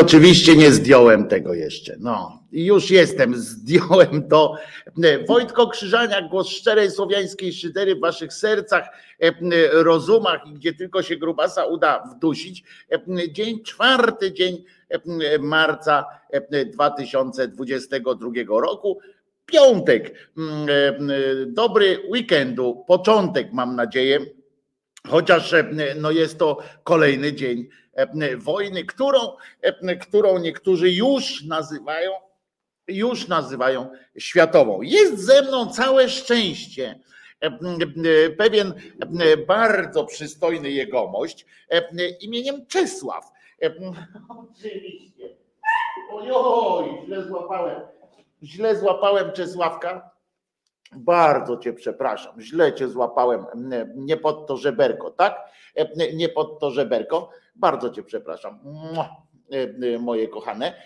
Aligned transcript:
Oczywiście 0.00 0.56
nie 0.56 0.72
zdjąłem 0.72 1.28
tego 1.28 1.54
jeszcze. 1.54 1.96
No 1.98 2.42
już 2.52 2.90
jestem, 2.90 3.36
zdjąłem 3.36 4.28
to. 4.28 4.54
Wojtko 5.28 5.68
Krzyżaniak, 5.68 6.28
głos 6.28 6.48
szczerej 6.48 6.90
słowiańskiej 6.90 7.52
szydery 7.52 7.94
w 7.94 8.00
waszych 8.00 8.32
sercach, 8.32 8.88
rozumach 9.72 10.46
i 10.46 10.52
gdzie 10.52 10.74
tylko 10.74 11.02
się 11.02 11.16
grubasa 11.16 11.64
uda 11.64 12.02
wdusić. 12.14 12.64
Dzień 13.30 13.62
czwarty, 13.62 14.32
dzień 14.32 14.64
marca 15.40 16.04
2022 16.72 18.30
roku. 18.48 18.98
Piątek. 19.46 20.30
Dobry 21.46 21.98
weekendu, 22.10 22.84
początek 22.86 23.52
mam 23.52 23.76
nadzieję. 23.76 24.18
Chociaż 25.08 25.54
no 25.96 26.10
jest 26.10 26.38
to 26.38 26.58
kolejny 26.84 27.32
dzień 27.32 27.68
E, 27.87 27.87
wojny, 28.38 28.84
którą, 28.84 29.18
e, 29.62 29.96
którą 29.96 30.38
niektórzy 30.38 30.90
już 30.90 31.44
nazywają, 31.44 32.12
już 32.88 33.28
nazywają 33.28 33.90
światową. 34.18 34.82
Jest 34.82 35.18
ze 35.18 35.42
mną 35.42 35.66
całe 35.66 36.08
szczęście. 36.08 37.00
E, 37.40 37.50
pewien 38.30 38.74
bardzo 39.46 40.04
przystojny 40.04 40.70
jegomość 40.70 41.46
imieniem 42.20 42.66
Czesław. 42.66 43.24
Oczywiście. 44.28 45.36
Ojoj, 46.12 47.06
źle 47.06 47.24
złapałem. 47.24 47.80
Źle 48.42 48.76
złapałem 48.76 49.32
Czesławka. 49.32 50.10
Bardzo 50.92 51.56
cię 51.56 51.72
przepraszam, 51.72 52.40
źle 52.40 52.74
cię 52.74 52.88
złapałem, 52.88 53.46
nie 53.94 54.16
pod 54.16 54.46
to 54.46 54.56
żeberko, 54.56 55.10
tak? 55.10 55.50
Nie 56.14 56.28
pod 56.28 56.58
to 56.58 56.70
żeberko. 56.70 57.30
Bardzo 57.58 57.90
cię 57.90 58.02
przepraszam. 58.02 58.58
Moje 60.00 60.28
kochane. 60.28 60.82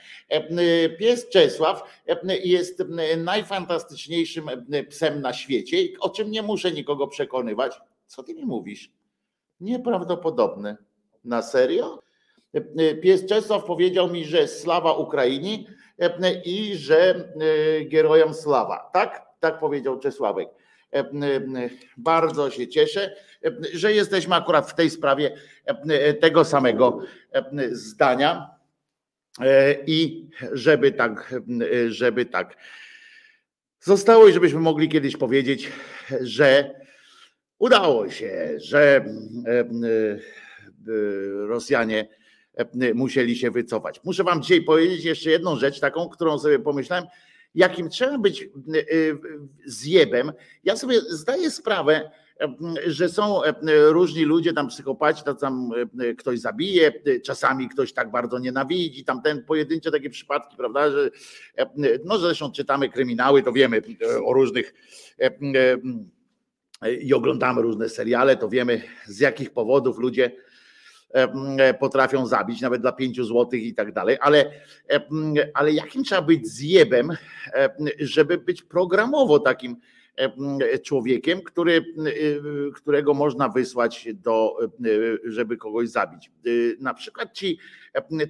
Pies 0.98 1.28
Czesław 1.28 2.04
jest 2.44 2.82
najfantastyczniejszym 3.16 4.46
psem 4.88 5.20
na 5.20 5.32
świecie, 5.32 5.76
o 6.00 6.10
czym 6.10 6.30
nie 6.30 6.42
muszę 6.42 6.72
nikogo 6.72 7.06
przekonywać. 7.06 7.80
Co 8.06 8.22
ty 8.22 8.34
mi 8.34 8.44
mówisz? 8.44 8.92
Nieprawdopodobne. 9.60 10.76
Na 11.24 11.42
serio? 11.42 11.98
Pies 13.02 13.26
Czesław 13.26 13.64
powiedział 13.64 14.10
mi, 14.10 14.24
że 14.24 14.48
slawa 14.48 14.92
Ukrainie 14.92 15.58
i 16.44 16.76
że 16.76 17.32
gerojom 17.86 18.34
slawa. 18.34 18.90
Tak? 18.92 19.26
Tak 19.40 19.60
powiedział 19.60 19.98
Czesławek. 19.98 20.48
Bardzo 21.96 22.50
się 22.50 22.68
cieszę, 22.68 23.16
że 23.72 23.92
jesteśmy 23.92 24.34
akurat 24.34 24.70
w 24.70 24.74
tej 24.74 24.90
sprawie 24.90 25.36
tego 26.20 26.44
samego 26.44 27.00
zdania 27.70 28.50
i 29.86 30.28
żeby 30.52 30.92
tak, 30.92 31.34
żeby 31.88 32.26
tak 32.26 32.56
zostało 33.80 34.28
i 34.28 34.32
żebyśmy 34.32 34.60
mogli 34.60 34.88
kiedyś 34.88 35.16
powiedzieć, 35.16 35.72
że 36.20 36.74
udało 37.58 38.10
się, 38.10 38.52
że 38.56 39.04
Rosjanie 41.46 42.08
musieli 42.94 43.36
się 43.36 43.50
wycofać. 43.50 44.00
Muszę 44.04 44.24
wam 44.24 44.42
dzisiaj 44.42 44.62
powiedzieć 44.62 45.04
jeszcze 45.04 45.30
jedną 45.30 45.56
rzecz, 45.56 45.80
taką, 45.80 46.08
którą 46.08 46.38
sobie 46.38 46.58
pomyślałem, 46.58 47.04
jakim 47.54 47.88
trzeba 47.88 48.18
być 48.18 48.48
zjebem. 49.66 50.32
Ja 50.64 50.76
sobie 50.76 51.00
zdaję 51.00 51.50
sprawę, 51.50 52.10
że 52.86 53.08
są 53.08 53.40
różni 53.88 54.24
ludzie, 54.24 54.52
tam 54.52 54.68
psychopaci, 54.68 55.22
tam 55.40 55.70
ktoś 56.18 56.40
zabije, 56.40 56.92
czasami 57.24 57.68
ktoś 57.68 57.92
tak 57.92 58.10
bardzo 58.10 58.38
nienawidzi, 58.38 59.04
tam 59.04 59.22
ten 59.22 59.44
pojedyncze 59.44 59.90
takie 59.90 60.10
przypadki, 60.10 60.56
prawda, 60.56 60.90
że 60.90 61.10
no 62.04 62.18
zresztą 62.18 62.52
czytamy 62.52 62.88
kryminały, 62.88 63.42
to 63.42 63.52
wiemy 63.52 63.82
o 64.24 64.32
różnych 64.32 64.74
i 67.00 67.14
oglądamy 67.14 67.62
różne 67.62 67.88
seriale, 67.88 68.36
to 68.36 68.48
wiemy 68.48 68.82
z 69.06 69.20
jakich 69.20 69.50
powodów 69.50 69.98
ludzie 69.98 70.30
potrafią 71.80 72.26
zabić, 72.26 72.60
nawet 72.60 72.82
dla 72.82 72.92
pięciu 72.92 73.24
złotych 73.24 73.62
i 73.62 73.74
tak 73.74 73.92
dalej, 73.92 74.16
ale, 74.20 74.50
ale 75.54 75.72
jakim 75.72 76.04
trzeba 76.04 76.22
być 76.22 76.48
zjebem, 76.48 77.16
żeby 77.98 78.38
być 78.38 78.62
programowo 78.62 79.38
takim 79.38 79.76
człowiekiem, 80.82 81.42
który, 81.42 81.84
którego 82.74 83.14
można 83.14 83.48
wysłać 83.48 84.08
do, 84.14 84.56
żeby 85.24 85.56
kogoś 85.56 85.88
zabić. 85.88 86.30
Na 86.80 86.94
przykład 86.94 87.32
ci 87.32 87.58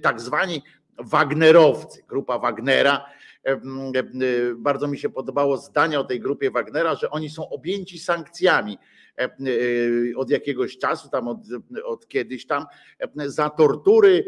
tak 0.01 0.21
zwani 0.21 0.61
Wagnerowcy, 0.97 2.03
grupa 2.07 2.39
Wagnera, 2.39 3.05
bardzo 4.55 4.87
mi 4.87 4.97
się 4.97 5.09
podobało 5.09 5.57
zdanie 5.57 5.99
o 5.99 6.03
tej 6.03 6.19
grupie 6.19 6.51
Wagnera, 6.51 6.95
że 6.95 7.09
oni 7.09 7.29
są 7.29 7.49
objęci 7.49 7.99
sankcjami 7.99 8.77
od 10.15 10.29
jakiegoś 10.29 10.77
czasu, 10.77 11.09
tam 11.09 11.27
od, 11.27 11.37
od 11.83 12.07
kiedyś 12.07 12.45
tam, 12.45 12.65
za 13.25 13.49
tortury 13.49 14.25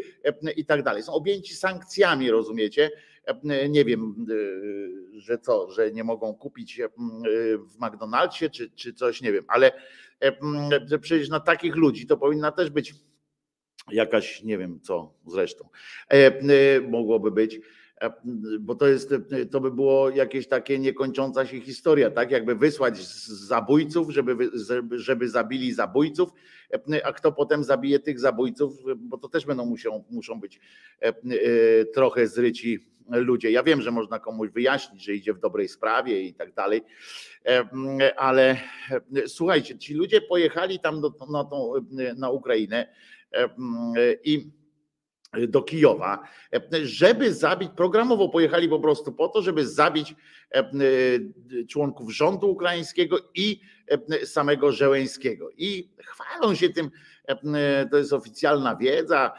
i 0.56 0.64
tak 0.64 0.82
dalej. 0.82 1.02
Są 1.02 1.12
objęci 1.12 1.54
sankcjami, 1.54 2.30
rozumiecie? 2.30 2.90
Nie 3.68 3.84
wiem, 3.84 4.26
że 5.16 5.38
co, 5.38 5.70
że 5.70 5.92
nie 5.92 6.04
mogą 6.04 6.34
kupić 6.34 6.80
w 7.58 7.78
McDonald'sie 7.80 8.50
czy, 8.50 8.70
czy 8.70 8.92
coś, 8.92 9.22
nie 9.22 9.32
wiem, 9.32 9.44
ale 9.48 9.72
przecież 11.00 11.28
na 11.28 11.40
takich 11.40 11.76
ludzi 11.76 12.06
to 12.06 12.16
powinna 12.16 12.52
też 12.52 12.70
być 12.70 12.94
jakaś, 13.90 14.42
nie 14.42 14.58
wiem 14.58 14.80
co 14.80 15.14
zresztą, 15.26 15.68
mogłoby 16.88 17.30
być 17.30 17.60
bo 18.60 18.74
to 18.74 18.86
jest, 18.86 19.14
to 19.50 19.60
by 19.60 19.70
było 19.70 20.10
jakieś 20.10 20.48
takie 20.48 20.78
niekończąca 20.78 21.46
się 21.46 21.60
historia, 21.60 22.10
tak? 22.10 22.30
Jakby 22.30 22.54
wysłać 22.54 22.98
zabójców, 23.26 24.10
żeby, 24.10 24.50
żeby 24.90 25.28
zabili 25.28 25.72
zabójców, 25.72 26.28
a 27.04 27.12
kto 27.12 27.32
potem 27.32 27.64
zabije 27.64 27.98
tych 27.98 28.20
zabójców, 28.20 28.78
bo 28.96 29.18
to 29.18 29.28
też 29.28 29.46
będą 29.46 29.66
muszą, 29.66 30.04
muszą 30.10 30.40
być 30.40 30.60
trochę 31.94 32.26
zryci 32.26 32.86
ludzie. 33.10 33.50
Ja 33.50 33.62
wiem, 33.62 33.82
że 33.82 33.90
można 33.90 34.18
komuś 34.18 34.50
wyjaśnić, 34.50 35.04
że 35.04 35.14
idzie 35.14 35.34
w 35.34 35.40
dobrej 35.40 35.68
sprawie 35.68 36.22
i 36.22 36.34
tak 36.34 36.54
dalej, 36.54 36.82
ale 38.16 38.56
słuchajcie, 39.26 39.78
ci 39.78 39.94
ludzie 39.94 40.20
pojechali 40.20 40.80
tam 40.80 41.00
do, 41.00 41.14
na, 41.30 41.44
tą, 41.44 41.72
na 42.16 42.30
Ukrainę 42.30 42.94
i 44.24 44.50
do 45.48 45.62
Kijowa, 45.62 46.22
żeby 46.82 47.34
zabić, 47.34 47.70
programowo 47.76 48.28
pojechali 48.28 48.68
po 48.68 48.80
prostu 48.80 49.12
po 49.12 49.28
to, 49.28 49.42
żeby 49.42 49.66
zabić 49.66 50.14
członków 51.68 52.12
rządu 52.12 52.50
ukraińskiego 52.50 53.18
i 53.34 53.60
samego 54.24 54.72
Żeleńskiego. 54.72 55.50
I 55.56 55.90
chwalą 56.04 56.54
się 56.54 56.68
tym, 56.68 56.90
to 57.90 57.98
jest 57.98 58.12
oficjalna 58.12 58.76
wiedza, 58.76 59.32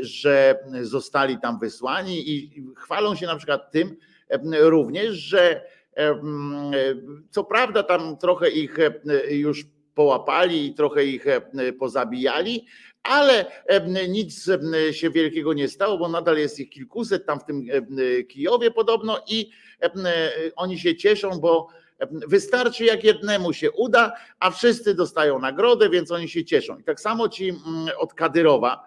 że 0.00 0.58
zostali 0.80 1.38
tam 1.40 1.58
wysłani 1.58 2.30
i 2.30 2.64
chwalą 2.76 3.14
się 3.14 3.26
na 3.26 3.36
przykład 3.36 3.72
tym 3.72 3.96
również, 4.60 5.14
że 5.14 5.64
co 7.30 7.44
prawda 7.44 7.82
tam 7.82 8.16
trochę 8.16 8.50
ich 8.50 8.76
już 9.30 9.64
połapali 9.94 10.66
i 10.66 10.74
trochę 10.74 11.04
ich 11.04 11.24
pozabijali, 11.78 12.66
ale 13.08 13.46
nic 14.08 14.50
się 14.90 15.10
wielkiego 15.10 15.52
nie 15.52 15.68
stało, 15.68 15.98
bo 15.98 16.08
nadal 16.08 16.38
jest 16.38 16.60
ich 16.60 16.70
kilkuset 16.70 17.26
tam 17.26 17.40
w 17.40 17.44
tym 17.44 17.66
Kijowie 18.28 18.70
podobno 18.70 19.18
i 19.28 19.50
oni 20.56 20.78
się 20.78 20.96
cieszą, 20.96 21.30
bo 21.30 21.68
wystarczy 22.10 22.84
jak 22.84 23.04
jednemu 23.04 23.52
się 23.52 23.70
uda, 23.70 24.12
a 24.40 24.50
wszyscy 24.50 24.94
dostają 24.94 25.38
nagrodę, 25.38 25.90
więc 25.90 26.10
oni 26.10 26.28
się 26.28 26.44
cieszą. 26.44 26.78
I 26.78 26.84
tak 26.84 27.00
samo 27.00 27.28
ci 27.28 27.52
od 27.98 28.14
Kadyrowa, 28.14 28.84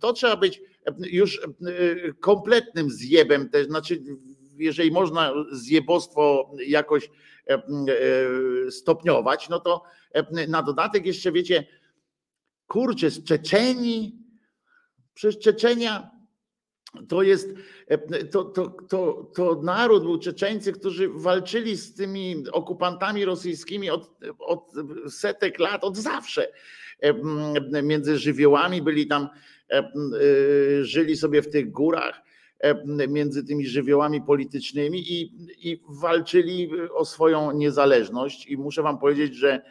to 0.00 0.12
trzeba 0.12 0.36
być 0.36 0.62
już 1.10 1.40
kompletnym 2.20 2.90
zjebem 2.90 3.48
też, 3.48 3.66
znaczy 3.66 4.02
jeżeli 4.58 4.90
można 4.90 5.32
zjebostwo 5.52 6.50
jakoś 6.66 7.10
stopniować, 8.70 9.48
no 9.48 9.60
to 9.60 9.82
na 10.48 10.62
dodatek 10.62 11.06
jeszcze 11.06 11.32
wiecie, 11.32 11.66
kurczę, 12.68 13.10
z 13.10 13.24
Czeczeni, 13.24 14.22
przecież 15.14 15.38
Czeczenia 15.38 16.10
to 17.08 17.22
jest, 17.22 17.54
to, 18.30 18.44
to, 18.44 18.68
to, 18.88 19.30
to 19.34 19.60
naród 19.62 20.02
był 20.02 20.18
Czeczeńcy, 20.18 20.72
którzy 20.72 21.08
walczyli 21.08 21.76
z 21.76 21.94
tymi 21.94 22.44
okupantami 22.52 23.24
rosyjskimi 23.24 23.90
od, 23.90 24.10
od 24.38 24.72
setek 25.08 25.58
lat, 25.58 25.84
od 25.84 25.96
zawsze. 25.96 26.48
Między 27.82 28.18
żywiołami 28.18 28.82
byli 28.82 29.06
tam, 29.06 29.28
żyli 30.80 31.16
sobie 31.16 31.42
w 31.42 31.50
tych 31.50 31.70
górach 31.70 32.22
między 33.08 33.44
tymi 33.44 33.66
żywiołami 33.66 34.22
politycznymi 34.22 35.12
i, 35.12 35.32
i 35.70 35.82
walczyli 35.88 36.70
o 36.90 37.04
swoją 37.04 37.52
niezależność. 37.52 38.46
I 38.46 38.56
muszę 38.56 38.82
wam 38.82 38.98
powiedzieć, 38.98 39.34
że 39.34 39.62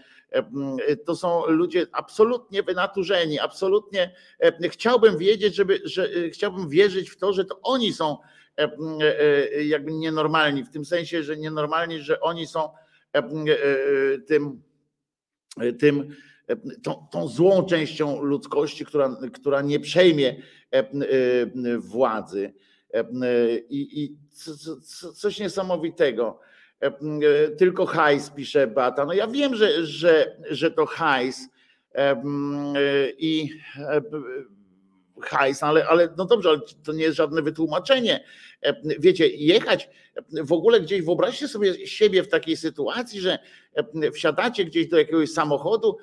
to 1.06 1.16
są 1.16 1.46
ludzie 1.48 1.88
absolutnie 1.92 2.64
wynaturzeni, 2.64 3.40
absolutnie 3.40 4.16
chciałbym 4.70 5.18
wiedzieć, 5.18 5.56
żeby, 5.56 5.82
że 5.84 6.10
chciałbym 6.30 6.70
wierzyć 6.70 7.10
w 7.10 7.18
to, 7.18 7.34
że 7.34 7.46
to 7.46 7.60
oni 7.62 7.94
są 7.94 8.18
jakby 9.66 9.92
nienormalni, 9.92 10.64
w 10.64 10.70
tym 10.70 10.86
sensie, 10.86 11.24
że 11.24 11.38
nienormalni, 11.38 12.00
że 12.00 12.20
oni 12.20 12.48
są 12.48 12.70
tym, 14.28 14.62
tym 15.80 16.16
tą, 16.84 17.08
tą 17.12 17.28
złą 17.28 17.66
częścią 17.66 18.24
ludzkości, 18.24 18.86
która, 18.86 19.18
która 19.34 19.62
nie 19.62 19.80
przejmie 19.80 20.36
władzy. 21.78 22.54
I, 23.70 24.04
i 24.04 24.18
coś 25.16 25.40
niesamowitego. 25.40 26.40
Tylko 27.58 27.86
hajs, 27.86 28.30
pisze 28.30 28.68
Bata. 28.68 29.06
No 29.06 29.14
ja 29.14 29.28
wiem, 29.28 29.56
że, 29.56 29.86
że, 29.86 30.38
że 30.50 30.72
to 30.72 30.86
hajs 30.86 31.50
i 33.18 33.50
hajs, 35.22 35.64
ale, 35.64 35.88
ale 35.88 36.14
no 36.18 36.26
dobrze, 36.26 36.50
ale 36.50 36.60
to 36.86 36.94
nie 36.94 37.04
jest 37.04 37.18
żadne 37.18 37.42
wytłumaczenie. 37.42 38.24
Wiecie, 39.00 39.28
jechać 39.28 39.90
w 40.44 40.52
ogóle 40.52 40.82
gdzieś, 40.82 41.02
wyobraźcie 41.02 41.48
sobie 41.48 41.88
siebie 41.88 42.24
w 42.24 42.28
takiej 42.30 42.58
sytuacji, 42.58 43.20
że 43.22 43.40
wsiadacie 44.14 44.66
gdzieś 44.66 44.88
do 44.88 44.98
jakiegoś 44.98 45.32
samochodu 45.32 45.98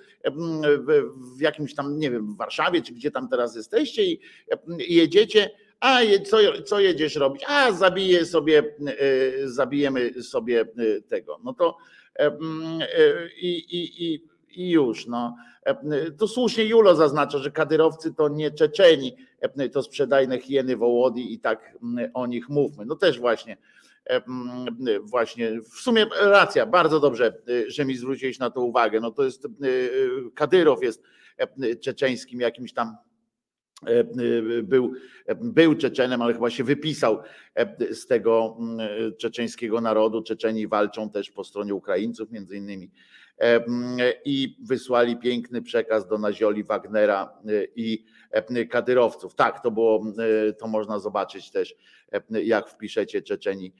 w 1.36 1.40
jakimś 1.40 1.74
tam, 1.74 1.98
nie 1.98 2.10
wiem, 2.10 2.34
w 2.34 2.36
Warszawie, 2.36 2.82
czy 2.82 2.92
gdzie 2.92 3.10
tam 3.10 3.28
teraz 3.28 3.56
jesteście 3.56 4.04
i 4.04 4.20
jedziecie 4.78 5.50
a 5.84 6.00
co, 6.24 6.36
co 6.64 6.80
jedziesz 6.80 7.16
robić? 7.16 7.44
A 7.46 7.72
zabiję 7.72 8.24
sobie, 8.24 8.62
e, 8.86 9.48
zabijemy 9.48 10.22
sobie 10.22 10.60
e, 10.60 11.00
tego. 11.00 11.40
No 11.44 11.54
to 11.54 11.76
e, 12.18 12.30
i, 13.36 13.56
i, 13.58 14.04
i, 14.04 14.22
i 14.48 14.70
już. 14.70 15.06
No. 15.06 15.36
Tu 16.18 16.28
słusznie 16.28 16.64
Julo 16.64 16.94
zaznacza, 16.94 17.38
że 17.38 17.50
kadyrowcy 17.50 18.14
to 18.14 18.28
nie 18.28 18.50
Czeczeni, 18.50 19.16
to 19.72 19.82
sprzedajne 19.82 20.38
hieny 20.38 20.76
wołody 20.76 21.20
i 21.20 21.38
tak 21.38 21.78
o 22.14 22.26
nich 22.26 22.48
mówmy. 22.48 22.84
No 22.86 22.96
też 22.96 23.20
właśnie 23.20 23.56
właśnie 25.02 25.60
w 25.62 25.80
sumie 25.80 26.06
racja, 26.20 26.66
bardzo 26.66 27.00
dobrze, 27.00 27.42
że 27.66 27.84
mi 27.84 27.96
zwróciłeś 27.96 28.38
na 28.38 28.50
to 28.50 28.60
uwagę. 28.60 29.00
No 29.00 29.10
to 29.10 29.24
jest 29.24 29.48
Kadyrow 30.34 30.82
jest 30.82 31.02
czeczeńskim 31.80 32.40
jakimś 32.40 32.72
tam 32.72 32.96
był, 34.62 34.92
był 35.40 35.74
Czeczenem, 35.74 36.22
ale 36.22 36.34
chyba 36.34 36.50
się 36.50 36.64
wypisał 36.64 37.22
e, 37.54 37.94
z 37.94 38.06
tego 38.06 38.56
mm, 38.60 38.88
czeczeńskiego 39.16 39.80
narodu. 39.80 40.22
Czeczeni 40.22 40.68
walczą 40.68 41.10
też 41.10 41.30
po 41.30 41.44
stronie 41.44 41.74
Ukraińców 41.74 42.30
między 42.30 42.56
innymi 42.56 42.90
i 44.24 44.56
wysłali 44.62 45.16
piękny 45.16 45.62
przekaz 45.62 46.08
do 46.08 46.18
nazioli 46.18 46.64
Wagnera 46.64 47.32
i 47.76 48.04
kadyrowców. 48.70 49.34
Tak, 49.34 49.62
to 49.62 49.70
było, 49.70 50.04
to 50.58 50.66
można 50.66 50.98
zobaczyć 50.98 51.50
też, 51.50 51.74
jak 52.30 52.68
wpiszecie 52.68 53.22
Czeczeni 53.22 53.72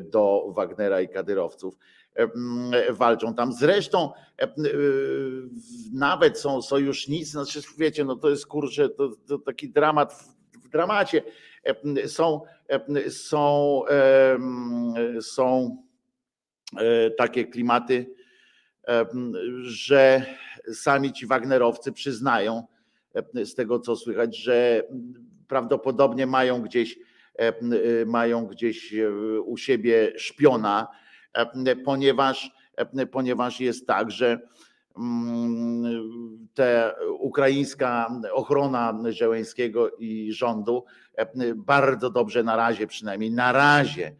do 0.00 0.52
Wagnera 0.56 1.00
i 1.00 1.08
kadyrowców 1.08 1.76
walczą 2.90 3.34
tam. 3.34 3.52
Zresztą 3.52 4.12
nawet 5.92 6.38
są 6.38 6.62
sojusznicy, 6.62 7.30
znaczy 7.30 7.60
wiecie, 7.78 8.04
no 8.04 8.16
to 8.16 8.30
jest 8.30 8.46
kurczę, 8.46 8.88
to, 8.88 9.10
to 9.28 9.38
taki 9.38 9.70
dramat 9.70 10.12
w, 10.12 10.66
w 10.66 10.68
dramacie. 10.68 11.22
Są, 12.06 12.40
są, 13.08 13.82
są 15.20 15.76
e, 16.76 17.10
takie 17.10 17.44
klimaty, 17.44 18.14
że 19.62 20.26
sami 20.72 21.12
ci 21.12 21.26
Wagnerowcy 21.26 21.92
przyznają, 21.92 22.66
z 23.34 23.54
tego 23.54 23.80
co 23.80 23.96
słychać, 23.96 24.36
że 24.36 24.82
prawdopodobnie 25.48 26.26
mają 26.26 26.62
gdzieś 26.62 26.98
mają 28.06 28.46
gdzieś 28.46 28.94
e, 28.94 29.10
u 29.40 29.56
siebie 29.56 30.12
szpiona, 30.16 30.88
E, 30.88 31.09
ponieważ, 31.84 32.50
e, 32.76 33.06
ponieważ 33.06 33.60
jest 33.60 33.86
tak, 33.86 34.10
że 34.10 34.40
mm, 34.98 36.48
ta 36.54 36.94
ukraińska 37.18 38.20
ochrona 38.32 38.98
Żeleńskiego 39.08 39.90
i 39.90 40.32
rządu 40.32 40.84
e, 41.16 41.54
bardzo 41.54 42.10
dobrze 42.10 42.42
na 42.42 42.56
razie, 42.56 42.86
przynajmniej 42.86 43.30
na 43.30 43.52
razie, 43.52 44.14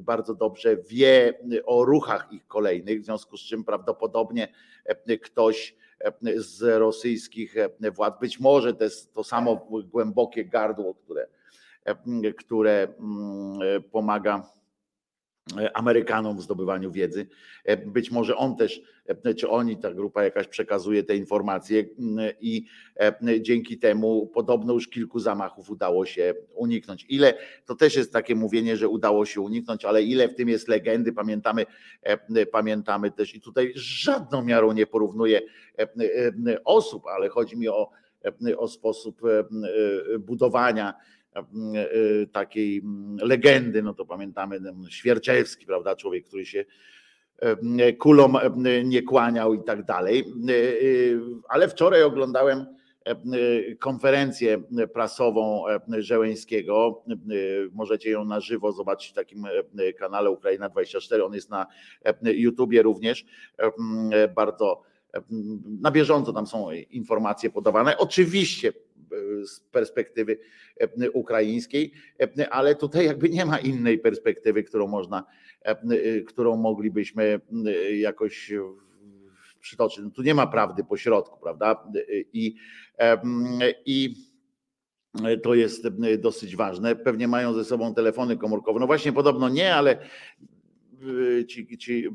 bardzo 0.00 0.34
dobrze 0.34 0.76
wie 0.76 1.38
o 1.64 1.84
ruchach 1.84 2.32
ich 2.32 2.46
kolejnych, 2.46 3.00
w 3.00 3.04
związku 3.04 3.36
z 3.36 3.40
czym 3.40 3.64
prawdopodobnie 3.64 4.48
ktoś 5.22 5.76
z 6.36 6.78
rosyjskich 6.78 7.54
władz, 7.92 8.20
być 8.20 8.40
może 8.40 8.74
to 8.74 8.84
jest 8.84 9.14
to 9.14 9.24
samo 9.24 9.56
głębokie 9.84 10.44
gardło, 10.44 10.94
które, 10.94 11.26
które 12.36 12.88
mm, 12.98 13.82
pomaga 13.90 14.42
E, 14.42 14.59
Amerykanom 15.74 16.36
w 16.36 16.42
zdobywaniu 16.42 16.90
wiedzy. 16.90 17.26
E, 17.64 17.76
być 17.76 18.10
może 18.10 18.36
on 18.36 18.56
też, 18.56 18.82
e, 19.24 19.34
czy 19.34 19.48
oni, 19.48 19.76
ta 19.76 19.94
grupa 19.94 20.24
jakaś 20.24 20.46
przekazuje 20.46 21.02
te 21.02 21.16
informacje 21.16 21.84
i 22.40 22.66
dzięki 23.40 23.78
temu 23.78 24.26
podobno 24.26 24.72
już 24.72 24.88
kilku 24.88 25.18
zamachów 25.18 25.70
udało 25.70 26.06
się 26.06 26.34
uniknąć. 26.54 27.06
Ile, 27.08 27.34
to 27.66 27.74
też 27.74 27.96
jest 27.96 28.12
takie 28.12 28.34
mówienie, 28.34 28.76
że 28.76 28.88
udało 28.88 29.26
się 29.26 29.40
uniknąć, 29.40 29.84
ale 29.84 30.02
ile 30.02 30.28
w 30.28 30.34
tym 30.34 30.48
jest 30.48 30.68
legendy, 30.68 31.12
pamiętamy, 31.12 31.66
pamiętamy 32.52 33.10
też 33.10 33.34
i 33.34 33.40
tutaj 33.40 33.72
żadną 33.74 34.44
miarą 34.44 34.72
nie 34.72 34.86
porównuję 34.86 35.40
osób, 36.64 37.06
ale 37.06 37.28
chodzi 37.28 37.56
mi 37.56 37.68
o, 37.68 37.90
o 38.56 38.68
sposób 38.68 39.20
budowania 40.18 40.94
E, 40.94 41.19
takiej 42.32 42.78
mm, 42.78 43.16
legendy, 43.22 43.82
no 43.82 43.94
to 43.94 44.06
pamiętamy 44.06 44.60
Świerczewski, 44.88 45.66
prawda, 45.66 45.96
człowiek, 45.96 46.26
który 46.26 46.46
się 46.46 46.64
kulom 47.98 48.36
nie 48.84 49.02
kłaniał 49.02 49.54
i 49.54 49.64
tak 49.64 49.84
dalej. 49.84 50.24
E, 50.48 50.52
e, 50.52 50.56
ale 51.48 51.68
wczoraj 51.68 52.02
oglądałem 52.02 52.66
konferencję 53.78 54.62
prasową 54.92 55.64
Żeleńskiego. 55.98 57.04
Możecie 57.72 58.10
ją 58.10 58.24
na 58.24 58.40
żywo 58.40 58.72
zobaczyć 58.72 59.10
w 59.10 59.14
takim 59.14 59.46
kanale 59.98 60.30
Ukraina 60.30 60.68
24. 60.68 61.24
On 61.24 61.34
jest 61.34 61.50
na 61.50 61.66
YouTubie 62.22 62.82
również. 62.82 63.24
Bardzo 64.34 64.82
na 65.80 65.90
bieżąco 65.90 66.32
tam 66.32 66.46
są 66.46 66.70
informacje 66.70 67.50
podawane. 67.50 67.98
Oczywiście 67.98 68.72
z 69.44 69.60
perspektywy 69.60 70.38
e, 70.80 71.10
ukraińskiej, 71.10 71.92
e, 72.20 72.50
ale 72.50 72.74
tutaj 72.74 73.06
jakby 73.06 73.28
nie 73.28 73.46
ma 73.46 73.58
innej 73.58 73.98
perspektywy, 73.98 74.62
którą 74.62 74.86
można, 74.86 75.24
e, 75.62 76.20
którą 76.20 76.56
moglibyśmy 76.56 77.40
jakoś 77.98 78.52
przytoczyć. 79.60 80.04
No 80.04 80.10
tu 80.10 80.22
nie 80.22 80.34
ma 80.34 80.46
prawdy 80.46 80.84
po 80.84 80.96
środku, 80.96 81.40
prawda? 81.40 81.92
I, 82.32 82.56
i 83.86 84.14
to 85.42 85.54
jest 85.54 85.88
dosyć 86.18 86.56
ważne. 86.56 86.96
Pewnie 86.96 87.28
mają 87.28 87.54
ze 87.54 87.64
sobą 87.64 87.94
telefony 87.94 88.36
komórkowe. 88.36 88.80
No 88.80 88.86
właśnie, 88.86 89.12
podobno 89.12 89.48
nie, 89.48 89.74
ale 89.74 89.98
ci, 91.48 91.78
ci, 91.78 92.08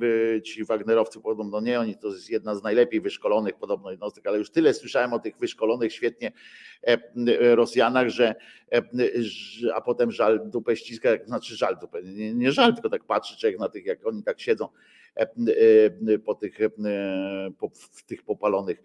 ci 0.43 0.65
Wagnerowcy 0.65 1.21
podobno 1.21 1.61
nie, 1.61 1.79
oni 1.79 1.97
to 1.97 2.07
jest 2.07 2.29
jedna 2.29 2.55
z 2.55 2.63
najlepiej 2.63 3.01
wyszkolonych 3.01 3.55
podobno 3.55 3.91
jednostek, 3.91 4.27
ale 4.27 4.37
już 4.37 4.49
tyle 4.49 4.73
słyszałem 4.73 5.13
o 5.13 5.19
tych 5.19 5.37
wyszkolonych 5.37 5.93
świetnie 5.93 6.31
e, 6.83 7.55
Rosjanach, 7.55 8.09
że, 8.09 8.35
e, 8.71 8.81
a 9.73 9.81
potem 9.81 10.11
żal 10.11 10.49
dupę 10.49 10.75
ściska, 10.75 11.09
znaczy 11.25 11.55
żal 11.55 11.77
dupę, 11.81 12.03
nie, 12.03 12.33
nie 12.33 12.51
żal, 12.51 12.73
tylko 12.73 12.89
tak 12.89 13.03
patrzy 13.03 13.37
człowiek 13.37 13.59
na 13.59 13.69
tych, 13.69 13.85
jak 13.85 14.07
oni 14.07 14.23
tak 14.23 14.39
siedzą 14.41 14.67
e, 15.15 15.27
po 16.19 16.35
tych, 16.35 16.57
po, 17.59 17.69
w 17.69 18.03
tych 18.03 18.23
popalonych 18.23 18.83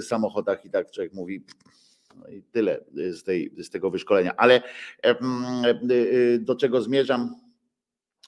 samochodach 0.00 0.64
i 0.64 0.70
tak 0.70 0.90
człowiek 0.90 1.12
mówi, 1.12 1.44
no 2.16 2.28
i 2.28 2.42
tyle 2.42 2.84
z, 2.94 3.22
tej, 3.22 3.52
z 3.58 3.70
tego 3.70 3.90
wyszkolenia. 3.90 4.36
Ale 4.36 4.62
do 6.40 6.56
czego 6.56 6.82
zmierzam? 6.82 7.47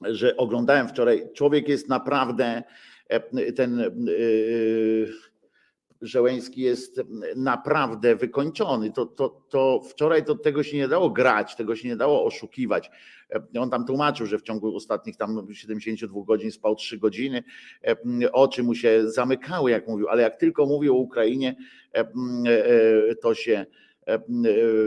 Że 0.01 0.37
oglądałem 0.37 0.89
wczoraj, 0.89 1.29
człowiek 1.35 1.69
jest 1.69 1.89
naprawdę, 1.89 2.63
e, 3.09 3.53
ten 3.53 3.81
e, 3.81 3.91
Żeleński 6.03 6.61
jest 6.61 7.03
naprawdę 7.37 8.17
wykończony. 8.17 8.93
To, 8.93 9.07
to, 9.07 9.29
to 9.49 9.81
wczoraj 9.91 10.25
to 10.25 10.35
tego 10.35 10.63
się 10.63 10.77
nie 10.77 10.89
dało 10.89 11.11
grać, 11.11 11.57
tego 11.57 11.77
się 11.77 11.89
nie 11.89 11.97
dało 11.97 12.25
oszukiwać. 12.25 12.91
E, 13.31 13.61
on 13.61 13.71
tam 13.71 13.87
tłumaczył, 13.87 14.27
że 14.27 14.39
w 14.39 14.43
ciągu 14.43 14.77
ostatnich 14.77 15.17
tam 15.17 15.47
72 15.53 16.25
godzin 16.25 16.53
spał 16.53 16.77
3 16.77 16.99
godziny, 16.99 17.43
oczy 18.33 18.63
mu 18.63 18.75
się 18.75 19.11
zamykały, 19.11 19.71
jak 19.71 19.89
mówił, 19.89 20.09
ale 20.09 20.23
jak 20.23 20.37
tylko 20.37 20.67
mówił 20.67 20.97
o 20.97 20.99
Ukrainie, 20.99 21.57
to 23.23 23.35
się 23.35 23.67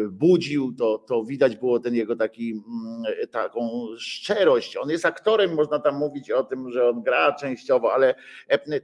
budził, 0.10 0.74
to, 0.74 0.98
to 0.98 1.24
widać 1.24 1.56
było 1.56 1.80
ten 1.80 1.96
jego 1.96 2.15
taki, 2.15 2.51
mm, 2.51 3.30
taką 3.32 3.88
szczerość. 3.98 4.77
On 4.77 4.89
jest 4.89 5.06
aktorem, 5.06 5.53
można 5.53 5.80
tam 5.80 5.98
mówić 5.98 6.32
o 6.32 6.44
tym, 6.44 6.72
że 6.72 6.89
on 6.89 7.03
gra 7.03 7.36
częściowo, 7.36 7.94
ale 7.94 8.15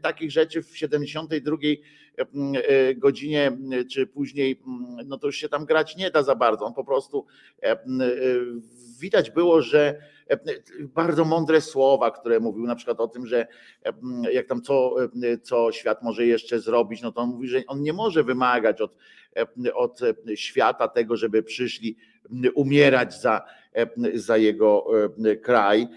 takich 0.02 0.32
rzeczy 0.32 0.64
w 0.64 0.78
72 0.78 1.58
godzinie 2.96 3.58
czy 3.92 4.08
później, 4.08 4.62
no 5.06 5.18
to 5.18 5.28
już 5.28 5.36
się 5.36 5.50
tam 5.50 5.66
grać 5.66 5.98
nie 5.98 6.12
da 6.12 6.24
za 6.24 6.36
bardzo. 6.36 6.66
On 6.66 6.74
po 6.74 6.84
prostu 6.84 7.26
widać 9.00 9.32
było, 9.32 9.62
że 9.62 10.02
bardzo 10.82 11.26
mądre 11.26 11.62
słowa, 11.62 12.12
które 12.12 12.40
mówił 12.40 12.68
na 12.68 12.76
przykład 12.76 13.00
o 13.00 13.08
tym, 13.08 13.28
że 13.28 13.48
jak 14.32 14.48
tam 14.48 14.62
co, 14.62 14.96
co 15.42 15.72
świat 15.72 16.04
może 16.04 16.26
jeszcze 16.26 16.60
zrobić, 16.60 17.02
no 17.02 17.12
to 17.12 17.22
on 17.22 17.30
mówi, 17.30 17.48
że 17.48 17.62
on 17.68 17.82
nie 17.82 17.94
może 17.94 18.24
wymagać 18.24 18.82
od, 18.82 18.96
od 19.74 20.00
świata 20.36 20.88
tego, 20.88 21.16
żeby 21.16 21.44
przyszli 21.44 21.98
umierać 22.56 23.22
za, 23.22 23.42
za 24.14 24.38
jego 24.38 24.88
kraj, 25.42 25.88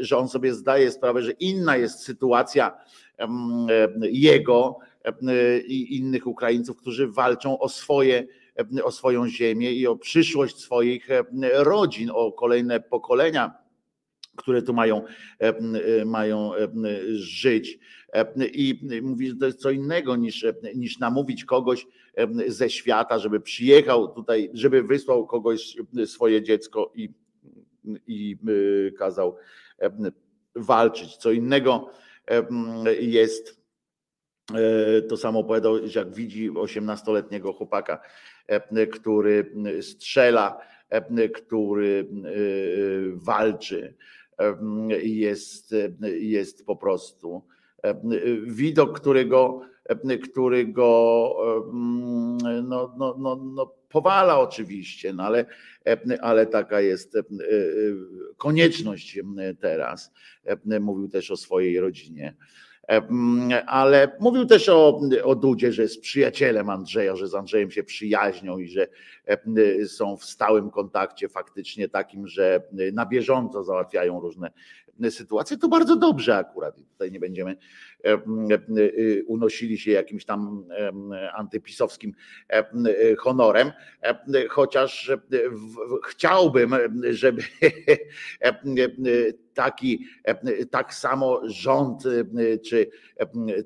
że 0.00 0.18
on 0.18 0.28
sobie 0.28 0.54
zdaje 0.54 0.90
sprawę, 0.90 1.22
że 1.22 1.32
inna 1.32 1.76
jest 1.76 2.00
sytuacja 2.00 2.78
jego 4.00 4.78
i 5.66 5.96
innych 5.96 6.26
Ukraińców, 6.26 6.76
którzy 6.76 7.08
walczą 7.08 7.58
o 7.58 7.68
swoje 7.68 8.26
o 8.84 8.90
swoją 8.90 9.28
ziemię 9.28 9.72
i 9.72 9.86
o 9.86 9.96
przyszłość 9.96 10.58
swoich 10.58 11.08
rodzin, 11.52 12.10
o 12.14 12.32
kolejne 12.32 12.80
pokolenia, 12.80 13.54
które 14.36 14.62
tu 14.62 14.74
mają, 14.74 15.04
mają 16.06 16.52
żyć. 17.14 17.78
I 18.52 18.80
mówi, 19.02 19.28
że 19.28 19.36
to 19.36 19.46
jest 19.46 19.58
co 19.58 19.70
innego 19.70 20.16
niż, 20.16 20.46
niż 20.74 20.98
namówić 20.98 21.44
kogoś 21.44 21.86
ze 22.46 22.70
świata, 22.70 23.18
żeby 23.18 23.40
przyjechał 23.40 24.14
tutaj, 24.14 24.50
żeby 24.52 24.82
wysłał 24.82 25.26
kogoś 25.26 25.76
swoje 26.06 26.42
dziecko 26.42 26.92
i, 26.94 27.08
i 28.06 28.36
kazał 28.98 29.36
walczyć. 30.56 31.16
Co 31.16 31.30
innego 31.32 31.90
jest 33.00 33.64
to 35.08 35.16
samo 35.16 35.40
opowiadał, 35.40 35.78
jak 35.94 36.14
widzi 36.14 36.50
18-letniego 36.50 37.52
chłopaka 37.52 38.00
E, 38.00 38.33
który 38.92 39.52
strzela, 39.80 40.58
e, 40.90 41.28
który 41.28 42.06
e, 42.08 42.30
walczy. 43.14 43.94
Jest, 45.02 45.74
jest 46.20 46.66
po 46.66 46.76
prostu 46.76 47.42
widok, 48.46 49.00
którego, 49.00 49.60
którego 50.30 51.36
no, 52.62 52.94
no, 52.98 53.16
no, 53.18 53.36
no 53.36 53.74
powala 53.88 54.38
oczywiście, 54.38 55.12
no 55.12 55.22
ale, 55.22 55.46
ale 56.20 56.46
taka 56.46 56.80
jest 56.80 57.18
konieczność 58.36 59.18
teraz. 59.60 60.12
Mówił 60.80 61.08
też 61.08 61.30
o 61.30 61.36
swojej 61.36 61.80
rodzinie 61.80 62.34
ale 63.66 64.16
mówił 64.20 64.46
też 64.46 64.68
o, 64.68 65.00
o 65.24 65.34
Dudzie, 65.34 65.72
że 65.72 65.82
jest 65.82 66.00
przyjacielem 66.00 66.70
Andrzeja, 66.70 67.16
że 67.16 67.28
z 67.28 67.34
Andrzejem 67.34 67.70
się 67.70 67.82
przyjaźnią 67.82 68.58
i 68.58 68.68
że 68.68 68.88
są 69.86 70.16
w 70.16 70.24
stałym 70.24 70.70
kontakcie 70.70 71.28
faktycznie 71.28 71.88
takim, 71.88 72.26
że 72.26 72.62
na 72.92 73.06
bieżąco 73.06 73.64
załatwiają 73.64 74.20
różne 74.20 74.50
sytuacje. 75.10 75.56
To 75.56 75.68
bardzo 75.68 75.96
dobrze 75.96 76.36
akurat. 76.36 76.76
Tutaj 76.76 77.12
nie 77.12 77.20
będziemy 77.20 77.56
y, 78.78 79.24
unosili 79.26 79.78
się 79.78 79.90
jakimś 79.90 80.24
tam 80.24 80.64
antypisowskim 81.34 82.14
honorem, 83.18 83.72
chociaż 84.48 85.12
chciałbym, 86.08 86.74
żeby 87.10 87.42
taki, 89.54 90.06
tak 90.70 90.94
samo 90.94 91.40
rząd 91.44 92.02
czy, 92.66 92.90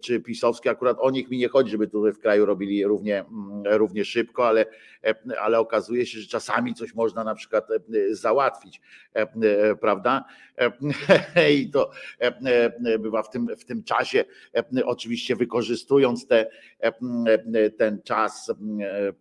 czy 0.00 0.20
pisowski, 0.20 0.68
akurat 0.68 0.96
o 1.00 1.10
nich 1.10 1.30
mi 1.30 1.38
nie 1.38 1.48
chodzi, 1.48 1.70
żeby 1.70 1.88
tutaj 1.88 2.12
w 2.12 2.18
kraju 2.18 2.46
robili 2.46 2.84
równie, 2.84 3.24
równie 3.64 4.04
szybko, 4.04 4.46
ale, 4.46 4.66
ale 5.40 5.58
okazuje 5.58 6.06
się, 6.06 6.18
że 6.18 6.28
czasami 6.28 6.74
coś 6.74 6.94
można 6.94 7.24
na 7.24 7.34
przykład 7.34 7.68
załatwić, 8.10 8.80
prawda? 9.80 10.24
I 11.60 11.70
to 11.70 11.90
bywa 12.98 13.22
w 13.22 13.30
tym, 13.30 13.48
w 13.58 13.64
tym 13.64 13.84
czasie, 13.84 14.24
oczywiście 14.84 15.36
wykorzystując 15.36 16.26
te, 16.26 16.46
ten 17.78 18.02
czas, 18.02 18.52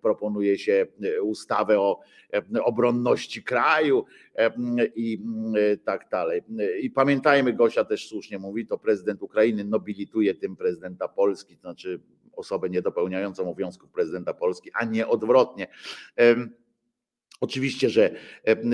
proponuje 0.01 0.57
się 0.57 0.85
ustawę 1.21 1.79
o 1.79 1.99
obronności 2.63 3.43
kraju 3.43 4.05
i 4.95 5.21
tak 5.85 6.09
dalej. 6.11 6.41
I 6.81 6.89
pamiętajmy, 6.91 7.53
Gosia 7.53 7.83
też 7.85 8.07
słusznie 8.07 8.39
mówi, 8.39 8.67
to 8.67 8.77
prezydent 8.77 9.23
Ukrainy 9.23 9.63
nobilituje 9.63 10.35
tym 10.35 10.55
prezydenta 10.55 11.07
Polski, 11.07 11.55
to 11.55 11.61
znaczy 11.61 11.99
osobę 12.33 12.69
niedopełniającą 12.69 13.43
obowiązków 13.43 13.91
prezydenta 13.91 14.33
Polski, 14.33 14.71
a 14.73 14.85
nie 14.85 15.07
odwrotnie. 15.07 15.67
Oczywiście, 17.41 17.89
że, 17.89 18.11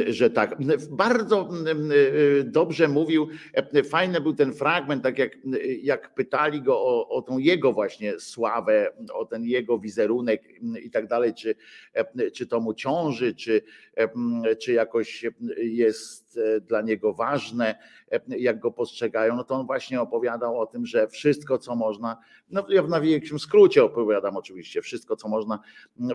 że 0.08 0.30
tak. 0.30 0.58
Bardzo 0.90 1.50
dobrze 2.44 2.88
mówił, 2.88 3.28
fajny 3.90 4.22
był 4.22 4.34
ten 4.34 4.54
fragment, 4.54 5.04
tak 5.04 5.18
jak, 5.18 5.38
jak 5.82 6.14
pytali 6.14 6.62
go 6.62 6.80
o, 6.80 7.10
o 7.10 7.22
tą 7.22 7.38
jego 7.38 7.74
właśnie 7.74 8.20
sławę, 8.20 8.92
o 9.14 9.26
ten 9.26 9.46
jego 9.46 9.80
wizerunek 9.80 10.44
i 10.84 10.92
tak 10.92 11.08
dalej, 11.08 11.34
czy, 11.34 11.56
czy 12.34 12.48
to 12.48 12.60
mu 12.60 12.74
ciąży, 12.74 13.36
czy, 13.36 13.62
czy 14.62 14.74
jakoś 14.74 15.26
jest 15.58 16.23
dla 16.62 16.82
niego 16.82 17.14
ważne, 17.14 17.76
jak 18.28 18.60
go 18.60 18.72
postrzegają, 18.72 19.36
no 19.36 19.44
to 19.44 19.56
on 19.56 19.66
właśnie 19.66 20.02
opowiadał 20.02 20.60
o 20.60 20.66
tym, 20.66 20.86
że 20.86 21.08
wszystko, 21.08 21.58
co 21.58 21.76
można, 21.76 22.18
no 22.50 22.66
ja 22.70 22.84
w 22.84 22.90
największym 22.90 23.40
skrócie 23.40 23.84
opowiadam 23.84 24.38
oczywiście, 24.38 24.82
wszystko, 24.82 25.16
co 25.16 25.28
można 25.28 25.60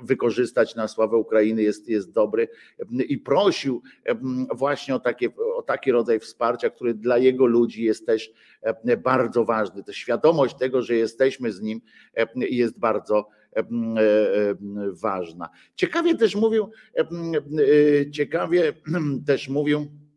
wykorzystać 0.02 0.74
na 0.74 0.88
sławę 0.88 1.16
Ukrainy 1.16 1.62
jest, 1.62 1.88
jest 1.88 2.12
dobry 2.12 2.48
i 3.08 3.18
prosił 3.18 3.82
właśnie 4.54 4.94
o, 4.94 5.00
takie, 5.00 5.28
o 5.56 5.62
taki 5.62 5.92
rodzaj 5.92 6.20
wsparcia, 6.20 6.70
który 6.70 6.94
dla 6.94 7.18
jego 7.18 7.46
ludzi 7.46 7.84
jest 7.84 8.06
też 8.06 8.32
bardzo 9.04 9.44
ważny. 9.44 9.84
To 9.84 9.92
świadomość 9.92 10.54
tego, 10.56 10.82
że 10.82 10.94
jesteśmy 10.94 11.52
z 11.52 11.60
nim 11.60 11.80
jest 12.36 12.78
bardzo 12.78 13.28
ważna. 14.92 15.48
Ciekawie 15.74 16.14
też 16.14 16.34
mówił, 16.34 16.70
ciekawie 18.12 18.72
też 19.26 19.48
mówił, 19.48 19.86
E, 19.86 19.86
e, 19.90 20.07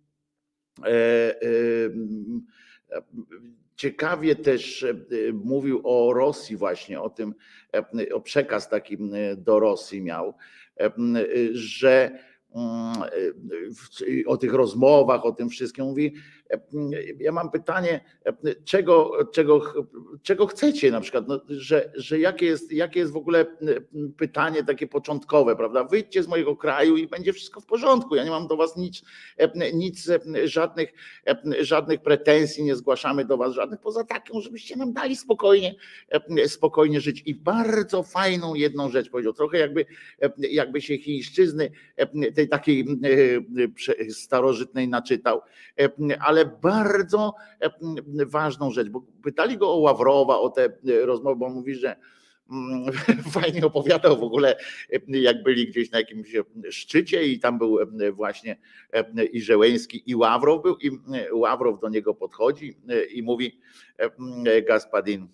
ciekawie 3.76 4.36
też 4.36 4.84
e, 4.84 4.94
mówił 5.34 5.82
o 5.84 6.14
Rosji, 6.14 6.58
właśnie 6.58 7.02
o 7.02 7.10
tym, 7.10 7.36
o 8.14 8.22
przekaz 8.22 8.70
taki 8.70 8.98
do 9.38 9.60
Rosji 9.60 10.02
miał, 10.02 10.34
że 11.52 12.20
o 14.26 14.38
tych 14.38 14.54
rozmowach, 14.54 15.26
o 15.26 15.32
tym 15.32 15.50
wszystkim. 15.50 15.86
Mówi, 15.86 16.14
ja 17.20 17.32
mam 17.32 17.52
pytanie, 17.52 18.00
czego, 18.66 19.12
czego, 19.32 19.62
czego 20.24 20.48
chcecie 20.48 20.92
na 20.92 21.02
przykład, 21.02 21.28
no, 21.28 21.42
że, 21.50 21.92
że 21.96 22.20
jakie, 22.20 22.46
jest, 22.46 22.72
jakie 22.72 23.00
jest 23.00 23.12
w 23.12 23.18
ogóle 23.18 23.46
pytanie 24.18 24.64
takie 24.64 24.88
początkowe, 24.88 25.56
prawda? 25.56 25.84
Wyjdźcie 25.84 26.24
z 26.24 26.28
mojego 26.28 26.56
kraju 26.56 26.98
i 26.98 27.08
będzie 27.08 27.34
wszystko 27.34 27.62
w 27.62 27.66
porządku. 27.66 28.16
Ja 28.16 28.24
nie 28.24 28.30
mam 28.30 28.48
do 28.48 28.58
was 28.58 28.78
nic, 28.78 29.02
nic 29.74 30.10
żadnych, 30.44 30.94
żadnych 31.60 32.02
pretensji, 32.02 32.64
nie 32.64 32.76
zgłaszamy 32.76 33.26
do 33.26 33.38
was 33.38 33.54
żadnych, 33.54 33.80
poza 33.80 34.04
taką, 34.04 34.42
żebyście 34.42 34.76
nam 34.76 34.94
dali 34.94 35.16
spokojnie, 35.16 35.76
spokojnie 36.48 37.02
żyć. 37.02 37.24
I 37.26 37.36
bardzo 37.36 38.04
fajną 38.04 38.56
jedną 38.56 38.90
rzecz 38.90 39.10
powiedział, 39.10 39.34
trochę 39.34 39.58
jakby, 39.58 39.86
jakby 40.38 40.82
się 40.82 40.98
chińszczyzny 40.98 41.72
tej 42.36 42.50
takiej 42.50 42.86
starożytnej 44.10 44.88
naczytał, 44.88 45.42
ale 46.20 46.40
ale 46.41 46.58
bardzo 46.62 47.34
e, 47.60 47.69
ważną 48.25 48.71
rzecz, 48.71 48.89
bo 48.89 49.01
pytali 49.23 49.58
go 49.58 49.73
o 49.73 49.77
Ławrowa, 49.77 50.39
o 50.39 50.49
te 50.49 50.65
e, 50.65 51.06
rozmowy, 51.06 51.36
bo 51.36 51.49
mówi, 51.49 51.75
że 51.75 51.95
mm, 52.51 52.93
fajnie 53.41 53.65
opowiadał 53.65 54.17
w 54.17 54.23
ogóle, 54.23 54.56
e, 54.89 55.19
jak 55.19 55.43
byli 55.43 55.67
gdzieś 55.67 55.91
na 55.91 55.99
jakimś 55.99 56.36
szczycie 56.69 57.27
i 57.27 57.39
tam 57.39 57.58
był 57.58 57.77
właśnie 58.13 58.58
i 59.32 59.41
Żeleński 59.41 60.04
i 60.06 60.15
Ławrow 60.15 60.63
był 60.63 60.77
i 60.77 60.91
Ławrow 61.34 61.80
do 61.80 61.89
niego 61.89 62.13
podchodzi 62.13 62.77
i 63.13 63.23
mówi 63.23 63.60
Gaspadin 64.67 65.27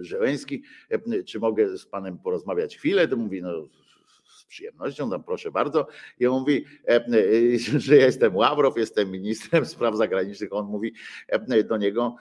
Żeleński, 0.00 0.62
czy 1.26 1.38
mogę 1.38 1.78
z 1.78 1.86
panem 1.86 2.18
porozmawiać 2.18 2.76
chwilę? 2.76 3.08
To 3.08 3.16
mówi, 3.16 3.42
no 3.42 3.68
z 4.44 4.46
przyjemnością, 4.46 5.10
tam 5.10 5.24
proszę 5.24 5.50
bardzo. 5.50 5.86
I 6.20 6.26
on 6.26 6.40
mówi, 6.40 6.64
że 7.84 7.96
ja 7.96 8.06
jestem 8.06 8.36
Ławrow, 8.36 8.76
jestem 8.76 9.10
ministrem 9.10 9.66
spraw 9.74 9.96
zagranicznych. 9.96 10.52
On 10.52 10.66
mówi 10.66 10.94
do 11.64 11.76
niego, 11.76 12.16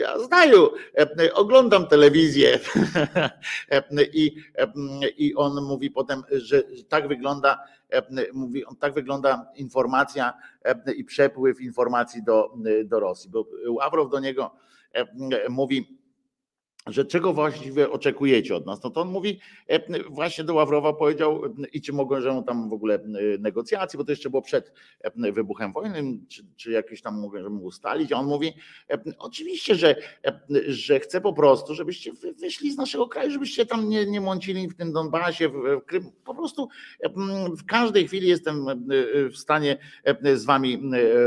ja 0.00 0.18
znaju, 0.18 0.68
oglądam 1.34 1.86
telewizję. 1.86 2.58
I, 4.12 4.36
I 5.16 5.34
on 5.34 5.64
mówi 5.64 5.90
potem, 5.90 6.22
że 6.30 6.62
tak 6.88 7.08
wygląda, 7.08 7.58
mówi, 8.32 8.64
tak 8.80 8.94
wygląda 8.94 9.46
informacja 9.54 10.32
i 10.96 11.04
przepływ 11.04 11.60
informacji 11.60 12.22
do, 12.22 12.54
do 12.84 13.00
Rosji. 13.00 13.30
Bo 13.30 13.46
Ławrow 13.68 14.10
do 14.10 14.20
niego 14.20 14.50
mówi, 15.48 15.99
że 16.86 17.04
czego 17.04 17.32
właściwie 17.32 17.90
oczekujecie 17.90 18.56
od 18.56 18.66
nas? 18.66 18.82
No 18.82 18.90
to 18.90 19.00
on 19.00 19.08
mówi, 19.08 19.40
e, 19.66 20.02
właśnie 20.02 20.44
do 20.44 20.54
Ławrowa 20.54 20.92
powiedział, 20.92 21.42
i 21.72 21.82
czy 21.82 21.92
mogą, 21.92 22.20
że 22.20 22.42
tam 22.46 22.68
w 22.68 22.72
ogóle 22.72 22.98
negocjacje, 23.38 23.98
bo 23.98 24.04
to 24.04 24.12
jeszcze 24.12 24.30
było 24.30 24.42
przed 24.42 24.72
wybuchem 25.14 25.72
wojny, 25.72 26.18
czy, 26.28 26.42
czy 26.56 26.70
jakieś 26.70 27.02
tam 27.02 27.20
możemy 27.20 27.60
ustalić. 27.60 28.12
A 28.12 28.16
on 28.16 28.26
mówi, 28.26 28.52
oczywiście, 29.18 29.74
że, 29.74 29.96
że 30.68 31.00
chce 31.00 31.20
po 31.20 31.32
prostu, 31.32 31.74
żebyście 31.74 32.12
wyszli 32.40 32.72
z 32.72 32.76
naszego 32.76 33.08
kraju, 33.08 33.30
żebyście 33.30 33.66
tam 33.66 33.88
nie, 33.88 34.06
nie 34.06 34.20
mącili 34.20 34.68
w 34.68 34.76
tym 34.76 34.92
Donbasie, 34.92 35.48
w 35.48 35.84
Krym. 35.86 36.12
Po 36.24 36.34
prostu 36.34 36.68
w 37.58 37.64
każdej 37.66 38.08
chwili 38.08 38.28
jestem 38.28 38.66
w 39.32 39.36
stanie 39.36 39.78
z 40.34 40.44
wami 40.44 40.82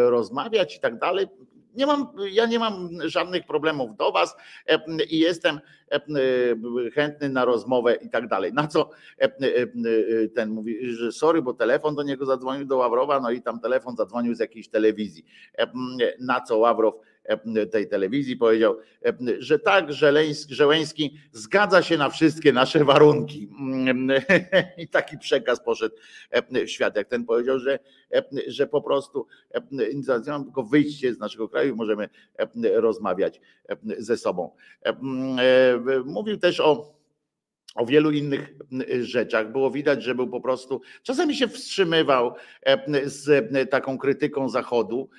rozmawiać 0.10 0.76
i 0.76 0.80
tak 0.80 1.00
dalej 1.00 1.28
nie 1.76 1.86
mam, 1.86 2.08
ja 2.32 2.46
nie 2.46 2.60
mam 2.60 2.90
żadnych 3.06 3.46
problemów 3.46 3.96
do 3.96 4.12
Was 4.12 4.36
e, 4.68 5.04
i 5.10 5.20
jestem 5.20 5.60
e, 5.92 6.02
chętny 6.92 7.30
na 7.30 7.46
rozmowę 7.46 7.96
i 7.96 8.10
tak 8.10 8.28
dalej. 8.28 8.54
Na 8.54 8.68
co 8.68 8.90
e, 9.18 9.30
ten 10.28 10.50
mówi, 10.50 10.94
że 10.94 11.12
sorry, 11.12 11.42
bo 11.42 11.54
telefon 11.54 11.96
do 11.96 12.04
niego 12.04 12.26
zadzwonił 12.26 12.66
do 12.66 12.78
Ławrowa, 12.78 13.20
no 13.20 13.32
i 13.32 13.42
tam 13.42 13.60
telefon 13.60 13.96
zadzwonił 13.96 14.36
z 14.36 14.40
jakiejś 14.40 14.70
telewizji. 14.70 15.26
Na 16.20 16.42
co 16.42 16.58
Ławrow 16.58 16.94
tej 17.72 17.88
telewizź 17.88 18.36
powiedział, 18.36 18.78
że 19.40 19.60
tak, 19.60 19.94
Żeleński 20.50 21.18
zgadza 21.32 21.82
się 21.82 21.98
na 21.98 22.10
wszystkie 22.10 22.54
nasze 22.54 22.86
warunki. 22.86 23.50
I 24.78 24.88
taki 24.88 25.18
przekaz 25.18 25.64
poszedł 25.64 25.96
w 26.52 26.70
świat, 26.70 26.96
jak 26.96 27.08
ten 27.08 27.26
powiedział, 27.26 27.60
że, 27.60 27.80
że 28.48 28.68
po 28.68 28.82
prostu 28.82 29.28
tylko 30.46 30.64
wyjście 30.64 31.14
z 31.14 31.20
naszego 31.20 31.50
kraju, 31.50 31.76
możemy 31.76 32.10
rozmawiać 32.64 33.42
ze 33.98 34.18
sobą. 34.18 34.52
Mówił 36.06 36.38
też 36.38 36.60
o 36.60 36.94
o 37.76 37.86
wielu 37.86 38.12
innych 38.12 38.54
rzeczach. 39.02 39.52
Było 39.52 39.72
widać, 39.72 40.04
że 40.04 40.16
był 40.16 40.28
po 40.28 40.42
prostu, 40.42 40.82
czasami 41.04 41.36
się 41.36 41.48
wstrzymywał 41.48 42.34
z 43.04 43.52
taką 43.70 43.98
krytyką 43.98 44.50
Zachodu, 44.50 45.10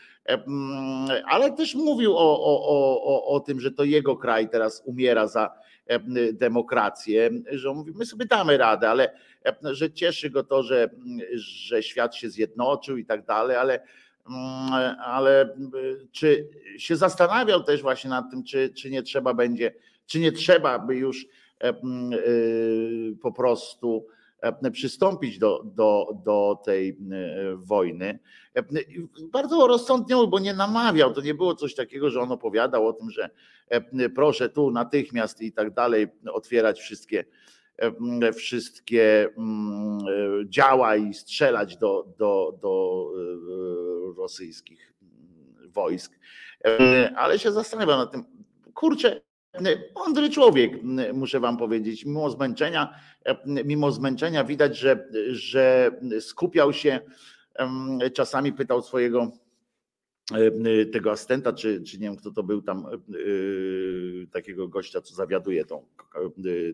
ale 1.26 1.52
też 1.52 1.74
mówił 1.74 2.16
o, 2.16 2.40
o, 2.40 2.66
o, 3.04 3.26
o 3.26 3.40
tym, 3.40 3.60
że 3.60 3.70
to 3.70 3.84
jego 3.84 4.16
kraj 4.16 4.48
teraz 4.48 4.82
umiera 4.84 5.26
za 5.26 5.50
demokrację, 6.32 7.30
że 7.52 7.70
on 7.70 7.76
mówi, 7.76 7.92
my 7.96 8.06
sobie 8.06 8.26
damy 8.26 8.56
radę, 8.56 8.90
ale 8.90 9.12
że 9.62 9.92
cieszy 9.92 10.30
go 10.30 10.44
to, 10.44 10.62
że, 10.62 10.90
że 11.34 11.82
świat 11.82 12.16
się 12.16 12.30
zjednoczył 12.30 12.96
i 12.96 13.04
tak 13.04 13.26
dalej, 13.26 13.56
ale, 13.56 13.80
ale 14.98 15.56
czy 16.12 16.48
się 16.78 16.96
zastanawiał 16.96 17.62
też 17.62 17.82
właśnie 17.82 18.10
nad 18.10 18.30
tym, 18.30 18.44
czy, 18.44 18.70
czy 18.76 18.90
nie 18.90 19.02
trzeba 19.02 19.34
będzie, 19.34 19.74
czy 20.06 20.20
nie 20.20 20.32
trzeba 20.32 20.78
by 20.78 20.96
już 20.96 21.22
y, 21.22 21.26
po 23.22 23.32
prostu 23.32 24.06
przystąpić 24.72 25.38
do, 25.38 25.62
do, 25.64 26.09
do 26.24 26.59
tej 26.64 26.88
e, 26.88 26.96
wojny. 27.57 28.18
E, 28.54 28.62
bardzo 29.33 29.66
rozsądnie, 29.66 30.16
bo 30.28 30.38
nie 30.38 30.54
namawiał, 30.54 31.12
to 31.12 31.20
nie 31.20 31.35
było 31.35 31.54
coś 31.54 31.74
takiego, 31.74 32.11
że 32.11 32.20
on 32.20 32.33
opowiadał 32.33 32.87
o 32.87 32.92
tym, 32.92 33.11
że 33.11 33.30
proszę 34.14 34.48
tu 34.48 34.70
natychmiast 34.70 35.40
i 35.40 35.52
tak 35.52 35.74
dalej 35.74 36.07
otwierać 36.33 36.80
wszystkie 36.80 37.24
wszystkie 38.35 39.28
działa 40.44 40.96
i 40.96 41.14
strzelać 41.14 41.76
do, 41.76 42.07
do, 42.18 42.59
do 42.62 43.07
rosyjskich 44.16 44.94
wojsk. 45.68 46.18
Ale 47.16 47.38
się 47.38 47.52
zastanawiam 47.52 47.98
nad 47.98 48.12
tym, 48.12 48.24
kurczę, 48.74 49.20
Mądry 49.94 50.30
człowiek, 50.30 50.72
muszę 51.12 51.40
wam 51.40 51.56
powiedzieć, 51.56 52.04
mimo 52.04 52.30
zmęczenia, 52.30 52.94
mimo 53.46 53.90
zmęczenia 53.90 54.44
widać, 54.44 54.78
że, 54.78 55.08
że 55.30 55.90
skupiał 56.20 56.72
się, 56.72 57.00
czasami 58.14 58.52
pytał 58.52 58.82
swojego 58.82 59.32
tego 60.92 61.10
asystenta, 61.10 61.52
czy, 61.52 61.82
czy 61.82 61.98
nie 61.98 62.06
wiem 62.06 62.16
kto 62.16 62.30
to 62.30 62.42
był 62.42 62.62
tam, 62.62 62.86
takiego 64.32 64.68
gościa, 64.68 65.00
co 65.00 65.14
zawiaduje 65.14 65.64
tą, 65.64 65.86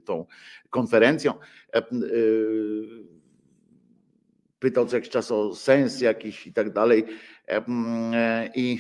tą 0.05 0.27
konferencją. 0.71 1.35
Pytał 4.59 4.87
co 4.87 4.97
jakiś 4.97 5.11
czas 5.11 5.33
o 5.33 5.55
sens 5.55 6.01
jakiś 6.01 6.47
i 6.47 6.53
tak 6.53 6.73
dalej. 6.73 7.05
I 8.55 8.79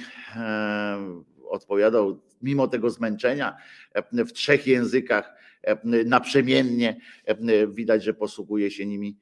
odpowiadał 1.49 2.21
mimo 2.43 2.69
tego 2.69 2.91
zmęczenia 2.91 3.57
e, 3.93 4.25
w 4.25 4.33
trzech 4.33 4.67
językach 4.67 5.35
e, 5.63 6.05
naprzemiennie 6.05 7.01
e, 7.25 7.67
widać, 7.67 8.05
że 8.05 8.15
posługuje 8.15 8.71
się 8.71 8.87
nimi. 8.87 9.17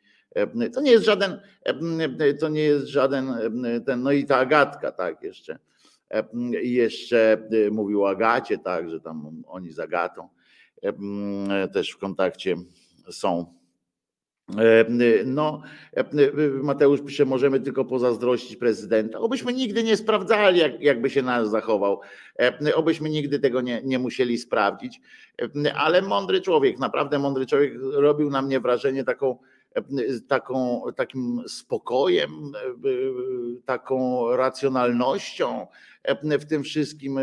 To 0.74 0.80
nie 0.80 0.90
jest 0.90 1.04
żaden, 1.04 1.40
to 2.40 2.48
nie 2.48 2.62
jest 2.62 2.86
żaden 2.86 3.34
ten, 3.86 4.02
no 4.02 4.12
i 4.12 4.24
ta 4.24 4.36
Agatka, 4.36 4.92
tak, 4.92 5.22
jeszcze. 5.22 5.58
Jeszcze 6.62 7.48
mówił 7.70 8.04
o 8.04 8.10
Agacie, 8.10 8.58
tak, 8.58 8.90
że 8.90 9.00
tam 9.00 9.42
oni 9.46 9.72
z 9.72 9.78
Agatą 9.78 10.28
też 11.72 11.90
w 11.90 11.98
kontakcie 11.98 12.56
są. 13.10 13.57
E, 14.56 14.84
no, 15.24 15.62
e, 15.96 16.04
Mateusz 16.62 17.00
pisze, 17.00 17.24
możemy 17.24 17.60
tylko 17.60 17.84
pozazdrościć 17.84 18.56
prezydenta. 18.56 19.18
Obyśmy 19.18 19.52
nigdy 19.52 19.84
nie 19.84 19.96
sprawdzali, 19.96 20.60
jak, 20.60 20.80
jakby 20.80 21.10
się 21.10 21.22
nas 21.22 21.50
zachował. 21.50 22.00
E, 22.40 22.74
obyśmy 22.74 23.10
nigdy 23.10 23.38
tego 23.38 23.60
nie, 23.60 23.82
nie 23.84 23.98
musieli 23.98 24.38
sprawdzić. 24.38 25.00
Ale 25.76 26.02
mądry 26.02 26.40
człowiek, 26.40 26.78
naprawdę 26.78 27.18
mądry 27.18 27.46
człowiek, 27.46 27.72
robił 27.92 28.30
na 28.30 28.42
mnie 28.42 28.60
wrażenie 28.60 29.04
taką, 29.04 29.38
taką, 30.28 30.82
takim 30.96 31.42
spokojem, 31.48 32.52
taką 33.64 34.26
racjonalnością 34.36 35.66
w 36.40 36.44
tym 36.44 36.62
wszystkim, 36.62 37.18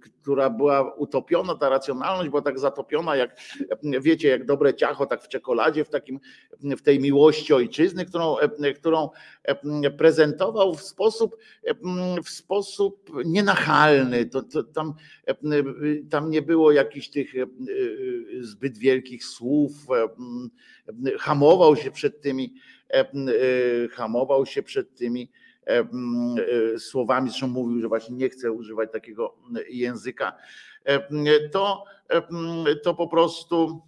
która 0.00 0.50
była 0.50 0.94
utopiona, 0.94 1.54
ta 1.54 1.68
racjonalność 1.68 2.30
była 2.30 2.42
tak 2.42 2.58
zatopiona, 2.58 3.16
jak 3.16 3.36
wiecie, 3.82 4.28
jak 4.28 4.46
dobre 4.46 4.74
ciacho, 4.74 5.06
tak 5.06 5.22
w 5.22 5.28
czekoladzie, 5.28 5.84
w 5.84 5.88
takim, 5.88 6.20
w 6.60 6.82
tej 6.82 7.00
miłości 7.00 7.52
ojczyzny, 7.52 8.06
którą, 8.06 8.36
którą 8.76 9.08
prezentował 9.98 10.74
w 10.74 10.82
sposób, 10.82 11.36
w 12.24 12.30
sposób 12.30 13.10
nienachalny. 13.24 14.26
To, 14.26 14.42
to 14.42 14.62
tam, 14.62 14.94
tam 16.10 16.30
nie 16.30 16.42
było 16.42 16.72
jakichś 16.72 17.08
tych 17.08 17.32
zbyt 18.40 18.78
wielkich 18.78 19.24
słów, 19.24 19.72
hamował 21.18 21.76
się 21.76 21.90
przed 21.90 22.20
tymi, 22.20 22.54
hamował 23.90 24.46
się 24.46 24.62
przed 24.62 24.94
tymi 24.94 25.30
E, 25.32 25.34
e, 25.34 25.38
słowami, 26.78 27.30
zresztą 27.30 27.48
mówił, 27.48 27.80
że 27.80 27.88
właśnie 27.88 28.16
nie 28.16 28.28
chce 28.28 28.52
używać 28.52 28.92
takiego 28.92 29.34
języka, 29.68 30.36
e, 30.84 31.48
to, 31.48 31.84
to 32.82 32.94
po 32.94 33.08
prostu 33.08 33.82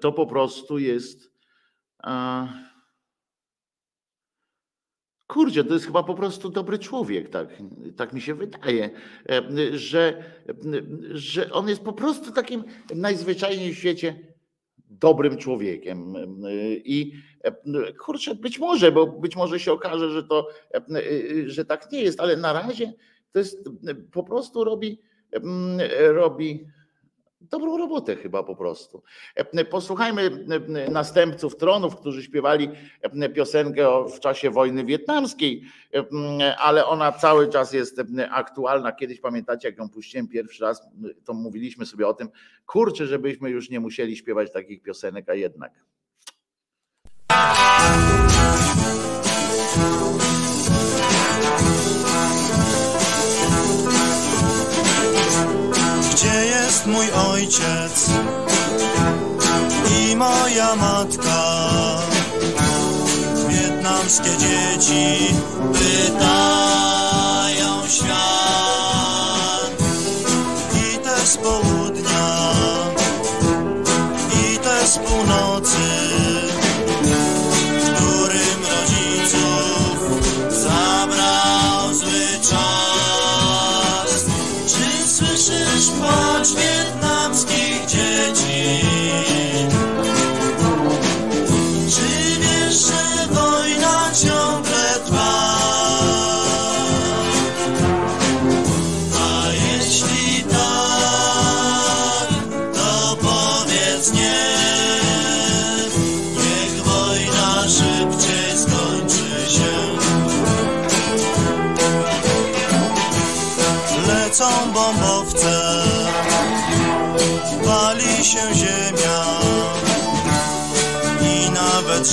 to 0.00 0.12
po 0.12 0.26
prostu 0.26 0.78
jest 0.78 1.30
Kurczę, 5.30 5.64
to 5.64 5.74
jest 5.74 5.86
chyba 5.86 6.02
po 6.02 6.14
prostu 6.14 6.50
dobry 6.50 6.78
człowiek, 6.78 7.28
tak, 7.28 7.48
tak 7.96 8.12
mi 8.12 8.20
się 8.20 8.34
wydaje, 8.34 8.90
że, 9.72 10.24
że 11.10 11.52
on 11.52 11.68
jest 11.68 11.82
po 11.82 11.92
prostu 11.92 12.32
takim 12.32 12.64
najzwyczajniej 12.94 13.74
w 13.74 13.78
świecie 13.78 14.29
dobrym 14.90 15.36
człowiekiem. 15.36 16.14
I 16.84 17.12
kurczę, 17.98 18.34
być 18.34 18.58
może, 18.58 18.92
bo 18.92 19.06
być 19.06 19.36
może 19.36 19.60
się 19.60 19.72
okaże, 19.72 20.10
że 20.10 20.22
to, 20.22 20.48
że 21.46 21.64
tak 21.64 21.92
nie 21.92 22.02
jest, 22.02 22.20
ale 22.20 22.36
na 22.36 22.52
razie 22.52 22.92
to 23.32 23.38
jest 23.38 23.68
po 24.12 24.24
prostu 24.24 24.64
robi, 24.64 25.00
robi 26.12 26.66
dobrą 27.40 27.78
robotę 27.78 28.16
chyba 28.16 28.42
po 28.42 28.56
prostu. 28.56 29.02
Posłuchajmy 29.70 30.46
następców 30.90 31.56
tronów, 31.56 31.96
którzy 31.96 32.22
śpiewali 32.22 32.68
piosenkę 33.34 34.04
w 34.16 34.20
czasie 34.20 34.50
wojny 34.50 34.84
wietnamskiej, 34.84 35.62
ale 36.58 36.86
ona 36.86 37.12
cały 37.12 37.48
czas 37.48 37.72
jest 37.72 38.00
aktualna. 38.30 38.92
Kiedyś 38.92 39.20
pamiętacie, 39.20 39.68
jak 39.68 39.78
ją 39.78 39.88
puściłem 39.88 40.28
pierwszy 40.28 40.64
raz, 40.64 40.88
to 41.24 41.34
mówiliśmy 41.34 41.86
sobie 41.86 42.08
o 42.08 42.14
tym, 42.14 42.28
kurczę, 42.66 43.06
żebyśmy 43.06 43.50
już 43.50 43.70
nie 43.70 43.80
musieli 43.80 44.16
śpiewać 44.16 44.52
takich 44.52 44.82
piosenek, 44.82 45.28
a 45.28 45.34
jednak 45.34 45.72
jest 56.80 56.92
mój 56.92 57.12
ojciec 57.12 58.10
i 60.00 60.16
moja 60.16 60.76
matka. 60.76 61.42
Wietnamskie 63.48 64.30
dzieci 64.38 65.34
pytają 65.72 66.28
świat 67.88 68.39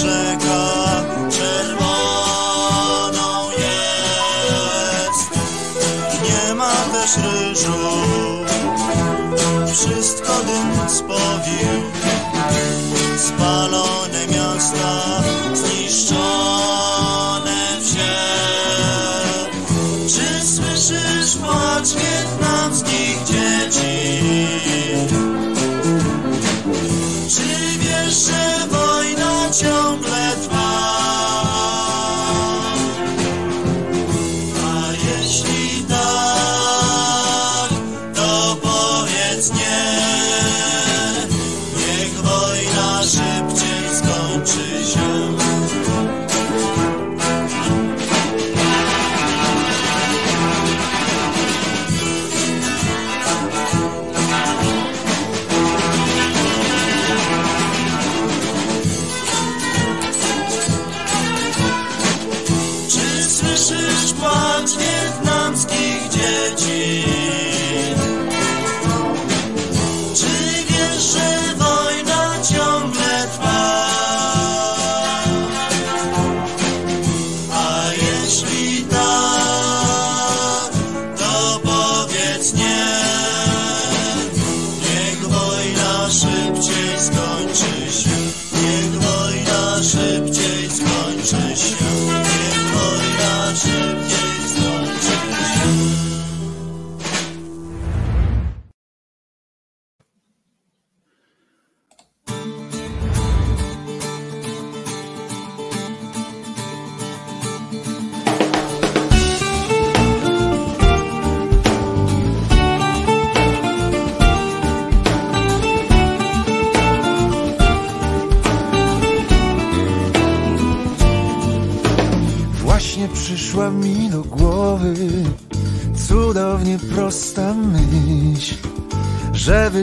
nawet 0.04 0.47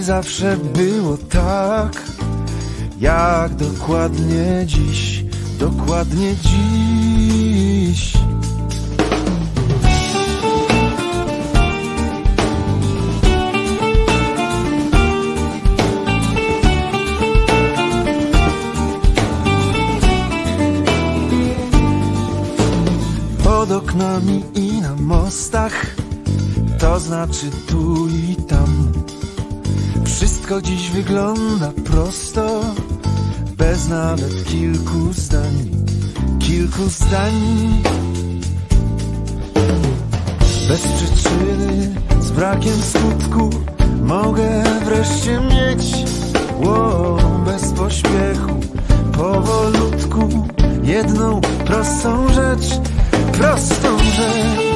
zawsze 0.02 0.56
było 0.56 1.16
tak, 1.16 2.02
jak 3.00 3.54
dokładnie 3.54 4.62
dziś, 4.66 5.24
dokładnie 5.58 6.34
dziś. 6.42 8.12
Pod 23.44 23.70
oknami 23.70 24.42
i 24.54 24.80
na 24.80 24.94
mostach, 24.94 25.86
to 26.78 27.00
znaczy 27.00 27.50
tu 27.68 28.08
i 28.08 28.36
tam 28.36 28.53
wszystko 30.44 30.62
dziś 30.62 30.90
wygląda 30.90 31.72
prosto, 31.84 32.60
bez 33.56 33.88
nawet 33.88 34.44
kilku 34.44 35.12
zdań, 35.12 35.70
kilku 36.38 36.82
zdań. 36.88 37.32
Bez 40.68 40.80
przyczyny, 40.80 41.94
z 42.20 42.30
brakiem 42.30 42.82
skutku, 42.82 43.50
mogę 44.02 44.64
wreszcie 44.84 45.40
mieć, 45.40 45.94
ło, 46.66 47.18
bez 47.44 47.72
pośpiechu, 47.72 48.60
powolutku, 49.12 50.48
jedną 50.82 51.40
prostą 51.40 52.28
rzecz, 52.28 52.80
prostą 53.32 53.98
rzecz. 53.98 54.73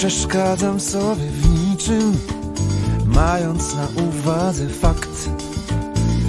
Przeszkadzam 0.00 0.80
sobie 0.80 1.26
w 1.26 1.68
niczym, 1.70 2.16
mając 3.06 3.74
na 3.74 4.02
uwadze 4.02 4.68
fakt, 4.68 5.30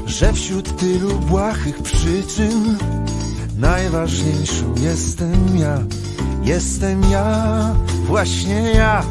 że 0.05 0.33
wśród 0.33 0.77
tylu 0.77 1.19
błahych 1.19 1.81
przyczyn 1.81 2.77
najważniejszą 3.57 4.73
jestem 4.81 5.57
ja, 5.57 5.83
jestem 6.43 7.03
ja, 7.11 7.75
właśnie 8.07 8.71
ja. 8.75 9.03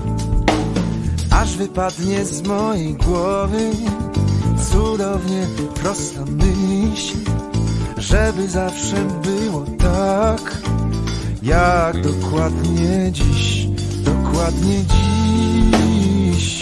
Aż 1.31 1.57
wypadnie 1.57 2.25
z 2.25 2.43
mojej 2.43 2.95
głowy 2.95 3.71
cudownie 4.71 5.47
prosta 5.75 6.25
myśl, 6.25 7.17
żeby 7.97 8.49
zawsze 8.49 8.97
było 9.23 9.65
tak, 9.79 10.59
jak 11.43 12.01
dokładnie 12.03 13.13
dziś 13.13 13.60
dokładnie 14.41 14.85
dziś. 16.33 16.61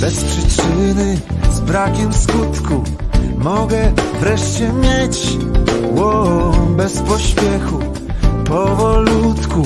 Bez 0.00 0.24
przyczyny, 0.24 1.18
z 1.52 1.60
brakiem 1.60 2.12
skutku 2.12 2.84
mogę 3.38 3.92
wreszcie 4.20 4.72
mieć 4.72 5.38
Ło, 5.96 6.52
bez 6.76 6.98
pośpiechu, 7.00 7.78
powolutku 8.44 9.62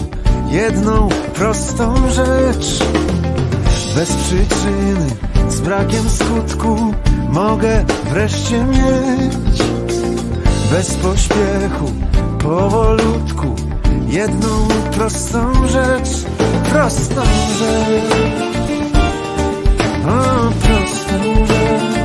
Jedną 0.51 1.09
prostą 1.35 1.95
rzecz. 2.11 2.79
Bez 3.95 4.12
przyczyny, 4.14 5.07
z 5.49 5.61
brakiem 5.61 6.11
skutku 6.11 6.95
Mogę 7.33 7.85
wreszcie 8.11 8.64
mieć. 8.64 9.62
Bez 10.73 10.95
pośpiechu, 10.95 11.93
powolutku 12.38 13.68
Jedną 14.09 14.68
prostą 14.92 15.68
rzecz 15.68 16.09
Prostą 16.73 17.23
rzecz 17.59 18.14
O, 20.05 20.51
prostą 20.51 21.47
rzecz 21.47 21.99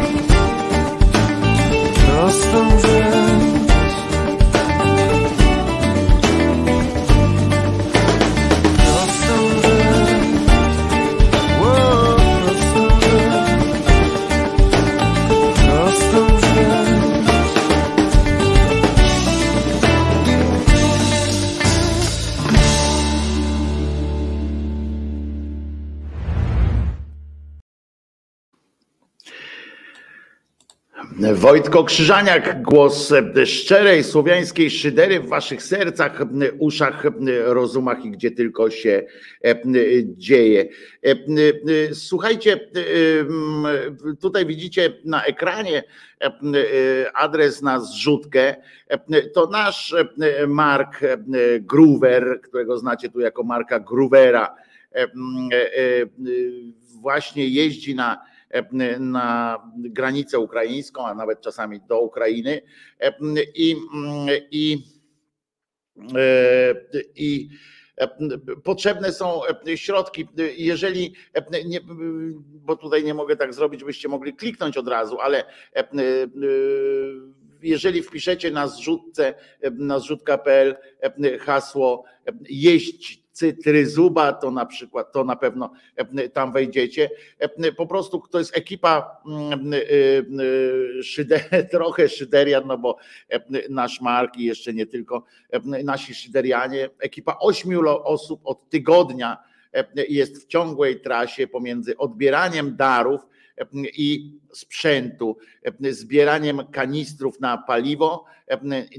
prostą 2.23 2.69
rzecz. 2.79 3.52
Wojtko 31.43 31.84
Krzyżaniak, 31.84 32.62
głos 32.62 33.13
szczerej 33.45 34.03
słowiańskiej 34.03 34.69
szydery 34.69 35.19
w 35.19 35.27
waszych 35.27 35.63
sercach, 35.63 36.25
uszach, 36.60 37.03
rozumach 37.45 38.06
i 38.06 38.12
gdzie 38.12 38.32
tylko 38.32 38.69
się 38.69 39.03
dzieje. 40.06 40.65
Słuchajcie, 41.93 42.60
tutaj 44.21 44.45
widzicie 44.45 44.93
na 45.06 45.23
ekranie 45.23 45.84
adres 47.13 47.62
na 47.62 47.79
zrzutkę. 47.79 48.56
To 49.34 49.47
nasz 49.47 49.95
Mark 50.47 50.99
Groover, 51.60 52.41
którego 52.43 52.77
znacie 52.77 53.10
tu 53.10 53.19
jako 53.19 53.43
Marka 53.43 53.79
Groovera, 53.79 54.56
właśnie 57.01 57.47
jeździ 57.47 57.95
na 57.95 58.32
na 58.99 59.57
granicę 59.77 60.39
ukraińską, 60.39 61.05
a 61.07 61.13
nawet 61.13 61.41
czasami 61.41 61.81
do 61.81 61.99
Ukrainy 61.99 62.61
i, 63.55 63.75
i, 64.51 64.83
i 67.15 67.49
potrzebne 68.63 69.11
są 69.11 69.41
środki. 69.75 70.27
Jeżeli, 70.57 71.13
nie, 71.65 71.79
bo 72.45 72.75
tutaj 72.75 73.03
nie 73.03 73.13
mogę 73.13 73.35
tak 73.35 73.53
zrobić, 73.53 73.83
byście 73.83 74.07
mogli 74.07 74.33
kliknąć 74.33 74.77
od 74.77 74.87
razu, 74.87 75.19
ale 75.19 75.43
jeżeli 77.61 78.01
wpiszecie 78.01 78.51
na 78.51 78.67
zrzutce, 78.67 79.33
na 79.71 79.99
zrzutka.pl 79.99 80.75
hasło 81.39 82.03
jeść 82.49 83.22
cytryzuba, 83.33 84.33
to 84.33 84.51
na 84.51 84.65
przykład, 84.65 85.11
to 85.11 85.23
na 85.23 85.35
pewno 85.35 85.71
tam 86.33 86.53
wejdziecie. 86.53 87.09
Po 87.77 87.87
prostu 87.87 88.23
to 88.31 88.39
jest 88.39 88.57
ekipa 88.57 89.21
szyder, 91.03 91.41
trochę 91.71 92.09
szyderian, 92.09 92.67
no 92.67 92.77
bo 92.77 92.97
nasz 93.69 94.01
Mark 94.01 94.37
i 94.37 94.43
jeszcze 94.43 94.73
nie 94.73 94.85
tylko 94.85 95.23
nasi 95.83 96.15
szyderianie, 96.15 96.89
ekipa 96.99 97.37
ośmiu 97.39 97.81
osób 98.03 98.41
od 98.43 98.69
tygodnia 98.69 99.37
jest 100.09 100.43
w 100.43 100.47
ciągłej 100.47 101.01
trasie 101.01 101.47
pomiędzy 101.47 101.97
odbieraniem 101.97 102.75
darów 102.75 103.21
i 103.97 104.39
sprzętu, 104.53 105.37
zbieraniem 105.91 106.67
kanistrów 106.71 107.39
na 107.39 107.57
paliwo, 107.57 108.25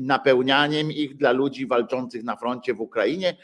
napełnianiem 0.00 0.92
ich 0.92 1.16
dla 1.16 1.32
ludzi 1.32 1.66
walczących 1.66 2.24
na 2.24 2.36
froncie 2.36 2.74
w 2.74 2.80
Ukrainie, 2.80 3.36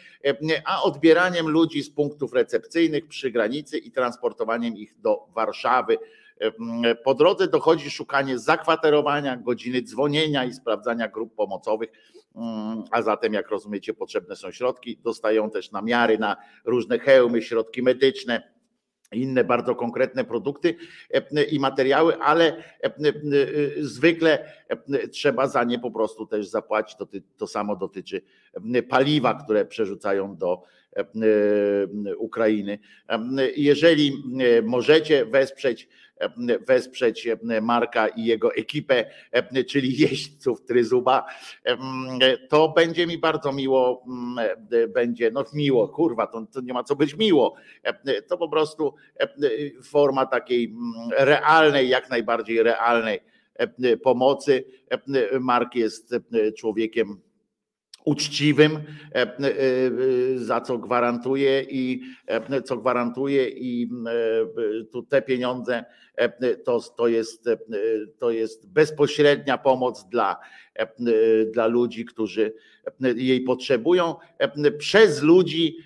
a 0.64 0.82
odbieraniem 0.82 1.48
ludzi 1.48 1.82
z 1.82 1.90
punktów 1.90 2.32
recepcyjnych 2.32 3.08
przy 3.08 3.30
granicy 3.30 3.78
i 3.78 3.90
transportowaniem 3.90 4.76
ich 4.76 5.00
do 5.00 5.26
Warszawy. 5.34 5.98
Po 7.04 7.14
drodze 7.14 7.48
dochodzi 7.48 7.90
szukanie 7.90 8.38
zakwaterowania, 8.38 9.36
godziny 9.36 9.82
dzwonienia 9.82 10.44
i 10.44 10.52
sprawdzania 10.52 11.08
grup 11.08 11.34
pomocowych, 11.34 11.90
a 12.90 13.02
zatem, 13.02 13.32
jak 13.32 13.48
rozumiecie, 13.48 13.94
potrzebne 13.94 14.36
są 14.36 14.50
środki. 14.50 14.98
Dostają 15.04 15.50
też 15.50 15.72
namiary 15.72 16.18
na 16.18 16.36
różne 16.64 16.98
hełmy, 16.98 17.42
środki 17.42 17.82
medyczne 17.82 18.59
inne 19.12 19.44
bardzo 19.44 19.74
konkretne 19.74 20.24
produkty 20.24 20.74
i 21.50 21.60
materiały, 21.60 22.16
ale 22.16 22.62
zwykle 23.80 24.52
trzeba 25.10 25.48
za 25.48 25.64
nie 25.64 25.78
po 25.78 25.90
prostu 25.90 26.26
też 26.26 26.48
zapłacić. 26.48 26.98
To, 26.98 27.08
to 27.36 27.46
samo 27.46 27.76
dotyczy 27.76 28.22
paliwa, 28.88 29.34
które 29.44 29.66
przerzucają 29.66 30.36
do 30.36 30.62
Ukrainy. 32.18 32.78
Jeżeli 33.56 34.12
możecie 34.62 35.26
wesprzeć 35.26 35.88
wesprzeć 36.68 37.28
Marka 37.62 38.08
i 38.08 38.24
jego 38.24 38.54
ekipę, 38.54 39.10
czyli 39.68 39.98
jeźdźców 39.98 40.64
Tryzuba, 40.64 41.26
to 42.48 42.68
będzie 42.68 43.06
mi 43.06 43.18
bardzo 43.18 43.52
miło, 43.52 44.04
będzie, 44.88 45.30
no 45.30 45.44
miło, 45.54 45.88
kurwa, 45.88 46.26
to, 46.26 46.46
to 46.52 46.60
nie 46.60 46.72
ma 46.72 46.84
co 46.84 46.96
być 46.96 47.16
miło. 47.16 47.54
To 48.28 48.38
po 48.38 48.48
prostu 48.48 48.94
forma 49.82 50.26
takiej 50.26 50.74
realnej, 51.18 51.88
jak 51.88 52.10
najbardziej 52.10 52.62
realnej 52.62 53.20
pomocy. 54.02 54.64
Mark 55.40 55.74
jest 55.74 56.14
człowiekiem 56.58 57.20
uczciwym, 58.04 58.76
e, 58.76 59.14
e, 59.14 59.30
za 60.36 60.60
co 60.60 60.78
gwarantuje 60.78 61.62
i 61.62 62.02
e, 62.26 62.62
co 62.62 62.76
gwarantuje 62.76 63.48
i 63.48 63.90
tu 64.92 65.02
te 65.02 65.22
pieniądze 65.22 65.84
to, 66.64 66.80
to, 66.80 67.08
jest, 67.08 67.48
to 68.18 68.30
jest 68.30 68.68
bezpośrednia 68.68 69.58
pomoc 69.58 70.08
dla, 70.08 70.36
dla 71.52 71.66
ludzi, 71.66 72.04
którzy 72.04 72.52
jej 73.16 73.40
potrzebują, 73.40 74.14
przez 74.78 75.22
ludzi, 75.22 75.76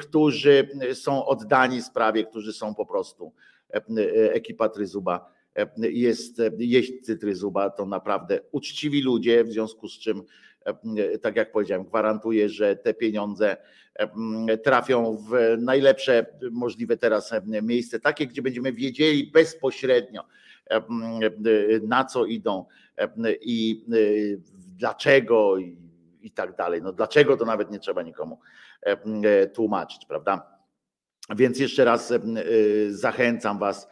którzy 0.00 0.68
są 0.94 1.26
oddani 1.26 1.82
sprawie, 1.82 2.24
którzy 2.24 2.52
są 2.52 2.74
po 2.74 2.86
prostu 2.86 3.32
ekipa 4.32 4.68
Tryzuba 4.68 5.32
jest 5.76 6.42
jeźdźcy 6.58 7.16
Tryzuba, 7.16 7.70
to 7.70 7.86
naprawdę 7.86 8.40
uczciwi 8.52 9.02
ludzie, 9.02 9.44
w 9.44 9.52
związku 9.52 9.88
z 9.88 9.98
czym 9.98 10.22
tak 11.22 11.36
jak 11.36 11.52
powiedziałem, 11.52 11.84
gwarantuję, 11.84 12.48
że 12.48 12.76
te 12.76 12.94
pieniądze 12.94 13.56
e, 13.94 14.58
trafią 14.58 15.16
w 15.16 15.56
najlepsze 15.58 16.26
możliwe 16.50 16.96
teraz 16.96 17.32
e, 17.32 17.42
miejsce, 17.62 18.00
takie, 18.00 18.26
gdzie 18.26 18.42
będziemy 18.42 18.72
wiedzieli 18.72 19.30
bezpośrednio, 19.30 20.24
na 21.82 22.04
co 22.04 22.24
idą 22.24 22.64
i 23.40 23.84
dlaczego 24.78 25.56
i 26.20 26.30
tak 26.34 26.56
dalej. 26.56 26.82
No 26.82 26.92
dlaczego 26.92 27.36
to 27.36 27.44
nawet 27.44 27.70
nie 27.70 27.78
trzeba 27.78 28.02
nikomu 28.02 28.40
tłumaczyć, 29.54 30.06
prawda? 30.06 30.60
Więc 31.36 31.58
jeszcze 31.58 31.84
raz 31.84 32.12
zachęcam 32.90 33.58
Was 33.58 33.88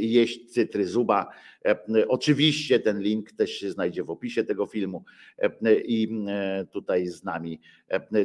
jeść 0.00 0.52
cytry 0.52 0.86
zuba. 0.86 1.30
Oczywiście 2.08 2.80
ten 2.80 3.00
link 3.00 3.32
też 3.32 3.50
się 3.50 3.70
znajdzie 3.70 4.04
w 4.04 4.10
opisie 4.10 4.44
tego 4.44 4.66
filmu 4.66 5.04
i 5.84 6.08
tutaj 6.70 7.06
z 7.06 7.24
nami 7.24 7.60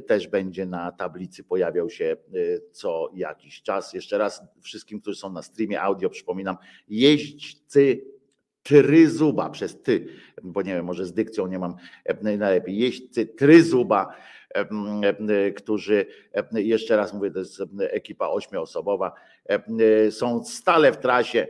też 0.07 0.27
będzie 0.27 0.65
na 0.65 0.91
tablicy 0.91 1.43
pojawiał 1.43 1.89
się 1.89 2.17
co 2.71 3.11
jakiś 3.15 3.61
czas. 3.61 3.93
Jeszcze 3.93 4.17
raz 4.17 4.41
wszystkim, 4.61 5.01
którzy 5.01 5.19
są 5.19 5.31
na 5.31 5.41
streamie 5.41 5.81
audio 5.81 6.09
przypominam, 6.09 6.57
jeźdźcy 6.87 8.01
tryzuba 8.63 9.49
przez 9.49 9.81
ty, 9.81 10.07
bo 10.43 10.61
nie 10.61 10.73
wiem, 10.73 10.85
może 10.85 11.05
z 11.05 11.13
dykcją 11.13 11.47
nie 11.47 11.59
mam 11.59 11.75
najlepiej, 12.21 12.77
jeźdźcy 12.77 13.25
tryzuba 13.25 14.15
którzy, 15.55 16.05
jeszcze 16.53 16.97
raz 16.97 17.13
mówię, 17.13 17.31
to 17.31 17.39
jest 17.39 17.61
ekipa 17.79 18.27
ośmioosobowa, 18.27 19.11
są 20.09 20.43
stale 20.43 20.91
w 20.91 20.97
trasie, 20.97 21.47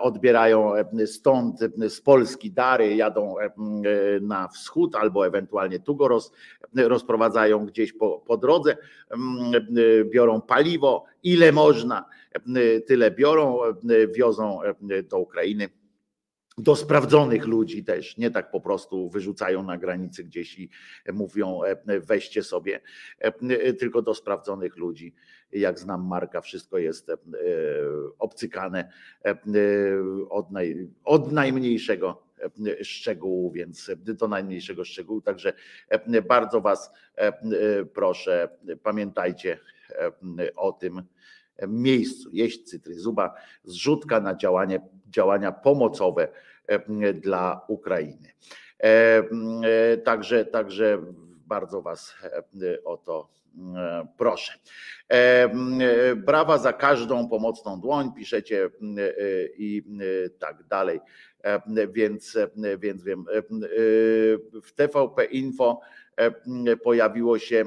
odbierają 0.00 0.72
stąd 1.06 1.60
z 1.88 2.00
Polski 2.00 2.50
dary, 2.50 2.96
jadą 2.96 3.34
na 4.20 4.48
wschód 4.48 4.94
albo 4.94 5.26
ewentualnie 5.26 5.80
tu 5.80 5.96
go 5.96 6.08
roz, 6.08 6.32
rozprowadzają 6.74 7.66
gdzieś 7.66 7.92
po, 7.92 8.22
po 8.26 8.36
drodze, 8.36 8.76
biorą 10.04 10.40
paliwo, 10.40 11.04
ile 11.22 11.52
można, 11.52 12.04
tyle 12.86 13.10
biorą, 13.10 13.58
wiozą 14.14 14.60
do 15.10 15.18
Ukrainy 15.18 15.68
do 16.58 16.76
sprawdzonych 16.76 17.46
ludzi 17.46 17.84
też, 17.84 18.16
nie 18.16 18.30
tak 18.30 18.50
po 18.50 18.60
prostu 18.60 19.10
wyrzucają 19.10 19.62
na 19.62 19.78
granicy 19.78 20.24
gdzieś 20.24 20.58
i 20.58 20.70
mówią 21.12 21.62
e, 21.62 22.00
weźcie 22.00 22.42
sobie, 22.42 22.80
e, 23.18 23.72
tylko 23.72 24.02
do 24.02 24.14
sprawdzonych 24.14 24.76
ludzi. 24.76 25.14
Jak 25.52 25.78
znam 25.78 26.06
Marka, 26.06 26.40
wszystko 26.40 26.78
jest 26.78 27.08
e, 27.10 27.16
obcykane 28.18 28.92
od, 30.28 30.50
naj, 30.50 30.88
od 31.04 31.32
najmniejszego 31.32 32.22
szczegółu, 32.82 33.50
więc 33.50 33.90
do 33.98 34.28
najmniejszego 34.28 34.84
szczegółu. 34.84 35.20
Także 35.20 35.52
bardzo 36.28 36.60
Was 36.60 36.90
proszę, 37.94 38.48
pamiętajcie 38.82 39.58
o 40.56 40.72
tym 40.72 41.02
miejscu. 41.68 42.30
Jeść 42.32 42.62
cytryzuba, 42.62 43.34
zrzutka 43.64 44.20
na 44.20 44.34
działanie, 44.34 44.80
działania 45.08 45.52
pomocowe 45.52 46.28
dla 47.14 47.64
Ukrainy. 47.68 48.32
Także, 50.04 50.44
także 50.44 51.02
bardzo 51.46 51.82
Was 51.82 52.14
o 52.84 52.96
to 52.96 53.28
proszę. 54.18 54.52
Brawa 56.16 56.58
za 56.58 56.72
każdą 56.72 57.28
pomocną 57.28 57.80
dłoń, 57.80 58.12
piszecie 58.12 58.70
i 59.58 59.82
tak 60.38 60.64
dalej. 60.64 61.00
Więc, 61.92 62.38
więc 62.78 63.04
wiem. 63.04 63.24
W 64.62 64.72
TVP 64.72 65.24
Info 65.24 65.80
pojawiło 66.82 67.38
się 67.38 67.64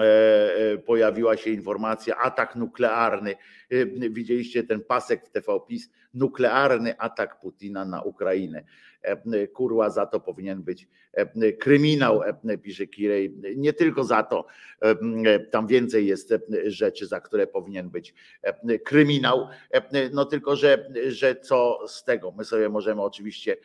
E, 0.00 0.72
e, 0.72 0.78
pojawiła 0.78 1.36
się 1.36 1.50
informacja 1.50 2.16
atak 2.16 2.56
nuklearny. 2.56 3.36
E, 3.74 4.10
widzieliście 4.10 4.64
ten 4.64 4.80
pasek 4.80 5.26
w 5.26 5.30
TVPiS, 5.30 5.90
nuklearny 6.14 6.98
atak 6.98 7.40
Putina 7.40 7.84
na 7.84 8.02
Ukrainę. 8.02 8.64
Kurła 9.52 9.90
za 9.90 10.06
to 10.06 10.20
powinien 10.20 10.62
być 10.62 10.88
kryminał, 11.60 12.20
pisze 12.62 12.86
Kirej. 12.86 13.34
Nie 13.56 13.72
tylko 13.72 14.04
za 14.04 14.22
to, 14.22 14.46
tam 15.50 15.66
więcej 15.66 16.06
jest 16.06 16.34
rzeczy, 16.66 17.06
za 17.06 17.20
które 17.20 17.46
powinien 17.46 17.90
być 17.90 18.14
kryminał. 18.84 19.48
No 20.12 20.24
tylko, 20.24 20.56
że, 20.56 20.90
że 21.06 21.36
co 21.36 21.78
z 21.86 22.04
tego? 22.04 22.32
My 22.32 22.44
sobie 22.44 22.68
możemy 22.68 23.02
oczywiście 23.02 23.56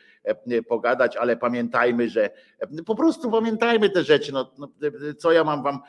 pogadać, 0.68 1.18
ale 1.18 1.38
pamiętajmy, 1.38 2.10
że 2.10 2.30
po 2.86 2.96
prostu 2.96 3.32
pamiętajmy 3.32 3.90
te 3.90 4.04
rzeczy. 4.04 4.32
No, 4.32 4.52
no 4.58 4.68
co 5.18 5.32
ja 5.32 5.44
mam 5.44 5.64
wam 5.64 5.80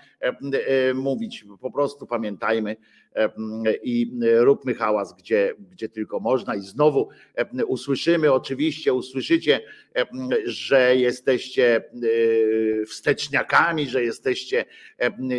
mówić? 0.95 1.45
Po 1.61 1.71
prostu 1.71 2.07
pamiętajmy 2.07 2.77
i 3.83 4.10
róbmy 4.39 4.75
hałas, 4.75 5.15
gdzie, 5.15 5.55
gdzie 5.71 5.89
tylko 5.89 6.21
można. 6.21 6.55
I 6.55 6.61
znowu 6.61 7.09
usłyszymy, 7.67 8.33
oczywiście 8.33 8.95
usłyszycie, 8.95 9.61
że 10.45 10.97
jesteście 10.97 11.77
e, 11.77 12.87
wsteczniakami, 12.87 13.87
że 13.89 14.05
jesteście 14.05 14.65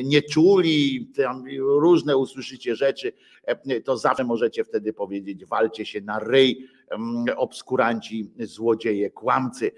nieczuli, 0.03 1.11
różne 1.59 2.17
usłyszycie 2.17 2.75
rzeczy, 2.75 3.13
to 3.83 3.97
zawsze 3.97 4.23
możecie 4.23 4.63
wtedy 4.63 4.93
powiedzieć, 4.93 5.45
walcie 5.45 5.85
się 5.85 6.01
na 6.01 6.19
ryj, 6.19 6.67
obskuranci, 7.35 8.31
złodzieje, 8.39 9.09
kłamcy, 9.09 9.71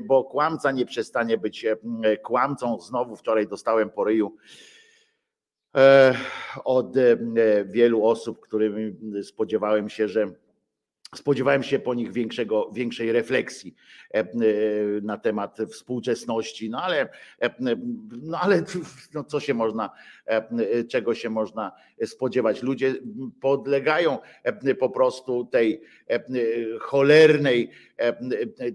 bo 0.00 0.24
kłamca 0.24 0.72
nie 0.72 0.86
przestanie 0.86 1.38
być 1.38 1.66
kłamcą. 2.22 2.80
Znowu 2.80 3.16
wczoraj 3.16 3.46
dostałem 3.48 3.90
po 3.90 4.04
ryju 4.04 4.36
E, 4.36 4.71
od 6.64 6.96
e, 6.96 7.16
wielu 7.64 8.06
osób, 8.06 8.40
którym 8.40 8.96
spodziewałem 9.22 9.88
się, 9.88 10.08
że 10.08 10.26
spodziewałem 11.14 11.62
się 11.62 11.78
po 11.78 11.94
nich 11.94 12.12
większego, 12.12 12.70
większej 12.74 13.12
refleksji 13.12 13.74
e, 14.10 14.24
na 15.02 15.18
temat 15.18 15.58
współczesności, 15.70 16.70
no 16.70 16.82
ale, 16.82 17.08
no 18.22 18.38
ale 18.40 18.62
no 19.14 19.24
co 19.24 19.40
się 19.40 19.54
można, 19.54 19.90
czego 20.90 21.14
się 21.14 21.30
można 21.30 21.72
spodziewać? 22.04 22.62
Ludzie 22.62 22.94
podlegają 23.40 24.18
po 24.78 24.90
prostu 24.90 25.44
tej 25.44 25.82
cholernej, 26.80 27.70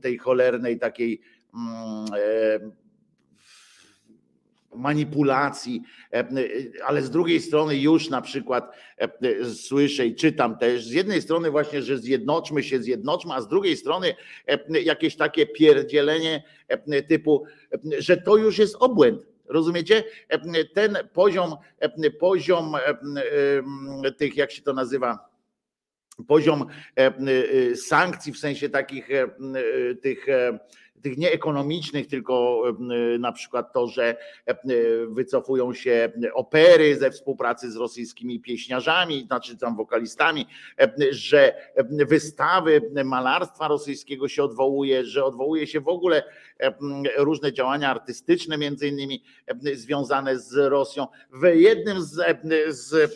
tej 0.02 0.18
cholernej 0.18 0.80
takiej 0.80 1.22
mm, 1.54 2.72
manipulacji, 4.78 5.84
e, 6.14 6.20
e, 6.20 6.30
ale 6.86 7.02
z 7.02 7.10
drugiej 7.10 7.42
strony 7.42 7.78
już 7.78 8.10
na 8.10 8.22
przykład 8.22 8.72
e, 8.98 9.46
słyszę 9.46 10.06
i 10.06 10.16
czytam 10.16 10.58
też, 10.58 10.86
z 10.86 10.92
jednej 10.92 11.22
strony 11.22 11.52
właśnie, 11.52 11.82
że 11.82 11.98
zjednoczmy 11.98 12.64
się, 12.64 12.82
zjednoczmy, 12.82 13.34
a 13.34 13.42
z 13.42 13.48
drugiej 13.48 13.78
strony 13.78 14.16
jakieś 14.70 15.16
takie 15.16 15.46
pierdzielenie 15.46 16.44
typu, 17.08 17.46
że 17.98 18.18
to 18.18 18.38
już 18.38 18.58
jest 18.58 18.76
obłęd. 18.80 19.28
Rozumiecie? 19.46 20.04
Ten 20.74 20.98
poziom, 21.14 21.56
poziom 22.20 22.76
tych, 24.18 24.38
jak 24.38 24.52
się 24.52 24.62
to 24.62 24.74
nazywa, 24.74 25.30
poziom 26.28 26.66
sankcji, 27.76 28.34
w 28.34 28.38
sensie 28.38 28.70
takich 28.70 29.10
tych 30.02 30.26
tych 31.02 31.18
nieekonomicznych, 31.18 32.08
tylko 32.08 32.64
na 33.20 33.32
przykład 33.32 33.74
to, 33.74 33.88
że 33.88 34.18
wycofują 35.08 35.74
się 35.74 36.12
opery 36.34 36.98
ze 36.98 37.12
współpracy 37.12 37.72
z 37.72 37.76
rosyjskimi 37.76 38.40
pieśniarzami, 38.40 39.26
znaczy 39.28 39.58
tam 39.58 39.76
wokalistami, 39.76 40.48
że 41.10 41.56
wystawy 41.90 42.82
malarstwa 43.06 43.68
rosyjskiego 43.68 44.28
się 44.28 44.44
odwołuje, 44.44 45.06
że 45.06 45.26
odwołuje 45.26 45.68
się 45.68 45.82
w 45.82 45.88
ogóle 45.88 46.24
różne 47.18 47.54
działania 47.54 47.90
artystyczne, 47.90 48.58
między 48.58 48.88
innymi 48.88 49.24
związane 49.74 50.40
z 50.40 50.56
Rosją. 50.56 51.08
W 51.32 51.56
jednym 51.56 52.02
z, 52.02 52.16
z, 52.68 53.14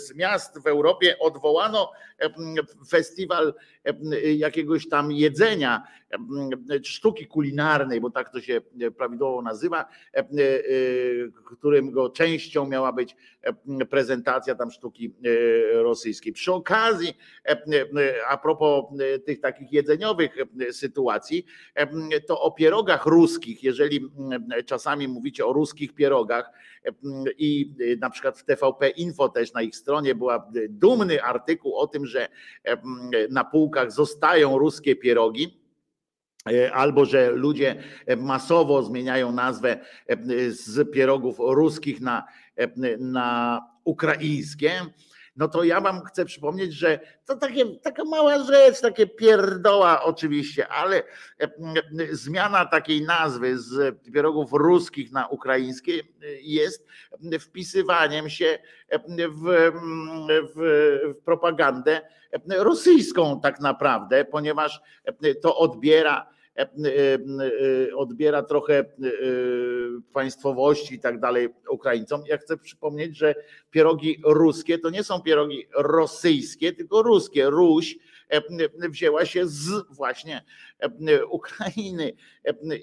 z 0.00 0.14
miast 0.14 0.62
w 0.62 0.66
Europie 0.66 1.18
odwołano 1.18 1.92
festiwal 2.88 3.54
jakiegoś 4.36 4.88
tam 4.88 5.12
jedzenia, 5.12 5.82
sztuki 6.82 7.26
kulinarnej, 7.26 8.00
bo 8.00 8.10
tak 8.10 8.32
to 8.32 8.40
się 8.40 8.60
prawidłowo 8.96 9.42
nazywa, 9.42 9.86
którym 11.44 11.90
go 11.90 12.10
częścią 12.10 12.68
miała 12.68 12.92
być 12.92 13.16
prezentacja 13.90 14.54
tam 14.54 14.70
sztuki 14.70 15.14
rosyjskiej. 15.72 16.32
Przy 16.32 16.52
okazji, 16.52 17.16
a 18.28 18.38
propos 18.38 18.84
tych 19.24 19.40
takich 19.40 19.72
jedzeniowych 19.72 20.36
sytuacji, 20.70 21.46
to 22.26 22.40
o 22.40 22.50
pierogach 22.50 23.06
ruskich, 23.06 23.62
jeżeli 23.62 24.08
czasami 24.66 25.08
mówicie 25.08 25.46
o 25.46 25.52
ruskich 25.52 25.94
pierogach 25.94 26.50
i 27.38 27.74
na 28.00 28.10
przykład 28.10 28.38
w 28.38 28.44
TVP 28.44 28.88
Info 28.88 29.28
też 29.28 29.52
na 29.52 29.62
ich 29.62 29.76
stronie 29.76 30.14
była 30.14 30.50
dumny 30.68 31.22
artykuł 31.22 31.76
o 31.76 31.86
tym, 31.86 32.06
że 32.06 32.28
na 33.30 33.44
półkach 33.44 33.92
zostają 33.92 34.58
ruskie 34.58 34.96
pierogi, 34.96 35.60
e, 36.52 36.72
albo 36.72 37.04
że 37.04 37.30
ludzie 37.30 37.82
masowo 38.16 38.82
zmieniają 38.82 39.32
nazwę 39.32 39.78
z 40.48 40.92
pierogów 40.92 41.36
ruskich 41.38 42.00
na, 42.00 42.24
na 42.98 43.60
ukraińskie 43.84 44.72
no 45.36 45.48
to 45.48 45.64
ja 45.64 45.80
wam 45.80 46.04
chcę 46.04 46.24
przypomnieć, 46.24 46.72
że 46.72 47.00
to 47.26 47.36
takie, 47.36 47.76
taka 47.76 48.04
mała 48.04 48.44
rzecz, 48.44 48.80
takie 48.80 49.06
pierdoła 49.06 50.02
oczywiście, 50.02 50.68
ale 50.68 51.02
zmiana 52.10 52.66
takiej 52.66 53.02
nazwy 53.02 53.58
z 53.58 53.98
pierogów 54.14 54.52
ruskich 54.52 55.12
na 55.12 55.26
ukraińskie 55.26 56.02
jest 56.42 56.86
wpisywaniem 57.40 58.30
się 58.30 58.58
w, 59.08 59.30
w, 59.30 59.72
w 60.54 61.14
propagandę 61.24 62.00
rosyjską 62.48 63.40
tak 63.40 63.60
naprawdę, 63.60 64.24
ponieważ 64.24 64.80
to 65.42 65.56
odbiera 65.56 66.26
E, 66.26 66.26
e, 66.26 66.30
e, 66.30 66.33
odbiera 67.96 68.42
trochę 68.42 68.84
państwowości 70.12 70.94
i 70.94 71.00
tak 71.00 71.20
dalej 71.20 71.48
Ukraińcom. 71.70 72.22
Ja 72.28 72.38
chcę 72.38 72.56
przypomnieć, 72.56 73.16
że 73.16 73.34
pierogi 73.70 74.20
ruskie 74.24 74.78
to 74.78 74.90
nie 74.90 75.04
są 75.04 75.20
pierogi 75.20 75.66
rosyjskie, 75.76 76.72
tylko 76.72 77.02
ruskie. 77.02 77.50
Ruś 77.50 77.98
wzięła 78.88 79.24
się 79.24 79.46
z 79.46 79.70
właśnie 79.90 80.44
Ukrainy 81.30 82.12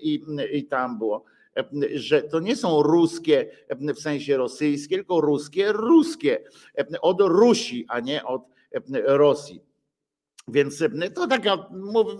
i, 0.01 0.21
i 0.53 0.65
tam 0.65 0.97
było 0.97 1.25
że 1.93 2.21
to 2.21 2.39
nie 2.39 2.55
są 2.55 2.83
ruskie 2.83 3.51
w 3.95 3.99
sensie 3.99 4.37
rosyjskie, 4.37 4.95
tylko 4.95 5.21
ruskie, 5.21 5.71
ruskie 5.71 6.43
od 7.01 7.21
Rusi, 7.21 7.85
a 7.87 7.99
nie 7.99 8.25
od 8.25 8.41
Rosji. 9.05 9.70
Więc 10.47 10.81
e, 10.81 11.09
to 11.09 11.27
taka, 11.27 11.69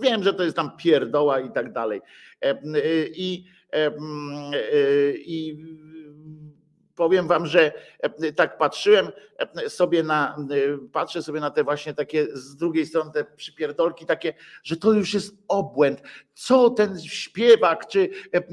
wiem, 0.02 0.22
że 0.22 0.34
to 0.34 0.42
jest 0.42 0.56
tam 0.56 0.76
pierdoła 0.76 1.40
i 1.40 1.50
tak 1.50 1.72
dalej. 1.72 2.00
E, 2.42 2.50
e, 2.50 2.58
I, 3.14 3.44
i 5.26 5.56
powiem 7.02 7.28
wam, 7.28 7.46
że 7.46 7.72
tak 8.36 8.58
patrzyłem 8.58 9.08
sobie 9.68 10.02
na, 10.02 10.36
patrzę 10.92 11.22
sobie 11.22 11.40
na 11.40 11.50
te 11.50 11.64
właśnie 11.64 11.94
takie 11.94 12.26
z 12.32 12.56
drugiej 12.56 12.86
strony 12.86 13.10
te 13.10 13.24
przypierdolki 13.24 14.06
takie, 14.06 14.34
że 14.62 14.76
to 14.76 14.92
już 14.92 15.14
jest 15.14 15.36
obłęd. 15.48 16.02
Co 16.34 16.70
ten 16.70 17.00
śpiewak, 17.00 17.86
czy 17.86 18.08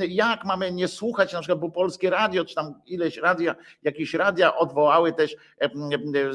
jak 0.08 0.46
mamy 0.46 0.72
nie 0.72 0.88
słuchać, 0.88 1.34
na 1.34 1.40
przykład, 1.40 1.60
bo 1.60 1.70
polskie 1.70 2.10
radio, 2.10 2.46
czy 2.46 2.56
tam 2.56 2.82
ileś 2.86 3.18
radia, 3.18 3.56
jakieś 3.84 4.14
radia 4.14 4.56
odwołały 4.56 5.14
też 5.14 5.36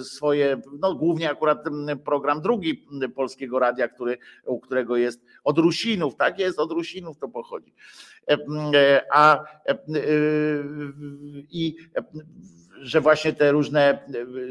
swoje, 0.03 0.61
no 0.81 0.95
głównie 0.95 1.31
akurat 1.31 1.65
program 2.05 2.41
drugi 2.43 2.87
polskiego 3.15 3.59
radia, 3.59 3.89
który, 3.89 4.19
u 4.47 4.61
którego 4.61 4.97
jest 4.97 5.25
od 5.45 5.59
Rusinów, 5.59 6.17
tak 6.17 6.39
jest, 6.39 6.59
od 6.59 6.73
Rusinów 6.73 7.19
to 7.19 7.29
pochodzi. 7.29 7.75
A 8.29 9.45
i 11.53 11.77
że 12.81 13.01
właśnie 13.01 13.33
te 13.33 13.53
różne 13.53 13.99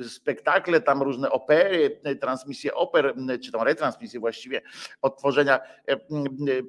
spektakle, 0.08 0.82
tam 0.82 1.02
różne 1.02 1.32
opery, 1.32 2.02
transmisje 2.22 2.74
oper, 2.74 3.16
czy 3.44 3.52
tam 3.52 3.62
retransmisje 3.62 4.20
właściwie, 4.20 4.62
odtworzenia 5.02 5.60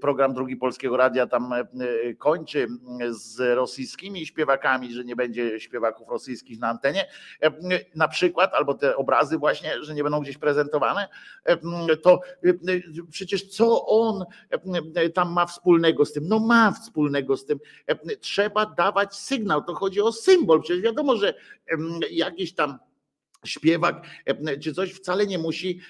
program 0.01 0.35
Drugi 0.35 0.57
Polskiego 0.57 0.97
Radia 0.97 1.27
tam 1.27 1.55
kończy 2.19 2.67
z 3.11 3.57
rosyjskimi 3.57 4.27
śpiewakami, 4.27 4.93
że 4.93 5.05
nie 5.05 5.17
będzie 5.17 5.61
śpiewaków 5.61 6.09
rosyjskich 6.09 6.61
na 6.61 6.69
antenie, 6.69 7.07
na 7.95 8.09
przykład, 8.09 8.55
albo 8.55 8.75
te 8.75 8.97
obrazy 8.97 9.39
właśnie, 9.39 9.83
że 9.83 9.95
nie 9.95 10.03
będą 10.03 10.21
gdzieś 10.21 10.39
prezentowane, 10.39 11.09
to 12.03 12.21
przecież 13.11 13.49
co 13.49 13.87
on 13.87 14.25
tam 15.15 15.33
ma 15.33 15.47
wspólnego 15.47 16.05
z 16.05 16.13
tym? 16.13 16.29
No 16.29 16.39
ma 16.39 16.73
wspólnego 16.73 17.37
z 17.37 17.47
tym. 17.47 17.59
Trzeba 18.21 18.67
dawać 18.67 19.17
sygnał, 19.17 19.65
to 19.65 19.75
chodzi 19.75 20.01
o 20.01 20.13
symbol, 20.13 20.63
przecież 20.63 20.83
wiadomo, 20.83 21.17
że 21.17 21.35
jakiś 22.11 22.55
tam 22.55 22.79
śpiewak 23.45 24.07
czy 24.63 24.75
coś 24.75 24.93
wcale 24.93 25.27
nie 25.27 25.39
musi 25.39 25.81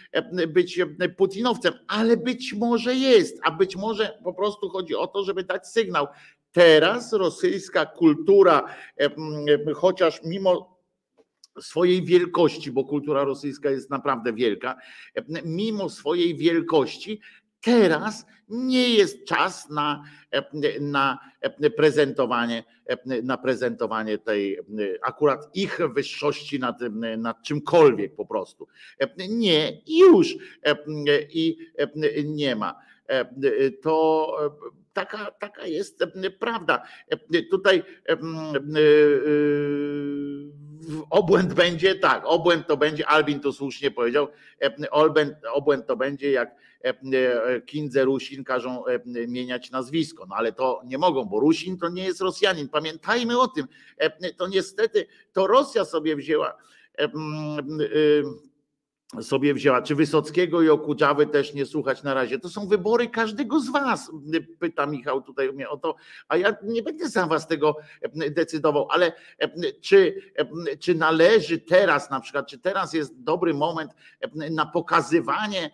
być 0.49 0.81
putinowcem, 1.17 1.75
ale 1.89 2.17
być 2.17 2.55
może 2.55 2.95
jest, 2.95 3.41
a 3.43 3.51
być 3.51 3.77
może 3.77 4.19
po 4.25 4.35
prostu 4.35 4.69
chodzi 4.69 4.95
o 4.95 5.07
to, 5.07 5.25
żeby 5.25 5.45
dać 5.45 5.69
sygnał. 5.69 6.07
Teraz 6.53 7.13
rosyjska 7.13 7.87
kultura, 7.87 8.75
chociaż 9.75 10.21
mimo 10.25 10.81
swojej 11.61 12.05
wielkości, 12.05 12.73
bo 12.73 12.85
kultura 12.85 13.25
rosyjska 13.25 13.71
jest 13.71 13.91
naprawdę 13.91 14.33
wielka, 14.33 14.77
mimo 15.45 15.91
swojej 15.91 16.37
wielkości, 16.37 17.21
teraz 17.65 18.27
nie 18.49 18.95
jest 18.95 19.25
czas 19.25 19.71
na, 19.71 20.05
na 20.81 21.19
prezentowanie, 21.77 22.65
na 23.23 23.39
prezentowanie 23.39 24.19
tej 24.19 24.59
akurat 25.03 25.51
ich 25.55 25.79
wyższości 25.95 26.59
nad, 26.59 26.77
nad 27.19 27.43
czymkolwiek 27.43 28.15
po 28.15 28.27
prostu. 28.27 28.69
Nie, 29.29 29.83
już 29.87 30.35
i 31.31 31.59
nie 32.25 32.57
ma. 32.57 32.81
To 33.83 34.37
taka, 34.93 35.31
taka 35.31 35.67
jest 35.67 36.05
prawda. 36.39 36.83
Tutaj 37.51 37.83
obłęd 41.11 41.55
będzie, 41.55 41.95
tak, 41.95 42.23
obłęd 42.27 42.67
to 42.67 42.77
będzie, 42.77 43.07
Albin 43.07 43.41
to 43.41 43.53
słusznie 43.53 43.91
powiedział, 43.91 44.29
obłęd, 44.91 45.35
obłęd 45.53 45.87
to 45.87 45.97
będzie, 45.97 46.31
jak 46.31 46.55
Kindze 47.67 48.05
Rusin 48.05 48.45
każą 48.45 48.85
mieniać 49.29 49.71
nazwisko, 49.71 50.27
no 50.29 50.37
ale 50.37 50.53
to 50.53 50.83
nie 50.85 50.99
mogą, 50.99 51.25
bo 51.25 51.41
Rusin 51.41 51.79
to 51.79 51.89
nie 51.89 52.05
jest 52.05 52.21
Rosjanin, 52.21 52.69
pamiętajmy 52.69 53.41
o 53.41 53.49
tym, 53.49 53.67
to 54.37 54.47
niestety 54.49 55.07
to 55.33 55.47
Rosja 55.47 55.85
sobie 55.85 56.17
wzięła 56.17 56.57
sobie 59.21 59.55
wzięła. 59.55 59.83
Czy 59.83 59.95
Wysockiego 59.95 60.63
i 60.63 60.69
Okudżawy 60.69 61.27
też 61.27 61.55
nie 61.55 61.67
słuchać 61.67 62.03
na 62.03 62.15
razie? 62.15 62.39
To 62.39 62.49
są 62.49 62.69
wybory 62.69 63.09
każdego 63.09 63.61
z 63.61 63.71
was, 63.71 64.11
pyta 64.59 64.87
Michał 64.87 65.23
tutaj 65.23 65.53
mnie 65.53 65.69
o 65.69 65.77
to, 65.77 65.95
a 66.29 66.37
ja 66.37 66.57
nie 66.63 66.83
będę 66.83 67.09
za 67.09 67.27
was 67.27 67.49
tego 67.49 67.77
decydował, 68.31 68.89
ale 68.91 69.13
czy, 69.81 70.23
czy 70.81 70.95
należy 70.95 71.59
teraz 71.59 72.11
na 72.11 72.21
przykład, 72.21 72.47
czy 72.47 72.59
teraz 72.59 72.93
jest 72.93 73.23
dobry 73.23 73.55
moment 73.55 73.93
na 74.51 74.67
pokazywanie 74.67 75.71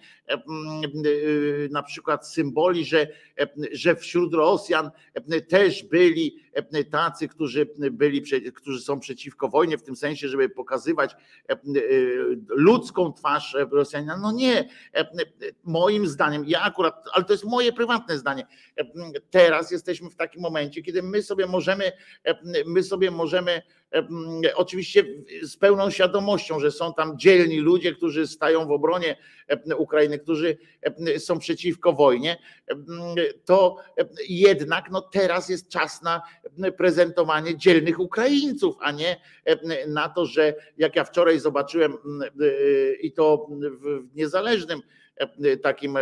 na 1.70 1.82
przykład 1.82 2.28
symboli, 2.28 2.84
że, 2.84 3.06
że 3.72 3.96
wśród 3.96 4.34
Rosjan 4.34 4.90
też 5.48 5.82
byli 5.82 6.36
tacy, 6.90 7.28
którzy 7.28 7.70
byli, 7.90 8.22
którzy 8.54 8.80
są 8.80 9.00
przeciwko 9.00 9.48
wojnie, 9.48 9.78
w 9.78 9.82
tym 9.82 9.96
sensie, 9.96 10.28
żeby 10.28 10.48
pokazywać 10.48 11.16
ludzką 12.48 13.12
twarz 13.12 13.29
Rosjanina. 13.72 14.16
No 14.16 14.32
nie, 14.32 14.68
moim 15.64 16.06
zdaniem, 16.06 16.44
ja 16.46 16.62
akurat, 16.62 17.04
ale 17.12 17.24
to 17.24 17.32
jest 17.32 17.44
moje 17.44 17.72
prywatne 17.72 18.18
zdanie. 18.18 18.46
Teraz 19.30 19.70
jesteśmy 19.70 20.10
w 20.10 20.16
takim 20.16 20.42
momencie, 20.42 20.82
kiedy 20.82 21.02
my 21.02 21.22
sobie 21.22 21.46
możemy, 21.46 21.92
my 22.66 22.82
sobie 22.82 23.10
możemy 23.10 23.62
oczywiście 24.54 25.04
z 25.42 25.56
pełną 25.56 25.90
świadomością, 25.90 26.60
że 26.60 26.70
są 26.70 26.94
tam 26.94 27.18
dzielni 27.18 27.58
ludzie, 27.58 27.94
którzy 27.94 28.26
stają 28.26 28.66
w 28.66 28.70
obronie 28.70 29.16
Ukrainy, 29.76 30.18
którzy 30.18 30.58
są 31.18 31.38
przeciwko 31.38 31.92
wojnie, 31.92 32.36
to 33.44 33.76
jednak 34.28 34.90
no 34.90 35.00
teraz 35.00 35.48
jest 35.48 35.68
czas 35.68 36.02
na 36.02 36.22
prezentowanie 36.76 37.56
dzielnych 37.56 38.00
Ukraińców, 38.00 38.76
a 38.80 38.92
nie 38.92 39.20
na 39.88 40.08
to, 40.08 40.26
że 40.26 40.54
jak 40.78 40.96
ja 40.96 41.04
wczoraj 41.04 41.40
zobaczyłem 41.40 41.96
i 43.00 43.12
to 43.12 43.46
w 43.60 44.16
niezależnym 44.16 44.80
takim 45.62 45.98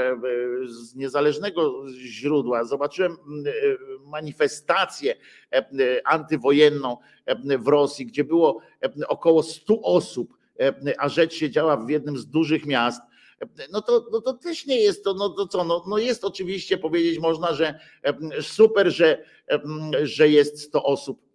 z 0.67 0.95
niezależnego 0.95 1.85
źródła. 1.91 2.65
Zobaczyłem 2.65 3.17
manifestację 4.05 5.15
antywojenną 6.05 6.97
w 7.59 7.69
Rosji, 7.69 8.07
gdzie 8.07 8.25
było 8.25 8.61
około 9.09 9.43
100 9.43 9.83
osób, 9.83 10.37
a 10.99 11.09
rzecz 11.09 11.35
się 11.35 11.51
działa 11.51 11.77
w 11.77 11.89
jednym 11.89 12.17
z 12.17 12.27
dużych 12.27 12.67
miast. 12.67 13.03
No 13.73 13.83
to, 13.83 14.07
no 14.13 14.21
to 14.21 14.33
też 14.33 14.67
nie 14.67 14.81
jest 14.81 15.05
to, 15.05 15.15
no 15.15 15.29
to 15.29 15.47
co, 15.47 15.65
no, 15.65 15.85
no 15.89 15.99
jest 15.99 16.25
oczywiście 16.25 16.79
powiedzieć 16.79 17.19
można, 17.19 17.55
że 17.55 17.81
super, 18.41 18.91
że, 18.91 19.25
że 20.03 20.29
jest 20.29 20.63
100 20.63 20.83
osób 20.85 21.28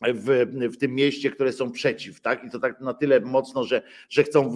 w, 0.00 0.46
w 0.72 0.76
tym 0.76 0.94
mieście, 0.94 1.30
które 1.30 1.52
są 1.52 1.72
przeciw, 1.72 2.20
tak? 2.20 2.44
I 2.44 2.50
to 2.50 2.58
tak 2.58 2.80
na 2.80 2.94
tyle 2.94 3.20
mocno, 3.20 3.64
że, 3.64 3.82
że 4.08 4.22
chcą, 4.22 4.54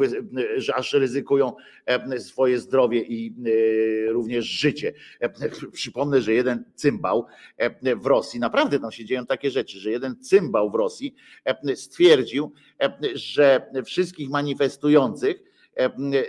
że 0.56 0.74
aż 0.74 0.92
ryzykują 0.92 1.52
swoje 2.18 2.58
zdrowie 2.58 3.02
i 3.02 3.34
również 4.08 4.44
życie. 4.44 4.92
Przypomnę, 5.72 6.22
że 6.22 6.32
jeden 6.32 6.64
cymbał 6.74 7.26
w 7.96 8.06
Rosji, 8.06 8.40
naprawdę 8.40 8.80
tam 8.80 8.92
się 8.92 9.04
dzieją 9.04 9.26
takie 9.26 9.50
rzeczy, 9.50 9.78
że 9.78 9.90
jeden 9.90 10.16
cymbał 10.20 10.70
w 10.70 10.74
Rosji 10.74 11.14
stwierdził, 11.74 12.52
że 13.14 13.70
wszystkich 13.84 14.30
manifestujących 14.30 15.42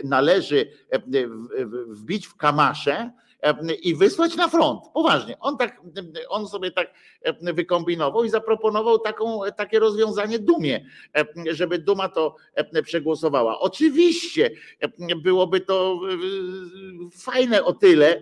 należy 0.04 0.68
wbić 1.88 2.28
w 2.28 2.36
kamasze 2.36 3.12
i 3.82 3.96
wysłać 3.96 4.36
na 4.36 4.48
front. 4.48 4.84
Poważnie. 4.94 5.40
On, 5.40 5.58
tak, 5.58 5.82
on 6.30 6.48
sobie 6.48 6.72
tak 6.72 6.94
wykombinował 7.42 8.24
i 8.24 8.30
zaproponował 8.30 9.00
taką, 9.00 9.40
takie 9.58 9.80
rozwiązanie 9.80 10.40
Dumie, 10.40 10.86
żeby 11.52 11.80
Duma 11.80 12.10
to 12.10 12.36
przegłosowała. 12.84 13.60
Oczywiście 13.60 14.52
byłoby 15.24 15.60
to 15.60 16.00
fajne 17.18 17.64
o 17.64 17.74
tyle, 17.74 18.22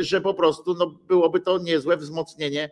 że 0.00 0.20
po 0.20 0.34
prostu 0.34 0.74
no, 0.74 0.86
byłoby 0.86 1.40
to 1.40 1.58
niezłe 1.58 1.96
wzmocnienie 1.96 2.70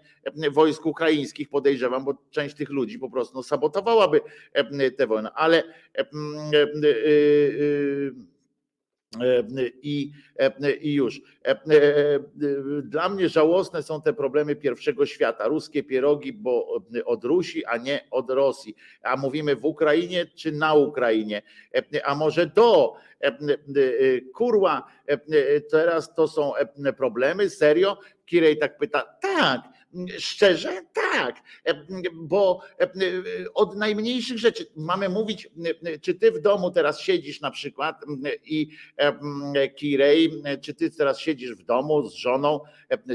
wojsk 0.53 0.87
ukraińskich, 0.87 1.49
podejrzewam, 1.49 2.05
bo 2.05 2.15
część 2.31 2.55
tych 2.57 2.71
ludzi 2.71 2.99
po 2.99 3.11
prostu 3.11 3.37
no, 3.37 3.43
sabotowałaby 3.43 4.21
tę 4.97 5.07
wojnę, 5.07 5.33
ale 5.33 5.63
i, 9.83 10.11
i 10.81 10.93
już. 10.95 11.21
Dla 12.83 13.09
mnie 13.09 13.29
żałosne 13.29 13.83
są 13.83 14.03
te 14.03 14.13
problemy 14.13 14.57
pierwszego 14.57 15.07
świata. 15.07 15.49
Ruskie 15.49 15.83
pierogi, 15.83 16.33
bo 16.33 16.83
od 17.05 17.25
Rusi, 17.25 17.65
a 17.65 17.77
nie 17.77 18.05
od 18.11 18.31
Rosji. 18.31 18.77
A 19.03 19.17
mówimy 19.17 19.57
w 19.57 19.65
Ukrainie 19.65 20.27
czy 20.35 20.53
na 20.53 20.75
Ukrainie? 20.75 21.43
A 22.05 22.15
może 22.15 22.47
do? 22.47 22.95
Kurwa, 24.35 24.87
teraz 25.71 26.15
to 26.15 26.29
są 26.29 26.53
problemy? 26.97 27.51
Serio? 27.51 27.99
Kirej 28.27 28.59
tak 28.59 28.79
pyta. 28.79 29.17
Tak, 29.21 29.61
Szczerze? 30.19 30.83
Tak, 30.93 31.43
bo 32.15 32.61
od 33.55 33.77
najmniejszych 33.77 34.39
rzeczy 34.39 34.67
mamy 34.77 35.09
mówić, 35.09 35.49
czy 36.01 36.15
ty 36.15 36.33
w 36.33 36.41
domu 36.41 36.71
teraz 36.71 37.01
siedzisz 37.01 37.41
na 37.41 37.51
przykład 37.51 38.05
i 38.45 38.69
Kirej, 39.77 40.43
czy 40.63 40.75
ty 40.75 40.91
teraz 40.91 41.21
siedzisz 41.21 41.55
w 41.55 41.65
domu 41.65 42.09
z 42.09 42.15
żoną, 42.15 42.61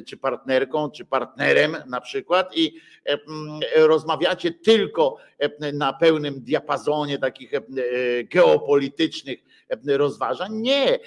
czy 0.07 0.17
partnerką, 0.17 0.91
czy 0.91 1.05
partnerem 1.05 1.77
na 1.87 2.01
przykład 2.01 2.57
i 2.57 2.73
rozmawiacie 3.75 4.51
tylko 4.51 5.17
na 5.73 5.93
pełnym 5.93 6.41
diapazonie 6.41 7.19
takich 7.19 7.51
geopolitycznych 8.31 9.50
rozważań. 9.87 10.51
Nie, 10.53 10.99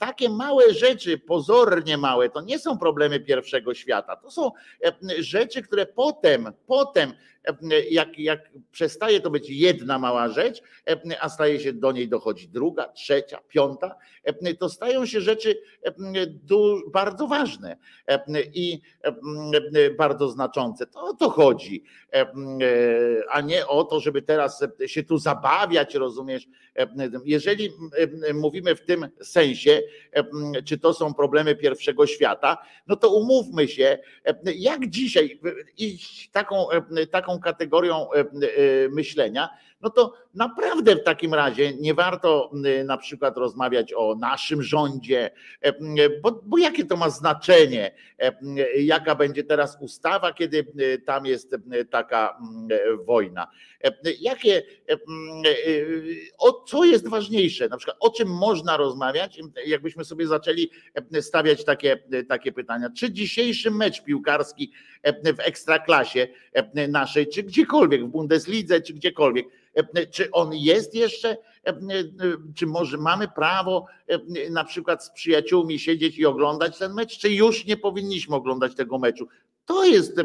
takie 0.00 0.28
małe 0.28 0.74
rzeczy, 0.74 1.18
pozornie 1.18 1.98
małe, 1.98 2.30
to 2.30 2.40
nie 2.40 2.58
są 2.58 2.78
problemy 2.78 3.20
pierwszego 3.20 3.74
świata. 3.74 4.16
To 4.16 4.30
są 4.30 4.50
rzeczy, 5.18 5.62
które 5.62 5.86
potem, 5.86 6.52
potem 6.66 7.12
jak, 7.90 8.18
jak 8.18 8.50
przestaje 8.70 9.20
to 9.20 9.30
być 9.30 9.50
jedna 9.50 9.98
mała 9.98 10.28
rzecz, 10.28 10.62
a 11.20 11.28
staje 11.28 11.60
się 11.60 11.72
do 11.72 11.92
niej 11.92 12.08
dochodzi 12.08 12.48
druga, 12.48 12.88
trzecia, 12.88 13.38
piąta, 13.48 13.96
to 14.58 14.68
stają 14.68 15.06
się 15.06 15.20
rzeczy 15.20 15.60
bardzo 16.92 17.26
ważne 17.26 17.76
i 18.54 18.80
bardzo 19.98 20.28
znaczące. 20.28 20.86
To 20.86 21.00
o 21.00 21.14
to 21.14 21.30
chodzi, 21.30 21.84
a 23.30 23.40
nie 23.40 23.66
o 23.66 23.84
to, 23.84 24.00
żeby 24.00 24.22
teraz 24.22 24.64
się 24.86 25.02
tu 25.02 25.18
zabawiać, 25.18 25.94
rozumiesz? 25.94 26.48
Jeżeli 27.24 27.70
mówimy 28.34 28.76
w 28.76 28.84
tym 28.84 29.08
sensie, 29.22 29.82
czy 30.64 30.78
to 30.78 30.94
są 30.94 31.14
problemy 31.14 31.56
pierwszego 31.56 32.06
świata, 32.06 32.58
no 32.86 32.96
to 32.96 33.14
umówmy 33.14 33.68
się, 33.68 33.98
jak 34.44 34.88
dzisiaj 34.88 35.40
iść 35.76 36.30
taką, 36.30 36.66
taką 37.10 37.31
taką 37.32 37.40
kategorią 37.40 38.12
e, 38.12 38.20
e, 38.20 38.24
myślenia, 38.88 39.48
no 39.82 39.90
to 39.90 40.14
naprawdę 40.34 40.96
w 40.96 41.04
takim 41.04 41.34
razie 41.34 41.72
nie 41.76 41.94
warto 41.94 42.50
na 42.84 42.96
przykład 42.96 43.36
rozmawiać 43.36 43.92
o 43.96 44.14
naszym 44.14 44.62
rządzie, 44.62 45.30
e, 45.60 45.72
bo, 46.20 46.42
bo, 46.44 46.58
jakie 46.58 46.84
to 46.84 46.96
ma 46.96 47.10
znaczenie, 47.10 47.94
jaka 48.76 49.14
będzie 49.14 49.44
teraz 49.44 49.78
ustawa, 49.80 50.32
kiedy 50.32 50.66
tam 51.06 51.26
jest 51.26 51.56
taka 51.90 52.38
wojna. 53.06 53.46
Jakie, 54.20 54.62
o 56.38 56.52
co 56.52 56.84
jest 56.84 57.08
ważniejsze, 57.08 57.68
na 57.68 57.76
przykład 57.76 57.96
o 58.00 58.10
czym 58.10 58.28
można 58.28 58.76
rozmawiać, 58.76 59.40
jakbyśmy 59.66 60.04
sobie 60.04 60.26
zaczęli 60.26 60.70
stawiać 61.20 61.64
takie, 61.64 62.02
takie 62.28 62.52
pytania. 62.52 62.90
Czy 62.96 63.12
dzisiejszy 63.12 63.70
mecz 63.70 64.02
piłkarski 64.04 64.72
w 65.36 65.40
ekstraklasie 65.40 66.28
naszej, 66.88 67.28
czy 67.28 67.42
gdziekolwiek, 67.42 68.04
w 68.04 68.08
Bundeslidze, 68.08 68.80
czy 68.80 68.94
gdziekolwiek, 68.94 69.46
czy 70.10 70.30
on 70.30 70.54
jest 70.54 70.94
jeszcze, 70.94 71.36
czy 72.54 72.66
może 72.66 72.98
mamy 72.98 73.28
prawo 73.28 73.86
na 74.50 74.64
przykład 74.64 75.04
z 75.04 75.10
przyjaciółmi 75.10 75.78
siedzieć 75.78 76.18
i 76.18 76.26
oglądać 76.26 76.78
ten 76.78 76.94
mecz, 76.94 77.18
czy 77.18 77.30
już 77.30 77.66
nie 77.66 77.76
powinniśmy 77.76 78.36
oglądać 78.36 78.74
tego 78.74 78.98
meczu? 78.98 79.28
To 79.64 79.84
jest 79.84 80.16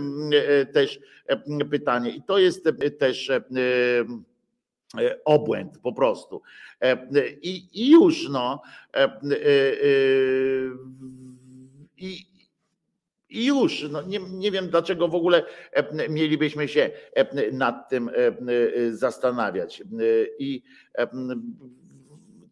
też 0.73 0.99
pytanie 1.71 2.09
i 2.09 2.21
to 2.21 2.37
jest 2.37 2.69
też 2.99 3.31
obłęd 5.25 5.77
po 5.77 5.93
prostu. 5.93 6.41
I, 7.41 7.67
i 7.73 7.91
już 7.91 8.29
no. 8.29 8.61
I, 11.97 12.25
i 13.29 13.45
już, 13.45 13.85
no 13.91 14.01
nie, 14.01 14.19
nie 14.19 14.51
wiem 14.51 14.69
dlaczego 14.69 15.07
w 15.07 15.15
ogóle 15.15 15.43
mielibyśmy 16.09 16.67
się 16.67 16.89
nad 17.51 17.89
tym 17.89 18.09
zastanawiać. 18.91 19.83
I 20.39 20.61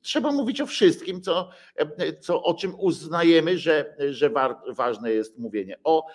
trzeba 0.05 0.31
mówić 0.31 0.61
o 0.61 0.65
wszystkim, 0.65 1.21
co, 1.21 1.49
co, 2.19 2.43
o 2.43 2.53
czym 2.53 2.73
uznajemy, 2.79 3.57
że, 3.57 3.95
że 4.09 4.29
wa, 4.29 4.63
ważne 4.67 5.11
jest 5.11 5.37
mówienie. 5.37 5.77
O, 5.83 6.05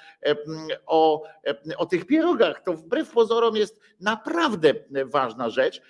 o, 0.86 1.22
o 1.76 1.86
tych 1.86 2.07
pierogach 2.07 2.62
to 2.62 2.72
wbrew 2.72 3.11
pozorom 3.11 3.57
jest 3.57 3.80
naprawdę 4.01 4.74
ważna 5.05 5.51
rzecz. 5.51 5.82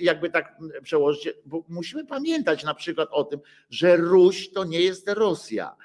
Jakby 0.00 0.30
tak 0.30 0.56
przełożyć, 0.82 1.34
bo 1.44 1.64
musimy 1.68 2.06
pamiętać 2.06 2.64
na 2.64 2.74
przykład 2.74 3.08
o 3.12 3.24
tym, 3.24 3.40
że 3.70 3.96
Ruś 3.96 4.50
to 4.50 4.64
nie 4.64 4.80
jest 4.80 5.08
Rosja 5.08 5.76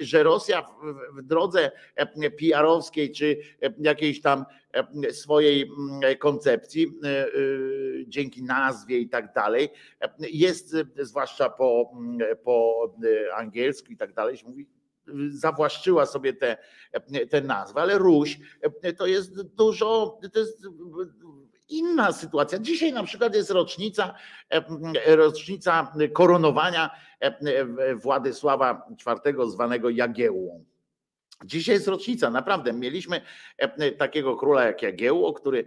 że 0.00 0.22
Rosja 0.22 0.66
w 1.12 1.22
drodze 1.22 1.70
PR-owskiej 2.38 3.12
czy 3.12 3.38
jakiejś 3.78 4.20
tam 4.20 4.44
swojej 5.10 5.70
koncepcji, 6.18 7.00
dzięki 8.06 8.42
nazwie 8.42 8.98
i 8.98 9.08
tak 9.08 9.32
dalej, 9.32 9.68
jest 10.18 10.76
zwłaszcza 10.98 11.50
po, 11.50 11.92
po 12.44 12.88
angielsku 13.34 13.92
i 13.92 13.96
tak 13.96 14.12
dalej, 14.12 14.36
się 14.36 14.46
mówi, 14.46 14.66
zawłaszczyła 15.28 16.06
sobie 16.06 16.32
tę 16.32 16.56
te, 17.12 17.26
te 17.26 17.40
nazwę, 17.40 17.80
ale 17.80 17.98
Ruś 17.98 18.38
to 18.98 19.06
jest 19.06 19.42
dużo, 19.42 20.18
to 20.32 20.38
jest 20.38 20.66
inna 21.68 22.12
sytuacja. 22.12 22.58
Dzisiaj 22.58 22.92
na 22.92 23.02
przykład 23.02 23.34
jest 23.34 23.50
rocznica, 23.50 24.14
rocznica 25.06 25.92
koronowania 26.12 26.90
Władysława 27.96 28.86
IV 28.90 29.50
zwanego 29.50 29.90
Jagiełłą. 29.90 30.64
Dzisiaj 31.44 31.74
jest 31.74 31.88
rocznica, 31.88 32.30
naprawdę. 32.30 32.72
Mieliśmy 32.72 33.20
takiego 33.98 34.36
króla 34.36 34.64
jak 34.64 34.82
Jagiełło, 34.82 35.32
który, 35.32 35.64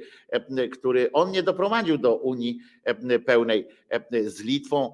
który 0.71 1.11
on 1.11 1.31
nie 1.31 1.43
doprowadził 1.43 1.97
do 1.97 2.15
Unii 2.15 2.59
pełnej 3.25 3.67
z 4.25 4.41
Litwą, 4.41 4.93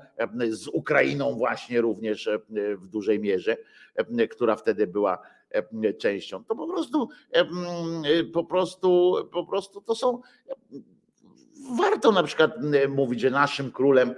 z 0.50 0.68
Ukrainą 0.68 1.34
właśnie 1.34 1.82
również 1.82 2.30
w 2.78 2.88
dużej 2.88 3.20
mierze, 3.20 3.58
która 4.30 4.56
wtedy 4.56 4.88
była 4.88 5.22
częścią. 6.00 6.44
To 6.44 6.56
po 6.56 6.68
prostu, 6.68 7.10
po 8.34 8.44
prostu, 8.44 9.16
po 9.32 9.46
prostu 9.46 9.82
to 9.82 9.96
są 9.96 10.22
warto 11.78 12.12
na 12.12 12.24
przykład 12.24 12.52
mówić, 12.90 13.20
że 13.20 13.30
naszym 13.30 13.72
królem 13.72 14.16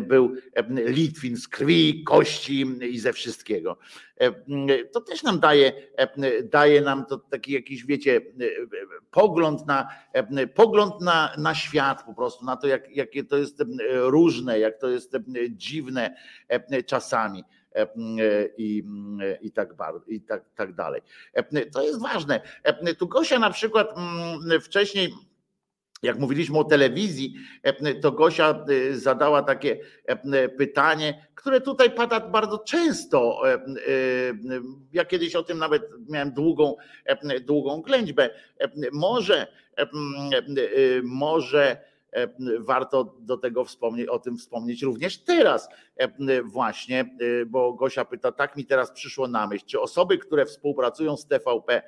był 0.00 0.34
Litwin 0.68 1.36
z 1.36 1.48
krwi, 1.48 2.04
kości 2.04 2.66
i 2.80 2.98
ze 2.98 3.12
wszystkiego. 3.12 3.76
To 4.92 5.00
też 5.00 5.22
nam 5.22 5.40
daje, 5.40 5.72
daje 6.42 6.80
nam 6.80 7.06
to 7.06 7.18
taki 7.18 7.52
jakiś, 7.52 7.86
wiecie, 7.86 8.20
pogląd 9.10 9.66
na, 9.66 9.88
pogląd 10.54 11.00
na, 11.00 11.34
na 11.38 11.54
świat 11.54 12.02
po 12.02 12.14
prostu, 12.14 12.44
na 12.44 12.56
to, 12.56 12.66
jak, 12.66 12.96
jakie 12.96 13.24
to 13.24 13.36
jest 13.36 13.64
różne, 13.92 14.58
jak 14.58 14.78
to 14.78 14.88
jest 14.88 15.12
dziwne 15.50 16.16
czasami 16.86 17.44
i, 18.56 18.84
i, 19.40 19.52
tak, 19.52 19.74
i 20.08 20.20
tak, 20.20 20.44
tak 20.54 20.74
dalej. 20.74 21.00
To 21.72 21.82
jest 21.82 22.02
ważne. 22.02 22.40
Tu 22.98 23.08
Gosia 23.08 23.38
na 23.38 23.50
przykład 23.50 23.94
wcześniej 24.62 25.12
jak 26.04 26.18
mówiliśmy 26.18 26.58
o 26.58 26.64
telewizji, 26.64 27.34
e, 27.62 27.94
to 27.94 28.12
Gosia 28.12 28.64
e, 28.90 28.94
zadała 28.94 29.42
takie 29.42 29.78
e, 30.06 30.48
pytanie, 30.48 31.26
które 31.34 31.60
tutaj 31.60 31.90
pada 31.90 32.20
bardzo 32.20 32.58
często. 32.58 33.42
Ja 34.92 35.04
kiedyś 35.04 35.36
o 35.36 35.42
tym 35.42 35.58
nawet 35.58 35.82
miałem 36.08 36.32
długą, 36.32 36.76
długą 37.46 37.82
ględźbę. 37.82 38.30
Może, 38.92 39.46
może 41.02 41.76
warto 42.58 43.16
do 43.20 43.36
tego 43.36 43.64
wspomnieć, 43.64 44.08
o 44.08 44.18
tym 44.18 44.38
wspomnieć 44.38 44.82
również 44.82 45.18
teraz 45.18 45.68
właśnie, 46.44 47.16
bo 47.46 47.72
Gosia 47.72 48.04
pyta, 48.04 48.32
tak 48.32 48.56
mi 48.56 48.66
teraz 48.66 48.92
przyszło 48.92 49.28
na 49.28 49.46
myśl, 49.46 49.64
czy 49.66 49.80
osoby, 49.80 50.18
które 50.18 50.46
współpracują 50.46 51.16
z 51.16 51.26
TVP 51.26 51.82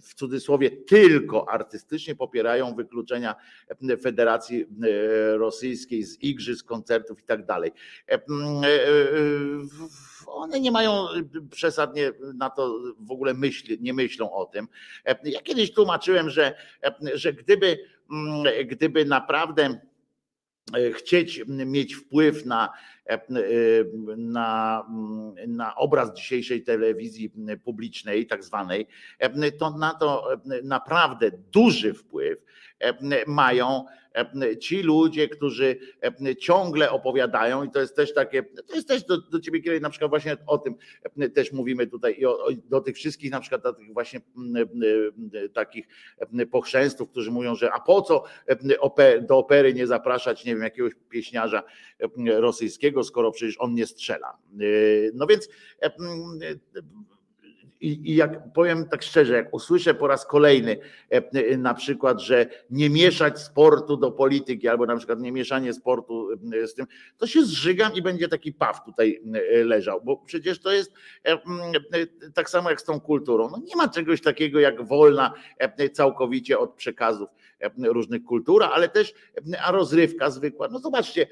w 0.00 0.14
cudzysłowie 0.14 0.70
tylko 0.70 1.48
artystycznie 1.48 2.14
popierają 2.14 2.74
wykluczenia 2.74 3.34
Federacji 4.02 4.62
e, 4.62 5.36
Rosyjskiej 5.36 6.02
z 6.02 6.22
igrzysk, 6.22 6.66
koncertów 6.66 7.20
i 7.20 7.22
tak 7.22 7.46
dalej. 7.46 7.72
E, 8.08 8.14
e, 8.14 8.20
one 10.26 10.60
nie 10.60 10.70
mają 10.70 11.06
przesadnie 11.50 12.12
na 12.34 12.50
to 12.50 12.80
w 13.00 13.10
ogóle 13.10 13.34
myśli, 13.34 13.78
nie 13.80 13.94
myślą 13.94 14.32
o 14.32 14.44
tym. 14.44 14.68
Ja 15.24 15.42
kiedyś 15.42 15.72
tłumaczyłem, 15.72 16.30
że, 16.30 16.54
że 17.14 17.32
gdyby, 17.32 17.78
gdyby 18.66 19.04
naprawdę 19.04 19.80
chcieć 20.92 21.42
mieć 21.46 21.94
wpływ 21.94 22.46
na, 22.46 22.68
na, 24.16 24.86
na 25.46 25.74
obraz 25.74 26.14
dzisiejszej 26.14 26.62
telewizji 26.62 27.32
publicznej, 27.64 28.26
tak 28.26 28.44
zwanej, 28.44 28.86
to 29.58 29.70
na 29.70 29.94
to 29.94 30.28
naprawdę 30.62 31.30
duży 31.52 31.94
wpływ 31.94 32.38
mają 33.26 33.84
ci 34.60 34.82
ludzie, 34.82 35.28
którzy 35.28 35.76
ciągle 36.38 36.90
opowiadają, 36.90 37.64
i 37.64 37.70
to 37.70 37.80
jest 37.80 37.96
też 37.96 38.14
takie, 38.14 38.42
to 38.42 38.74
jest 38.74 38.88
też 38.88 39.04
do, 39.04 39.18
do 39.18 39.40
ciebie, 39.40 39.60
kiedy 39.60 39.80
na 39.80 39.90
przykład 39.90 40.10
właśnie 40.10 40.36
o 40.46 40.58
tym 40.58 40.74
też 41.34 41.52
mówimy 41.52 41.86
tutaj 41.86 42.16
i 42.18 42.26
o, 42.26 42.48
do 42.68 42.80
tych 42.80 42.96
wszystkich 42.96 43.30
na 43.30 43.40
przykład 43.40 43.62
tych 43.78 43.92
właśnie 43.92 44.20
takich 45.54 45.86
pochrzęstów, 46.50 47.10
którzy 47.10 47.30
mówią, 47.30 47.54
że 47.54 47.72
a 47.72 47.80
po 47.80 48.02
co 48.02 48.24
do 49.22 49.38
opery 49.38 49.74
nie 49.74 49.86
zapraszać, 49.86 50.44
nie 50.44 50.54
wiem, 50.54 50.62
jakiegoś 50.64 50.92
pieśniarza 51.08 51.62
rosyjskiego, 52.26 52.99
skoro 53.04 53.32
przecież 53.32 53.56
on 53.58 53.74
nie 53.74 53.86
strzela. 53.86 54.36
No 55.14 55.26
więc 55.26 55.48
i, 57.80 58.10
I, 58.10 58.14
jak 58.14 58.52
powiem 58.52 58.88
tak 58.88 59.02
szczerze, 59.02 59.34
jak 59.34 59.54
usłyszę 59.54 59.94
po 59.94 60.06
raz 60.06 60.26
kolejny 60.26 60.76
e, 61.10 61.56
na 61.56 61.74
przykład, 61.74 62.20
że 62.20 62.46
nie 62.70 62.90
mieszać 62.90 63.40
sportu 63.40 63.96
do 63.96 64.10
polityki, 64.10 64.68
albo 64.68 64.86
na 64.86 64.96
przykład 64.96 65.20
nie 65.20 65.32
mieszanie 65.32 65.72
sportu 65.72 66.28
e, 66.62 66.66
z 66.66 66.74
tym, 66.74 66.86
to 67.18 67.26
się 67.26 67.44
zżygam 67.44 67.94
i 67.94 68.02
będzie 68.02 68.28
taki 68.28 68.52
paw 68.52 68.84
tutaj 68.84 69.22
e, 69.34 69.64
leżał, 69.64 70.00
bo 70.04 70.16
przecież 70.16 70.60
to 70.60 70.72
jest 70.72 70.92
tak 72.34 72.50
samo 72.50 72.70
jak 72.70 72.80
z 72.80 72.84
tą 72.84 73.00
kulturą. 73.00 73.50
No 73.50 73.58
nie 73.58 73.76
ma 73.76 73.88
czegoś 73.88 74.20
takiego 74.20 74.60
jak 74.60 74.82
wolna 74.86 75.32
całkowicie 75.92 76.58
od 76.58 76.74
przekazów 76.74 77.28
różnych 77.78 78.24
kultur, 78.24 78.64
ale 78.64 78.88
też 78.88 79.14
a 79.62 79.72
rozrywka 79.72 80.30
zwykła. 80.30 80.68
No 80.68 80.78
zobaczcie, 80.78 81.26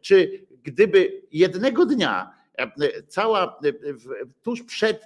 czy 0.00 0.46
gdyby 0.62 1.22
jednego 1.32 1.86
dnia 1.86 2.38
cała 3.08 3.60
tuż 4.42 4.62
przed 4.62 5.04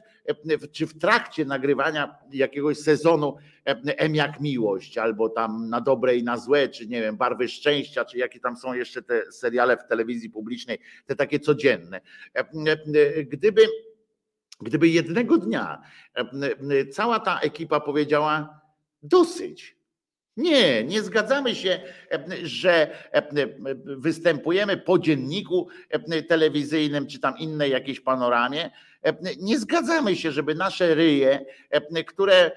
czy 0.73 0.87
w 0.87 0.99
trakcie 0.99 1.45
nagrywania 1.45 2.19
jakiegoś 2.33 2.79
sezonu 2.79 3.37
M 3.85 4.15
jak 4.15 4.41
miłość, 4.41 4.99
albo 4.99 5.29
tam 5.29 5.69
na 5.69 5.81
dobre 5.81 6.17
i 6.17 6.23
na 6.23 6.39
złe, 6.39 6.69
czy 6.69 6.87
nie 6.87 7.01
wiem, 7.01 7.17
barwy 7.17 7.49
szczęścia, 7.49 8.05
czy 8.05 8.19
jakie 8.19 8.41
tam 8.41 8.57
są 8.57 8.73
jeszcze 8.75 9.03
te 9.03 9.33
seriale 9.33 9.77
w 9.77 9.89
telewizji 9.89 10.31
publicznej, 10.31 10.79
te 11.07 11.17
takie 11.17 11.41
codzienne. 11.41 12.01
Gdyby, 13.27 13.67
gdyby 14.61 14.89
jednego 14.89 15.39
dnia 15.39 15.83
cała 16.93 17.21
ta 17.21 17.41
ekipa 17.41 17.81
powiedziała 17.81 18.61
dosyć, 19.03 19.77
nie, 20.37 20.85
nie 20.85 21.03
zgadzamy 21.03 21.55
się, 21.55 21.81
że 22.43 22.91
występujemy 23.85 24.77
po 24.77 24.99
dzienniku 24.99 25.69
telewizyjnym 26.29 27.07
czy 27.07 27.21
tam 27.21 27.39
innej 27.39 27.71
jakiejś 27.71 28.01
panoramie. 28.01 28.71
Nie 29.39 29.59
zgadzamy 29.59 30.17
się, 30.17 30.33
żeby 30.33 30.55
nasze 30.55 30.95
ryje, 30.95 31.45
które, 32.07 32.51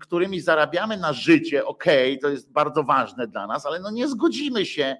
którymi 0.00 0.40
zarabiamy 0.40 0.96
na 0.96 1.12
życie, 1.12 1.66
okej, 1.66 2.12
okay, 2.12 2.22
to 2.22 2.28
jest 2.28 2.52
bardzo 2.52 2.82
ważne 2.82 3.26
dla 3.26 3.46
nas, 3.46 3.66
ale 3.66 3.80
no 3.80 3.90
nie 3.90 4.08
zgodzimy 4.08 4.66
się, 4.66 4.96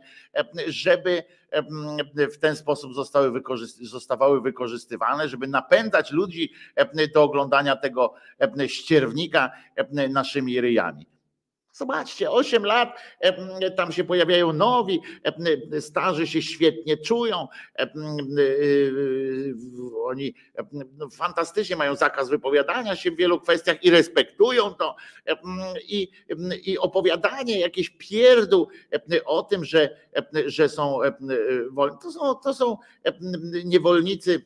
żeby 0.66 1.23
w 2.33 2.39
ten 2.39 2.57
sposób 2.57 2.95
zostały 2.95 3.31
wykorzyst 3.31 3.79
zostawały 3.79 4.41
wykorzystywane, 4.41 5.29
żeby 5.29 5.47
napędzać 5.47 6.11
ludzi 6.11 6.53
do 7.14 7.23
oglądania 7.23 7.77
tego 7.77 8.14
ścierwnika 8.66 9.51
naszymi 10.11 10.61
ryjami. 10.61 11.20
Zobaczcie, 11.81 12.31
8 12.31 12.64
lat, 12.64 12.99
tam 13.76 13.93
się 13.93 14.05
pojawiają 14.05 14.53
nowi, 14.53 15.01
starzy 15.81 16.26
się 16.26 16.43
świetnie 16.43 16.97
czują. 16.97 17.49
Oni 20.05 20.35
no, 20.72 21.11
fantastycznie 21.11 21.76
mają 21.76 21.97
zakaz 21.97 22.28
wypowiadania 22.28 22.97
się 22.97 23.11
w 23.11 23.16
wielu 23.16 23.41
kwestiach 23.41 23.85
i 23.85 23.91
respektują 23.91 24.74
to. 24.74 24.97
I, 25.89 26.11
i 26.64 26.78
opowiadanie 26.78 27.61
jakieś 27.61 27.91
pierdół 27.91 28.68
o 29.24 29.43
tym, 29.43 29.64
że, 29.64 29.97
że 30.47 30.68
są 30.68 30.99
wolni, 31.70 31.97
to 32.03 32.12
są, 32.12 32.35
to 32.35 32.55
są 32.55 32.76
niewolnicy 33.64 34.45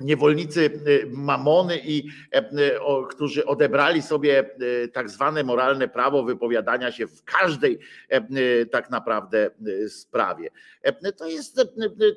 niewolnicy 0.00 0.60
y, 0.86 1.06
mamony 1.12 1.78
i 1.84 2.08
e, 2.32 2.38
y, 2.38 2.78
którzy 3.10 3.46
odebrali 3.46 4.02
sobie 4.02 4.50
y, 4.62 4.88
tak 4.88 5.10
zwane 5.10 5.44
moralne 5.44 5.88
prawo 5.88 6.22
wypowiadania 6.22 6.92
się 6.92 7.06
w 7.06 7.24
każdej 7.24 7.78
e, 8.08 8.66
tak 8.66 8.90
naprawdę 8.90 9.50
sprawie. 9.88 10.50
E, 10.82 11.12
to 11.12 11.26
jest 11.26 11.60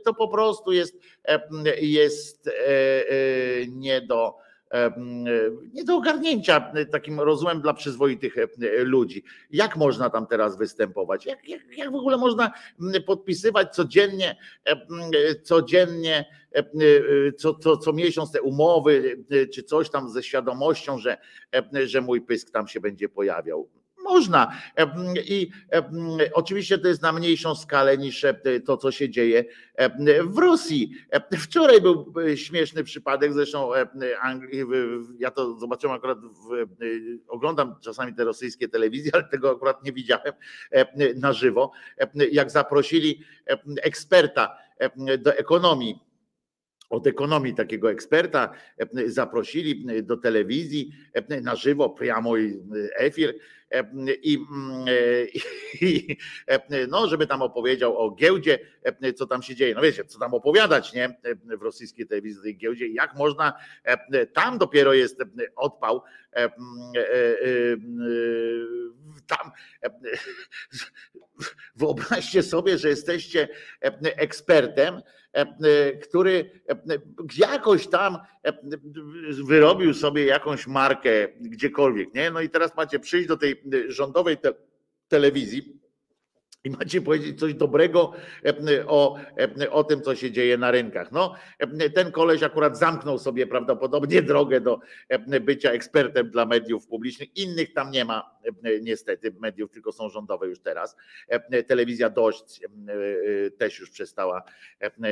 to 0.06 0.14
po 0.14 0.28
prostu 0.28 0.72
jest, 0.72 0.96
jest 1.82 2.50
nie 3.68 4.02
do 4.02 4.47
nie 5.74 5.84
do 5.84 5.96
ogarnięcia 5.96 6.74
takim 6.92 7.20
rozumem 7.20 7.62
dla 7.62 7.74
przyzwoitych 7.74 8.36
ludzi. 8.78 9.24
Jak 9.52 9.78
można 9.78 10.10
tam 10.10 10.28
teraz 10.28 10.58
występować? 10.58 11.26
Jak, 11.26 11.50
jak, 11.50 11.78
jak 11.78 11.92
w 11.92 11.96
ogóle 11.96 12.18
można 12.18 12.52
podpisywać 13.06 13.76
codziennie, 13.76 14.36
codziennie, 15.44 16.26
co, 17.38 17.54
co, 17.54 17.78
co 17.78 17.94
miesiąc 17.94 18.32
te 18.32 18.42
umowy, 18.42 19.24
czy 19.54 19.64
coś 19.64 19.90
tam 19.90 20.10
ze 20.10 20.24
świadomością, 20.24 20.98
że, 20.98 21.18
że 21.86 22.02
mój 22.02 22.22
pysk 22.22 22.52
tam 22.52 22.68
się 22.68 22.80
będzie 22.80 23.10
pojawiał? 23.10 23.70
Można. 24.08 24.52
I 25.26 25.50
oczywiście 26.34 26.78
to 26.78 26.88
jest 26.88 27.02
na 27.02 27.12
mniejszą 27.12 27.56
skalę 27.56 27.98
niż 27.98 28.26
to, 28.66 28.78
co 28.78 28.92
się 28.92 29.10
dzieje 29.10 29.46
w 30.24 30.38
Rosji. 30.38 30.92
Wczoraj 31.40 31.82
był 31.82 32.14
śmieszny 32.36 32.84
przypadek, 32.84 33.34
zresztą 33.34 33.72
ja 35.20 35.32
to 35.32 35.56
zobaczyłem 35.56 35.96
akurat, 35.96 36.18
w, 36.20 36.68
oglądam 37.28 37.76
czasami 37.82 38.14
te 38.14 38.24
rosyjskie 38.24 38.70
telewizje, 38.70 39.12
ale 39.14 39.24
tego 39.24 39.52
akurat 39.52 39.84
nie 39.84 39.92
widziałem 39.92 40.34
na 41.16 41.34
żywo, 41.34 41.72
jak 42.32 42.52
zaprosili 42.52 43.24
eksperta 43.84 44.58
do 45.18 45.34
ekonomii 45.34 46.07
od 46.90 47.08
ekonomii 47.08 47.54
takiego 47.56 47.92
eksperta 47.92 48.54
zaprosili 49.06 49.86
do 50.04 50.18
telewizji 50.18 50.92
na 51.42 51.56
żywo, 51.56 51.90
priamo 51.90 52.34
efir 52.96 53.36
i, 54.24 54.38
i, 55.82 56.18
no, 56.90 57.08
żeby 57.08 57.28
tam 57.28 57.42
opowiedział 57.42 57.98
o 57.98 58.12
giełdzie, 58.12 58.60
co 59.16 59.28
tam 59.28 59.42
się 59.42 59.56
dzieje. 59.56 59.76
No 59.76 59.82
wiecie, 59.82 60.06
co 60.06 60.20
tam 60.20 60.34
opowiadać, 60.34 60.94
nie? 60.94 61.18
W 61.60 61.62
rosyjskiej 61.62 62.08
telewizji 62.08 62.44
tej 62.44 62.58
giełdzie, 62.58 62.88
jak 62.88 63.16
można, 63.16 63.54
tam 64.34 64.58
dopiero 64.58 64.94
jest 64.94 65.24
odpał 65.56 66.02
tam 69.28 69.52
wyobraźcie 71.76 72.44
sobie, 72.44 72.78
że 72.78 72.90
jesteście 72.90 73.48
ekspertem, 74.04 75.02
który 76.04 76.62
jakoś 77.38 77.88
tam 77.88 78.18
wyrobił 79.46 79.94
sobie 79.94 80.26
jakąś 80.26 80.68
markę 80.68 81.28
gdziekolwiek, 81.40 82.14
nie? 82.14 82.32
No 82.32 82.42
i 82.42 82.50
teraz 82.50 82.76
macie 82.78 83.00
przyjść 83.00 83.28
do 83.28 83.38
tej 83.38 83.64
rządowej 83.88 84.38
te 84.38 84.54
telewizji 85.08 85.82
i 86.64 86.70
macie 86.70 87.02
powiedzieć 87.02 87.40
coś 87.40 87.54
dobrego 87.54 88.14
o, 88.88 89.18
o 89.72 89.84
tym, 89.84 90.02
co 90.02 90.16
się 90.16 90.32
dzieje 90.32 90.58
na 90.58 90.72
rynkach. 90.72 91.12
No, 91.12 91.36
ten 91.96 92.12
koleś 92.12 92.44
akurat 92.44 92.78
zamknął 92.78 93.18
sobie 93.18 93.48
prawdopodobnie 93.48 94.22
drogę 94.22 94.62
do 94.62 94.80
bycia 95.42 95.72
ekspertem 95.72 96.30
dla 96.30 96.46
mediów 96.46 96.88
publicznych. 96.88 97.38
Innych 97.38 97.74
tam 97.74 97.92
nie 97.92 98.06
ma, 98.06 98.37
niestety, 98.82 99.36
mediów 99.40 99.72
tylko 99.72 99.92
są 99.92 100.10
rządowe 100.10 100.48
już 100.48 100.60
teraz. 100.60 100.96
Telewizja 101.68 102.10
dość 102.10 102.62
też 103.58 103.80
już 103.80 103.90
przestała 103.90 104.44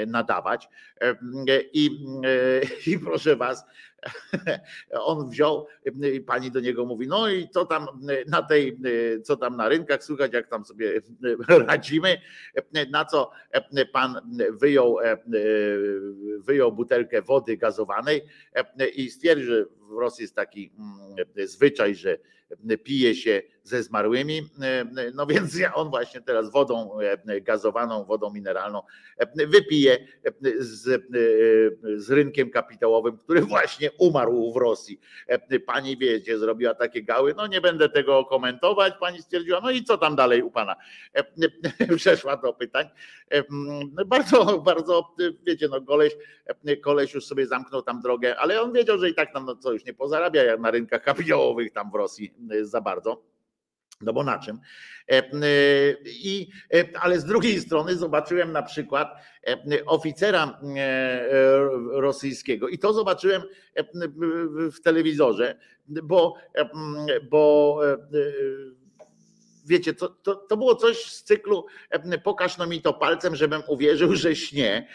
nadawać. 0.08 0.70
I, 1.74 2.06
i 2.88 3.00
proszę 3.00 3.36
was, 3.36 3.66
on 4.92 5.30
wziął, 5.30 5.68
pani 6.26 6.52
do 6.52 6.60
niego 6.60 6.86
mówi, 6.86 7.08
no 7.08 7.30
i 7.30 7.50
co 7.50 7.66
tam 7.66 7.88
na 8.28 8.42
tej, 8.42 8.78
co 9.24 9.38
tam 9.38 9.58
na 9.58 9.70
rynkach 9.70 10.04
słychać, 10.04 10.34
jak 10.34 10.48
tam 10.48 10.66
sobie 10.66 11.02
radzimy, 11.68 12.18
na 12.92 13.06
co 13.06 13.32
pan 13.94 14.38
wyjął, 14.50 14.98
wyjął 16.40 16.72
butelkę 16.72 17.22
wody 17.22 17.58
gazowanej 17.58 18.22
i 18.96 19.10
stwierdził, 19.10 19.48
że 19.48 19.66
w 19.66 20.00
Rosji 20.00 20.22
jest 20.22 20.36
taki 20.36 20.72
zwyczaj, 21.46 21.96
że 21.96 22.18
pije 22.84 23.16
się 23.16 23.42
ze 23.66 23.84
zmarłymi. 23.84 24.42
No 25.14 25.26
więc 25.26 25.60
ja 25.60 25.74
on 25.74 25.90
właśnie 25.90 26.22
teraz 26.22 26.52
wodą 26.52 26.98
gazowaną, 27.42 28.04
wodą 28.04 28.34
mineralną 28.34 28.82
wypije 29.48 30.08
z, 30.60 31.04
z 31.96 32.12
rynkiem 32.12 32.50
kapitałowym, 32.50 33.18
który 33.18 33.42
właśnie 33.42 33.92
umarł 34.00 34.54
w 34.54 34.58
Rosji. 34.58 35.00
Pani 35.66 35.98
wiecie, 35.98 36.40
zrobiła 36.40 36.74
takie 36.74 37.04
gały, 37.04 37.34
no 37.38 37.48
nie 37.48 37.62
będę 37.62 37.90
tego 37.90 38.26
komentować, 38.26 38.94
pani 39.00 39.22
stwierdziła, 39.22 39.60
no 39.64 39.72
i 39.72 39.84
co 39.84 39.98
tam 39.98 40.16
dalej 40.16 40.42
u 40.42 40.52
pana? 40.52 40.76
Przeszła 41.98 42.38
do 42.38 42.54
pytań. 42.54 42.90
Bardzo, 44.06 44.60
bardzo, 44.60 45.16
wiecie, 45.46 45.68
no 45.68 45.82
koleś, 45.82 46.16
koleś 46.84 47.14
już 47.14 47.26
sobie 47.26 47.48
zamknął 47.48 47.82
tam 47.82 48.02
drogę, 48.02 48.40
ale 48.40 48.62
on 48.62 48.74
wiedział, 48.74 48.98
że 48.98 49.10
i 49.10 49.14
tak 49.14 49.34
tam 49.34 49.46
no 49.46 49.56
co 49.56 49.74
już 49.74 49.86
nie 49.86 49.94
pozarabia 49.94 50.44
jak 50.44 50.60
na 50.60 50.72
rynkach 50.72 51.04
kapitałowych 51.04 51.74
tam 51.74 51.92
w 51.92 51.96
Rosji 51.96 52.34
za 52.62 52.82
bardzo. 52.82 53.35
No 54.02 54.14
bo 54.14 54.24
na 54.24 54.40
czym? 54.40 54.60
I, 56.06 56.50
ale 57.00 57.20
z 57.20 57.26
drugiej 57.26 57.62
strony 57.62 57.96
zobaczyłem 57.96 58.52
na 58.52 58.62
przykład 58.62 59.16
oficera 59.86 60.60
rosyjskiego 61.92 62.70
i 62.70 62.80
to 62.80 62.94
zobaczyłem 62.94 63.42
w 64.72 64.82
telewizorze, 64.82 65.60
bo, 65.88 66.36
bo 67.30 67.80
wiecie, 69.66 69.94
to, 69.94 70.10
to, 70.10 70.36
to 70.36 70.58
było 70.58 70.76
coś 70.76 71.06
z 71.06 71.24
cyklu 71.24 71.66
pokaż 72.24 72.58
no 72.58 72.68
mi 72.68 72.82
to 72.82 72.94
palcem, 72.94 73.36
żebym 73.36 73.62
uwierzył, 73.68 74.16
że 74.16 74.36
śnie, 74.36 74.88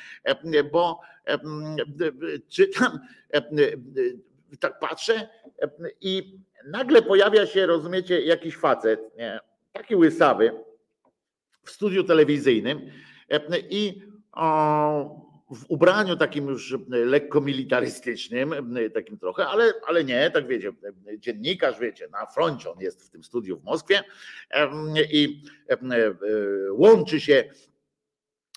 bo 0.72 1.00
czytam, 2.48 3.00
tak 4.60 4.78
patrzę 4.78 5.28
i 6.00 6.38
nagle 6.66 7.02
pojawia 7.02 7.46
się, 7.46 7.66
rozumiecie, 7.66 8.20
jakiś 8.20 8.56
facet, 8.56 9.00
nie, 9.16 9.40
taki 9.72 9.96
łysawy 9.96 10.52
w 11.64 11.70
studiu 11.70 12.04
telewizyjnym 12.04 12.90
i 13.70 14.02
o, 14.32 15.30
w 15.50 15.64
ubraniu 15.68 16.16
takim 16.16 16.48
już 16.48 16.76
lekko 16.88 17.40
militarystycznym, 17.40 18.74
takim 18.94 19.18
trochę, 19.18 19.46
ale, 19.46 19.72
ale 19.86 20.04
nie, 20.04 20.30
tak 20.30 20.46
wiecie, 20.46 20.72
dziennikarz, 21.18 21.78
wiecie, 21.80 22.08
na 22.08 22.26
froncie 22.26 22.70
on 22.70 22.80
jest 22.80 23.06
w 23.06 23.10
tym 23.10 23.24
studiu 23.24 23.58
w 23.58 23.64
Moskwie 23.64 24.02
i 25.12 25.42
łączy 26.72 27.20
się 27.20 27.44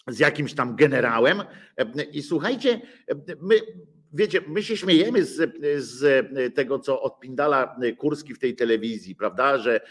z 0.07 0.19
jakimś 0.19 0.53
tam 0.53 0.75
generałem 0.75 1.43
i 2.11 2.21
słuchajcie, 2.21 2.81
my 3.41 3.55
wiecie, 4.13 4.41
my 4.47 4.63
się 4.63 4.77
śmiejemy 4.77 5.25
z, 5.25 5.51
z, 5.77 6.25
tego, 6.55 6.79
co 6.79 7.01
odpindala 7.01 7.75
Kurski 7.97 8.33
w 8.33 8.39
tej 8.39 8.55
telewizji, 8.55 9.15
prawda, 9.15 9.57
że 9.57 9.81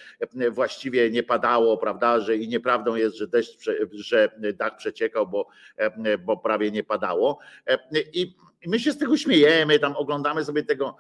właściwie 0.50 1.10
nie 1.10 1.22
padało, 1.22 1.78
prawda, 1.78 2.20
że 2.20 2.36
i 2.36 2.48
nieprawdą 2.48 2.94
jest, 2.94 3.16
że 3.16 3.28
deszcz, 3.28 3.70
że 3.92 4.28
dach 4.54 4.76
przeciekał, 4.76 5.26
bo, 5.26 5.48
bo 6.24 6.36
prawie 6.36 6.70
nie 6.70 6.84
padało. 6.84 7.38
I 8.12 8.34
my 8.66 8.80
się 8.80 8.92
z 8.92 8.98
tego 8.98 9.16
śmiejemy, 9.16 9.78
tam 9.78 9.96
oglądamy 9.96 10.44
sobie 10.44 10.62
tego, 10.62 10.96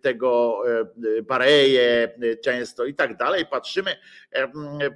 tego 0.00 0.62
Bareje 1.22 2.14
często 2.44 2.84
i 2.84 2.94
tak 2.94 3.16
dalej, 3.16 3.46
patrzymy, 3.46 3.96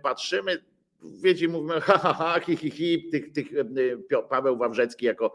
patrzymy 0.03 0.59
wiecie, 1.03 1.49
mówimy 1.49 1.81
ha, 1.81 1.99
ha, 1.99 2.15
ha, 2.15 2.41
hi, 2.41 2.57
hi, 2.57 2.71
hi, 2.71 3.09
tych, 3.11 3.33
tych, 3.33 3.47
Paweł 4.29 4.57
Wawrzecki 4.57 5.07
jako 5.07 5.35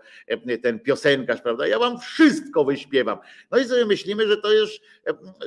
ten 0.61 0.80
piosenkarz, 0.80 1.41
prawda? 1.41 1.68
Ja 1.68 1.80
wam 1.80 1.99
wszystko 1.99 2.66
wyśpiewam. 2.66 3.18
No 3.51 3.57
i 3.57 3.66
sobie 3.66 3.86
myślimy, 3.86 4.28
że 4.28 4.38
to 4.38 4.53
jest, 4.53 4.82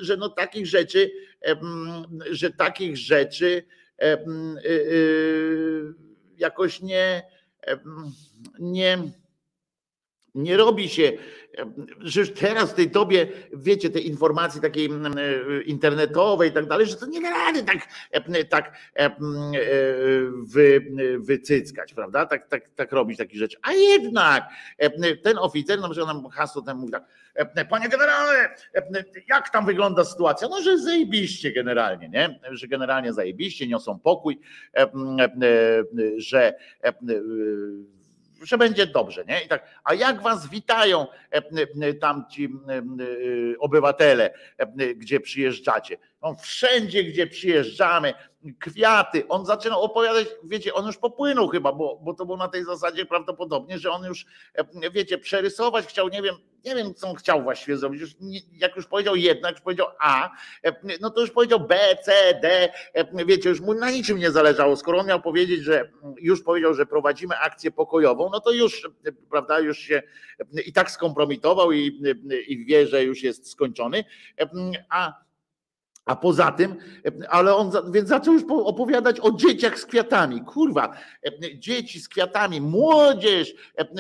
że 0.01 0.17
no 0.17 0.29
takich 0.29 0.67
rzeczy, 0.67 1.11
że 2.31 2.51
takich 2.51 2.97
rzeczy 2.97 3.63
jakoś 6.39 6.83
nie, 6.83 7.23
nie, 8.59 8.99
nie 10.35 10.57
robi 10.57 10.89
się 10.89 11.13
że 12.01 12.21
już 12.21 12.33
teraz 12.33 12.71
w 12.71 12.75
tej 12.75 12.91
dobie, 12.91 13.27
wiecie, 13.53 13.91
tej 13.91 14.07
informacji 14.07 14.61
takiej 14.61 14.87
e, 14.87 15.63
internetowej 15.63 16.51
i 16.51 16.53
tak 16.53 16.67
dalej, 16.67 16.87
że 16.87 16.97
to 16.97 17.07
nie 17.07 17.21
da 17.21 17.31
rady 17.31 17.63
tak, 17.63 17.77
e, 18.11 18.45
tak 18.45 18.73
e, 18.95 19.11
wy, 20.43 20.87
wycyckać, 21.19 21.95
prawda? 21.95 22.27
Tak, 22.27 22.49
tak, 22.49 22.69
tak 22.69 22.93
robić 22.93 23.19
takie 23.19 23.39
rzeczy. 23.39 23.57
A 23.63 23.73
jednak 23.73 24.45
ten 25.23 25.39
oficer, 25.39 25.81
no, 25.81 25.95
że 25.95 26.07
nam 26.07 26.29
hasło 26.31 26.63
ten 26.63 26.77
mówi 26.77 26.93
tak, 26.93 27.05
panie 27.71 27.89
generale, 27.89 28.55
jak 29.29 29.51
tam 29.51 29.67
wygląda 29.67 30.05
sytuacja? 30.05 30.49
No, 30.49 30.63
że 30.63 30.79
zajebiście 30.79 31.53
generalnie, 31.53 32.09
nie? 32.09 32.41
Że 32.51 32.69
generalnie 32.69 33.13
zajebiście, 33.13 33.67
niosą 33.67 33.99
pokój, 33.99 34.41
że 36.17 36.55
że 38.43 38.59
będzie 38.59 38.87
dobrze, 38.87 39.25
nie? 39.25 39.41
I 39.45 39.49
tak, 39.49 39.81
a 39.85 39.95
jak 39.95 40.23
was 40.23 40.49
witają 40.51 41.07
e, 41.33 41.43
e, 41.89 41.95
tamci 41.95 42.45
e, 42.45 42.49
obywatele, 43.59 44.35
gdzie 44.97 45.21
przyjeżdżacie? 45.21 45.97
No, 46.23 46.35
wszędzie, 46.35 47.05
gdzie 47.05 47.27
przyjeżdżamy, 47.27 48.15
kwiaty. 48.59 49.29
On 49.29 49.47
zaczynał 49.47 49.83
opowiadać, 49.83 50.27
wiecie, 50.45 50.75
on 50.75 50.87
już 50.87 50.97
popłynął 50.97 51.49
chyba, 51.49 51.73
bo, 51.73 52.01
bo 52.03 52.15
to 52.15 52.27
było 52.27 52.37
na 52.37 52.49
tej 52.49 52.65
zasadzie 52.65 53.07
prawdopodobnie, 53.07 53.79
że 53.79 53.91
on 53.91 54.05
już, 54.05 54.27
wiecie, 54.93 55.19
przerysować 55.19 55.87
chciał, 55.87 56.09
nie 56.09 56.23
wiem, 56.23 56.35
nie 56.65 56.75
wiem, 56.75 56.95
co 56.95 57.09
on 57.09 57.17
chciał 57.17 57.43
właściwie 57.43 57.77
zrobić. 57.77 58.01
Już, 58.01 58.11
jak 58.53 58.77
już 58.77 58.87
powiedział 58.87 59.17
jedna, 59.17 59.49
jak 59.49 59.57
już 59.57 59.65
powiedział 59.65 59.87
A, 60.01 60.31
no 61.01 61.11
to 61.11 61.21
już 61.21 61.31
powiedział 61.31 61.61
B, 61.61 61.79
C, 62.05 62.41
D. 62.43 62.73
Wiecie, 63.27 63.49
już 63.49 63.61
mu 63.61 63.75
na 63.75 63.91
niczym 63.91 64.19
nie 64.19 64.31
zależało. 64.31 64.77
Skoro 64.77 64.99
on 64.99 65.07
miał 65.07 65.23
powiedzieć, 65.23 65.63
że 65.63 65.91
już 66.21 66.43
powiedział, 66.43 66.75
że 66.75 66.87
prowadzimy 66.87 67.39
akcję 67.39 67.71
pokojową, 67.71 68.31
no 68.33 68.41
to 68.41 68.51
już, 68.51 68.89
prawda, 69.31 69.59
już 69.59 69.79
się 69.79 70.03
i 70.67 70.73
tak 70.73 70.91
skompromitował 70.91 71.73
i, 71.73 72.01
i 72.47 72.65
wie, 72.65 72.87
że 72.87 73.05
już 73.05 73.23
jest 73.23 73.51
skończony. 73.51 74.05
A 74.91 75.28
a 76.09 76.17
poza 76.17 76.53
tym, 76.53 76.75
ale 77.29 77.55
on 77.55 77.73
więc 77.93 78.09
zaczął 78.09 78.35
już 78.35 78.43
opowiadać 78.49 79.21
o 79.21 79.33
dzieciach 79.33 79.79
z 79.79 79.87
kwiatami. 79.87 80.41
Kurwa, 80.41 80.97
dzieci 81.55 82.01
z 82.01 82.09
kwiatami, 82.09 82.61
młodzież, 82.61 83.55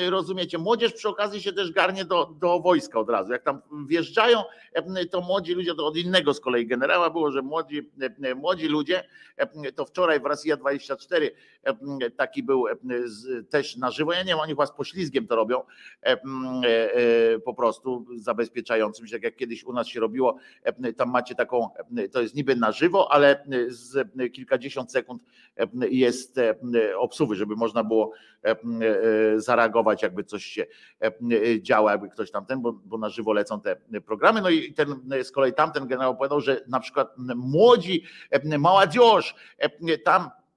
rozumiecie? 0.08 0.58
Młodzież 0.58 0.92
przy 0.92 1.08
okazji 1.08 1.42
się 1.42 1.52
też 1.52 1.72
garnie 1.72 2.04
do, 2.04 2.26
do 2.40 2.60
wojska 2.60 3.00
od 3.00 3.10
razu. 3.10 3.32
Jak 3.32 3.42
tam 3.42 3.62
wjeżdżają, 3.86 4.42
to 5.10 5.20
młodzi 5.20 5.54
ludzie, 5.54 5.74
to 5.74 5.86
od 5.86 5.96
innego 5.96 6.34
z 6.34 6.40
kolei 6.40 6.66
generała 6.66 7.10
było, 7.10 7.30
że 7.30 7.42
młodzi, 7.42 7.90
młodzi 8.36 8.68
ludzie, 8.68 9.04
to 9.74 9.84
wczoraj 9.84 10.20
w 10.20 10.24
Rosja 10.24 10.56
24 10.56 11.30
taki 12.16 12.42
był 12.42 12.64
też 13.50 13.76
na 13.76 13.90
żywo. 13.90 14.12
Ja 14.12 14.18
nie 14.18 14.24
wiem, 14.24 14.40
oni 14.40 14.52
chyba 14.52 14.66
z 14.66 14.72
poślizgiem 14.72 15.26
to 15.26 15.36
robią 15.36 15.62
po 17.44 17.54
prostu 17.54 18.06
zabezpieczającym 18.16 19.06
się, 19.06 19.12
tak 19.12 19.22
jak 19.22 19.36
kiedyś 19.36 19.64
u 19.64 19.72
nas 19.72 19.86
się 19.86 20.00
robiło. 20.00 20.36
Tam 20.96 21.10
macie 21.10 21.34
taką 21.34 21.68
to 22.12 22.20
jest 22.20 22.34
niby 22.34 22.56
na 22.56 22.72
żywo, 22.72 23.12
ale 23.12 23.44
z 23.68 24.08
kilkadziesiąt 24.32 24.92
sekund 24.92 25.22
jest 25.90 26.40
obsuwy, 26.98 27.36
żeby 27.36 27.56
można 27.56 27.84
było 27.84 28.12
zareagować, 29.36 30.02
jakby 30.02 30.24
coś 30.24 30.44
się 30.44 30.66
działo, 31.60 31.90
jakby 31.90 32.08
ktoś 32.08 32.30
tamten, 32.30 32.60
bo, 32.62 32.72
bo 32.72 32.98
na 32.98 33.08
żywo 33.08 33.32
lecą 33.32 33.60
te 33.60 33.76
programy. 34.06 34.40
No 34.42 34.50
i 34.50 34.72
ten 34.72 35.00
z 35.22 35.30
kolei 35.30 35.52
tamten 35.52 35.86
generał 35.86 36.16
powiedział, 36.16 36.40
że 36.40 36.60
na 36.68 36.80
przykład 36.80 37.14
młodzi, 37.36 38.04
młodzież 38.58 39.34
tam 40.04 40.30
E, 40.30 40.47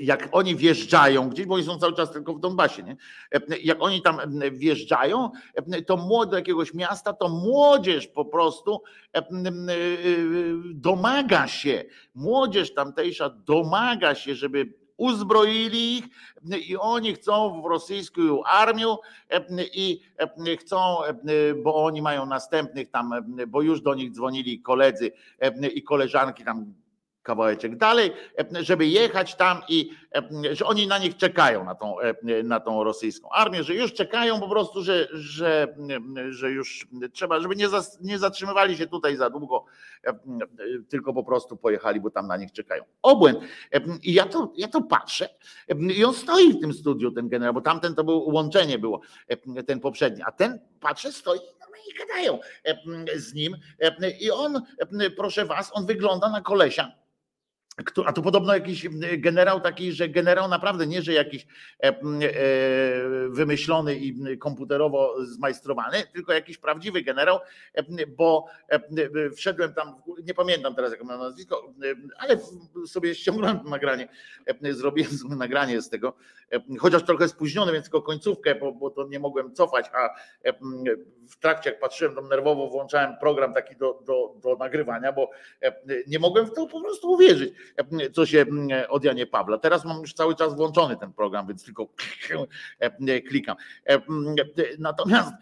jak 0.00 0.28
oni 0.32 0.56
wjeżdżają 0.56 1.28
gdzieś, 1.28 1.46
bo 1.46 1.54
oni 1.54 1.64
są 1.64 1.78
cały 1.78 1.92
czas 1.92 2.12
tylko 2.12 2.34
w 2.34 2.40
Donbasie, 2.40 2.82
nie? 2.82 2.96
E, 3.32 3.58
jak 3.62 3.82
oni 3.82 4.02
tam 4.02 4.20
wjeżdżają, 4.52 5.30
e, 5.54 5.82
to 5.82 5.96
młody 5.96 6.30
do 6.30 6.36
jakiegoś 6.36 6.74
miasta, 6.74 7.12
to 7.12 7.28
młodzież 7.28 8.06
po 8.06 8.24
prostu 8.24 8.82
domaga 10.74 11.48
się, 11.48 11.84
młodzież 12.14 12.74
tamtejsza 12.74 13.30
domaga 13.30 14.14
się, 14.14 14.34
żeby 14.34 14.74
uzbroili 14.96 15.98
ich 15.98 16.04
i 16.68 16.76
oni 16.76 17.14
chcą 17.14 17.62
w 17.62 17.66
rosyjską 17.66 18.44
armię 18.44 18.86
i 19.74 20.00
chcą, 20.60 20.96
bo 21.62 21.84
oni 21.84 22.02
mają 22.02 22.26
następnych 22.26 22.90
tam, 22.90 23.10
bo 23.48 23.62
już 23.62 23.80
do 23.80 23.94
nich 23.94 24.12
dzwonili 24.12 24.62
koledzy 24.62 25.12
i 25.74 25.82
koleżanki 25.82 26.44
tam 26.44 26.74
kawałeczek 27.28 27.76
dalej, 27.76 28.12
e, 28.38 28.64
żeby 28.64 28.86
jechać 28.86 29.34
tam 29.34 29.62
i 29.68 29.90
e, 30.14 30.54
że 30.54 30.66
oni 30.66 30.86
na 30.86 30.98
nich 30.98 31.16
czekają, 31.16 31.64
na 31.64 31.74
tą, 31.74 32.00
e, 32.00 32.42
na 32.42 32.60
tą 32.60 32.84
rosyjską 32.84 33.28
armię, 33.30 33.62
że 33.62 33.74
już 33.74 33.92
czekają 33.92 34.40
po 34.40 34.48
prostu, 34.48 34.82
że, 34.82 35.08
że, 35.12 35.74
że 36.30 36.50
już 36.50 36.88
trzeba, 37.12 37.40
żeby 37.40 37.56
nie, 37.56 37.68
nie 38.00 38.18
zatrzymywali 38.18 38.76
się 38.76 38.86
tutaj 38.86 39.16
za 39.16 39.30
długo, 39.30 39.64
tylko 40.88 41.12
po 41.12 41.24
prostu 41.24 41.56
pojechali, 41.56 42.00
bo 42.00 42.10
tam 42.10 42.26
na 42.26 42.36
nich 42.36 42.52
czekają. 42.52 42.84
Obłęd. 43.02 43.38
I 44.02 44.12
ja 44.14 44.26
to, 44.26 44.52
ja 44.56 44.68
to 44.68 44.82
patrzę 44.82 45.28
i 45.96 46.04
on 46.04 46.14
stoi 46.14 46.52
w 46.52 46.60
tym 46.60 46.72
studiu, 46.72 47.10
ten 47.10 47.28
generał, 47.28 47.54
bo 47.54 47.60
tamten 47.60 47.94
to 47.94 48.04
było 48.04 48.18
łączenie 48.18 48.78
było, 48.78 49.00
ten 49.66 49.80
poprzedni, 49.80 50.22
a 50.26 50.32
ten 50.32 50.58
patrzę, 50.80 51.12
stoi 51.12 51.38
i 51.88 51.94
gadają 51.98 52.38
z 53.16 53.34
nim. 53.34 53.56
I 54.20 54.30
on, 54.30 54.62
proszę 55.16 55.44
was, 55.44 55.70
on 55.74 55.86
wygląda 55.86 56.30
na 56.30 56.40
kolesia 56.40 56.92
a 58.06 58.12
tu 58.12 58.22
podobno 58.22 58.54
jakiś 58.54 58.88
generał 59.18 59.60
taki, 59.60 59.92
że 59.92 60.08
generał 60.08 60.48
naprawdę 60.48 60.86
nie, 60.86 61.02
że 61.02 61.12
jakiś 61.12 61.46
e, 61.82 61.86
e, 61.86 61.94
wymyślony 63.28 63.96
i 63.96 64.38
komputerowo 64.38 65.24
zmajstrowany, 65.24 66.02
tylko 66.12 66.32
jakiś 66.32 66.58
prawdziwy 66.58 67.02
generał, 67.02 67.38
e, 67.74 68.06
bo 68.06 68.46
wszedłem 69.36 69.74
tam, 69.74 69.94
nie 70.24 70.34
pamiętam 70.34 70.74
teraz 70.74 70.90
jak 70.90 71.04
ma 71.04 71.18
nazwisko, 71.18 71.74
ale 72.18 72.38
sobie 72.86 73.14
ściągnąłem 73.14 73.60
nagranie, 73.64 74.08
zrobiłem 74.70 75.10
nagranie 75.38 75.82
z 75.82 75.88
tego, 75.88 76.12
chociaż 76.78 77.02
trochę 77.02 77.28
spóźnione, 77.28 77.72
więc 77.72 77.84
tylko 77.84 78.02
końcówkę, 78.02 78.54
bo, 78.54 78.72
bo 78.72 78.90
to 78.90 79.06
nie 79.08 79.18
mogłem 79.18 79.54
cofać, 79.54 79.86
a 79.92 80.08
w 81.28 81.36
trakcie 81.36 81.70
jak 81.70 81.80
patrzyłem 81.80 82.14
tam 82.14 82.28
nerwowo, 82.28 82.68
włączałem 82.68 83.16
program 83.20 83.54
taki 83.54 83.76
do, 83.76 84.02
do, 84.06 84.34
do 84.42 84.56
nagrywania, 84.56 85.12
bo 85.12 85.30
nie 86.06 86.18
mogłem 86.18 86.46
w 86.46 86.52
to 86.54 86.66
po 86.66 86.80
prostu 86.80 87.12
uwierzyć 87.12 87.54
co 88.12 88.26
się 88.26 88.46
od 88.88 89.04
Janie. 89.04 89.26
Teraz 89.62 89.84
mam 89.84 90.00
już 90.00 90.14
cały 90.14 90.34
czas 90.34 90.56
włączony 90.56 90.96
ten 90.96 91.12
program, 91.12 91.46
więc 91.46 91.64
tylko 91.64 91.88
klikam. 93.28 93.56
Natomiast 94.78 95.32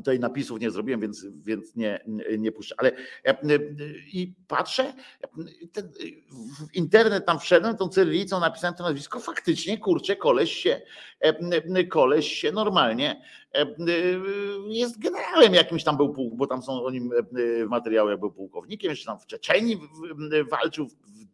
Tutaj 0.00 0.18
napisów 0.20 0.60
nie 0.60 0.70
zrobiłem, 0.70 1.00
więc, 1.00 1.26
więc 1.44 1.76
nie, 1.76 2.04
nie 2.38 2.52
puszczę. 2.52 2.74
Ale 2.78 2.92
i 4.12 4.34
patrzę, 4.48 4.94
ten, 5.72 5.92
w 6.58 6.74
internet 6.74 7.26
tam 7.26 7.38
wszedłem, 7.38 7.76
tą 7.76 7.88
cyrylicą 7.88 8.40
napisałem 8.40 8.74
to 8.76 8.84
nazwisko, 8.84 9.20
faktycznie, 9.20 9.78
kurczę, 9.78 10.16
koleś 10.16 10.52
się, 10.52 10.80
koleś 11.88 12.32
się 12.32 12.52
normalnie 12.52 13.22
jest 14.68 14.98
generałem 14.98 15.54
jakimś 15.54 15.84
tam 15.84 15.96
był, 15.96 16.30
bo 16.32 16.46
tam 16.46 16.62
są 16.62 16.84
o 16.84 16.90
nim 16.90 17.10
materiały, 17.68 18.10
jak 18.10 18.20
był 18.20 18.32
pułkownikiem, 18.32 18.90
jeszcze 18.90 19.06
tam 19.06 19.18
w 19.18 19.26
Czeczeni 19.26 19.80
walczył, 20.50 20.88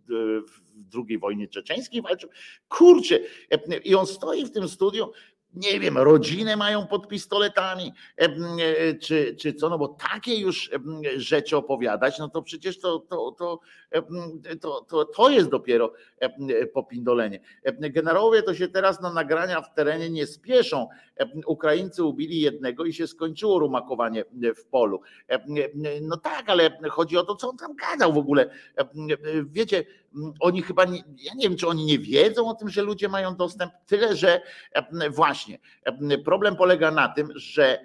w, 0.09 0.61
II 1.09 1.19
wojnie 1.19 1.49
czeczeńskiej 1.49 2.03
walczył. 2.03 2.31
Kurczę, 2.69 3.19
i 3.85 3.95
on 3.95 4.07
stoi 4.07 4.47
w 4.47 4.51
tym 4.53 4.69
studiu 4.69 5.13
nie 5.55 5.81
wiem, 5.81 5.99
rodzinę 5.99 6.57
mają 6.57 6.87
pod 6.87 7.09
pistoletami, 7.09 7.93
e, 8.17 8.95
czy, 8.95 9.37
czy 9.37 9.55
co, 9.55 9.69
no 9.69 9.79
bo 9.79 9.89
takie 9.89 10.35
już 10.41 10.71
rzeczy 11.17 11.57
opowiadać, 11.57 12.19
no 12.19 12.29
to 12.29 12.43
przecież 12.43 12.81
to, 12.81 12.99
to, 12.99 13.33
to, 13.39 13.61
to, 14.61 14.81
to, 14.81 15.05
to 15.05 15.31
jest 15.31 15.49
dopiero 15.49 15.93
popindolenie. 16.73 17.41
Generałowie 17.81 18.43
to 18.43 18.55
się 18.55 18.69
teraz 18.69 19.01
na 19.01 19.13
nagrania 19.13 19.61
w 19.61 19.75
terenie 19.75 20.11
nie 20.11 20.27
spieszą. 20.27 20.89
Ukraińcy 21.47 22.05
ubili 22.05 22.41
jednego 22.41 22.85
i 22.85 22.93
się 22.93 23.07
skończyło 23.07 23.59
rumakowanie 23.59 24.25
w 24.57 24.65
polu. 24.65 25.01
No 26.03 26.17
tak, 26.17 26.51
ale 26.51 26.79
chodzi 26.91 27.17
o 27.17 27.25
to, 27.25 27.37
co 27.37 27.49
on 27.49 27.57
tam 27.57 27.77
gadał 27.77 28.13
w 28.13 28.19
ogóle. 28.19 28.51
Wiecie, 29.45 29.85
oni 30.41 30.63
chyba, 30.63 30.85
nie, 30.85 30.99
ja 31.17 31.35
nie 31.35 31.49
wiem, 31.49 31.59
czy 31.59 31.69
oni 31.69 31.85
nie 31.85 31.99
wiedzą 31.99 32.49
o 32.49 32.55
tym, 32.55 32.69
że 32.69 32.83
ludzie 32.83 33.09
mają 33.09 33.37
dostęp, 33.37 33.73
tyle 33.87 34.17
że 34.17 34.41
właśnie 35.11 35.59
problem 36.25 36.57
polega 36.57 36.91
na 36.91 37.09
tym, 37.09 37.29
że 37.35 37.81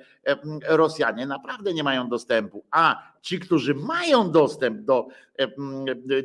Rosjanie 0.68 1.28
naprawdę 1.28 1.74
nie 1.74 1.84
mają 1.84 2.10
dostępu, 2.10 2.66
a 2.72 3.04
ci, 3.22 3.40
którzy 3.40 3.74
mają 3.76 4.32
dostęp 4.32 4.82
do, 4.82 5.08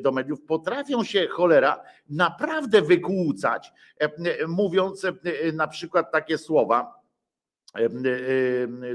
do 0.02 0.12
mediów, 0.12 0.42
potrafią 0.42 1.04
się 1.04 1.26
cholera 1.28 1.82
naprawdę 2.08 2.82
wykłócać, 2.82 3.72
mówiąc 4.48 5.06
na 5.52 5.68
przykład 5.68 6.12
takie 6.12 6.38
słowa 6.38 7.03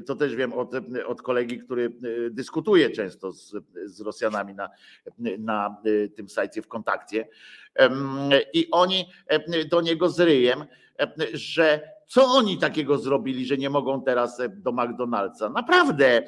to 0.06 0.16
też 0.16 0.36
wiem 0.36 0.54
od, 0.54 0.72
od 1.06 1.22
kolegi, 1.22 1.60
który 1.60 1.94
dyskutuje 2.32 2.90
często 2.90 3.32
z, 3.32 3.56
z 3.86 4.02
Rosjanami 4.02 4.54
na, 4.54 4.70
na 5.38 5.78
tym 6.16 6.30
sajcie 6.30 6.62
w 6.62 6.68
kontakcie. 6.68 7.28
I 8.54 8.68
oni 8.72 9.10
do 9.70 9.82
niego 9.82 10.10
z 10.10 10.20
ryjem, 10.20 10.66
że 11.34 11.82
co 12.08 12.26
oni 12.26 12.58
takiego 12.58 12.98
zrobili, 12.98 13.46
że 13.46 13.58
nie 13.58 13.70
mogą 13.70 14.04
teraz 14.04 14.42
do 14.48 14.72
McDonald'sa? 14.72 15.52
Naprawdę. 15.54 16.24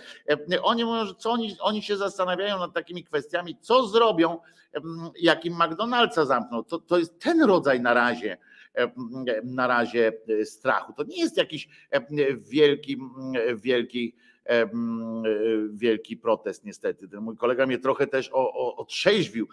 Oni 0.62 0.86
mówią, 0.86 1.06
że 1.06 1.16
co 1.16 1.32
oni, 1.32 1.56
oni 1.60 1.82
się 1.82 1.98
zastanawiają 1.98 2.60
nad 2.60 2.74
takimi 2.74 3.04
kwestiami, 3.04 3.58
co 3.62 3.88
zrobią, 3.88 4.38
jakim 5.20 5.54
McDonald'sa 5.54 6.26
zamkną. 6.26 6.64
To, 6.64 6.80
to 6.80 6.98
jest 6.98 7.20
ten 7.20 7.44
rodzaj 7.44 7.82
na 7.82 7.94
razie 7.94 8.38
na 9.44 9.68
razie 9.68 10.14
e, 10.28 10.46
strachu. 10.46 10.94
To 10.94 11.04
nie 11.04 11.20
jest 11.20 11.38
jakiś 11.38 11.68
e, 11.92 12.02
wielki, 12.38 12.98
wielki 13.56 14.16
wielki 15.70 16.18
protest 16.18 16.66
niestety. 16.66 17.08
Ten 17.08 17.20
mój 17.20 17.38
kolega 17.38 17.66
mnie 17.66 17.78
trochę 17.78 18.08
też 18.08 18.30
otrzeźwił 18.78 19.48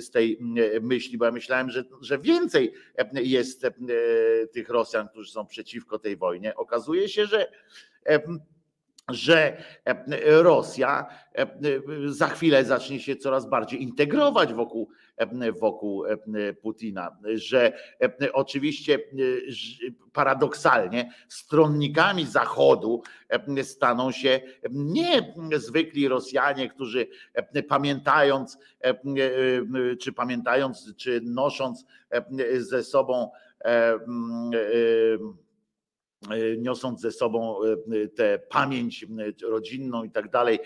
z 0.00 0.10
tej 0.10 0.38
myśli, 0.80 1.18
bo 1.18 1.24
ja 1.24 1.30
myślałem, 1.32 1.70
że, 1.70 1.84
że 2.00 2.18
więcej 2.18 2.72
jest 3.12 3.66
tych 4.52 4.68
Rosjan, 4.68 5.08
którzy 5.08 5.30
są 5.30 5.46
przeciwko 5.46 5.98
tej 5.98 6.16
wojnie. 6.16 6.54
Okazuje 6.54 7.08
się, 7.08 7.26
że 7.26 7.52
że 9.08 9.62
Rosja 10.26 11.06
za 12.06 12.28
chwilę 12.28 12.64
zacznie 12.64 13.00
się 13.00 13.16
coraz 13.16 13.48
bardziej 13.48 13.82
integrować 13.82 14.54
wokół 14.54 14.88
wokół 15.60 16.04
Putina, 16.62 17.16
że 17.34 17.72
oczywiście 18.32 18.98
paradoksalnie 20.12 21.12
stronnikami 21.28 22.26
Zachodu 22.26 23.02
staną 23.62 24.12
się 24.12 24.40
nie 24.70 25.34
zwykli 25.56 26.08
Rosjanie, 26.08 26.70
którzy 26.70 27.06
pamiętając, 27.68 28.58
czy 30.00 30.12
pamiętając, 30.12 30.94
czy 30.96 31.20
nosząc 31.24 31.84
ze 32.58 32.84
sobą 32.84 33.30
niosąc 36.58 37.00
ze 37.00 37.12
sobą 37.12 37.58
tę 38.16 38.38
pamięć 38.48 39.06
rodzinną 39.42 40.04
i 40.04 40.10
tak 40.10 40.30
dalej, 40.30 40.58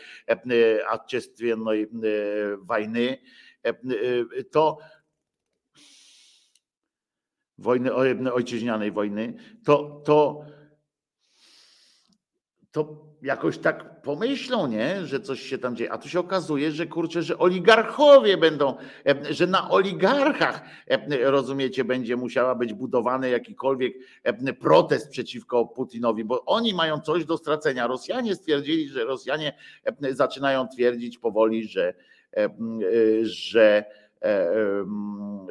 odczestwiennej 0.90 1.86
wojny, 2.58 3.18
E, 3.18 3.18
e, 3.18 3.49
to 4.50 4.78
wojny 7.60 7.92
ojczyźnianej 8.32 8.92
wojny, 8.92 9.34
to, 9.64 10.02
to, 10.04 10.44
to 12.70 13.10
jakoś 13.22 13.58
tak 13.58 14.02
pomyślą, 14.02 14.66
nie, 14.66 15.06
że 15.06 15.20
coś 15.20 15.40
się 15.40 15.58
tam 15.58 15.76
dzieje. 15.76 15.92
A 15.92 15.98
tu 15.98 16.08
się 16.08 16.20
okazuje, 16.20 16.72
że 16.72 16.86
kurczę, 16.86 17.22
że 17.22 17.38
oligarchowie 17.38 18.36
będą, 18.36 18.76
e, 19.06 19.34
że 19.34 19.46
na 19.46 19.70
oligarchach, 19.70 20.62
rozumiecie, 21.20 21.84
będzie 21.84 22.16
musiała 22.16 22.54
być 22.54 22.74
budowany 22.74 23.30
jakikolwiek 23.30 23.94
protest 24.60 25.10
przeciwko 25.10 25.66
Putinowi, 25.66 26.24
bo 26.24 26.44
oni 26.44 26.74
mają 26.74 27.00
coś 27.00 27.24
do 27.24 27.36
stracenia. 27.36 27.86
Rosjanie 27.86 28.34
stwierdzili, 28.34 28.88
że 28.88 29.04
Rosjanie 29.04 29.52
zaczynają 30.12 30.68
twierdzić 30.68 31.18
powoli, 31.18 31.68
że 31.68 31.94
E, 31.94 31.94
e, 31.94 32.19
że, 33.22 33.84
e, 34.22 34.54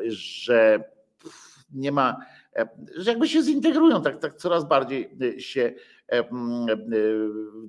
że 0.07 0.83
nie 1.73 1.91
ma, 1.91 2.17
że 2.95 3.11
jakby 3.11 3.27
się 3.27 3.43
zintegrują, 3.43 4.01
tak, 4.01 4.19
tak 4.19 4.35
coraz 4.35 4.67
bardziej 4.67 5.17
się 5.37 5.73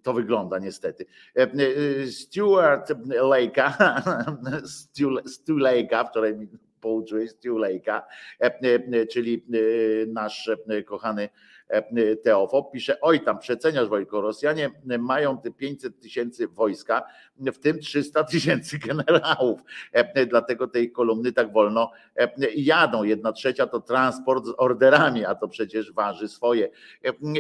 to 0.03 0.13
wygląda 0.13 0.59
niestety. 0.59 1.07
Stuart 2.11 2.91
Lake'a, 3.09 3.73
Stu 5.27 5.59
Lake'a, 5.59 6.09
wczoraj 6.09 6.37
mi 6.37 6.49
pouczyłeś 6.81 7.31
Stu 7.31 7.59
Lake'a, 7.59 8.03
czyli 9.11 9.47
nasz 10.07 10.51
kochany 10.87 11.29
E, 11.60 11.60
Teofo 12.25 12.63
pisze, 12.63 13.01
oj 13.01 13.21
tam 13.21 13.39
przeceniasz 13.39 13.89
Wojko, 13.89 14.21
Rosjanie 14.21 14.71
mają 14.99 15.39
te 15.39 15.51
500 15.51 16.01
tysięcy 16.01 16.49
wojska, 16.49 17.03
w 17.37 17.59
tym 17.59 17.79
300 17.79 18.25
tysięcy 18.25 18.79
generałów, 18.79 19.61
e, 19.93 20.27
dlatego 20.27 20.69
tej 20.69 20.93
kolumny 20.93 21.33
tak 21.33 21.53
wolno 21.53 21.91
e, 22.17 22.31
jadą. 22.55 23.05
Jedna 23.05 23.33
trzecia 23.33 23.67
to 23.67 23.81
transport 23.81 24.45
z 24.45 24.55
orderami, 24.59 25.25
a 25.25 25.35
to 25.35 25.49
przecież 25.49 25.93
waży 25.93 26.29
swoje. 26.29 26.71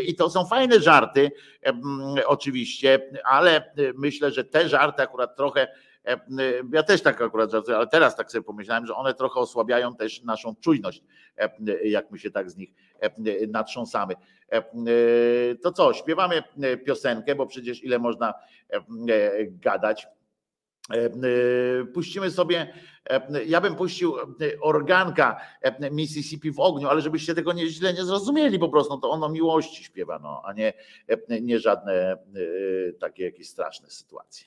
I 0.06 0.14
to 0.14 0.30
są 0.30 0.44
fajne 0.44 0.80
żarty, 0.80 1.30
oczywiście, 2.26 3.10
ale 3.24 3.72
myślę, 3.94 4.30
że 4.30 4.44
te 4.44 4.68
żarty 4.68 5.02
akurat 5.02 5.36
trochę 5.36 5.68
ja 6.72 6.82
też 6.82 7.02
tak 7.02 7.20
akurat 7.20 7.50
żartuję, 7.50 7.76
ale 7.76 7.86
teraz 7.86 8.16
tak 8.16 8.32
sobie 8.32 8.42
pomyślałem, 8.42 8.86
że 8.86 8.94
one 8.94 9.14
trochę 9.14 9.40
osłabiają 9.40 9.96
też 9.96 10.22
naszą 10.22 10.54
czujność, 10.56 11.02
jak 11.84 12.10
my 12.10 12.18
się 12.18 12.30
tak 12.30 12.50
z 12.50 12.56
nich 12.56 12.70
natrząsamy. 13.48 14.14
To 15.62 15.72
co, 15.72 15.92
śpiewamy 15.92 16.42
piosenkę, 16.86 17.34
bo 17.34 17.46
przecież 17.46 17.84
ile 17.84 17.98
można 17.98 18.34
gadać 19.42 20.06
E, 20.90 21.04
e, 21.04 21.84
Puścimy 21.84 22.30
sobie, 22.30 22.72
e, 23.10 23.44
ja 23.44 23.60
bym 23.60 23.76
puścił 23.76 24.18
e, 24.18 24.24
organka 24.60 25.40
e, 25.62 25.90
Mississippi 25.90 26.52
w 26.52 26.60
ogniu, 26.60 26.88
ale 26.88 27.00
żebyście 27.00 27.34
tego 27.34 27.52
nie, 27.52 27.66
źle 27.66 27.94
nie 27.94 28.04
zrozumieli 28.04 28.58
po 28.58 28.68
prostu, 28.68 28.94
no 28.94 29.00
to 29.00 29.10
ono 29.10 29.28
miłości 29.28 29.84
śpiewa, 29.84 30.18
no, 30.18 30.42
a 30.44 30.52
nie, 30.52 30.72
e, 31.08 31.40
nie 31.40 31.58
żadne 31.58 31.92
e, 31.92 32.18
takie 32.92 33.24
jakieś 33.24 33.48
straszne 33.48 33.90
sytuacje. 33.90 34.46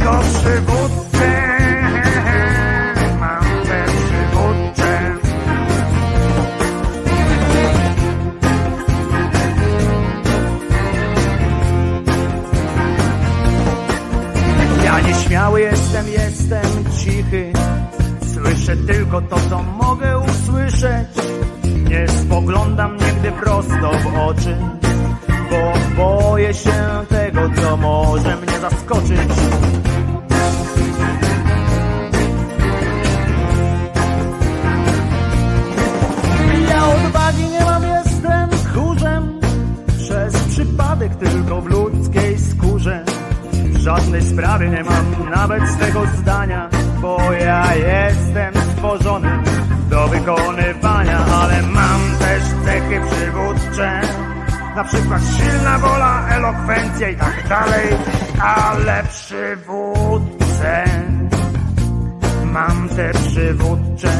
tylko 0.00 0.18
przywódcę. 0.18 1.30
Mam 3.20 3.44
te 3.64 3.84
przywódcze. 3.84 5.14
Ja 14.84 15.00
nieśmiały 15.00 15.60
jestem, 15.60 16.08
jestem 16.08 16.84
cichy. 16.98 17.52
Słyszę 18.34 18.76
tylko 18.76 19.20
to, 19.22 19.36
co 19.50 19.62
mogę 19.62 20.18
usłyszeć. 20.18 21.08
Nie 21.90 22.08
spoglądam 22.08 22.96
nigdy 22.96 23.32
prosto 23.32 23.90
w 23.90 24.18
oczy, 24.18 24.56
bo 25.50 25.72
boję 25.96 26.54
się 26.54 27.04
tego, 27.08 27.40
co 27.62 27.76
może 27.76 28.36
mnie 28.36 28.60
zaskoczyć. 28.60 29.30
Żadnej 43.80 44.22
sprawie 44.22 44.68
nie 44.68 44.84
mam 44.84 45.30
nawet 45.30 45.68
swego 45.68 46.06
zdania, 46.06 46.68
bo 47.00 47.32
ja 47.32 47.74
jestem 47.74 48.54
stworzony 48.54 49.42
do 49.90 50.08
wykonywania, 50.08 51.18
ale 51.18 51.62
mam 51.62 52.00
też 52.18 52.42
cechy 52.64 53.00
przywódcze. 53.10 54.00
Na 54.76 54.84
przykład 54.84 55.20
silna 55.36 55.78
wola, 55.78 56.28
elokwencja 56.28 57.08
i 57.08 57.16
tak 57.16 57.48
dalej, 57.48 57.88
ale 58.42 59.02
przywódcę. 59.02 60.84
Mam 62.44 62.88
te 62.88 63.10
przywódcze 63.12 64.10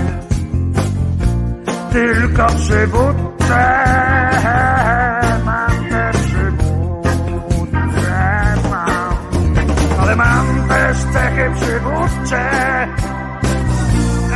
tylko 1.93 2.47
przywódcę. 2.47 3.81
Też 10.91 10.99
cechy 11.13 11.51
przywódcze. 11.55 12.51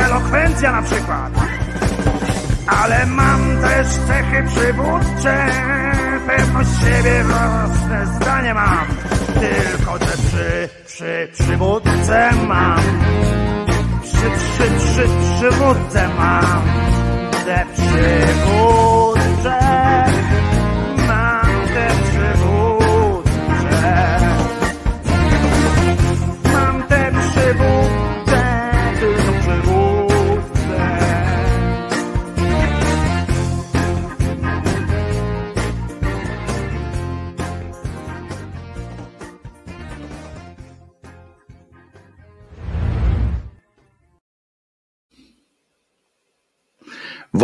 Elokwencja 0.05 0.71
na 0.71 0.81
przykład. 0.81 1.31
Ale 2.67 3.05
mam 3.05 3.61
też 3.61 3.87
cechy 3.87 4.43
przywódcze. 4.47 5.47
Pewność 6.27 6.69
siebie, 6.79 7.23
własne 7.23 8.05
zdanie 8.15 8.53
mam. 8.53 8.87
Tylko 9.33 9.99
te 9.99 10.05
przy, 10.05 10.69
przy, 10.85 11.27
przywódcę 11.33 12.31
mam. 12.47 12.79
Przy, 14.03 14.31
przy, 14.37 14.71
przy, 14.77 15.07
przywódcę 15.37 16.09
mam 16.17 16.61
te 17.45 17.65
przywódcze. 17.73 19.15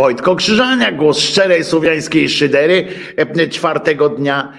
Wojtko 0.02 0.36
Krzyżania, 0.36 0.92
głos 0.92 1.18
szczerej 1.18 1.64
słowiańskiej 1.64 2.28
szydery, 2.28 2.88
czwartego 3.50 4.08
dnia 4.08 4.52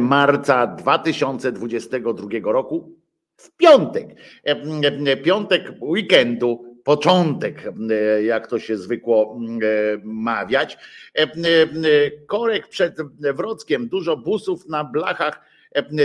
marca 0.00 0.66
2022 0.66 2.28
roku, 2.52 2.92
w 3.36 3.56
piątek. 3.56 4.06
Piątek 5.24 5.72
weekendu, 5.80 6.76
początek, 6.84 7.62
jak 8.22 8.46
to 8.46 8.58
się 8.58 8.76
zwykło 8.76 9.38
mawiać. 10.04 10.78
E, 11.18 11.22
e, 11.22 11.28
Korek 12.26 12.68
przed 12.68 12.96
Wrockiem, 13.20 13.88
dużo 13.88 14.16
busów 14.16 14.68
na 14.68 14.84
blachach 14.84 15.40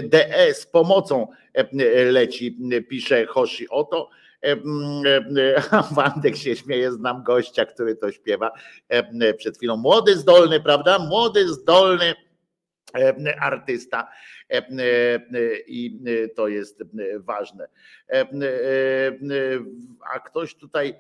DE 0.04 0.54
z 0.54 0.66
pomocą 0.66 1.28
leci, 2.12 2.58
pisze 2.90 3.26
Hoshi 3.26 3.70
Oto. 3.70 4.10
E, 4.44 4.52
e, 4.52 5.84
Wandek 5.96 6.36
się 6.36 6.56
śmieje, 6.56 6.92
znam 6.92 7.24
gościa, 7.24 7.66
który 7.66 7.96
to 7.96 8.12
śpiewa 8.12 8.52
e, 8.90 9.34
przed 9.34 9.58
chwilą. 9.58 9.78
Młody, 9.78 10.18
zdolny, 10.18 10.60
prawda? 10.60 11.00
Młody, 11.00 11.54
zdolny 11.54 12.14
e, 12.96 13.40
artysta 13.42 14.08
e, 14.52 14.58
e, 14.58 14.68
i 15.68 16.00
e, 16.06 16.28
to 16.28 16.48
jest 16.48 16.82
e, 16.82 16.86
ważne. 17.20 17.68
E, 18.10 18.12
e, 18.12 18.22
e, 18.22 18.30
A 20.14 20.20
ktoś 20.20 20.56
tutaj 20.56 20.96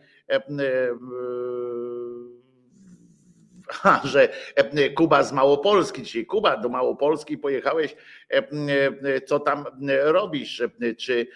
że 4.03 4.29
e, 4.55 4.89
Kuba 4.89 5.23
z 5.23 5.33
Małopolski, 5.33 6.03
dzisiaj 6.03 6.25
Kuba 6.25 6.57
do 6.57 6.69
Małopolski 6.69 7.37
pojechałeś, 7.37 7.95
e, 8.31 8.37
e, 8.37 9.21
co 9.21 9.39
tam 9.39 9.65
robisz? 10.03 10.63
Czy 10.97 11.27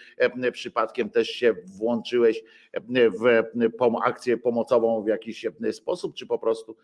przypadkiem 0.52 1.10
też 1.10 1.28
się 1.28 1.54
włączyłeś 1.78 2.42
w 3.20 3.44
akcję 4.04 4.36
pomocową 4.36 5.02
w 5.02 5.06
jakiś 5.06 5.46
sposób, 5.72 6.14
czy 6.14 6.26
po 6.26 6.38
prostu, 6.38 6.76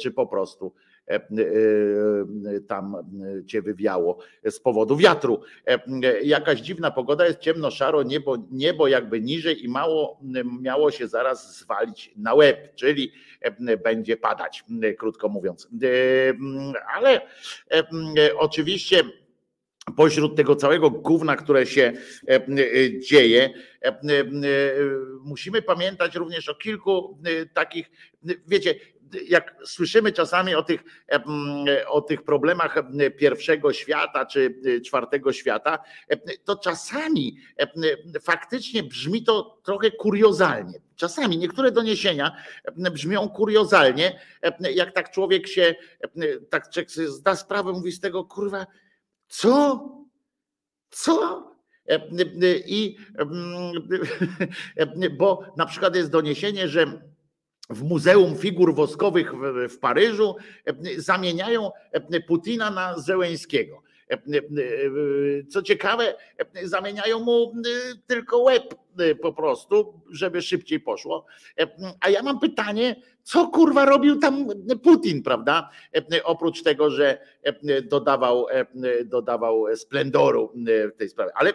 czy 0.00 0.10
po 0.10 0.26
prostu 0.26 0.72
tam 2.68 2.96
cię 3.46 3.62
wywiało 3.62 4.18
z 4.44 4.60
powodu 4.60 4.96
wiatru. 4.96 5.40
E, 5.66 5.80
Jakaś 6.22 6.60
dziwna 6.60 6.90
pogoda 6.90 7.26
jest, 7.26 7.38
ciemno, 7.38 7.70
szaro, 7.70 8.02
niebo, 8.02 8.36
niebo 8.50 8.88
jakby 8.88 9.20
niżej 9.20 9.64
i 9.64 9.68
mało 9.68 10.20
miało 10.60 10.90
się 10.90 11.08
zaraz 11.08 11.58
zwalić 11.58 12.12
na 12.16 12.34
łeb, 12.34 12.74
czyli 12.74 13.12
e, 13.40 13.76
będzie 13.76 14.16
padać, 14.16 14.64
krótko 14.98 15.28
mówiąc. 15.28 15.68
E, 15.82 15.88
Ale 16.94 17.20
e, 17.70 17.84
oczywiście 18.38 19.02
pośród 19.96 20.36
tego 20.36 20.56
całego 20.56 20.90
gówna, 20.90 21.36
które 21.36 21.66
się 21.66 21.92
e, 22.28 22.34
e, 22.34 23.00
dzieje, 23.00 23.50
e, 23.82 23.88
e, 23.88 24.02
musimy 25.24 25.62
pamiętać 25.62 26.14
również 26.14 26.48
o 26.48 26.54
kilku 26.54 27.18
e, 27.24 27.46
takich, 27.46 27.90
wiecie, 28.46 28.74
jak 29.28 29.56
słyszymy 29.64 30.12
czasami 30.12 30.54
o 30.54 30.62
tych, 30.62 30.84
o 31.88 32.00
tych 32.00 32.22
problemach 32.22 32.76
pierwszego 33.18 33.72
świata 33.72 34.26
czy 34.26 34.54
e, 34.76 34.80
czwartego 34.80 35.32
świata, 35.32 35.78
to 36.44 36.56
czasami 36.56 37.36
faktycznie 38.22 38.82
brzmi 38.82 39.24
to 39.24 39.60
trochę 39.64 39.90
kuriozalnie. 39.90 40.80
Czasami 40.96 41.38
niektóre 41.38 41.72
doniesienia 41.72 42.36
brzmią 42.92 43.28
kuriozalnie, 43.28 44.20
jak 44.74 44.92
tak 44.92 45.10
człowiek 45.10 45.48
się, 45.48 45.74
tak 46.50 46.64
zda 46.86 47.36
sprawę, 47.36 47.72
mówi 47.72 47.92
z 47.92 48.00
tego, 48.00 48.24
kurwa, 48.24 48.66
co? 49.28 49.80
Co? 50.90 51.50
I 52.66 52.96
bo 55.18 55.52
na 55.56 55.66
przykład 55.66 55.96
jest 55.96 56.10
doniesienie, 56.10 56.68
że 56.68 57.09
w 57.70 57.82
Muzeum 57.82 58.36
Figur 58.36 58.74
Woskowych 58.74 59.34
w, 59.68 59.78
Paryżu 59.78 60.36
zamieniają 60.96 61.70
Putina 62.26 62.70
na 62.70 62.98
Zełęńskiego. 62.98 63.82
Co 65.50 65.62
ciekawe, 65.62 66.14
zamieniają 66.62 67.18
mu 67.18 67.52
tylko 68.06 68.38
łeb 68.38 68.74
po 69.22 69.32
prostu, 69.32 70.00
żeby 70.10 70.42
szybciej 70.42 70.80
poszło. 70.80 71.26
A 72.00 72.10
ja 72.10 72.22
mam 72.22 72.40
pytanie, 72.40 72.96
co 73.22 73.48
kurwa 73.48 73.84
robił 73.84 74.18
tam 74.18 74.46
Putin, 74.82 75.22
prawda? 75.22 75.70
Oprócz 76.24 76.62
tego, 76.62 76.90
że 76.90 77.18
dodawał, 77.84 78.46
dodawał 79.04 79.76
splendoru 79.76 80.52
w 80.94 80.96
tej 80.98 81.08
sprawie. 81.08 81.32
Ale 81.34 81.52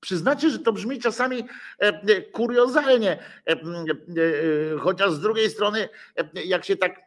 Przyznacie, 0.00 0.50
że 0.50 0.58
to 0.58 0.72
brzmi 0.72 1.00
czasami 1.00 1.44
kuriozalnie, 2.32 3.18
chociaż 4.78 5.12
z 5.12 5.20
drugiej 5.20 5.50
strony, 5.50 5.88
jak 6.44 6.64
się 6.64 6.76
tak 6.76 7.06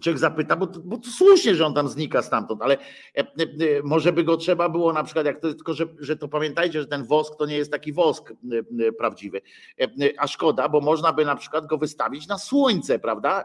Człowiek 0.00 0.18
zapyta, 0.18 0.56
bo, 0.56 0.66
bo 0.66 0.96
to 0.96 1.10
słusznie, 1.10 1.54
że 1.54 1.66
on 1.66 1.74
tam 1.74 1.88
znika 1.88 2.22
stamtąd, 2.22 2.62
ale 2.62 2.76
może 3.84 4.12
by 4.12 4.24
go 4.24 4.36
trzeba 4.36 4.68
było 4.68 4.92
na 4.92 5.04
przykład, 5.04 5.26
jak 5.26 5.40
to, 5.40 5.54
tylko 5.54 5.74
że, 5.74 5.86
że 5.98 6.16
to 6.16 6.28
pamiętajcie, 6.28 6.80
że 6.80 6.86
ten 6.86 7.04
wosk 7.04 7.36
to 7.36 7.46
nie 7.46 7.56
jest 7.56 7.72
taki 7.72 7.92
wosk 7.92 8.32
prawdziwy. 8.98 9.42
A 10.18 10.26
szkoda, 10.26 10.68
bo 10.68 10.80
można 10.80 11.12
by 11.12 11.24
na 11.24 11.36
przykład 11.36 11.66
go 11.66 11.78
wystawić 11.78 12.28
na 12.28 12.38
słońce, 12.38 12.98
prawda? 12.98 13.44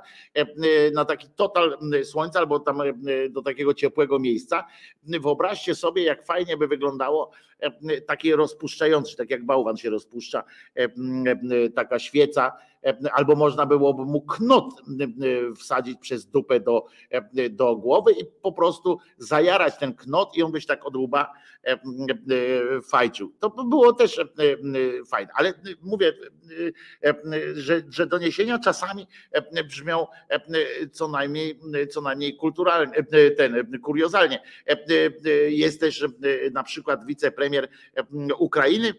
Na 0.93 1.05
taki 1.05 1.27
total 1.35 1.77
słońce 2.03 2.39
albo 2.39 2.59
tam 2.59 2.81
do 3.29 3.41
takiego 3.41 3.73
ciepłego 3.73 4.19
miejsca. 4.19 4.65
Wyobraźcie 5.03 5.75
sobie, 5.75 6.03
jak 6.03 6.25
fajnie 6.25 6.57
by 6.57 6.67
wyglądało 6.67 7.31
takie 8.07 8.35
rozpuszczające, 8.35 9.15
tak 9.15 9.29
jak 9.29 9.45
bałwan 9.45 9.77
się 9.77 9.89
rozpuszcza, 9.89 10.43
taka 11.75 11.99
świeca 11.99 12.51
albo 13.13 13.35
można 13.35 13.65
byłoby 13.65 14.05
mu 14.05 14.21
knot 14.21 14.81
wsadzić 15.59 15.99
przez 15.99 16.25
dupę 16.25 16.59
do, 16.59 16.85
do 17.49 17.75
głowy 17.75 18.11
i 18.11 18.25
po 18.41 18.51
prostu 18.51 18.99
zajarać 19.17 19.77
ten 19.77 19.93
knot 19.93 20.37
i 20.37 20.43
on 20.43 20.51
byś 20.51 20.65
tak 20.65 20.85
od 20.85 20.95
łba 20.95 21.33
fajczył. 22.89 23.31
To 23.39 23.49
by 23.49 23.63
było 23.69 23.93
też 23.93 24.21
fajne, 25.07 25.31
ale 25.35 25.53
mówię, 25.81 26.13
że, 27.53 27.81
że 27.89 28.05
doniesienia 28.05 28.59
czasami 28.59 29.07
brzmią 29.67 30.07
co 30.91 31.07
najmniej, 31.07 31.59
co 31.91 32.01
najmniej 32.01 32.35
kulturalnie, 32.35 33.03
ten 33.37 33.79
kuriozalnie. 33.81 34.43
Jest 35.47 35.79
też 35.79 36.05
na 36.51 36.63
przykład 36.63 37.05
wicepremier 37.47 37.67
Ukrainy, 38.37 38.93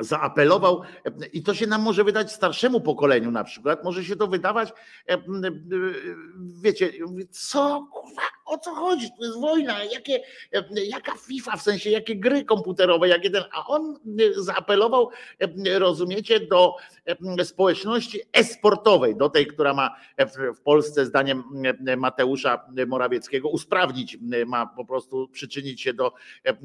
zaapelował, 0.00 0.82
i 1.32 1.42
to 1.42 1.54
się 1.54 1.66
nam 1.66 1.82
może 1.82 2.04
wydać 2.04 2.32
starszemu 2.32 2.80
pokoleniu 2.80 3.30
na 3.30 3.44
przykład, 3.44 3.84
może 3.84 4.04
się 4.04 4.16
to 4.16 4.26
wydawać, 4.26 4.72
wiecie, 6.62 6.92
co, 7.30 7.88
kurwa, 7.92 8.22
o 8.48 8.58
co 8.58 8.74
chodzi, 8.74 9.10
to 9.18 9.24
jest 9.24 9.40
wojna, 9.40 9.84
jakie, 9.84 10.20
jaka 10.74 11.12
FIFA, 11.26 11.56
w 11.56 11.62
sensie 11.62 11.90
jakie 11.90 12.16
gry 12.16 12.44
komputerowe, 12.44 13.08
jakie 13.08 13.30
ten, 13.30 13.44
a 13.52 13.66
on 13.66 13.98
zaapelował, 14.36 15.10
rozumiecie, 15.78 16.40
do 16.40 16.76
społeczności 17.44 18.20
esportowej, 18.32 19.16
do 19.16 19.28
tej, 19.28 19.46
która 19.46 19.74
ma 19.74 19.96
w 20.56 20.60
Polsce 20.60 21.06
zdaniem 21.06 21.44
Mateusza 21.96 22.64
Morawieckiego 22.86 23.48
usprawnić, 23.48 24.18
ma 24.46 24.66
po 24.66 24.84
prostu 24.84 25.28
przyczynić 25.28 25.80
się 25.80 25.92
do 25.92 26.12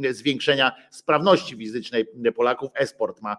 zwiększenia 0.09 0.71
sprawności 0.89 1.57
fizycznej 1.57 2.05
Polaków, 2.35 2.71
esport 2.75 3.21
ma 3.21 3.37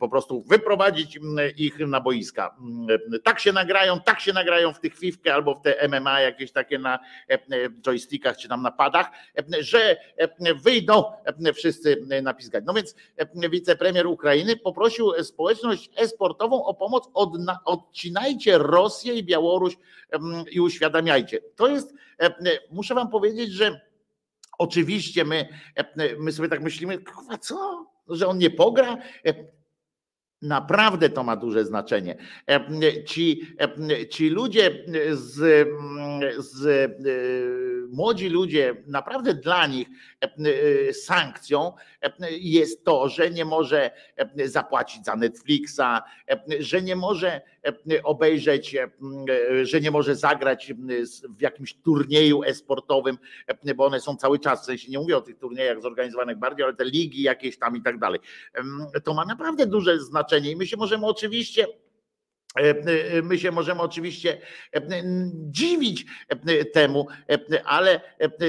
po 0.00 0.08
prostu 0.08 0.42
wyprowadzić 0.42 1.18
ich 1.56 1.78
na 1.78 2.00
boiska. 2.00 2.56
Tak 3.24 3.40
się 3.40 3.52
nagrają, 3.52 4.00
tak 4.00 4.20
się 4.20 4.32
nagrają 4.32 4.72
w 4.72 4.80
tych 4.80 4.98
fifkę 4.98 5.34
albo 5.34 5.54
w 5.54 5.62
te 5.62 5.88
MMA 5.88 6.20
jakieś 6.20 6.52
takie 6.52 6.78
na 6.78 6.98
joystickach 7.80 8.36
czy 8.36 8.48
tam 8.48 8.62
na 8.62 8.70
padach, 8.70 9.10
że 9.60 9.96
wyjdą 10.62 11.04
wszyscy 11.54 12.06
napiskać. 12.22 12.64
No 12.66 12.74
więc 12.74 12.94
wicepremier 13.50 14.06
Ukrainy 14.06 14.56
poprosił 14.56 15.24
społeczność 15.24 15.90
esportową 15.96 16.64
o 16.64 16.74
pomoc, 16.74 17.10
odcinajcie 17.64 18.58
Rosję 18.58 19.14
i 19.14 19.24
Białoruś 19.24 19.76
i 20.50 20.60
uświadamiajcie. 20.60 21.40
To 21.56 21.68
jest, 21.68 21.94
muszę 22.70 22.94
wam 22.94 23.10
powiedzieć, 23.10 23.52
że 23.52 23.80
oczywiście 24.58 25.24
my, 25.24 25.48
my 26.18 26.32
sobie 26.32 26.48
tak 26.48 26.62
myślimy, 26.62 26.98
co, 27.40 27.86
że 28.08 28.26
on 28.26 28.38
nie 28.38 28.50
pogra? 28.50 28.98
Naprawdę 30.42 31.10
to 31.10 31.22
ma 31.22 31.36
duże 31.36 31.64
znaczenie. 31.64 32.16
Ci, 33.06 33.56
ci 34.10 34.28
ludzie 34.28 34.84
z, 35.12 35.68
z 36.38 36.90
młodzi 37.92 38.28
ludzie, 38.28 38.76
naprawdę 38.86 39.34
dla 39.34 39.66
nich 39.66 39.88
sankcją 40.92 41.72
jest 42.30 42.84
to, 42.84 43.08
że 43.08 43.30
nie 43.30 43.44
może 43.44 43.90
zapłacić 44.44 45.04
za 45.04 45.16
Netflixa, 45.16 46.02
że 46.58 46.82
nie 46.82 46.96
może 46.96 47.40
obejrzeć, 48.04 48.76
że 49.62 49.80
nie 49.80 49.90
może 49.90 50.16
zagrać 50.16 50.72
w 51.38 51.40
jakimś 51.40 51.74
turnieju 51.74 52.42
esportowym, 52.42 53.18
bo 53.76 53.84
one 53.86 54.00
są 54.00 54.16
cały 54.16 54.38
czas, 54.38 54.62
w 54.62 54.64
sensie 54.64 54.90
nie 54.90 54.98
mówię 54.98 55.16
o 55.16 55.20
tych 55.20 55.38
turniejach 55.38 55.82
zorganizowanych 55.82 56.38
bardziej, 56.38 56.64
ale 56.64 56.74
te 56.74 56.84
ligi 56.84 57.22
jakieś 57.22 57.58
tam 57.58 57.76
i 57.76 57.82
tak 57.82 57.98
dalej. 57.98 58.20
To 59.04 59.14
ma 59.14 59.24
naprawdę 59.24 59.66
duże 59.66 60.00
znaczenie 60.00 60.50
i 60.50 60.56
my 60.56 60.66
się 60.66 60.76
możemy 60.76 61.06
oczywiście 61.06 61.66
My 63.22 63.38
się 63.38 63.50
możemy 63.50 63.80
oczywiście 63.80 64.40
dziwić 65.32 66.06
temu, 66.72 67.06
ale 67.64 68.00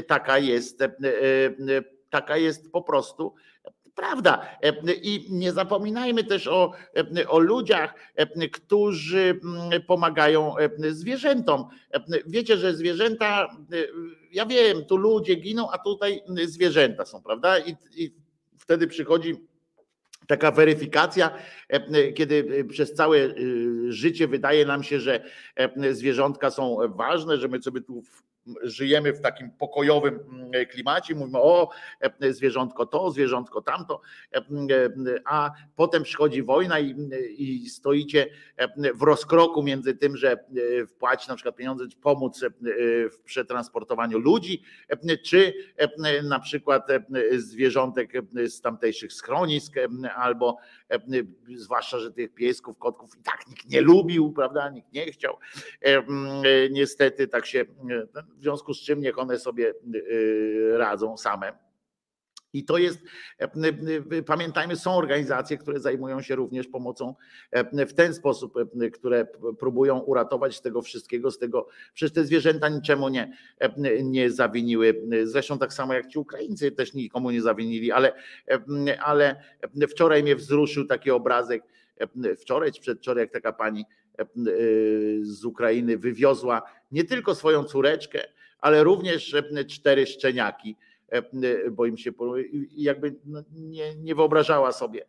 taka 0.08 0.38
jest, 0.38 0.84
taka 2.10 2.38
jest 2.38 2.72
po 2.72 2.82
prostu 2.82 3.36
prawda. 3.96 4.46
I 5.02 5.28
nie 5.30 5.52
zapominajmy 5.52 6.24
też 6.24 6.48
o, 6.48 6.72
o 7.28 7.40
ludziach, 7.40 7.96
którzy 8.52 9.40
pomagają 9.88 10.56
zwierzętom. 10.90 11.68
Wiecie, 12.28 12.58
że 12.58 12.76
zwierzęta, 12.76 13.58
ja 14.32 14.46
wiem, 14.46 14.86
tu 14.86 14.98
ludzie 14.98 15.36
giną, 15.36 15.72
a 15.72 15.78
tutaj 15.78 16.22
zwierzęta 16.46 17.06
są, 17.06 17.22
prawda? 17.24 17.60
I, 17.60 17.76
i 17.96 18.14
wtedy 18.58 18.88
przychodzi 18.88 19.36
taka 20.28 20.52
weryfikacja, 20.52 21.32
kiedy 22.16 22.66
przez 22.70 22.94
całe 22.94 23.18
życie 23.88 24.28
wydaje 24.28 24.66
nam 24.66 24.84
się, 24.84 25.00
że 25.00 25.24
zwierzątka 25.92 26.52
są 26.52 26.78
ważne, 26.96 27.38
że 27.38 27.48
my 27.48 27.62
sobie 27.62 27.82
tu 27.82 28.04
żyjemy 28.64 29.14
w 29.14 29.22
takim 29.22 29.52
pokojowym 29.52 30.20
mm, 30.30 30.66
klimacie, 30.66 31.16
mówimy 31.16 31.42
o 31.42 31.70
zwierzątko 32.30 32.86
to, 32.86 33.12
zwierzątko 33.12 33.62
tamto, 33.62 34.02
a 35.26 35.52
potem 35.76 36.04
przychodzi 36.04 36.44
wojna 36.44 36.80
i, 36.80 36.96
i 37.38 37.70
stoicie 37.70 38.30
w 38.96 39.02
rozkroku 39.02 39.64
między 39.64 39.94
tym, 39.96 40.18
że 40.18 40.38
wpłacić 40.88 41.28
na 41.28 41.36
przykład 41.36 41.56
pieniądze, 41.56 41.88
czy 41.88 41.98
pomóc 41.98 42.46
w 43.12 43.22
przetransportowaniu 43.24 44.20
ludzi, 44.20 44.64
czy 45.24 45.54
na 46.24 46.40
przykład 46.40 46.88
zwierzątek 47.38 48.14
z 48.48 48.62
tamtejszych 48.62 49.14
schronisk, 49.14 49.74
albo 50.16 50.58
zwłaszcza, 51.56 52.00
że 52.00 52.12
tych 52.12 52.34
piesków, 52.34 52.78
kotków 52.78 53.18
i 53.20 53.24
tak 53.24 53.48
nikt 53.48 53.70
nie 53.70 53.82
lubił, 53.82 54.32
prawda, 54.32 54.70
nikt 54.70 54.94
nie 54.94 55.12
chciał. 55.12 55.38
Niestety 56.72 57.28
tak 57.28 57.46
się 57.46 57.66
w 58.38 58.42
związku 58.42 58.74
z 58.74 58.82
czym 58.82 59.00
niech 59.00 59.20
one 59.20 59.40
sobie 59.40 59.74
y, 59.96 60.74
radzą 60.78 61.18
same. 61.18 61.63
I 62.54 62.66
to 62.66 62.78
jest, 62.78 63.00
e, 63.40 64.24
pamiętajmy, 64.24 64.76
są 64.76 64.96
organizacje, 64.96 65.58
które 65.58 65.80
zajmują 65.80 66.22
się 66.22 66.36
również 66.36 66.68
pomocą 66.68 67.16
e, 67.52 67.86
w 67.86 67.94
ten 67.94 68.14
sposób, 68.14 68.54
e, 68.58 68.90
które 68.90 69.28
próbują 69.60 70.00
uratować 70.00 70.56
z 70.56 70.62
tego 70.62 70.82
wszystkiego, 70.82 71.32
z 71.32 71.38
tego, 71.38 71.68
przecież 71.94 72.14
te 72.14 72.26
zwierzęta 72.26 72.70
niczemu 72.70 73.10
nie, 73.10 73.38
nie 74.04 74.32
zawiniły. 74.32 75.02
Zresztą 75.24 75.60
tak 75.60 75.74
samo 75.74 75.94
jak 75.94 76.08
ci 76.08 76.20
Ukraińcy 76.20 76.72
też 76.72 76.94
nikomu 76.94 77.32
nie 77.32 77.42
zawinili, 77.42 77.92
ale, 77.92 78.14
ale 79.00 79.44
wczoraj 79.90 80.24
mnie 80.24 80.36
wzruszył 80.36 80.86
taki 80.86 81.12
obrazek, 81.12 81.64
wczoraj 82.40 82.72
czy 82.72 82.82
przedwczoraj, 82.82 83.24
jak 83.24 83.32
taka 83.32 83.54
pani 83.54 83.86
z 85.22 85.46
Ukrainy 85.46 85.98
wywiozła 85.98 86.62
nie 86.92 87.04
tylko 87.04 87.36
swoją 87.36 87.64
córeczkę, 87.64 88.24
ale 88.60 88.84
również 88.84 89.36
cztery 89.68 90.06
szczeniaki, 90.06 90.76
bo 91.72 91.86
im 91.86 91.98
się 91.98 92.12
jakby 92.76 93.16
no, 93.26 93.44
nie, 93.52 93.96
nie 93.96 94.16
wyobrażała 94.16 94.72
sobie. 94.72 95.06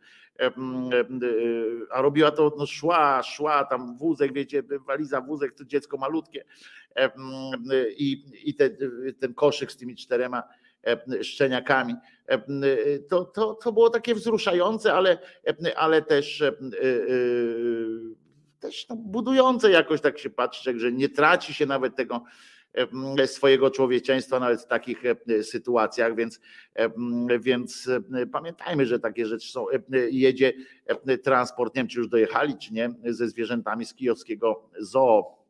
A 1.91 2.01
robiła 2.01 2.31
to, 2.31 2.55
no 2.57 2.65
szła, 2.65 3.23
szła 3.23 3.63
tam 3.63 3.97
wózek, 3.97 4.33
wiecie, 4.33 4.63
waliza 4.87 5.21
wózek, 5.21 5.53
to 5.53 5.65
dziecko 5.65 5.97
malutkie 5.97 6.45
i, 7.97 8.25
i 8.43 8.55
te, 8.55 8.69
ten 9.19 9.33
koszyk 9.33 9.71
z 9.71 9.77
tymi 9.77 9.95
czterema 9.95 10.43
szczeniakami. 11.21 11.95
To, 13.09 13.25
to, 13.25 13.53
to 13.53 13.71
było 13.71 13.89
takie 13.89 14.15
wzruszające, 14.15 14.93
ale, 14.93 15.17
ale 15.75 16.01
też, 16.01 16.43
też 18.59 18.89
no, 18.89 18.95
budujące 18.95 19.71
jakoś 19.71 20.01
tak 20.01 20.19
się 20.19 20.29
patrzy, 20.29 20.79
że 20.79 20.91
nie 20.91 21.09
traci 21.09 21.53
się 21.53 21.65
nawet 21.65 21.95
tego 21.95 22.23
swojego 23.25 23.71
człowieczeństwa 23.71 24.39
nawet 24.39 24.61
w 24.61 24.67
takich 24.67 25.03
sytuacjach, 25.41 26.15
więc, 26.15 26.39
więc 27.39 27.89
pamiętajmy, 28.31 28.85
że 28.85 28.99
takie 28.99 29.25
rzeczy 29.25 29.51
są. 29.51 29.65
Jedzie 30.11 30.53
transport, 31.23 31.75
nie 31.75 31.79
wiem 31.79 31.87
czy 31.87 31.99
już 31.99 32.07
dojechali, 32.07 32.57
czy 32.57 32.73
nie, 32.73 32.89
ze 33.03 33.29
zwierzętami 33.29 33.85
z 33.85 33.93
kijowskiego 33.93 34.69
zoo 34.79 35.44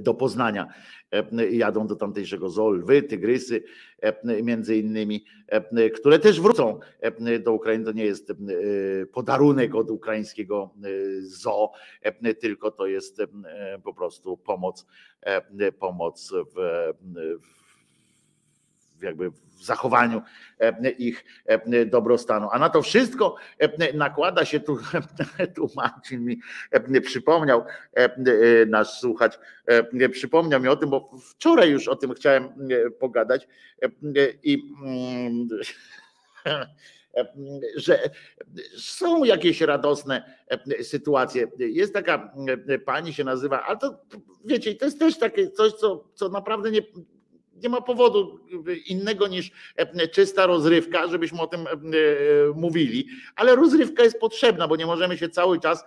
do 0.00 0.14
Poznania. 0.14 0.66
Jadą 1.50 1.86
do 1.86 1.96
tamtejszego 1.96 2.50
zoo 2.50 2.70
lwy, 2.70 3.02
tygrysy, 3.02 3.62
między 4.42 4.76
innymi, 4.76 5.24
które 5.94 6.18
też 6.18 6.40
wrócą 6.40 6.80
do 7.40 7.52
Ukrainy. 7.52 7.84
To 7.84 7.92
nie 7.92 8.04
jest 8.04 8.32
podarunek 9.12 9.74
od 9.74 9.90
ukraińskiego 9.90 10.74
zoo, 11.20 11.72
tylko 12.40 12.70
to 12.70 12.86
jest 12.86 13.22
po 13.84 13.94
prostu 13.94 14.36
pomoc, 14.36 14.86
pomoc 15.78 16.32
w, 16.32 16.92
w 17.40 17.65
jakby 19.02 19.30
w 19.30 19.64
zachowaniu 19.64 20.22
ich 20.98 21.24
dobrostanu. 21.86 22.48
A 22.52 22.58
na 22.58 22.70
to 22.70 22.82
wszystko 22.82 23.36
nakłada 23.94 24.44
się 24.44 24.60
tu, 24.60 24.78
tu 25.56 25.70
Marcin 25.76 26.24
mi 26.24 26.40
przypomniał, 27.00 27.64
nasz 28.66 28.88
słuchacz, 28.88 29.38
przypomniał 30.12 30.60
mi 30.60 30.68
o 30.68 30.76
tym, 30.76 30.90
bo 30.90 31.10
wczoraj 31.30 31.70
już 31.70 31.88
o 31.88 31.96
tym 31.96 32.14
chciałem 32.14 32.68
pogadać 33.00 33.48
i 34.42 34.62
że 37.76 38.10
są 38.78 39.24
jakieś 39.24 39.60
radosne 39.60 40.36
sytuacje. 40.82 41.46
Jest 41.58 41.94
taka 41.94 42.32
pani 42.84 43.14
się 43.14 43.24
nazywa, 43.24 43.62
ale 43.62 43.78
to 43.78 43.98
wiecie, 44.44 44.74
to 44.74 44.84
jest 44.84 44.98
też 44.98 45.18
takie 45.18 45.50
coś, 45.50 45.72
co, 45.72 46.08
co 46.14 46.28
naprawdę 46.28 46.70
nie, 46.70 46.80
nie 47.62 47.68
ma 47.68 47.80
powodu 47.80 48.40
innego 48.86 49.26
niż 49.26 49.50
czysta 50.12 50.46
rozrywka, 50.46 51.08
żebyśmy 51.08 51.40
o 51.40 51.46
tym 51.46 51.66
mówili, 52.54 53.08
ale 53.36 53.56
rozrywka 53.56 54.02
jest 54.02 54.20
potrzebna, 54.20 54.68
bo 54.68 54.76
nie 54.76 54.86
możemy 54.86 55.18
się 55.18 55.28
cały 55.28 55.60
czas 55.60 55.84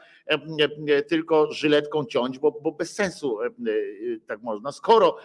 tylko 1.08 1.52
żyletką 1.52 2.06
ciąć, 2.06 2.40
bo, 2.40 2.52
bo 2.52 2.72
bez 2.72 2.94
sensu 2.94 3.38
tak 4.28 4.41
można. 4.41 4.72
Skoro 4.72 5.18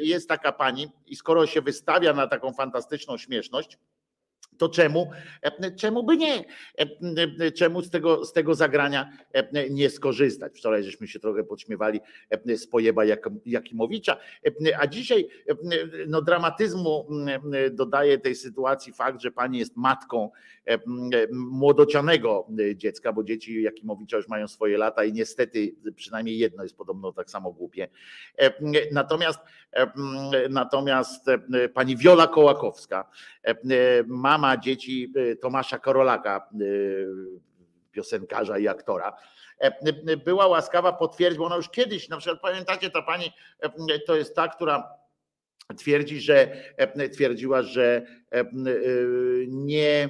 jest 0.00 0.28
taka 0.28 0.52
pani 0.52 0.88
i 1.06 1.16
skoro 1.16 1.46
się 1.46 1.62
wystawia 1.62 2.12
na 2.12 2.26
taką 2.26 2.52
fantastyczną 2.52 3.18
śmieszność, 3.18 3.78
to 4.58 4.68
czemu, 4.68 5.10
czemu 5.76 6.02
by 6.02 6.16
nie? 6.16 6.44
Czemu 7.54 7.82
z 7.82 7.90
tego, 7.90 8.24
z 8.24 8.32
tego 8.32 8.54
zagrania 8.54 9.10
nie 9.70 9.90
skorzystać? 9.90 10.58
Wczoraj 10.58 10.84
żeśmy 10.84 11.08
się 11.08 11.20
trochę 11.20 11.44
podśmiewali 11.44 12.00
z 12.56 12.66
pojeba 12.66 13.02
Jakimowicza, 13.46 14.16
a 14.78 14.86
dzisiaj 14.86 15.28
no, 16.06 16.22
dramatyzmu 16.22 17.08
dodaje 17.70 18.18
tej 18.18 18.34
sytuacji 18.34 18.92
fakt, 18.92 19.20
że 19.20 19.30
pani 19.30 19.58
jest 19.58 19.76
matką 19.76 20.30
młodocianego 21.32 22.46
dziecka, 22.74 23.12
bo 23.12 23.24
dzieci 23.24 23.62
Jakimowicza 23.62 24.16
już 24.16 24.28
mają 24.28 24.48
swoje 24.48 24.78
lata 24.78 25.04
i 25.04 25.12
niestety 25.12 25.74
przynajmniej 25.96 26.38
jedno 26.38 26.62
jest 26.62 26.76
podobno 26.76 27.12
tak 27.12 27.30
samo 27.30 27.52
głupie. 27.52 27.88
Natomiast 28.92 29.38
natomiast 30.50 31.26
pani 31.74 31.96
Wiola 31.96 32.26
Kołakowska, 32.26 33.10
mama 34.06 34.43
mama 34.44 34.56
dzieci 34.56 35.12
y, 35.16 35.36
Tomasza 35.36 35.78
Korolaka, 35.78 36.48
y, 36.60 37.06
piosenkarza 37.92 38.58
i 38.58 38.68
aktora, 38.68 39.16
e, 39.58 40.16
była 40.16 40.46
łaskawa 40.46 40.92
potwierdzić, 40.92 41.38
bo 41.38 41.46
ona 41.46 41.56
już 41.56 41.70
kiedyś, 41.70 42.08
na 42.08 42.16
przykład 42.16 42.40
pamiętacie, 42.40 42.90
ta 42.90 43.02
pani 43.02 43.32
e, 43.60 43.98
to 43.98 44.16
jest 44.16 44.36
ta, 44.36 44.48
która 44.48 44.88
twierdzi, 45.78 46.20
że 46.20 46.56
e, 46.76 47.08
twierdziła, 47.08 47.62
że 47.62 48.06
nie 49.48 50.08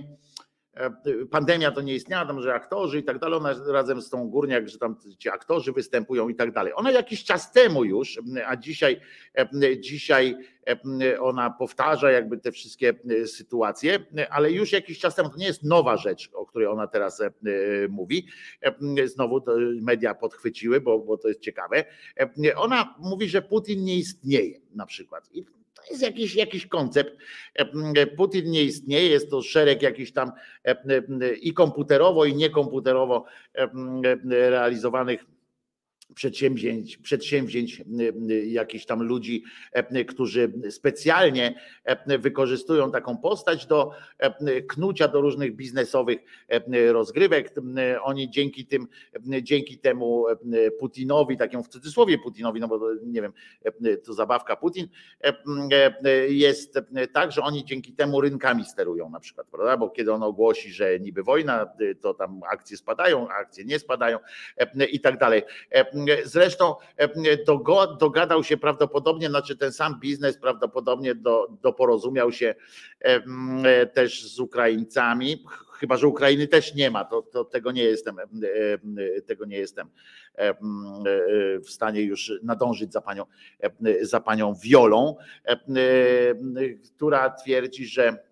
pandemia 1.30 1.70
to 1.70 1.80
nie 1.80 1.94
istniała, 1.94 2.26
tam, 2.26 2.42
że 2.42 2.54
aktorzy 2.54 2.98
i 2.98 3.02
tak 3.02 3.18
dalej, 3.18 3.38
ona 3.38 3.54
razem 3.66 4.02
z 4.02 4.10
tą 4.10 4.28
górniak, 4.28 4.68
że 4.68 4.78
tam 4.78 4.96
ci 5.18 5.28
aktorzy 5.28 5.72
występują 5.72 6.28
i 6.28 6.34
tak 6.34 6.52
dalej. 6.52 6.72
Ona 6.76 6.90
jakiś 6.90 7.24
czas 7.24 7.52
temu 7.52 7.84
już, 7.84 8.20
a 8.46 8.56
dzisiaj, 8.56 9.00
dzisiaj 9.78 10.36
ona 11.20 11.50
powtarza 11.50 12.10
jakby 12.10 12.38
te 12.38 12.52
wszystkie 12.52 12.94
sytuacje, 13.26 13.98
ale 14.30 14.52
już 14.52 14.72
jakiś 14.72 14.98
czas 14.98 15.14
temu, 15.14 15.30
to 15.30 15.36
nie 15.36 15.46
jest 15.46 15.62
nowa 15.62 15.96
rzecz, 15.96 16.30
o 16.32 16.46
której 16.46 16.68
ona 16.68 16.86
teraz 16.86 17.22
mówi, 17.88 18.28
znowu 19.04 19.44
media 19.82 20.14
podchwyciły, 20.14 20.80
bo, 20.80 20.98
bo 20.98 21.16
to 21.16 21.28
jest 21.28 21.40
ciekawe. 21.40 21.84
Ona 22.56 22.94
mówi, 22.98 23.28
że 23.28 23.42
Putin 23.42 23.84
nie 23.84 23.96
istnieje 23.96 24.60
na 24.74 24.86
przykład. 24.86 25.28
I 25.32 25.44
to 25.74 25.82
jest 25.90 26.02
jakiś, 26.02 26.34
jakiś 26.34 26.66
koncept. 26.66 27.16
Putin 28.16 28.50
nie 28.50 28.62
istnieje, 28.62 29.08
jest 29.08 29.30
to 29.30 29.42
szereg 29.42 29.82
jakichś 29.82 30.12
tam 30.12 30.32
i 31.40 31.54
komputerowo, 31.54 32.24
i 32.24 32.34
niekomputerowo 32.34 33.24
realizowanych 34.24 35.33
przedsięwzięć, 36.14 36.96
przedsięwzięć 36.96 37.82
jakichś 38.46 38.84
tam 38.86 39.02
ludzi, 39.02 39.44
którzy 40.08 40.52
specjalnie 40.70 41.60
wykorzystują 42.06 42.90
taką 42.90 43.18
postać 43.18 43.66
do 43.66 43.90
knucia 44.68 45.08
do 45.08 45.20
różnych 45.20 45.56
biznesowych 45.56 46.18
rozgrywek. 46.92 47.52
Oni 48.02 48.30
dzięki 48.30 48.66
tym, 48.66 48.88
dzięki 49.42 49.78
temu 49.78 50.24
Putinowi, 50.78 51.36
takiemu 51.36 51.62
w 51.62 51.68
cudzysłowie 51.68 52.18
Putinowi, 52.18 52.60
no 52.60 52.68
bo 52.68 52.80
nie 53.06 53.22
wiem, 53.22 53.32
to 54.04 54.14
zabawka 54.14 54.56
Putin, 54.56 54.88
jest 56.28 56.78
tak, 57.12 57.32
że 57.32 57.42
oni 57.42 57.64
dzięki 57.64 57.92
temu 57.92 58.20
rynkami 58.20 58.64
sterują 58.64 59.10
na 59.10 59.20
przykład, 59.20 59.46
prawda? 59.46 59.76
Bo 59.76 59.90
kiedy 59.90 60.12
on 60.12 60.22
ogłosi, 60.22 60.72
że 60.72 61.00
niby 61.00 61.22
wojna, 61.22 61.70
to 62.00 62.14
tam 62.14 62.40
akcje 62.52 62.76
spadają, 62.76 63.28
akcje 63.28 63.64
nie 63.64 63.78
spadają 63.78 64.18
i 64.92 65.00
tak 65.00 65.18
dalej 65.18 65.42
Zresztą 66.24 66.74
dogadał 67.98 68.44
się 68.44 68.56
prawdopodobnie, 68.56 69.28
znaczy 69.28 69.56
ten 69.56 69.72
sam 69.72 70.00
biznes 70.00 70.38
prawdopodobnie 70.38 71.14
do, 71.14 71.48
doporozumiał 71.62 72.32
się 72.32 72.54
też 73.94 74.32
z 74.34 74.40
Ukraińcami, 74.40 75.44
chyba 75.72 75.96
że 75.96 76.06
Ukrainy 76.06 76.48
też 76.48 76.74
nie 76.74 76.90
ma, 76.90 77.04
to, 77.04 77.22
to 77.22 77.44
tego 77.44 77.72
nie 77.72 77.82
jestem, 77.82 78.16
tego 79.26 79.44
nie 79.44 79.56
jestem 79.56 79.90
w 81.64 81.70
stanie 81.70 82.02
już 82.02 82.32
nadążyć 82.42 82.92
za 82.92 83.00
panią, 83.00 83.24
za 84.02 84.20
panią 84.20 84.54
Wiolą, 84.54 85.16
która 86.96 87.30
twierdzi, 87.30 87.86
że 87.86 88.24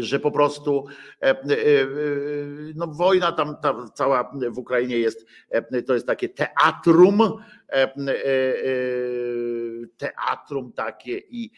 że 0.00 0.20
po 0.20 0.30
prostu 0.30 0.86
e, 1.22 1.26
e, 1.26 1.34
e, 1.34 1.36
no, 2.74 2.86
wojna 2.86 3.32
tam 3.32 3.56
ta 3.62 3.74
cała 3.94 4.32
w 4.50 4.58
Ukrainie 4.58 4.98
jest, 4.98 5.26
to 5.86 5.94
jest 5.94 6.06
takie 6.06 6.28
teatrum, 6.28 7.20
teatrum 9.96 10.72
takie 10.72 11.18
i 11.18 11.50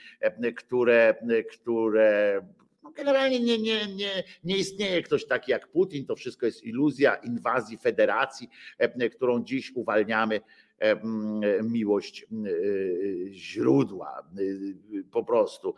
które, 0.57 1.15
które 1.53 2.41
no 2.83 2.91
generalnie 2.91 3.41
nie, 3.41 3.59
nie, 3.59 3.87
nie, 3.87 4.25
nie 4.45 4.57
istnieje 4.57 5.03
ktoś 5.03 5.27
taki 5.27 5.51
jak 5.51 5.69
Putin, 5.69 6.07
to 6.07 6.17
wszystko 6.17 6.47
jest 6.47 6.65
iluzja 6.65 7.15
inwazji 7.15 7.79
federacji, 7.79 8.49
którą 9.11 9.45
dziś 9.45 9.73
uwalniamy 9.75 10.41
miłość 11.63 12.27
źródła 13.31 14.23
po 15.13 15.25
prostu. 15.25 15.75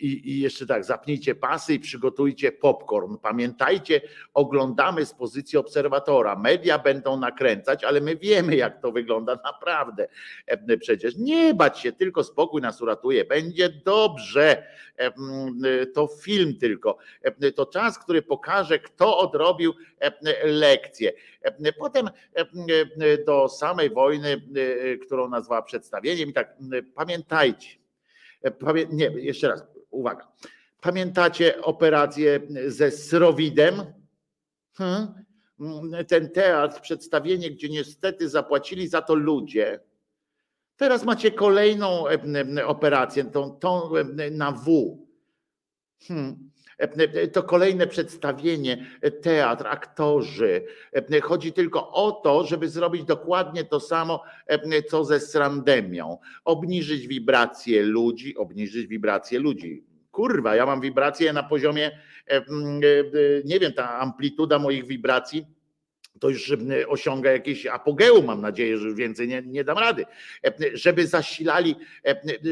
I, 0.00 0.40
jeszcze 0.40 0.66
tak, 0.66 0.84
zapnijcie 0.84 1.34
pasy 1.34 1.74
i 1.74 1.80
przygotujcie 1.80 2.52
popcorn. 2.52 3.16
Pamiętajcie, 3.22 4.00
oglądamy 4.34 5.06
z 5.06 5.14
pozycji 5.14 5.58
obserwatora. 5.58 6.36
Media 6.36 6.78
będą 6.78 7.16
nakręcać, 7.16 7.84
ale 7.84 8.00
my 8.00 8.16
wiemy, 8.16 8.56
jak 8.56 8.82
to 8.82 8.92
wygląda 8.92 9.38
naprawdę. 9.44 10.08
Przecież 10.80 11.16
nie 11.16 11.54
bać 11.54 11.80
się, 11.80 11.92
tylko 11.92 12.24
spokój 12.24 12.62
nas 12.62 12.82
uratuje. 12.82 13.24
Będzie 13.24 13.68
dobrze. 13.68 14.66
To 15.94 16.08
film 16.22 16.56
tylko. 16.56 16.98
To 17.54 17.66
czas, 17.66 17.98
który 17.98 18.22
pokaże, 18.22 18.78
kto 18.78 19.18
odrobił 19.18 19.72
lekcję. 20.44 21.12
Potem 21.78 22.10
do 23.26 23.48
samej 23.48 23.90
wojny, 23.90 24.42
którą 25.06 25.28
nazwała 25.28 25.62
przedstawieniem. 25.62 26.28
I 26.28 26.32
tak 26.32 26.56
pamiętajcie, 26.94 27.68
nie, 28.90 29.06
jeszcze 29.06 29.48
raz, 29.48 29.64
uwaga. 29.90 30.28
Pamiętacie 30.80 31.62
operację 31.62 32.40
ze 32.66 32.90
Srowidem? 32.90 33.82
Hmm? 34.74 35.14
Ten 36.08 36.30
teatr, 36.30 36.80
przedstawienie, 36.80 37.50
gdzie 37.50 37.68
niestety 37.68 38.28
zapłacili 38.28 38.88
za 38.88 39.02
to 39.02 39.14
ludzie. 39.14 39.80
Teraz 40.76 41.04
macie 41.04 41.30
kolejną 41.30 42.04
operację, 42.66 43.24
tą, 43.24 43.50
tą 43.50 43.90
na 44.30 44.52
W. 44.52 44.98
Hmm. 46.08 46.50
To 47.32 47.42
kolejne 47.42 47.86
przedstawienie, 47.86 48.86
teatr, 49.22 49.66
aktorzy. 49.66 50.64
Chodzi 51.22 51.52
tylko 51.52 51.92
o 51.92 52.12
to, 52.12 52.46
żeby 52.46 52.68
zrobić 52.68 53.04
dokładnie 53.04 53.64
to 53.64 53.80
samo, 53.80 54.22
co 54.88 55.04
ze 55.04 55.20
srandemią. 55.20 56.18
Obniżyć 56.44 57.06
wibracje 57.06 57.82
ludzi, 57.82 58.36
obniżyć 58.36 58.86
wibracje 58.86 59.38
ludzi. 59.38 59.84
Kurwa, 60.10 60.56
ja 60.56 60.66
mam 60.66 60.80
wibracje 60.80 61.32
na 61.32 61.42
poziomie, 61.42 61.98
nie 63.44 63.60
wiem, 63.60 63.72
ta 63.72 63.98
amplituda 63.98 64.58
moich 64.58 64.86
wibracji 64.86 65.46
to 66.20 66.28
już 66.28 66.52
osiąga 66.88 67.32
jakieś 67.32 67.66
apogeum, 67.66 68.24
mam 68.24 68.40
nadzieję, 68.40 68.78
że 68.78 68.86
już 68.86 68.94
więcej 68.94 69.28
nie, 69.28 69.42
nie 69.42 69.64
dam 69.64 69.78
rady, 69.78 70.04
żeby 70.72 71.06
zasilali, 71.06 71.76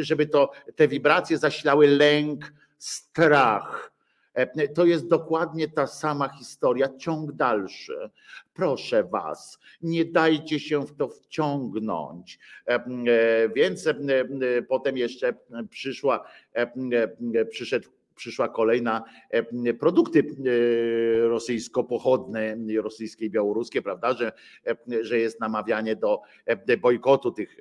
żeby 0.00 0.26
to 0.26 0.50
te 0.76 0.88
wibracje 0.88 1.38
zasilały 1.38 1.86
lęk, 1.86 2.52
strach. 2.78 3.92
E, 4.40 4.68
To 4.68 4.84
jest 4.84 5.08
dokładnie 5.08 5.68
ta 5.68 5.86
sama 5.86 6.28
historia, 6.28 6.88
ciąg 6.98 7.32
dalszy. 7.32 8.10
Proszę 8.54 9.04
Was, 9.04 9.58
nie 9.82 10.04
dajcie 10.04 10.60
się 10.60 10.86
w 10.86 10.96
to 10.96 11.08
wciągnąć. 11.08 12.38
E, 12.68 12.74
e, 12.74 12.84
Więc 13.56 13.88
potem 14.68 14.96
jeszcze 14.96 15.34
przyszła, 15.70 16.24
przyszedł 17.50 17.88
przyszła 18.20 18.48
kolejna 18.48 19.04
e, 19.30 19.74
produkty 19.74 20.18
e, 20.18 21.28
rosyjsko-pochodne, 21.28 22.56
rosyjskie 22.82 23.24
i 23.24 23.30
białoruskie, 23.30 23.82
prawda, 23.82 24.14
że, 24.14 24.32
e, 24.66 24.76
że 25.04 25.18
jest 25.18 25.40
namawianie 25.40 25.96
do 25.96 26.20
bojkotu 26.80 27.32
tych, 27.32 27.56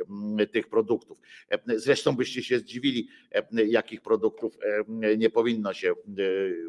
tych 0.52 0.70
produktów. 0.70 1.20
Zresztą 1.66 2.16
byście 2.16 2.44
się 2.44 2.60
zdziwili, 2.60 3.08
jakich 3.52 4.02
produktów 4.02 4.58
nie 5.18 5.30
powinno 5.30 5.74
się 5.74 5.94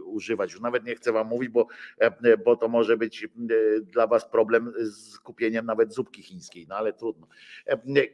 używać. 0.04 0.52
Już 0.52 0.60
nawet 0.60 0.84
nie 0.84 0.94
chcę 0.94 1.12
wam 1.12 1.28
mówić, 1.28 1.48
bo, 1.48 1.66
bo 2.44 2.56
to 2.56 2.68
może 2.68 2.96
być 2.96 3.28
dla 3.82 4.06
was 4.06 4.30
problem 4.30 4.72
z 4.80 5.18
kupieniem 5.18 5.66
nawet 5.66 5.94
zupki 5.94 6.22
chińskiej, 6.22 6.66
no 6.68 6.76
ale 6.76 6.92
trudno. 6.92 7.26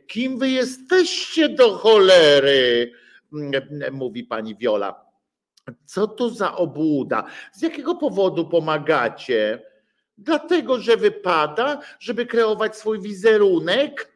Kim 0.06 0.38
wy 0.38 0.50
jesteście 0.50 1.48
do 1.48 1.70
cholery? 1.70 2.92
Mówi 3.92 4.24
pani 4.24 4.56
Wiola. 4.56 5.05
Co 5.84 6.06
to 6.08 6.30
za 6.30 6.56
obłuda? 6.56 7.24
Z 7.52 7.62
jakiego 7.62 7.94
powodu 7.94 8.48
pomagacie? 8.48 9.62
Dlatego, 10.18 10.80
że 10.80 10.96
wypada, 10.96 11.80
żeby 11.98 12.26
kreować 12.26 12.76
swój 12.76 13.00
wizerunek, 13.00 14.12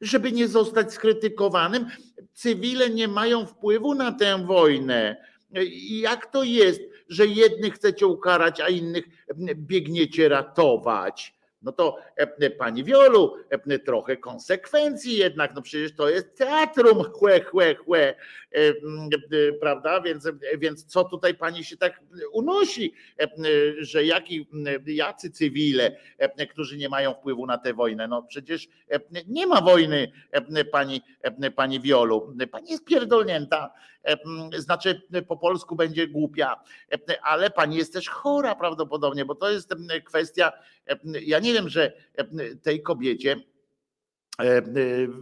żeby 0.00 0.32
nie 0.32 0.48
zostać 0.48 0.92
skrytykowanym. 0.92 1.86
Cywile 2.32 2.90
nie 2.90 3.08
mają 3.08 3.46
wpływu 3.46 3.94
na 3.94 4.12
tę 4.12 4.46
wojnę. 4.46 5.16
I 5.62 6.00
Jak 6.00 6.26
to 6.26 6.42
jest, 6.42 6.80
że 7.08 7.26
jednych 7.26 7.74
chcecie 7.74 8.06
ukarać, 8.06 8.60
a 8.60 8.68
innych 8.68 9.04
biegniecie 9.54 10.28
ratować? 10.28 11.34
No 11.62 11.72
to 11.72 11.98
pani 12.58 12.84
Wiolu, 12.84 13.36
trochę 13.84 14.16
konsekwencji 14.16 15.16
jednak, 15.16 15.54
no 15.54 15.62
przecież 15.62 15.94
to 15.94 16.08
jest 16.08 16.36
teatrum, 16.36 17.04
chłe, 17.04 17.40
chłe, 17.40 17.74
chłe, 17.74 18.14
prawda? 19.60 20.00
Więc, 20.00 20.28
więc 20.58 20.84
co 20.84 21.04
tutaj 21.04 21.34
pani 21.34 21.64
się 21.64 21.76
tak 21.76 22.00
unosi, 22.32 22.94
e, 23.20 23.28
że 23.78 24.04
jaki, 24.04 24.48
jacy 24.86 25.30
cywile, 25.30 25.96
e, 26.18 26.46
którzy 26.46 26.76
nie 26.76 26.88
mają 26.88 27.14
wpływu 27.14 27.46
na 27.46 27.58
tę 27.58 27.74
wojnę? 27.74 28.08
No 28.08 28.22
przecież 28.22 28.68
e, 28.90 29.00
nie 29.28 29.46
ma 29.46 29.60
wojny, 29.60 30.12
e, 30.30 30.64
pani, 30.64 31.02
e, 31.22 31.50
pani 31.50 31.80
Wiolu. 31.80 32.36
Pani 32.50 32.70
jest 32.70 32.84
pierdolnięta, 32.84 33.72
e, 34.04 34.16
znaczy 34.58 35.02
po 35.28 35.36
polsku 35.36 35.76
będzie 35.76 36.08
głupia, 36.08 36.56
e, 36.92 37.22
ale 37.22 37.50
pani 37.50 37.76
jest 37.76 37.92
też 37.92 38.08
chora 38.08 38.54
prawdopodobnie, 38.54 39.24
bo 39.24 39.34
to 39.34 39.50
jest 39.50 39.72
e, 39.72 40.00
kwestia, 40.00 40.52
e, 40.88 40.98
ja 41.20 41.38
nie 41.38 41.52
wiem, 41.52 41.68
że 41.68 41.92
e, 42.14 42.24
tej 42.62 42.82
kobiecie 42.82 43.32
e, 43.32 43.36
e, 43.36 43.49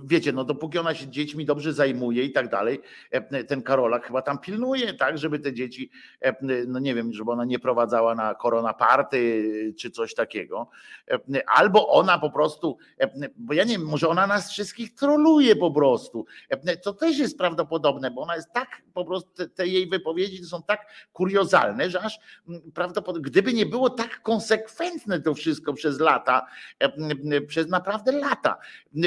wiecie, 0.05 0.33
no 0.33 0.45
dopóki 0.45 0.79
ona 0.79 0.95
się 0.95 1.09
dziećmi 1.09 1.45
dobrze 1.45 1.73
zajmuje 1.73 2.25
i 2.25 2.33
tak 2.33 2.49
dalej, 2.49 2.81
e, 3.11 3.45
ten 3.45 3.63
Karolak 3.63 4.07
chyba 4.07 4.23
tam 4.23 4.39
pilnuje, 4.39 4.95
tak, 4.95 5.19
żeby 5.19 5.39
te 5.39 5.53
dzieci, 5.53 5.91
e, 6.21 6.35
no 6.67 6.79
nie 6.79 6.95
wiem, 6.95 7.13
żeby 7.13 7.31
ona 7.31 7.45
nie 7.45 7.59
prowadzała 7.59 8.15
na 8.15 8.35
korona 8.35 8.75
party 8.75 9.75
czy 9.79 9.91
coś 9.91 10.15
takiego, 10.15 10.71
E, 11.11 11.49
albo 11.49 11.89
ona 11.89 12.19
po 12.19 12.31
prostu, 12.31 12.79
e, 13.01 13.29
bo 13.37 13.55
ja 13.55 13.65
nie 13.65 13.79
wiem, 13.79 13.87
może 13.87 14.09
ona 14.09 14.27
nas 14.27 14.51
wszystkich 14.51 14.95
troluje 14.95 15.57
po 15.57 15.71
prostu, 15.71 16.27
E, 16.49 16.77
to 16.77 16.93
też 16.93 17.19
jest 17.19 17.39
prawdopodobne, 17.39 18.11
bo 18.11 18.23
ona 18.23 18.37
jest 18.37 18.53
tak, 18.53 18.83
po 18.95 19.05
prostu 19.05 19.49
te, 19.49 19.67
jej 19.67 19.89
wypowiedzi 19.89 20.45
są 20.45 20.63
tak 20.63 20.87
kuriozalne, 21.13 21.91
że 21.91 22.01
aż 22.01 22.19
prawdopodobnie, 22.75 23.31
gdyby 23.31 23.53
nie 23.53 23.67
było 23.67 23.91
tak 23.91 24.23
konsekwentne 24.23 25.21
to 25.21 25.35
wszystko 25.35 25.73
przez 25.73 26.01
lata, 26.01 26.47
e, 26.79 27.41
przez 27.41 27.69
naprawdę 27.69 28.13
lata, 28.13 28.59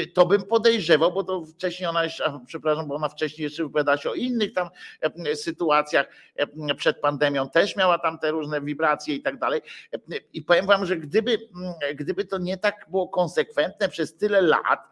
to 0.06 0.26
bym 0.26 0.42
podejrzewał, 0.42 1.12
bo 1.12 1.24
to 1.24 1.44
wcześniej 1.44 1.88
ona 1.88 2.04
jeszcze, 2.04 2.40
przepraszam, 2.46 2.88
bo 2.88 2.94
ona 2.94 3.08
wcześniej 3.08 3.44
jeszcze 3.44 3.62
wypowiadała 3.62 3.96
się 3.96 4.10
o 4.10 4.14
innych 4.14 4.52
tam 4.52 4.68
e, 5.00 5.36
sytuacjach 5.36 6.06
e, 6.36 6.74
przed 6.74 7.00
pandemią, 7.00 7.48
też 7.48 7.76
miała 7.76 7.98
tam 7.98 8.18
te 8.18 8.30
różne 8.30 8.60
wibracje 8.60 9.14
i 9.14 9.22
tak 9.22 9.38
dalej. 9.38 9.60
E, 9.92 9.98
I 10.32 10.42
powiem 10.42 10.66
wam, 10.66 10.86
że 10.86 10.96
gdyby, 10.96 11.38
gdyby 11.94 12.24
to 12.24 12.38
nie 12.38 12.56
tak 12.56 12.86
było 12.90 13.08
konsekwentne 13.08 13.88
przez 13.88 14.16
tyle 14.16 14.42
lat, 14.42 14.88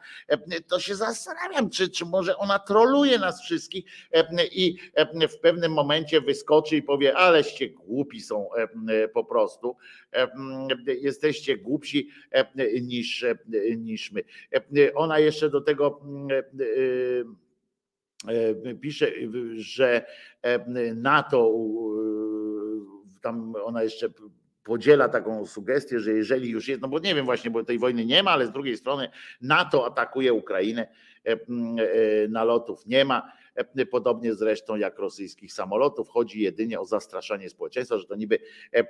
to 0.69 0.81
się 0.81 0.95
zastanawiam, 0.95 1.71
czy, 1.71 1.89
czy 1.89 2.05
może 2.05 2.37
ona 2.37 2.59
troluje 2.59 3.19
nas 3.19 3.43
wszystkich 3.43 3.85
i 4.53 4.77
w 5.31 5.39
pewnym 5.39 5.73
momencie 5.73 6.21
wyskoczy 6.21 6.77
i 6.77 6.83
powie, 6.83 7.17
aleście 7.17 7.69
głupi 7.69 8.21
są 8.21 8.49
po 9.15 9.25
prostu, 9.25 9.77
jesteście 11.01 11.57
głupsi 11.57 12.09
niż, 12.83 13.25
niż 13.77 14.13
my. 14.13 14.23
E, 15.01 15.03
Ona 15.03 15.19
jeszcze 15.19 15.51
do 15.51 15.61
tego 15.61 16.01
mm, 16.05 16.29
e, 16.31 16.43
e, 18.71 18.75
pisze, 18.75 19.07
że 19.57 20.05
e, 20.43 20.95
NATO, 20.95 21.49
e, 21.49 21.51
tam 23.21 23.55
ona 23.65 23.83
jeszcze 23.83 24.09
podziela 24.65 25.09
taką 25.09 25.47
sugestię, 25.47 26.01
że 26.01 26.13
jeżeli 26.13 26.51
już 26.51 26.69
jest, 26.69 26.83
no 26.83 26.89
bo 26.89 26.99
nie 26.99 27.15
wiem 27.15 27.25
właśnie, 27.25 27.51
bo 27.51 27.65
tej 27.65 27.79
wojny 27.79 28.07
nie 28.07 28.23
ma, 28.23 28.31
ale 28.31 28.47
z 28.47 28.53
drugiej 28.53 28.77
strony 28.77 29.09
NATO 29.41 29.87
atakuje 29.87 30.33
Ukrainę, 30.33 30.89
e, 31.27 31.33
e, 31.33 31.39
nalotów 32.29 32.87
nie 32.87 33.05
ma, 33.05 33.19
e, 33.19 33.40
podobnie 33.91 34.35
zresztą 34.35 34.77
jak 34.77 34.99
rosyjskich 34.99 35.53
samolotów. 35.53 36.09
Chodzi 36.09 36.41
jedynie 36.41 36.81
o 36.81 36.85
zastraszanie 36.85 37.51
społeczeństwa, 37.51 37.99
że 37.99 38.07
to 38.07 38.17
niby 38.17 38.39
e, 38.73 38.85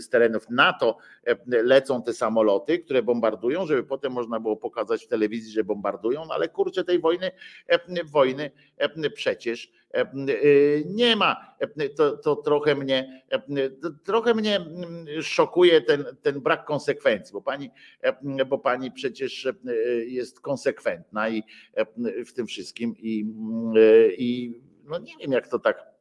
z 0.00 0.08
terenów 0.08 0.50
NATO 0.50 0.98
e, 1.24 1.36
lecą 1.62 2.02
te 2.02 2.12
samoloty, 2.12 2.78
które 2.78 3.02
bombardują, 3.02 3.66
żeby 3.66 3.84
potem 3.84 4.12
można 4.12 4.40
było 4.40 4.56
pokazać 4.56 5.04
w 5.04 5.08
telewizji, 5.08 5.52
że 5.52 5.64
bombardują, 5.64 6.24
no 6.24 6.34
ale 6.34 6.48
kurczę 6.48 6.84
tej 6.84 6.98
wojny, 6.98 7.30
e, 7.66 8.04
wojny 8.04 8.50
e, 8.76 9.10
przecież 9.10 9.66
e, 9.66 9.85
e, 9.85 9.85
nie 10.86 11.16
ma. 11.16 11.56
To, 11.96 12.16
to 12.16 12.36
trochę 12.36 12.74
mnie, 12.74 13.22
trochę 14.04 14.34
mnie 14.34 14.56
mm, 14.56 15.06
szokuje 15.22 15.80
ten, 15.80 16.04
ten 16.22 16.40
brak 16.40 16.64
konsekwencji, 16.64 17.32
bo 17.32 17.42
pani, 17.42 17.70
bo 18.46 18.58
pani 18.58 18.92
przecież 18.92 19.48
jest 20.06 20.40
konsekwentna 20.40 21.28
i 21.28 21.42
w 22.26 22.32
tym 22.32 22.46
wszystkim 22.46 22.94
i, 22.98 23.26
i 24.18 24.60
no 24.84 24.98
nie 24.98 25.12
wiem 25.20 25.32
jak 25.32 25.48
to 25.48 25.58
tak 25.58 25.95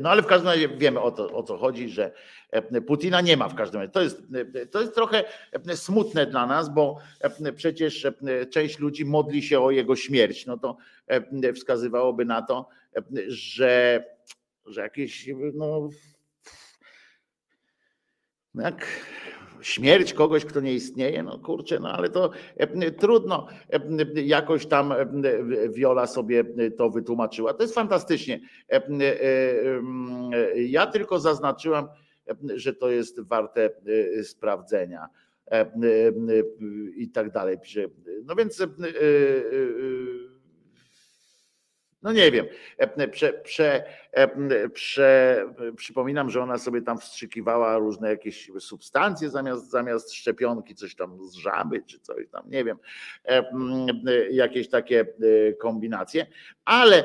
no 0.00 0.10
ale 0.10 0.22
w 0.22 0.26
każdym 0.26 0.48
razie 0.48 0.68
wiemy 0.68 1.00
o, 1.00 1.10
to, 1.10 1.32
o 1.32 1.42
co 1.42 1.58
chodzi, 1.58 1.88
że 1.88 2.12
Putina 2.86 3.20
nie 3.20 3.36
ma 3.36 3.48
w 3.48 3.54
każdym 3.54 3.80
razie. 3.80 3.92
To 3.92 4.02
jest, 4.02 4.22
to 4.70 4.80
jest 4.80 4.94
trochę 4.94 5.24
smutne 5.74 6.26
dla 6.26 6.46
nas, 6.46 6.74
bo 6.74 6.98
przecież 7.56 8.06
część 8.50 8.78
ludzi 8.78 9.04
modli 9.04 9.42
się 9.42 9.60
o 9.60 9.70
jego 9.70 9.96
śmierć. 9.96 10.46
No 10.46 10.58
to 10.58 10.76
wskazywałoby 11.54 12.24
na 12.24 12.42
to, 12.42 12.68
że, 13.28 14.04
że 14.66 14.80
jakieś 14.80 15.28
no, 15.54 15.88
jak 18.54 18.86
śmierć 19.60 20.12
kogoś, 20.12 20.44
kto 20.44 20.60
nie 20.60 20.74
istnieje, 20.74 21.22
no 21.22 21.38
kurczę, 21.38 21.80
no 21.80 21.92
ale 21.92 22.08
to 22.08 22.30
e, 22.56 22.90
trudno, 22.90 23.46
e, 23.72 24.22
jakoś 24.22 24.66
tam 24.66 24.92
e, 24.92 25.06
Wiola 25.68 26.06
sobie 26.06 26.44
to 26.76 26.90
wytłumaczyła. 26.90 27.54
To 27.54 27.62
jest 27.62 27.74
fantastycznie. 27.74 28.40
Ja 30.56 30.86
tylko 30.86 31.18
zaznaczyłam, 31.18 31.88
że 32.54 32.74
to 32.74 32.90
jest 32.90 33.20
warte 33.20 33.70
sprawdzenia 34.22 35.08
i 36.96 37.10
tak 37.10 37.30
dalej. 37.32 37.58
No 38.24 38.34
więc 38.34 38.66
No 42.02 42.12
nie 42.12 42.30
wiem. 42.30 42.46
E, 42.78 43.08
Prze, 43.08 43.32
prze, 43.32 43.84
e, 44.12 44.68
prze, 44.68 45.44
przypominam, 45.76 46.30
że 46.30 46.42
ona 46.42 46.58
sobie 46.58 46.82
tam 46.82 46.98
wstrzykiwała 46.98 47.78
różne 47.78 48.10
jakieś 48.10 48.50
substancje 48.58 49.30
zamiast, 49.30 49.70
zamiast 49.70 50.12
szczepionki, 50.14 50.74
coś 50.74 50.94
tam 50.94 51.18
z 51.28 51.34
żaby 51.34 51.82
czy 51.86 52.00
coś 52.00 52.28
tam, 52.28 52.50
nie 52.50 52.64
wiem, 52.64 52.78
e, 53.24 53.44
jakieś 54.30 54.68
takie 54.68 55.00
e, 55.00 55.52
kombinacje, 55.52 56.26
ale 56.66 57.04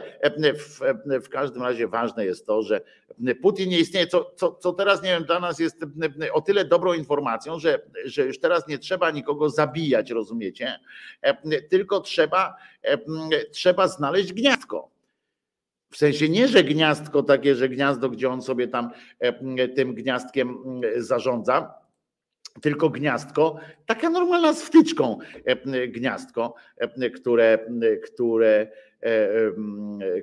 w, 0.59 0.79
w 1.25 1.29
każdym 1.29 1.63
razie 1.63 1.87
ważne 1.87 2.25
jest 2.25 2.45
to, 2.45 2.63
że 2.63 2.81
Putin 3.41 3.69
nie 3.69 3.79
istnieje, 3.79 4.07
co, 4.07 4.31
co, 4.35 4.51
co 4.51 4.73
teraz 4.73 5.03
nie 5.03 5.09
wiem, 5.09 5.23
dla 5.23 5.39
nas 5.39 5.59
jest 5.59 5.77
o 6.33 6.41
tyle 6.41 6.65
dobrą 6.65 6.93
informacją, 6.93 7.59
że, 7.59 7.81
że 8.05 8.25
już 8.25 8.39
teraz 8.39 8.67
nie 8.67 8.77
trzeba 8.77 9.11
nikogo 9.11 9.49
zabijać, 9.49 10.11
rozumiecie? 10.11 10.79
Tylko 11.69 11.99
trzeba, 11.99 12.55
trzeba 13.51 13.87
znaleźć 13.87 14.33
gniazdko. 14.33 14.89
W 15.91 15.97
sensie 15.97 16.29
nie, 16.29 16.47
że 16.47 16.63
gniazdko 16.63 17.23
takie, 17.23 17.55
że 17.55 17.69
gniazdo, 17.69 18.09
gdzie 18.09 18.29
on 18.29 18.41
sobie 18.41 18.67
tam 18.67 18.91
tym 19.75 19.93
gniazdkiem 19.93 20.57
zarządza, 20.97 21.80
tylko 22.61 22.89
gniazdko, 22.89 23.59
taka 23.85 24.09
normalna 24.09 24.53
z 24.53 24.63
wtyczką 24.63 25.17
gniazdko, 25.87 26.55
które, 27.13 27.59
które, 28.03 28.67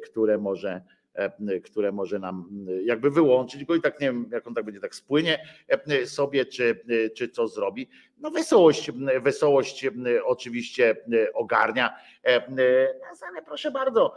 które 0.05 0.38
może 0.38 0.82
E, 1.18 1.60
które 1.60 1.92
może 1.92 2.18
nam 2.18 2.48
e, 2.68 2.82
jakby 2.82 3.10
wyłączyć 3.10 3.64
go 3.64 3.74
i 3.74 3.80
tak 3.80 4.00
nie 4.00 4.06
wiem, 4.06 4.30
jak 4.32 4.46
on 4.46 4.55
tak 4.55 4.64
będzie 4.64 4.80
tak 4.80 4.94
spłynie 4.94 5.44
e, 5.68 6.06
sobie, 6.06 6.46
czy, 6.46 6.80
czy 7.16 7.28
co 7.28 7.48
zrobi. 7.48 7.88
No 8.18 8.30
wesołość, 8.30 8.90
wesołość 9.20 9.86
oczywiście 10.24 10.96
ogarnia, 11.34 11.96
ale 13.22 13.42
proszę 13.46 13.70
bardzo, 13.70 14.14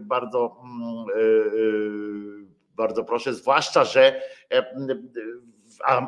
bardzo, 0.00 0.56
bardzo 2.76 3.04
proszę, 3.04 3.34
zwłaszcza, 3.34 3.84
że 3.84 4.22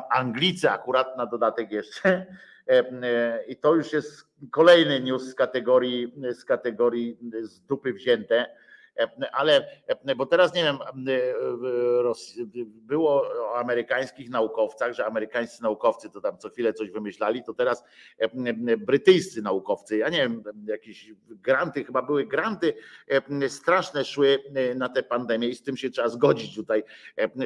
Anglicy 0.09 0.69
akurat 0.69 1.17
na 1.17 1.25
dodatek 1.25 1.71
jeszcze. 1.71 2.25
I 3.47 3.55
to 3.55 3.75
już 3.75 3.93
jest 3.93 4.27
kolejny 4.51 4.99
news 4.99 5.23
z 5.23 5.35
kategorii, 5.35 6.13
z 6.33 6.45
kategorii 6.45 7.17
z 7.41 7.59
dupy 7.59 7.93
wzięte 7.93 8.55
ale 9.31 9.67
bo 10.17 10.25
teraz 10.25 10.53
nie 10.53 10.63
wiem, 10.63 10.77
było 12.65 13.27
o 13.39 13.57
amerykańskich 13.59 14.29
naukowcach, 14.29 14.93
że 14.93 15.05
amerykańscy 15.05 15.63
naukowcy 15.63 16.09
to 16.09 16.21
tam 16.21 16.37
co 16.37 16.49
chwilę 16.49 16.73
coś 16.73 16.91
wymyślali, 16.91 17.43
to 17.43 17.53
teraz 17.53 17.83
brytyjscy 18.77 19.41
naukowcy, 19.41 19.97
ja 19.97 20.09
nie 20.09 20.17
wiem, 20.17 20.43
jakieś 20.65 21.11
granty, 21.29 21.83
chyba 21.83 22.01
były 22.01 22.25
granty 22.25 22.73
straszne 23.47 24.05
szły 24.05 24.43
na 24.75 24.89
tę 24.89 25.03
pandemię 25.03 25.47
i 25.47 25.55
z 25.55 25.63
tym 25.63 25.77
się 25.77 25.89
trzeba 25.89 26.09
zgodzić 26.09 26.55
tutaj, 26.55 26.83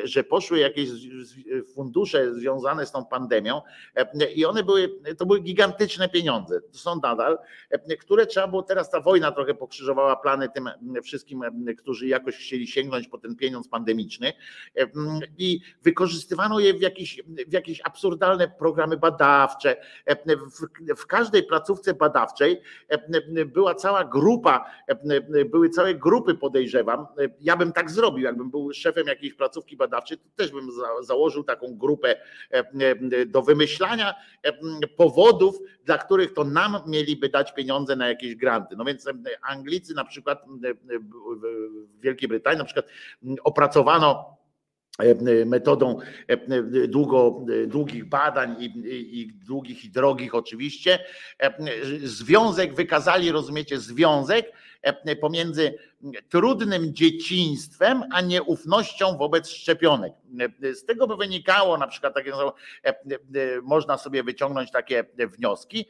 że 0.03 0.23
poszły 0.23 0.59
jakieś 0.59 0.89
fundusze 1.75 2.33
związane 2.33 2.85
z 2.85 2.91
tą 2.91 3.05
pandemią 3.05 3.61
i 4.35 4.45
one 4.45 4.63
były, 4.63 4.99
to 5.17 5.25
były 5.25 5.39
gigantyczne 5.39 6.09
pieniądze, 6.09 6.61
to 6.61 6.77
są 6.77 6.99
nadal, 7.03 7.37
które 7.99 8.25
trzeba 8.25 8.47
było, 8.47 8.63
teraz 8.63 8.89
ta 8.89 9.01
wojna 9.01 9.31
trochę 9.31 9.53
pokrzyżowała 9.53 10.15
plany 10.15 10.49
tym 10.49 10.69
wszystkim 11.03 11.36
wszystkim, 11.41 11.75
którzy 11.75 12.07
jakoś 12.07 12.35
chcieli 12.35 12.67
sięgnąć 12.67 13.07
po 13.07 13.17
ten 13.17 13.35
pieniądz 13.35 13.67
pandemiczny 13.67 14.33
i 15.37 15.59
wykorzystywano 15.83 16.59
je 16.59 16.73
w 16.73 16.81
jakieś, 16.81 17.21
w 17.47 17.53
jakieś 17.53 17.81
absurdalne 17.83 18.47
programy 18.47 18.97
badawcze. 18.97 19.75
W, 20.07 20.95
w 20.97 21.05
każdej 21.05 21.43
placówce 21.43 21.93
badawczej 21.93 22.61
była 23.45 23.75
cała 23.75 24.05
grupa, 24.05 24.71
były 25.51 25.69
całe 25.69 25.95
grupy 25.95 26.35
podejrzewam. 26.35 27.07
Ja 27.41 27.57
bym 27.57 27.73
tak 27.73 27.91
zrobił, 27.91 28.23
jakbym 28.23 28.51
był 28.51 28.73
szefem 28.73 29.07
jakiejś 29.07 29.33
placówki 29.33 29.77
badawczej, 29.77 30.17
to 30.17 30.23
też 30.35 30.51
bym 30.51 30.69
założył 31.01 31.43
taką 31.43 31.77
grupę 31.77 32.15
do 33.27 33.41
wymyślania 33.41 34.15
powodów, 34.97 35.59
dla 35.85 35.97
których 35.97 36.33
to 36.33 36.43
nam 36.43 36.77
mieliby 36.87 37.29
dać 37.29 37.53
pieniądze 37.53 37.95
na 37.95 38.07
jakieś 38.07 38.35
granty. 38.35 38.75
No 38.75 38.85
więc 38.85 39.05
Anglicy 39.41 39.93
na 39.93 40.05
przykład 40.05 40.45
w 41.35 42.01
Wielkiej 42.01 42.29
Brytanii, 42.29 42.59
na 42.59 42.65
przykład 42.65 42.85
opracowano 43.43 44.37
e, 44.99 45.45
metodą 45.45 45.99
e, 46.27 46.87
długo, 46.87 47.45
długich 47.67 48.05
badań 48.05 48.55
i, 48.59 48.65
i, 49.21 49.33
długich 49.33 49.85
i 49.85 49.89
drogich 49.89 50.35
oczywiście, 50.35 50.99
e, 51.39 51.53
związek 52.03 52.75
wykazali, 52.75 53.31
rozumiecie, 53.31 53.79
związek 53.79 54.51
pomiędzy 55.21 55.77
trudnym 56.29 56.93
dzieciństwem, 56.93 58.03
a 58.11 58.21
nieufnością 58.21 59.17
wobec 59.17 59.49
szczepionek. 59.49 60.13
Z 60.73 60.85
tego 60.85 61.07
by 61.07 61.15
wynikało 61.15 61.77
na 61.77 61.87
przykład 61.87 62.13
takie, 62.13 62.31
można 63.63 63.97
sobie 63.97 64.23
wyciągnąć 64.23 64.71
takie 64.71 65.05
wnioski, 65.37 65.85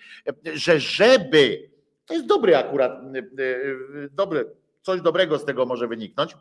że 0.54 0.80
żeby, 0.80 1.70
to 2.06 2.14
jest 2.14 2.26
dobry 2.26 2.58
akurat, 2.58 3.02
dobry 4.12 4.46
coś 4.88 5.02
dobrego 5.02 5.40
z 5.40 5.46
tego 5.46 5.66
może 5.66 5.88
wyniknąć, 5.88 6.36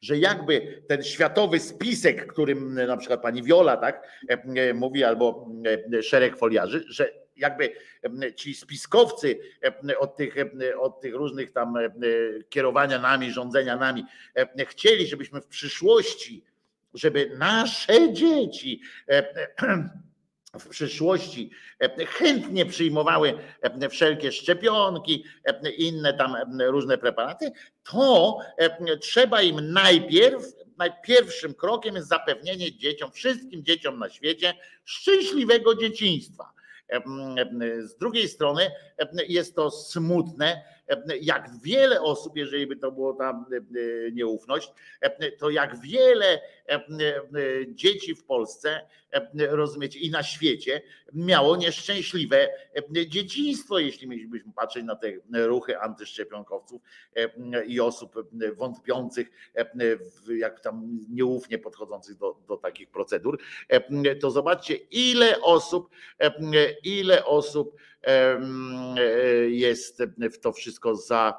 że 0.00 0.18
jakby 0.18 0.82
ten 0.88 1.02
światowy 1.02 1.60
spisek, 1.60 2.26
którym 2.26 2.74
na 2.74 2.96
przykład 2.96 3.22
pani 3.22 3.42
Wiola 3.42 3.76
tak 3.76 4.08
e, 4.28 4.74
mówi, 4.74 5.04
albo 5.04 5.48
e, 5.92 6.02
szereg 6.02 6.36
foliarzy, 6.36 6.84
że 6.88 7.12
jakby 7.36 7.72
e, 8.22 8.34
ci 8.34 8.54
spiskowcy 8.54 9.38
od 9.98 10.16
tych, 10.16 10.34
od 10.78 11.00
tych 11.00 11.14
różnych 11.14 11.52
tam 11.52 11.74
kierowania 12.48 12.98
nami, 12.98 13.32
rządzenia 13.32 13.76
nami, 13.76 14.04
chcieli, 14.66 15.06
żebyśmy 15.06 15.40
w 15.40 15.46
przyszłości, 15.46 16.44
żeby 16.94 17.30
nasze 17.38 18.12
dzieci 18.12 18.80
w 20.58 20.68
przyszłości 20.68 21.50
e, 21.80 22.06
chętnie 22.06 22.66
przyjmowały 22.66 23.34
e, 23.62 23.88
wszelkie 23.88 24.32
szczepionki, 24.32 25.24
e, 25.44 25.70
inne 25.70 26.14
tam 26.14 26.36
różne 26.60 26.98
preparaty, 26.98 27.52
to 27.82 28.38
trzeba 29.00 29.42
im 29.42 29.72
najpierw, 29.72 30.42
najpierwszym 30.78 31.54
krokiem 31.54 31.94
jest 31.94 32.08
zapewnienie 32.08 32.76
dzieciom, 32.76 33.12
wszystkim 33.12 33.64
dzieciom 33.64 33.98
na 33.98 34.08
świecie 34.08 34.54
szczęśliwego 34.84 35.74
dzieciństwa. 35.74 36.52
Z 37.80 37.96
drugiej 37.96 38.28
strony 38.28 38.70
jest 39.28 39.56
to 39.56 39.70
smutne, 39.70 40.62
jak 41.20 41.50
wiele 41.62 42.02
osób, 42.02 42.36
jeżeli 42.36 42.66
by 42.66 42.76
to 42.76 42.92
było 42.92 43.12
tam 43.12 43.44
nieufność, 44.12 44.72
to 45.38 45.50
jak 45.50 45.80
wiele 45.80 46.40
dzieci 47.68 48.14
w 48.14 48.24
Polsce, 48.24 48.80
rozumiecie, 49.48 49.98
i 49.98 50.10
na 50.10 50.22
świecie 50.22 50.82
miało 51.12 51.56
nieszczęśliwe 51.56 52.48
dzieciństwo, 53.06 53.78
jeśli 53.78 54.08
mielibyśmy 54.08 54.52
patrzeć 54.52 54.84
na 54.84 54.96
te 54.96 55.12
ruchy 55.32 55.78
antyszczepionkowców 55.78 56.82
i 57.66 57.80
osób 57.80 58.14
wątpiących, 58.56 59.30
jak 60.28 60.60
tam 60.60 60.98
nieufnie 61.10 61.58
podchodzących 61.58 62.16
do, 62.16 62.36
do 62.48 62.56
takich 62.56 62.90
procedur, 62.90 63.38
to 64.20 64.30
zobaczcie, 64.30 64.74
ile 64.74 65.40
osób, 65.40 65.90
ile 66.82 67.24
osób 67.24 67.76
jest 69.48 70.02
w 70.32 70.38
to 70.38 70.52
wszystko 70.52 70.96
za 70.96 71.34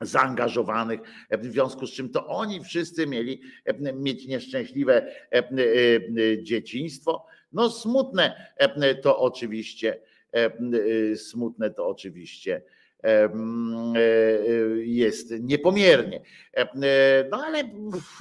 zaangażowanych, 0.00 1.00
w 1.30 1.46
związku 1.46 1.86
z 1.86 1.92
czym 1.92 2.08
to 2.08 2.26
oni 2.26 2.64
wszyscy 2.64 3.06
mieli 3.06 3.40
mieć 3.94 4.26
nieszczęśliwe 4.26 5.12
dzieciństwo. 6.42 7.26
No 7.52 7.70
smutne 7.70 8.50
to 9.02 9.18
oczywiście, 9.18 10.00
smutne 11.16 11.70
to 11.70 11.86
oczywiście 11.86 12.62
jest 14.76 15.34
niepomiernie. 15.40 16.22
No 17.30 17.44
ale 17.44 17.64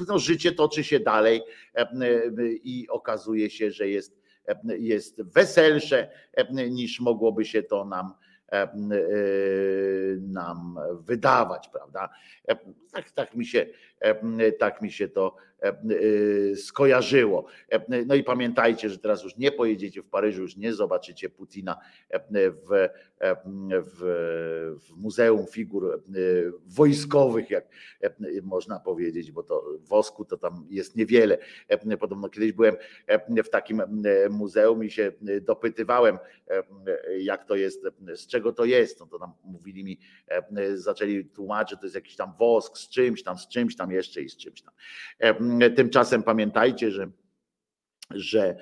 no, 0.07 0.19
życie 0.19 0.51
toczy 0.51 0.83
się 0.83 0.99
dalej 0.99 1.41
i 2.63 2.87
okazuje 2.89 3.49
się, 3.49 3.71
że 3.71 3.89
jest 3.89 4.16
jest 4.77 5.21
weselsze 5.21 6.09
niż 6.69 6.99
mogłoby 6.99 7.45
się 7.45 7.63
to 7.63 7.85
nam 7.85 8.13
nam 10.21 10.79
wydawać, 10.99 11.69
prawda? 11.69 12.09
Tak, 12.91 13.11
tak, 13.11 13.35
mi 13.35 13.45
się, 13.45 13.65
tak 14.59 14.81
mi 14.81 14.91
się 14.91 15.07
to 15.07 15.35
skojarzyło. 16.55 17.45
No 18.05 18.15
i 18.15 18.23
pamiętajcie, 18.23 18.89
że 18.89 18.97
teraz 18.97 19.23
już 19.23 19.37
nie 19.37 19.51
pojedziecie 19.51 20.01
w 20.01 20.09
Paryżu, 20.09 20.41
już 20.41 20.57
nie 20.57 20.73
zobaczycie 20.73 21.29
Putina 21.29 21.77
w, 22.11 22.89
w, 23.71 23.99
w 24.79 24.91
Muzeum 24.95 25.45
Figur 25.45 26.03
Wojskowych, 26.65 27.49
jak 27.49 27.67
można 28.43 28.79
powiedzieć, 28.79 29.31
bo 29.31 29.43
to 29.43 29.63
wosku 29.79 30.25
to 30.25 30.37
tam 30.37 30.67
jest 30.69 30.95
niewiele. 30.95 31.37
Podobno 31.99 32.29
kiedyś 32.29 32.51
byłem 32.51 32.75
w 33.43 33.49
takim 33.49 33.81
muzeum 34.29 34.83
i 34.83 34.91
się 34.91 35.11
dopytywałem, 35.41 36.17
jak 37.19 37.45
to 37.45 37.55
jest, 37.55 37.83
z 38.15 38.27
czego 38.27 38.53
to 38.53 38.65
jest. 38.65 38.99
No 38.99 39.05
to 39.05 39.19
tam 39.19 39.33
mówili 39.43 39.83
mi, 39.83 39.99
zaczęli 40.75 41.25
tłumaczyć, 41.25 41.79
to 41.79 41.85
jest 41.85 41.95
jakiś 41.95 42.15
tam 42.15 42.33
wosk 42.39 42.77
z 42.77 42.89
czymś 42.89 43.23
tam, 43.23 43.37
z 43.37 43.47
czymś 43.47 43.75
tam 43.75 43.91
jeszcze 43.91 44.21
i 44.21 44.29
z 44.29 44.37
czymś 44.37 44.61
tam. 44.61 44.73
Tymczasem 45.75 46.23
pamiętajcie, 46.23 46.91
że 46.91 47.09
że 48.09 48.55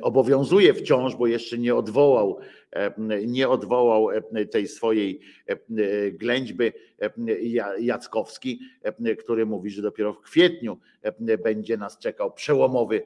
obowiązuje 0.00 0.74
wciąż, 0.74 1.16
bo 1.16 1.26
jeszcze 1.26 1.58
nie 1.58 1.74
odwołał, 1.74 2.38
nie 3.26 3.48
odwołał 3.48 4.08
tej 4.50 4.68
swojej 4.68 5.20
ględźby 6.12 6.72
Jackowski, 7.80 8.60
który 9.18 9.46
mówi, 9.46 9.70
że 9.70 9.82
dopiero 9.82 10.12
w 10.12 10.20
kwietniu 10.20 10.78
będzie 11.44 11.76
nas 11.76 11.98
czekał 11.98 12.32
przełomowy 12.32 13.02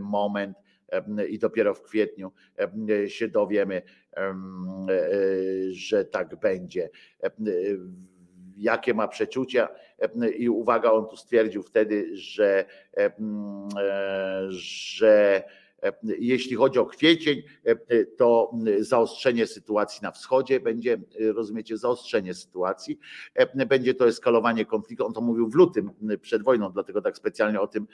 moment 0.00 0.56
i 1.28 1.38
dopiero 1.38 1.74
w 1.74 1.82
kwietniu 1.82 2.32
się 3.08 3.28
dowiemy, 3.28 3.82
że 5.70 6.04
tak 6.04 6.40
będzie. 6.40 6.90
Jakie 8.56 8.94
ma 8.94 9.08
przeczucia 9.08 9.68
i 10.36 10.48
uwaga, 10.48 10.92
on 10.92 11.06
tu 11.08 11.16
stwierdził 11.16 11.62
wtedy, 11.62 12.16
że, 12.16 12.64
że 14.48 15.42
jeśli 16.18 16.56
chodzi 16.56 16.78
o 16.78 16.86
kwiecień, 16.86 17.42
to 18.16 18.52
zaostrzenie 18.78 19.46
sytuacji 19.46 20.02
na 20.02 20.10
wschodzie 20.10 20.60
będzie, 20.60 20.98
rozumiecie, 21.34 21.76
zaostrzenie 21.76 22.34
sytuacji, 22.34 22.98
będzie 23.66 23.94
to 23.94 24.08
eskalowanie 24.08 24.64
konfliktu. 24.64 25.06
On 25.06 25.12
to 25.12 25.20
mówił 25.20 25.48
w 25.48 25.54
lutym 25.54 25.90
przed 26.20 26.42
wojną, 26.42 26.72
dlatego 26.72 27.02
tak 27.02 27.16
specjalnie 27.16 27.60
o 27.60 27.66
tym 27.66 27.86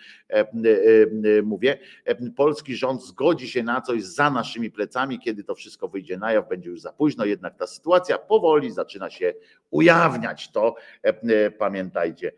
mówię. 1.42 1.78
Polski 2.36 2.76
rząd 2.76 3.02
zgodzi 3.02 3.48
się 3.48 3.62
na 3.62 3.80
coś 3.80 4.04
za 4.04 4.30
naszymi 4.30 4.70
plecami, 4.70 5.18
kiedy 5.18 5.44
to 5.44 5.54
wszystko 5.54 5.88
wyjdzie 5.88 6.16
na 6.16 6.32
jaw, 6.32 6.48
będzie 6.48 6.70
już 6.70 6.80
za 6.80 6.92
późno, 6.92 7.24
jednak 7.24 7.58
ta 7.58 7.66
sytuacja 7.66 8.18
powoli 8.18 8.70
zaczyna 8.70 9.10
się 9.10 9.34
ujawniać. 9.70 10.52
To 10.52 10.74
pamiętajcie 11.58 12.32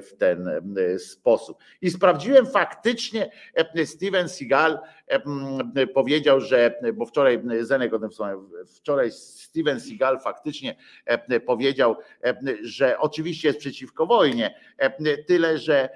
w 0.00 0.16
ten 0.18 0.50
sposób. 0.98 1.58
I 1.82 1.90
sprawdziłem 1.90 2.46
faktycznie, 2.46 3.30
Steven 3.84 4.28
Seagal 4.28 4.78
powiedział, 5.94 6.40
że, 6.40 6.80
bo 6.94 7.06
wczoraj 7.06 7.42
Zenek 7.60 7.94
o 7.94 7.98
tym 7.98 8.10
wspomniał, 8.10 8.48
wczoraj 8.66 9.12
Steven 9.12 9.80
Seagal 9.80 10.20
faktycznie 10.20 10.76
powiedział, 11.46 11.96
że 12.62 12.98
oczywiście 12.98 13.48
jest 13.48 13.60
przeciwko 13.60 14.06
wojnie, 14.06 14.54
tyle, 15.26 15.58
że 15.58 15.88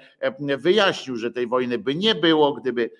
wyjaśnił, 0.57 1.15
że 1.15 1.31
tej 1.31 1.47
wojny 1.47 1.77
by 1.77 1.95
nie 1.95 2.15
było, 2.15 2.53
gdyby, 2.53 2.91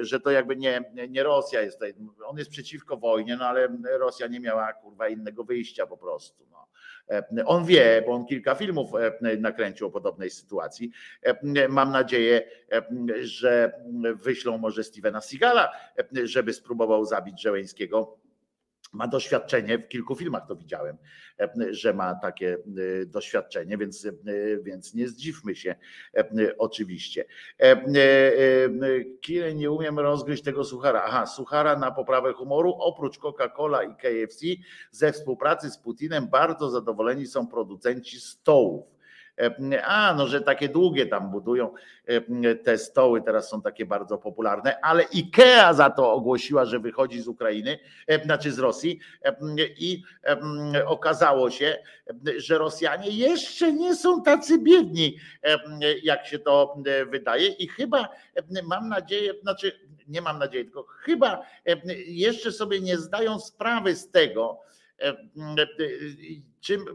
że 0.00 0.20
to 0.20 0.30
jakby 0.30 0.56
nie, 0.56 0.84
nie 1.08 1.22
Rosja 1.22 1.60
jest 1.60 1.76
tutaj, 1.76 1.94
on 2.26 2.38
jest 2.38 2.50
przeciwko 2.50 2.96
wojnie, 2.96 3.36
no 3.36 3.44
ale 3.46 3.68
Rosja 3.98 4.26
nie 4.26 4.40
miała 4.40 4.72
kurwa 4.72 5.08
innego 5.08 5.44
wyjścia 5.44 5.86
po 5.86 5.96
prostu. 5.96 6.46
No. 6.50 6.67
On 7.46 7.64
wie, 7.64 8.02
bo 8.06 8.12
on 8.12 8.26
kilka 8.26 8.54
filmów 8.54 8.90
nakręcił 9.38 9.86
o 9.86 9.90
podobnej 9.90 10.30
sytuacji. 10.30 10.90
Mam 11.68 11.92
nadzieję, 11.92 12.42
że 13.20 13.72
wyślą 14.14 14.58
może 14.58 14.84
Stevena 14.84 15.20
Seagala, 15.20 15.72
żeby 16.24 16.52
spróbował 16.52 17.04
zabić 17.04 17.42
Żeleńskiego 17.42 18.16
ma 18.92 19.08
doświadczenie, 19.08 19.78
w 19.78 19.88
kilku 19.88 20.14
filmach 20.14 20.46
to 20.48 20.56
widziałem, 20.56 20.96
że 21.70 21.94
ma 21.94 22.14
takie 22.14 22.58
doświadczenie, 23.06 23.78
więc, 23.78 24.08
więc 24.62 24.94
nie 24.94 25.08
zdziwmy 25.08 25.54
się 25.54 25.74
oczywiście. 26.58 27.24
Kile 29.20 29.54
nie 29.54 29.70
umiem 29.70 29.98
rozgryźć 29.98 30.42
tego 30.42 30.64
suchara. 30.64 31.02
Aha, 31.06 31.26
suchara 31.26 31.78
na 31.78 31.90
poprawę 31.90 32.32
humoru, 32.32 32.74
oprócz 32.78 33.18
Coca-Cola 33.18 33.82
i 33.82 33.96
KFC 33.96 34.46
ze 34.90 35.12
współpracy 35.12 35.70
z 35.70 35.78
Putinem 35.78 36.28
bardzo 36.28 36.70
zadowoleni 36.70 37.26
są 37.26 37.46
producenci 37.46 38.20
stołów. 38.20 38.97
A, 39.84 40.14
no, 40.14 40.26
że 40.26 40.40
takie 40.40 40.68
długie 40.68 41.06
tam 41.06 41.30
budują 41.30 41.74
te 42.64 42.78
stoły, 42.78 43.22
teraz 43.22 43.48
są 43.48 43.62
takie 43.62 43.86
bardzo 43.86 44.18
popularne, 44.18 44.80
ale 44.80 45.04
IKEA 45.14 45.74
za 45.74 45.90
to 45.90 46.12
ogłosiła, 46.12 46.64
że 46.64 46.78
wychodzi 46.78 47.20
z 47.20 47.28
Ukrainy, 47.28 47.78
znaczy 48.24 48.52
z 48.52 48.58
Rosji 48.58 49.00
i 49.78 50.02
okazało 50.86 51.50
się, 51.50 51.78
że 52.36 52.58
Rosjanie 52.58 53.10
jeszcze 53.10 53.72
nie 53.72 53.96
są 53.96 54.22
tacy 54.22 54.58
biedni, 54.58 55.16
jak 56.02 56.26
się 56.26 56.38
to 56.38 56.76
wydaje. 57.10 57.48
I 57.48 57.68
chyba 57.68 58.08
mam 58.64 58.88
nadzieję, 58.88 59.32
znaczy 59.42 59.88
nie 60.08 60.20
mam 60.20 60.38
nadziei, 60.38 60.64
tylko 60.64 60.82
chyba 60.82 61.42
jeszcze 62.06 62.52
sobie 62.52 62.80
nie 62.80 62.96
zdają 62.96 63.40
sprawy 63.40 63.96
z 63.96 64.10
tego, 64.10 64.60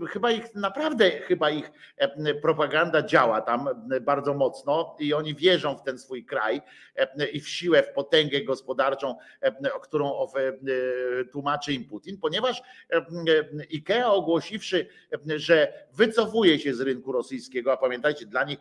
chyba 0.10 0.31
ich 0.31 0.56
naprawdę, 0.56 1.11
chyba 1.11 1.49
ich 1.49 1.72
e, 1.98 2.34
propaganda 2.34 3.02
działa 3.02 3.41
tam 3.41 3.68
e, 3.91 3.99
bardzo 3.99 4.34
mocno 4.34 4.95
i 4.99 5.14
oni 5.14 5.35
wierzą 5.35 5.77
w 5.77 5.84
ten 5.84 5.98
swój 5.98 6.26
kraj 6.26 6.61
e, 6.95 7.27
i 7.27 7.41
w 7.41 7.49
siłę, 7.49 7.84
w 7.84 7.94
potęgę 7.94 8.41
gospodarczą, 8.41 9.15
którą 9.81 10.27
tłumaczy 11.31 11.73
im 11.73 11.85
Putin, 11.85 12.18
ponieważ 12.18 12.61
IKEA 13.73 14.03
ogłosiwszy, 14.03 14.88
że 15.35 15.73
wycofuje 15.94 16.60
się 16.60 16.73
z 16.73 16.81
rynku 16.81 17.11
rosyjskiego, 17.11 17.73
a 17.73 17.77
pamiętajcie, 17.77 18.26
dla 18.26 18.44
nich, 18.44 18.60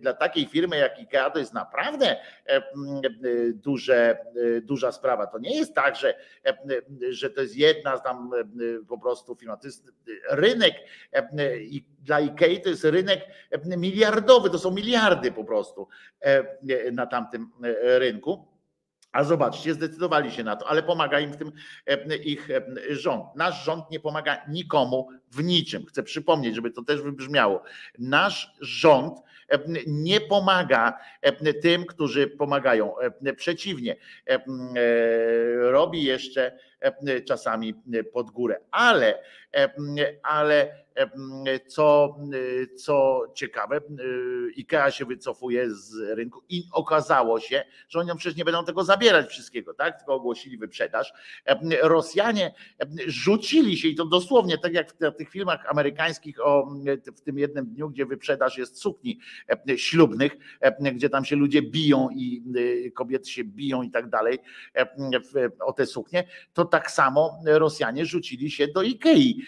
dla 0.00 0.12
takiej 0.12 0.46
firmy 0.46 0.76
jak 0.76 0.98
IKEA 0.98 1.30
to 1.32 1.38
jest 1.38 1.54
naprawdę 1.54 2.16
duże, 3.54 4.18
duża 4.62 4.92
sprawa. 4.92 5.26
To 5.26 5.38
nie 5.38 5.56
jest 5.56 5.74
tak, 5.74 5.96
że, 5.96 6.14
że 7.10 7.30
to 7.30 7.40
jest 7.40 7.56
jedna 7.56 7.98
tam 7.98 8.30
po 8.88 8.98
prostu 8.98 9.34
firma, 9.34 9.56
to 9.56 9.66
jest 9.66 9.92
rynek 10.42 10.74
i 11.60 11.84
dla 11.98 12.16
IKEA 12.16 12.60
to 12.60 12.68
jest 12.68 12.84
rynek 12.84 13.20
miliardowy, 13.76 14.50
to 14.50 14.58
są 14.58 14.70
miliardy 14.70 15.32
po 15.32 15.44
prostu 15.44 15.88
na 16.92 17.06
tamtym 17.06 17.50
rynku. 17.82 18.52
A 19.12 19.24
zobaczcie, 19.24 19.74
zdecydowali 19.74 20.30
się 20.30 20.44
na 20.44 20.56
to, 20.56 20.66
ale 20.66 20.82
pomaga 20.82 21.20
im 21.20 21.32
w 21.32 21.36
tym 21.36 21.52
ich 22.24 22.48
rząd. 22.90 23.24
Nasz 23.36 23.64
rząd 23.64 23.90
nie 23.90 24.00
pomaga 24.00 24.44
nikomu 24.48 25.08
w 25.30 25.44
niczym. 25.44 25.86
Chcę 25.86 26.02
przypomnieć, 26.02 26.54
żeby 26.54 26.70
to 26.70 26.82
też 26.82 27.02
wybrzmiało. 27.02 27.62
Nasz 27.98 28.52
rząd 28.60 29.18
nie 29.86 30.20
pomaga 30.20 30.98
tym, 31.62 31.86
którzy 31.86 32.26
pomagają. 32.26 32.94
Przeciwnie, 33.36 33.96
robi 35.60 36.04
jeszcze 36.04 36.58
czasami 37.26 37.74
pod 38.12 38.30
górę. 38.30 38.60
Ale, 38.70 39.22
ale 40.22 40.82
co, 41.66 42.16
co 42.76 43.20
ciekawe, 43.34 43.80
IKEA 44.56 44.90
się 44.90 45.04
wycofuje 45.04 45.70
z 45.70 45.94
rynku 46.16 46.42
i 46.48 46.64
okazało 46.72 47.40
się, 47.40 47.64
że 47.88 47.98
oni 47.98 48.10
przecież 48.16 48.38
nie 48.38 48.44
będą 48.44 48.64
tego 48.64 48.84
zabierać 48.84 49.28
wszystkiego, 49.28 49.74
tak? 49.74 49.98
Tylko 49.98 50.14
ogłosili 50.14 50.58
wyprzedaż. 50.58 51.12
Rosjanie 51.82 52.54
rzucili 53.06 53.76
się 53.76 53.88
i 53.88 53.94
to 53.94 54.04
dosłownie, 54.04 54.58
tak 54.58 54.72
jak 54.72 54.92
w 54.92 55.16
tych 55.16 55.30
filmach 55.30 55.66
amerykańskich 55.66 56.46
o, 56.46 56.74
w 57.16 57.20
tym 57.20 57.38
jednym 57.38 57.66
dniu, 57.66 57.90
gdzie 57.90 58.06
wyprzedaż 58.06 58.58
jest 58.58 58.78
sukni 58.78 59.18
ślubnych, 59.76 60.36
gdzie 60.94 61.08
tam 61.08 61.24
się 61.24 61.36
ludzie 61.36 61.62
biją 61.62 62.08
i 62.10 62.42
kobiety 62.94 63.30
się 63.30 63.44
biją 63.44 63.82
i 63.82 63.90
tak 63.90 64.10
dalej 64.10 64.38
o 65.60 65.72
te 65.72 65.86
suknie, 65.86 66.24
to 66.52 66.64
tak 66.64 66.90
samo 66.90 67.40
Rosjanie 67.46 68.06
rzucili 68.06 68.50
się 68.50 68.68
do 68.68 68.82
Ikei, 68.82 69.41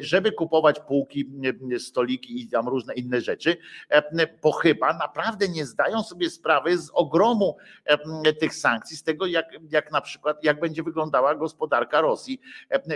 żeby 0.00 0.32
kupować 0.32 0.80
półki, 0.80 1.30
stoliki 1.78 2.42
i 2.42 2.48
tam 2.48 2.68
różne 2.68 2.94
inne 2.94 3.20
rzeczy, 3.20 3.56
bo 4.42 4.52
chyba 4.52 4.92
naprawdę 4.92 5.48
nie 5.48 5.66
zdają 5.66 6.02
sobie 6.02 6.30
sprawy 6.30 6.78
z 6.78 6.90
ogromu 6.94 7.56
tych 8.40 8.54
sankcji, 8.54 8.96
z 8.96 9.02
tego 9.02 9.26
jak, 9.26 9.46
jak 9.70 9.92
na 9.92 10.00
przykład, 10.00 10.44
jak 10.44 10.60
będzie 10.60 10.82
wyglądała 10.82 11.34
gospodarka 11.34 12.00
Rosji 12.00 12.40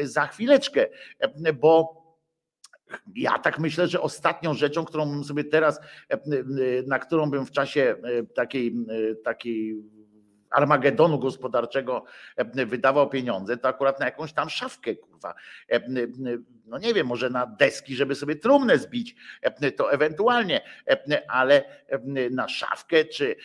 za 0.02 0.26
chwileczkę, 0.26 0.86
bo 1.54 2.06
ja 3.14 3.38
tak 3.38 3.58
myślę, 3.58 3.88
że 3.88 4.00
ostatnią 4.00 4.54
rzeczą, 4.54 4.84
którą 4.84 5.24
sobie 5.24 5.44
teraz, 5.44 5.80
na 6.86 6.98
którą 6.98 7.30
bym 7.30 7.46
w 7.46 7.50
czasie 7.50 7.96
takiej, 8.34 8.74
takiej 9.24 9.82
Armagedonu 10.56 11.18
gospodarczego 11.18 12.04
wydawał 12.66 13.10
pieniądze, 13.10 13.56
to 13.56 13.68
akurat 13.68 14.00
na 14.00 14.06
jakąś 14.06 14.32
tam 14.32 14.50
szafkę, 14.50 14.94
kurwa. 14.94 15.34
No 16.66 16.78
nie 16.78 16.94
wiem, 16.94 17.06
może 17.06 17.30
na 17.30 17.46
deski, 17.46 17.96
żeby 17.96 18.14
sobie 18.14 18.36
trumnę 18.36 18.78
zbić, 18.78 19.16
to 19.76 19.92
ewentualnie, 19.92 20.60
ale 21.28 21.64
na 22.30 22.48
szafkę 22.48 23.04
czy 23.04 23.36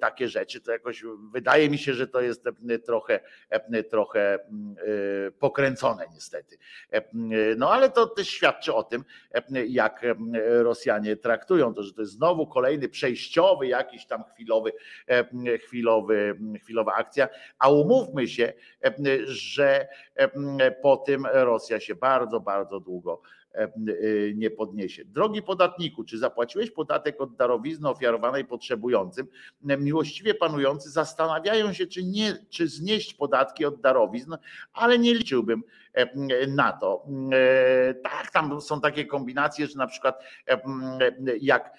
takie 0.00 0.28
rzeczy, 0.28 0.60
to 0.60 0.72
jakoś 0.72 1.04
wydaje 1.32 1.70
mi 1.70 1.78
się, 1.78 1.94
że 1.94 2.06
to 2.06 2.20
jest 2.20 2.44
trochę, 2.86 3.20
trochę 3.90 4.38
pokręcone 5.38 6.04
niestety. 6.14 6.58
No 7.56 7.72
ale 7.72 7.90
to 7.90 8.06
też 8.06 8.28
świadczy 8.28 8.74
o 8.74 8.82
tym, 8.82 9.04
jak 9.66 10.06
Rosjanie 10.62 11.16
traktują 11.16 11.74
to, 11.74 11.82
że 11.82 11.92
to 11.92 12.00
jest 12.00 12.12
znowu 12.12 12.46
kolejny 12.46 12.88
przejściowy, 12.88 13.66
jakiś 13.66 14.06
tam 14.06 14.24
chwilowy, 14.24 14.72
chwilowy, 15.66 16.38
chwilowa 16.56 16.94
akcja, 16.94 17.28
a 17.58 17.70
umówmy 17.70 18.28
się, 18.28 18.52
że 19.26 19.88
po 20.82 20.96
tym 20.96 21.26
Rosja 21.32 21.80
się 21.80 21.94
bardzo, 21.94 22.40
bardzo 22.40 22.80
długo 22.80 23.20
nie 24.34 24.50
podniesie. 24.50 25.04
Drogi 25.04 25.42
podatniku, 25.42 26.04
czy 26.04 26.18
zapłaciłeś 26.18 26.70
podatek 26.70 27.20
od 27.20 27.36
darowizny 27.36 27.88
ofiarowanej 27.88 28.44
potrzebującym? 28.44 29.26
Miłościwie 29.62 30.34
panujący 30.34 30.90
zastanawiają 30.90 31.72
się, 31.72 31.86
czy, 31.86 32.04
nie, 32.04 32.38
czy 32.50 32.68
znieść 32.68 33.14
podatki 33.14 33.64
od 33.64 33.80
darowizn, 33.80 34.36
ale 34.72 34.98
nie 34.98 35.14
liczyłbym 35.14 35.62
na 36.48 36.72
to. 36.72 37.06
Tak, 38.02 38.30
tam 38.30 38.60
są 38.60 38.80
takie 38.80 39.04
kombinacje, 39.04 39.66
że 39.66 39.78
na 39.78 39.86
przykład 39.86 40.22
jak 41.40 41.72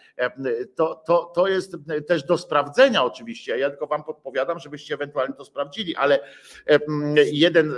to, 0.76 0.96
to, 0.96 1.32
to 1.36 1.48
jest 1.48 1.76
też 2.08 2.24
do 2.24 2.38
sprawdzenia 2.38 3.04
oczywiście. 3.04 3.58
Ja 3.58 3.70
tylko 3.70 3.88
wam 3.88 4.04
podpowiadam, 4.04 4.60
żebyście 4.60 4.94
ewentualnie 4.94 5.34
to 5.34 5.46
sprawdzili, 5.46 5.96
ale 5.96 6.20
jeden, 7.32 7.74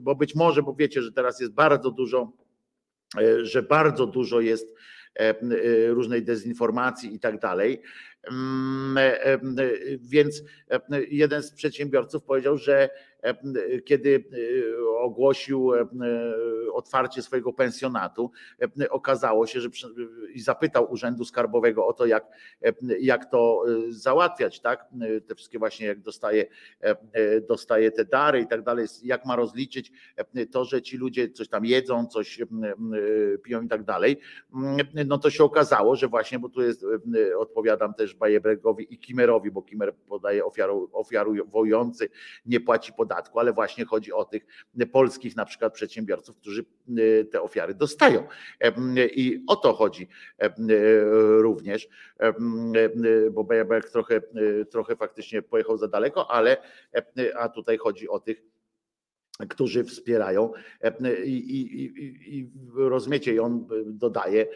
bo 0.00 0.14
być 0.14 0.34
może, 0.34 0.62
bo 0.62 0.74
wiecie, 0.74 1.02
że 1.02 1.12
teraz 1.12 1.40
jest 1.40 1.52
bardzo 1.52 1.90
dużo 1.90 2.32
E, 2.41 2.41
że 3.42 3.62
bardzo 3.62 4.06
dużo 4.06 4.40
jest 4.40 4.74
e, 5.16 5.20
e, 5.20 5.34
różnej 5.86 6.22
dezinformacji 6.22 7.14
i 7.14 7.20
tak 7.20 7.40
dalej. 7.40 7.82
Mm, 8.30 8.98
więc 10.00 10.42
jeden 11.10 11.42
z 11.42 11.52
przedsiębiorców 11.52 12.22
powiedział, 12.22 12.58
że 12.58 12.90
kiedy 13.84 14.24
ogłosił 14.98 15.70
otwarcie 16.72 17.22
swojego 17.22 17.52
pensjonatu, 17.52 18.30
okazało 18.90 19.46
się, 19.46 19.60
że 19.60 19.68
i 20.34 20.40
zapytał 20.40 20.92
Urzędu 20.92 21.24
Skarbowego 21.24 21.86
o 21.86 21.92
to, 21.92 22.06
jak, 22.06 22.26
jak 23.00 23.30
to 23.30 23.64
załatwiać, 23.88 24.60
tak? 24.60 24.86
Te 25.26 25.34
wszystkie 25.34 25.58
właśnie, 25.58 25.86
jak 25.86 26.00
dostaje, 26.00 26.46
dostaje 27.48 27.90
te 27.90 28.04
dary 28.04 28.40
i 28.40 28.46
tak 28.46 28.62
dalej, 28.62 28.86
jak 29.02 29.26
ma 29.26 29.36
rozliczyć 29.36 29.92
to, 30.52 30.64
że 30.64 30.82
ci 30.82 30.96
ludzie 30.96 31.30
coś 31.30 31.48
tam 31.48 31.64
jedzą, 31.64 32.06
coś 32.06 32.40
piją 33.42 33.62
i 33.62 33.68
tak 33.68 33.84
dalej. 33.84 34.16
No 35.06 35.18
to 35.18 35.30
się 35.30 35.44
okazało, 35.44 35.96
że 35.96 36.08
właśnie, 36.08 36.38
bo 36.38 36.48
tu 36.48 36.62
jest, 36.62 36.86
odpowiadam 37.38 37.94
też 37.94 38.14
Bajebregowi 38.14 38.94
i 38.94 38.98
Kimerowi, 38.98 39.50
bo 39.50 39.62
Kimer 39.62 39.94
podaje 39.94 40.44
ofiaru, 40.44 40.90
ofiarujący 40.92 42.08
nie 42.46 42.60
płaci 42.60 42.92
podatku 42.92 43.11
podatku, 43.12 43.38
ale 43.38 43.52
właśnie 43.52 43.84
chodzi 43.84 44.12
o 44.12 44.24
tych 44.24 44.46
polskich 44.92 45.36
na 45.36 45.44
przykład 45.44 45.72
przedsiębiorców, 45.72 46.36
którzy 46.36 46.64
e, 46.88 47.24
te 47.24 47.42
ofiary 47.42 47.74
dostają. 47.74 48.26
I 48.96 49.44
o 49.46 49.56
to 49.56 49.72
chodzi 49.72 50.08
e, 50.38 50.50
również, 51.40 51.88
bo 53.30 53.44
Bejerberg 53.44 53.90
trochę, 53.90 54.20
trochę 54.70 54.96
faktycznie 54.96 55.42
pojechał 55.42 55.78
za 55.78 55.88
daleko, 55.88 56.30
ale 56.30 56.56
a 57.36 57.48
tutaj 57.48 57.78
chodzi 57.78 58.08
o 58.08 58.20
tych 58.20 58.51
którzy 59.48 59.84
wspierają 59.84 60.52
i, 61.24 61.30
i, 61.30 61.84
i, 61.84 62.38
i 62.38 62.50
rozumiecie, 62.74 63.34
i 63.34 63.38
on 63.38 63.66
dodaje, 63.86 64.46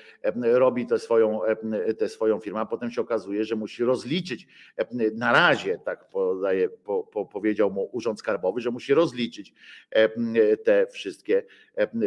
robi 0.43 0.87
tę 0.87 0.99
swoją, 0.99 1.41
tę 1.99 2.09
swoją 2.09 2.41
firmę, 2.41 2.61
a 2.61 2.67
potem 2.67 2.91
się 2.91 3.01
okazuje, 3.01 3.45
że 3.45 3.57
musi 3.57 3.85
rozliczyć 3.85 4.47
na 5.15 5.33
razie, 5.33 5.79
tak 5.85 6.09
podaje, 6.09 6.69
po, 6.69 7.05
po, 7.05 7.27
powiedział 7.27 7.71
mu 7.71 7.89
Urząd 7.93 8.19
Skarbowy, 8.19 8.61
że 8.61 8.71
musi 8.71 8.95
rozliczyć 8.95 9.55
te 10.65 10.87
wszystkie 10.87 11.43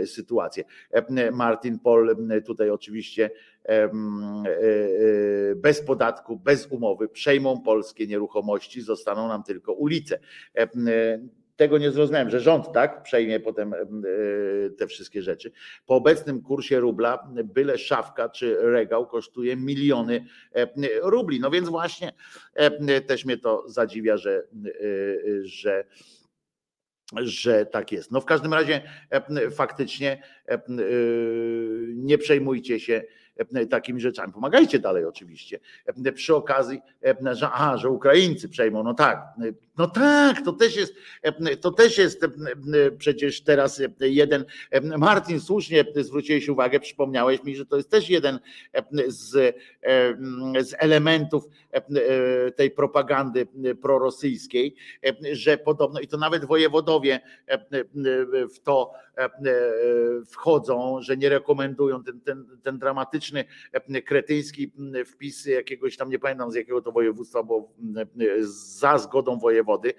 sytuacje. 0.05 0.63
Martin 1.31 1.79
Pol 1.79 2.15
tutaj 2.45 2.69
oczywiście 2.69 3.31
bez 5.55 5.81
podatku, 5.81 6.37
bez 6.37 6.67
umowy 6.67 7.09
przejmą 7.09 7.61
polskie 7.61 8.07
nieruchomości, 8.07 8.81
zostaną 8.81 9.27
nam 9.27 9.43
tylko 9.43 9.73
ulice 9.73 10.19
tego 11.59 11.77
nie 11.77 11.91
zrozumiałem, 11.91 12.29
że 12.29 12.39
rząd 12.39 12.71
tak 12.73 13.03
przejmie 13.03 13.39
potem 13.39 13.73
e, 13.73 13.77
te 14.69 14.87
wszystkie 14.87 15.21
rzeczy. 15.21 15.51
Po 15.85 15.95
obecnym 15.95 16.41
kursie 16.41 16.79
rubla 16.79 17.29
byle 17.43 17.77
szafka 17.77 18.29
czy 18.29 18.57
regał 18.61 19.07
kosztuje 19.07 19.55
miliony 19.55 20.25
e, 20.55 20.67
rubli. 21.01 21.39
No 21.39 21.51
więc 21.51 21.69
właśnie 21.69 22.13
e, 22.53 23.01
też 23.01 23.25
mnie 23.25 23.37
to 23.37 23.63
zadziwia, 23.69 24.17
że, 24.17 24.43
że 25.41 25.85
że 27.15 27.65
tak 27.65 27.91
jest. 27.91 28.11
No 28.11 28.21
w 28.21 28.25
każdym 28.25 28.53
razie 28.53 28.81
faktycznie 29.51 30.23
nie 31.95 32.17
przejmujcie 32.17 32.79
się 32.79 33.03
takimi 33.69 34.01
rzeczami. 34.01 34.33
Pomagajcie 34.33 34.79
dalej 34.79 35.05
oczywiście. 35.05 35.59
Przy 36.13 36.35
okazji, 36.35 36.81
że, 37.31 37.49
aha, 37.53 37.77
że 37.77 37.89
Ukraińcy 37.89 38.49
przejmą, 38.49 38.83
no 38.83 38.93
tak, 38.93 39.23
no 39.79 39.87
tak, 39.87 40.41
to 40.45 40.53
też 40.53 40.75
jest, 40.75 40.95
to 41.61 41.71
też 41.71 41.97
jest 41.97 42.25
przecież 42.97 43.41
teraz 43.41 43.81
jeden, 43.99 44.45
Martin 44.97 45.39
słusznie 45.39 45.85
zwróciłeś 45.95 46.49
uwagę, 46.49 46.79
przypomniałeś 46.79 47.43
mi, 47.43 47.55
że 47.55 47.65
to 47.65 47.77
jest 47.77 47.89
też 47.89 48.09
jeden 48.09 48.39
z, 49.07 49.55
z 50.59 50.75
elementów 50.77 51.43
tej 52.55 52.71
propagandy 52.71 53.47
prorosyjskiej, 53.81 54.75
że 55.31 55.57
podobno, 55.57 55.99
i 55.99 56.07
to 56.07 56.17
nawet 56.17 56.45
wojewodowie 56.45 57.19
w 58.55 58.59
to 58.59 58.93
wchodzą, 60.25 61.01
że 61.01 61.17
nie 61.17 61.29
rekomendują 61.29 62.03
ten, 62.03 62.21
ten, 62.21 62.45
ten 62.63 62.79
dramatyczny, 62.79 63.45
kretyński 64.05 64.71
wpis 65.05 65.45
jakiegoś 65.45 65.97
tam, 65.97 66.09
nie 66.09 66.19
pamiętam 66.19 66.51
z 66.51 66.55
jakiego 66.55 66.81
to 66.81 66.91
województwa, 66.91 67.43
bo 67.43 67.69
za 68.79 68.97
zgodą 68.97 69.39
wojewody, 69.39 69.68
wody, 69.69 69.93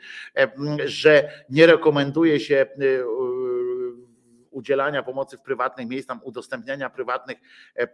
że 0.84 1.44
nie 1.50 1.66
rekomenduje 1.66 2.40
się 2.40 2.66
udzielania 4.50 5.02
pomocy 5.02 5.36
w 5.36 5.40
prywatnych 5.40 5.88
miejscach, 5.88 6.18
udostępniania 6.22 6.90
prywatnych 6.90 7.38
e, 7.76 7.82
e, 7.82 7.88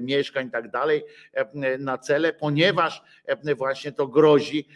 mieszkań 0.00 0.46
i 0.46 0.50
tak 0.50 0.70
dalej 0.70 1.04
e, 1.32 1.78
na 1.78 1.98
cele, 1.98 2.32
ponieważ 2.32 3.02
właśnie 3.56 3.92
to 3.92 4.06
grozi 4.06 4.68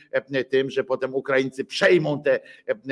tym, 0.50 0.70
że 0.70 0.84
potem 0.84 1.14
Ukraińcy 1.14 1.64
przejmą 1.64 2.22
te 2.22 2.40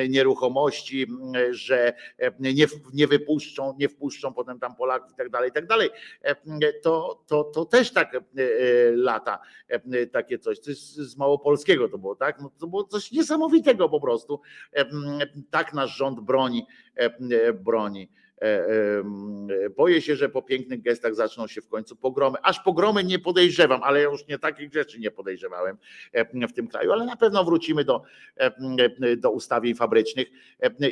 nieruchomości, 0.09 1.07
że 1.51 1.93
nie, 2.41 2.67
nie 2.93 3.07
wypuszczą, 3.07 3.75
nie 3.79 3.89
wpuszczą 3.89 4.35
potem 4.35 4.59
tam 4.59 4.77
Polaków 4.77 5.13
i 5.13 5.17
tak 5.17 5.31
dalej, 5.31 5.51
i 5.51 5.53
tak 5.53 5.67
dalej. 5.67 5.91
To, 6.83 7.25
to, 7.27 7.45
to 7.45 7.65
też 7.65 7.93
tak 7.93 8.21
lata 8.93 9.39
takie 10.13 10.39
coś, 10.39 10.59
coś 10.59 10.79
z 10.79 11.17
małopolskiego 11.17 11.89
to 11.89 11.99
było, 11.99 12.17
tak? 12.17 12.41
No, 12.41 12.51
to 12.59 12.67
było 12.67 12.85
coś 12.85 13.13
niesamowitego 13.13 13.89
po 13.89 14.01
prostu. 14.01 14.41
Tak 15.51 15.75
nasz 15.75 15.97
rząd 15.97 16.21
broni, 16.21 16.67
broni 17.61 17.98
boję 19.77 20.03
się, 20.03 20.17
że 20.17 20.29
po 20.29 20.43
pięknych 20.43 20.83
gestach 20.83 21.15
zaczną 21.15 21.47
się 21.47 21.63
w 21.63 21.69
końcu 21.69 21.97
pogromy. 21.97 22.39
Aż 22.43 22.61
pogromy 22.61 23.05
nie 23.05 23.19
podejrzewam, 23.19 23.83
ale 23.83 24.03
już 24.03 24.27
nie 24.27 24.39
takich 24.39 24.73
rzeczy 24.73 24.99
nie 24.99 25.11
podejrzewałem 25.11 25.79
w 26.49 26.53
tym 26.53 26.69
kraju, 26.69 26.93
ale 26.93 27.05
na 27.05 27.17
pewno 27.17 27.45
wrócimy 27.45 27.85
do, 27.85 28.03
do 29.17 29.31
ustawień 29.31 29.75
fabrycznych 29.75 30.29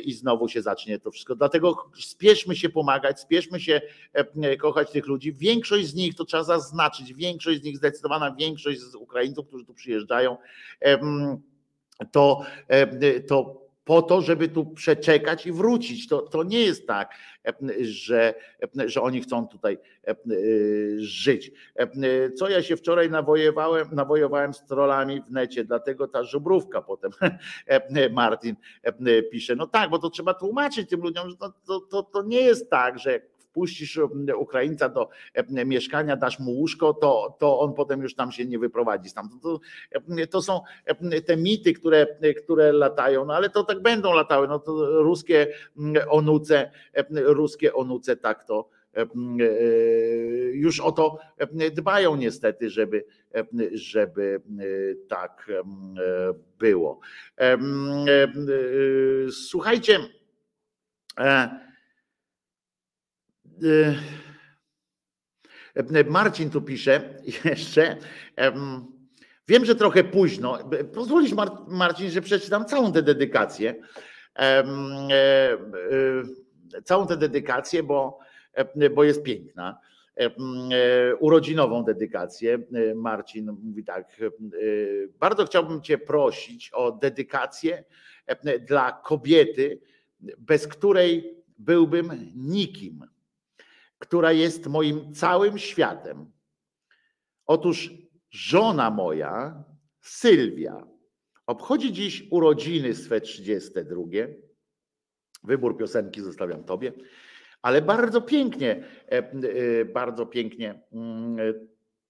i 0.03 0.13
znowu 0.13 0.47
się 0.47 0.61
zacznie 0.61 0.99
to 0.99 1.11
wszystko. 1.11 1.35
Dlatego 1.35 1.91
spieszmy 1.99 2.55
się 2.55 2.69
pomagać, 2.69 3.19
spieszmy 3.19 3.59
się 3.59 3.81
kochać 4.59 4.91
tych 4.91 5.07
ludzi. 5.07 5.33
Większość 5.33 5.87
z 5.87 5.95
nich, 5.95 6.15
to 6.15 6.25
trzeba 6.25 6.43
zaznaczyć, 6.43 7.13
większość 7.13 7.61
z 7.61 7.63
nich, 7.63 7.77
zdecydowana 7.77 8.35
większość 8.35 8.79
z 8.79 8.95
Ukraińców, 8.95 9.47
którzy 9.47 9.65
tu 9.65 9.73
przyjeżdżają, 9.73 10.37
to, 12.11 12.41
to 13.27 13.66
po 13.87 14.01
to, 14.01 14.21
żeby 14.21 14.47
tu 14.47 14.65
przeczekać 14.65 15.45
i 15.45 15.51
wrócić. 15.51 16.07
To, 16.07 16.21
to 16.21 16.43
nie 16.43 16.59
jest 16.59 16.87
tak, 16.87 17.11
że, 17.81 18.33
że 18.85 19.01
oni 19.01 19.21
chcą 19.21 19.47
tutaj 19.47 19.77
żyć. 20.97 21.51
Co 22.35 22.49
ja 22.49 22.61
się 22.61 22.77
wczoraj 22.77 23.09
nawojowałem, 23.09 23.87
nawojowałem 23.91 24.53
z 24.53 24.65
trollami 24.65 25.21
w 25.21 25.31
necie, 25.31 25.63
dlatego 25.63 26.07
ta 26.07 26.23
żubrówka 26.23 26.81
potem 26.81 27.11
Martin 28.11 28.55
pisze. 29.31 29.55
No 29.55 29.67
tak, 29.67 29.89
bo 29.89 29.99
to 29.99 30.09
trzeba 30.09 30.33
tłumaczyć 30.33 30.89
tym 30.89 31.01
ludziom, 31.01 31.29
że 31.29 31.37
to, 31.37 31.53
to, 31.67 31.79
to, 31.79 32.03
to 32.03 32.23
nie 32.23 32.41
jest 32.41 32.69
tak, 32.69 32.99
że 32.99 33.21
wpuścisz 33.57 33.99
Ukraińca 34.37 34.89
do 34.89 35.09
mieszkania, 35.65 36.15
dasz 36.15 36.39
mu 36.39 36.51
łóżko, 36.51 36.93
to, 36.93 37.37
to 37.39 37.59
on 37.59 37.73
potem 37.73 38.01
już 38.01 38.15
tam 38.15 38.31
się 38.31 38.45
nie 38.45 38.59
wyprowadzi 38.59 39.09
stamtąd. 39.09 39.43
To, 39.43 39.59
to 40.29 40.41
są 40.41 40.61
te 41.25 41.37
mity, 41.37 41.73
które, 41.73 42.07
które 42.43 42.71
latają, 42.71 43.25
no 43.25 43.33
ale 43.33 43.49
to 43.49 43.63
tak 43.63 43.81
będą 43.81 44.13
latały. 44.13 44.47
No 44.47 44.59
to 44.59 45.01
ruskie 45.01 45.47
onuce, 46.09 46.71
ruskie 47.13 47.73
onuce 47.73 48.15
tak 48.15 48.43
to 48.43 48.69
już 50.53 50.79
o 50.79 50.91
to 50.91 51.17
dbają 51.71 52.15
niestety, 52.15 52.69
żeby, 52.69 53.05
żeby 53.73 54.41
tak 55.07 55.51
było. 56.59 56.99
Słuchajcie, 59.31 59.99
e, 61.19 61.23
e, 61.23 61.66
Marcin 66.09 66.49
tu 66.49 66.61
pisze 66.61 67.21
jeszcze. 67.45 67.97
Wiem, 69.47 69.65
że 69.65 69.75
trochę 69.75 70.03
późno. 70.03 70.57
Pozwolisz, 70.93 71.33
Marcin, 71.67 72.09
że 72.09 72.21
przeczytam 72.21 72.65
całą 72.65 72.93
tę 72.93 73.01
dedykację. 73.01 73.75
E, 74.39 74.63
całą 76.83 77.07
tę 77.07 77.17
dedykację, 77.17 77.83
bo 77.83 78.19
E, 78.57 78.89
bo 78.89 79.03
jest 79.03 79.23
piękna. 79.23 79.79
E, 80.17 80.25
e, 80.25 81.15
urodzinową 81.15 81.83
dedykację. 81.83 82.59
Marcin 82.95 83.51
mówi 83.63 83.83
tak: 83.83 84.21
Bardzo 85.19 85.45
chciałbym 85.45 85.81
Cię 85.81 85.97
prosić 85.97 86.71
o 86.73 86.91
dedykację 86.91 87.83
dla 88.67 88.91
kobiety, 88.91 89.79
bez 90.37 90.67
której 90.67 91.35
byłbym 91.59 92.11
nikim, 92.35 93.05
która 93.99 94.31
jest 94.31 94.67
moim 94.67 95.13
całym 95.13 95.57
światem. 95.57 96.31
Otóż 97.45 97.91
żona 98.29 98.89
moja, 98.91 99.63
Sylwia, 100.01 100.87
obchodzi 101.45 101.93
dziś 101.93 102.27
urodziny 102.31 102.95
swe 102.95 103.21
32. 103.21 104.01
Wybór 105.43 105.77
piosenki 105.77 106.21
zostawiam 106.21 106.63
Tobie 106.63 106.93
ale 107.61 107.81
bardzo 107.81 108.21
pięknie, 108.21 108.83
e, 109.11 109.17
e, 109.17 109.85
bardzo 109.85 110.25
pięknie 110.25 110.81
mm, 110.93 111.37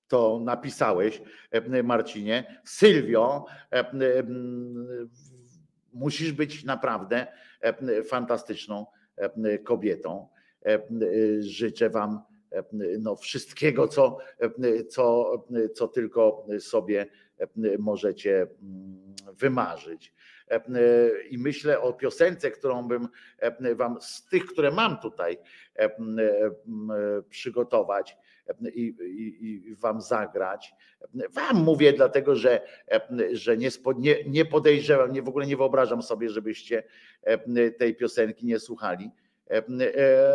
to 0.07 0.39
napisałeś, 0.43 1.21
e, 1.51 1.83
Marcinie. 1.83 2.61
Sylwio, 2.65 3.45
musisz 5.93 6.31
być 6.31 6.63
naprawdę 6.63 7.27
fantastyczną 8.09 8.85
kobietą. 9.63 10.29
Życzę 11.39 11.89
Wam 11.89 12.19
no, 12.99 13.15
wszystkiego, 13.15 13.87
co, 13.87 14.17
co, 14.89 15.31
co 15.75 15.87
tylko 15.87 16.47
sobie 16.59 17.05
możecie 17.79 18.41
mm, 18.41 19.15
wymarzyć. 19.33 20.13
I 21.29 21.37
myślę 21.37 21.81
o 21.81 21.93
piosence, 21.93 22.51
którą 22.51 22.87
bym 22.87 23.07
wam 23.75 24.01
z 24.01 24.25
tych, 24.25 24.45
które 24.45 24.71
mam 24.71 24.97
tutaj 24.97 25.37
przygotować 27.29 28.17
i, 28.73 28.81
i, 28.81 29.67
i 29.69 29.75
wam 29.75 30.01
zagrać. 30.01 30.73
Wam 31.29 31.63
mówię, 31.63 31.93
dlatego 31.93 32.35
że, 32.35 32.61
że 33.31 33.57
nie, 33.57 33.69
nie, 33.97 34.23
nie 34.23 34.45
podejrzewam, 34.45 35.11
nie, 35.11 35.21
w 35.21 35.27
ogóle 35.27 35.47
nie 35.47 35.57
wyobrażam 35.57 36.01
sobie, 36.01 36.29
żebyście 36.29 36.83
tej 37.77 37.95
piosenki 37.95 38.45
nie 38.45 38.59
słuchali 38.59 39.11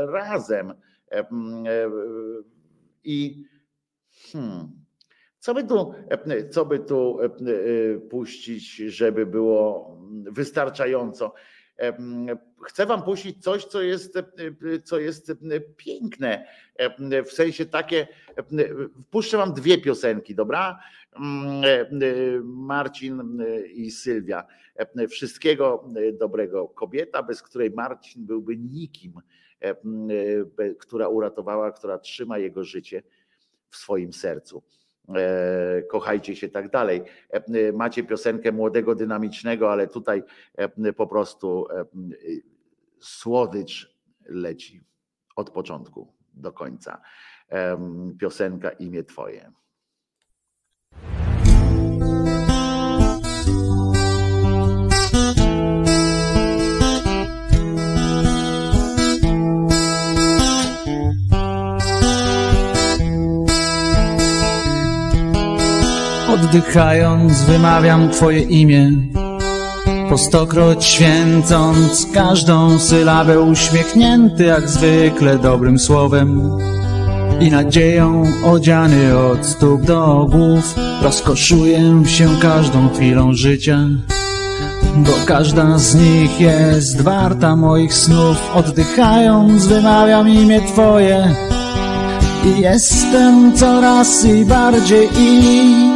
razem. 0.09 0.75
I 3.05 3.45
hmm, 4.33 4.85
co 5.39 5.55
by 5.55 5.65
tu, 5.65 5.95
co 6.51 6.65
by 6.65 6.79
tu 6.79 7.19
puścić, 8.11 8.77
żeby 8.77 9.27
było 9.27 9.97
wystarczająco? 10.31 11.35
Chcę 12.67 12.87
wam 12.87 13.03
puścić 13.03 13.43
coś, 13.43 13.65
co 13.65 13.83
jest, 13.83 14.19
co 14.85 14.99
jest 14.99 15.33
piękne. 15.77 16.47
W 17.27 17.33
sensie 17.33 17.67
takie, 17.67 18.09
puszczę 19.11 19.37
wam 19.37 19.55
dwie 19.55 19.79
piosenki, 19.79 20.35
dobra? 20.35 20.79
Marcin 22.43 23.45
i 23.75 23.91
Sylwia. 23.91 24.47
Wszystkiego 25.11 25.89
dobrego. 26.13 26.69
Kobieta, 26.69 27.23
bez 27.23 27.43
której 27.43 27.71
Marcin 27.71 28.27
byłby 28.27 28.57
nikim, 28.57 29.13
która 30.79 31.09
uratowała, 31.09 31.73
która 31.73 31.99
trzyma 31.99 32.39
jego 32.39 32.65
życie 32.65 33.03
w 33.71 33.77
swoim 33.77 34.13
sercu. 34.13 34.63
E, 35.09 35.83
kochajcie 35.83 36.37
się 36.37 36.49
tak 36.49 36.71
dalej. 36.71 37.03
E, 37.31 37.73
macie 37.73 38.03
piosenkę 38.03 38.53
młodego, 38.53 38.95
dynamicznego, 38.95 39.73
ale 39.73 39.89
tutaj 39.89 40.23
e, 40.57 40.93
po 40.93 41.07
prostu 41.07 41.67
słodycz 43.01 43.97
leci 44.27 44.85
od 45.37 45.51
początku 45.51 46.13
do 46.35 46.53
końca. 46.53 47.01
Piosenka 48.19 48.71
imię 48.71 49.05
Twoje. 49.05 49.53
Oddychając 66.43 67.43
wymawiam 67.43 68.11
Twoje 68.11 68.41
imię. 68.41 68.91
Po 70.09 70.19
stokroć 70.19 70.85
święcąc 70.85 72.07
każdą 72.15 72.79
sylabę 72.79 73.41
Uśmiechnięty 73.41 74.45
jak 74.45 74.69
zwykle 74.69 75.39
dobrym 75.39 75.79
słowem 75.79 76.59
I 77.41 77.51
nadzieją 77.51 78.25
odziany 78.45 79.19
od 79.19 79.47
stóp 79.47 79.83
do 79.83 80.29
głów 80.31 80.75
Rozkoszuję 81.03 82.03
się 82.07 82.29
każdą 82.41 82.89
chwilą 82.89 83.35
życia 83.35 83.79
bo 84.97 85.13
każda 85.27 85.79
z 85.79 85.95
nich 85.95 86.41
jest 86.41 87.01
warta 87.01 87.57
moich 87.57 87.95
snów. 87.95 88.37
Oddychając 88.55 89.67
wymawiam 89.67 90.29
imię 90.29 90.61
Twoje 90.61 91.35
I 92.45 92.61
jestem 92.61 93.53
coraz 93.57 94.25
i 94.25 94.45
bardziej 94.45 95.09
i 95.19 95.92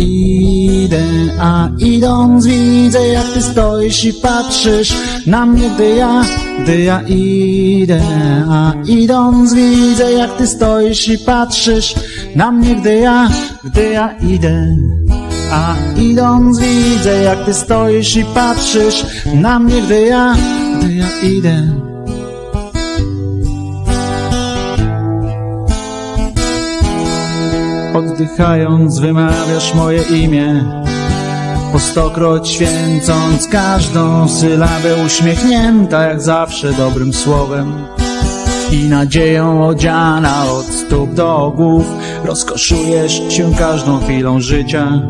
Idę, 0.00 1.02
a 1.40 1.68
idąc 1.78 2.46
widzę 2.46 3.08
jak 3.08 3.26
ty 3.26 3.42
stoisz 3.42 4.04
i 4.04 4.12
patrzysz 4.12 4.94
na 5.26 5.46
mnie, 5.46 5.70
gdy 5.70 5.88
ja, 5.88 6.24
gdy 6.62 6.80
ja 6.80 7.02
idę. 7.02 8.00
A 8.50 8.72
idąc 8.86 9.54
widzę 9.54 10.12
jak 10.12 10.36
ty 10.36 10.46
stoisz 10.46 11.08
i 11.08 11.18
patrzysz 11.18 11.94
na 12.36 12.52
mnie, 12.52 12.74
gdy 12.74 12.94
ja, 12.94 13.28
gdy 13.64 13.90
ja 13.90 14.12
idę. 14.18 14.76
A 15.52 15.74
idąc 15.96 16.58
widzę 16.58 17.22
jak 17.22 17.44
ty 17.44 17.54
stoisz 17.54 18.16
i 18.16 18.24
patrzysz 18.24 19.06
na 19.34 19.58
mnie, 19.58 19.82
gdy 19.82 20.00
ja, 20.00 20.36
gdy 20.78 20.94
ja 20.94 21.08
idę 21.22 21.89
Oddychając 27.94 28.98
wymawiasz 28.98 29.74
moje 29.74 30.02
imię. 30.02 30.64
Po 31.72 31.78
stokroć 31.78 32.48
święcąc 32.48 33.48
każdą 33.48 34.28
sylabę 34.28 35.04
Uśmiechnięta 35.06 36.02
jak 36.02 36.22
zawsze 36.22 36.72
dobrym 36.72 37.12
słowem. 37.12 37.72
I 38.72 38.88
nadzieją 38.88 39.66
odziana 39.66 40.44
od 40.50 40.66
stóp 40.66 41.14
do 41.14 41.52
głów 41.56 41.84
Rozkoszujesz 42.24 43.22
się 43.28 43.52
każdą 43.58 44.00
chwilą 44.00 44.40
życia. 44.40 45.02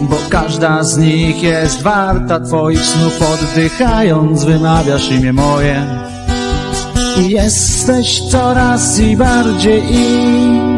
Bo 0.00 0.16
każda 0.28 0.84
z 0.84 0.98
nich 0.98 1.42
jest 1.42 1.82
warta 1.82 2.40
Twoich 2.40 2.80
snów 2.80 3.20
Oddychając 3.34 4.44
wymawiasz 4.44 5.10
imię 5.10 5.32
moje. 5.32 5.86
I 7.20 7.30
jesteś 7.30 8.20
coraz 8.30 9.00
i 9.00 9.16
bardziej 9.16 9.82
i 9.90 10.73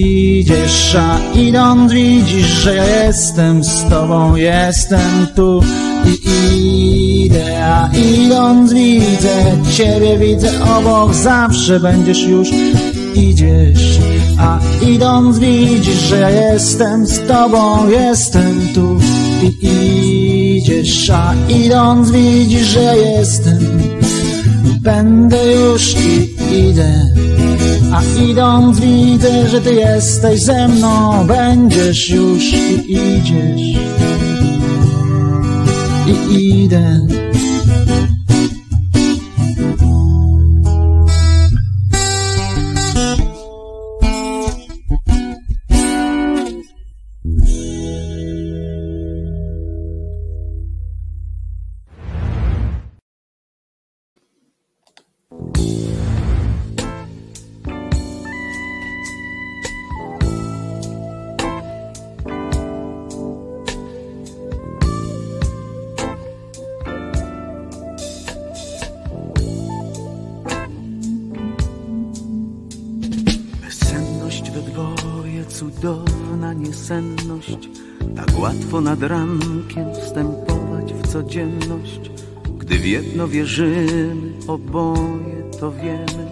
idziesz, 0.00 0.96
a 0.96 1.38
idąc 1.38 1.92
widzisz, 1.92 2.46
że 2.46 2.74
ja 2.74 3.04
jestem 3.04 3.64
z 3.64 3.84
tobą, 3.84 4.36
jestem 4.36 5.26
tu 5.36 5.62
i 6.50 7.24
idę, 7.26 7.66
a 7.66 7.90
idąc 8.24 8.72
widzę 8.72 9.56
ciebie, 9.72 10.18
widzę 10.18 10.50
obok, 10.78 11.14
zawsze 11.14 11.80
będziesz 11.80 12.22
już, 12.22 12.48
idziesz, 13.14 13.98
a 14.38 14.58
idąc 14.88 15.38
widzisz, 15.38 16.00
że 16.00 16.20
ja 16.20 16.30
jestem 16.30 17.06
z 17.06 17.20
tobą, 17.20 17.88
jestem 17.88 18.60
tu 18.74 18.98
i 19.62 20.56
idziesz, 20.58 21.10
a 21.10 21.34
idąc 21.48 22.10
widzisz, 22.10 22.66
że 22.66 22.82
ja 22.82 22.94
jestem 22.94 23.58
Będę 24.84 25.52
już 25.52 25.94
i 25.96 26.34
idę, 26.68 27.14
a 27.94 28.02
idąc 28.22 28.80
widzę, 28.80 29.48
że 29.48 29.60
ty 29.60 29.74
jesteś 29.74 30.42
ze 30.42 30.68
mną. 30.68 31.26
Będziesz 31.26 32.10
już 32.10 32.42
i 32.52 32.92
idziesz. 32.92 33.60
I 36.06 36.62
idę. 36.64 37.00
Wierzymy, 83.54 84.32
oboje 84.48 85.42
to 85.60 85.72
wiemy 85.72 86.26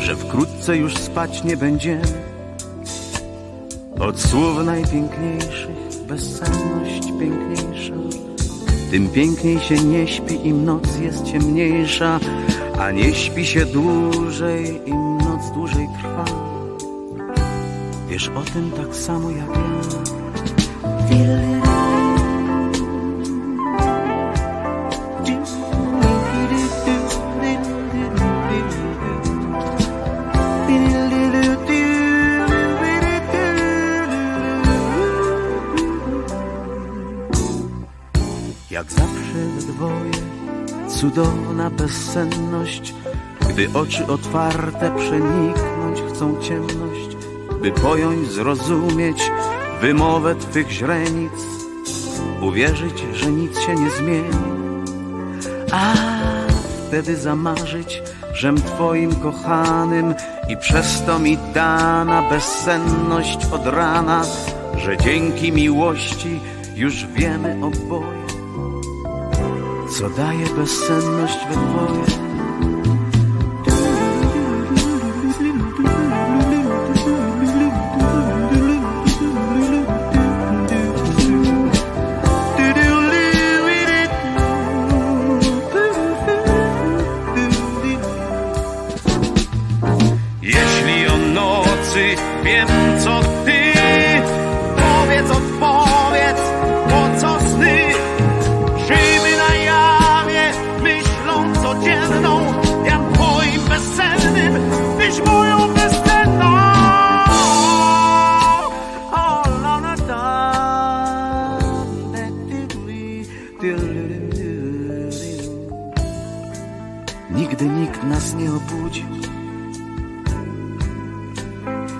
Że 0.00 0.16
wkrótce 0.16 0.76
już 0.76 0.96
spać 0.96 1.44
nie 1.44 1.56
będziemy 1.56 2.22
Od 4.00 4.20
słów 4.20 4.64
najpiękniejszych 4.64 6.06
bezsenność 6.08 7.12
piękniejsza 7.20 7.94
tym 8.90 9.08
piękniej 9.08 9.60
się 9.60 9.74
nie 9.74 10.08
śpi, 10.08 10.48
im 10.48 10.64
noc 10.64 10.98
jest 10.98 11.24
ciemniejsza, 11.24 12.20
a 12.78 12.90
nie 12.90 13.14
śpi 13.14 13.46
się 13.46 13.66
dłużej, 13.66 14.80
im 14.86 15.18
noc 15.18 15.50
dłużej 15.54 15.88
trwa. 15.98 16.24
Wiesz 18.08 18.28
o 18.28 18.42
tym 18.42 18.70
tak 18.70 18.96
samo 18.96 19.30
jak 19.30 19.48
ja. 21.10 21.51
Cudowna 41.02 41.70
bezsenność, 41.70 42.94
gdy 43.48 43.68
oczy 43.74 44.06
otwarte 44.06 44.96
przeniknąć 44.96 46.02
chcą 46.08 46.40
ciemność, 46.42 47.16
by 47.62 47.72
pojąć, 47.72 48.28
zrozumieć 48.28 49.30
wymowę 49.80 50.34
Twych 50.34 50.70
źrenic, 50.70 51.32
uwierzyć, 52.40 53.04
że 53.14 53.30
nic 53.30 53.60
się 53.60 53.74
nie 53.74 53.90
zmieni, 53.90 54.28
a 55.72 55.94
wtedy 56.88 57.16
zamarzyć, 57.16 58.02
żem 58.34 58.56
Twoim 58.56 59.14
kochanym 59.14 60.14
i 60.48 60.56
przez 60.56 61.02
to 61.06 61.18
mi 61.18 61.38
dana 61.54 62.22
bezsenność 62.30 63.38
od 63.52 63.66
rana, 63.66 64.24
że 64.76 64.96
dzięki 64.96 65.52
miłości 65.52 66.40
już 66.76 67.06
wiemy 67.06 67.56
oboje, 67.62 68.11
co 69.92 70.10
daje 70.10 70.46
bezsenność 70.46 71.38
we 71.48 71.54
dwoje. 71.54 72.31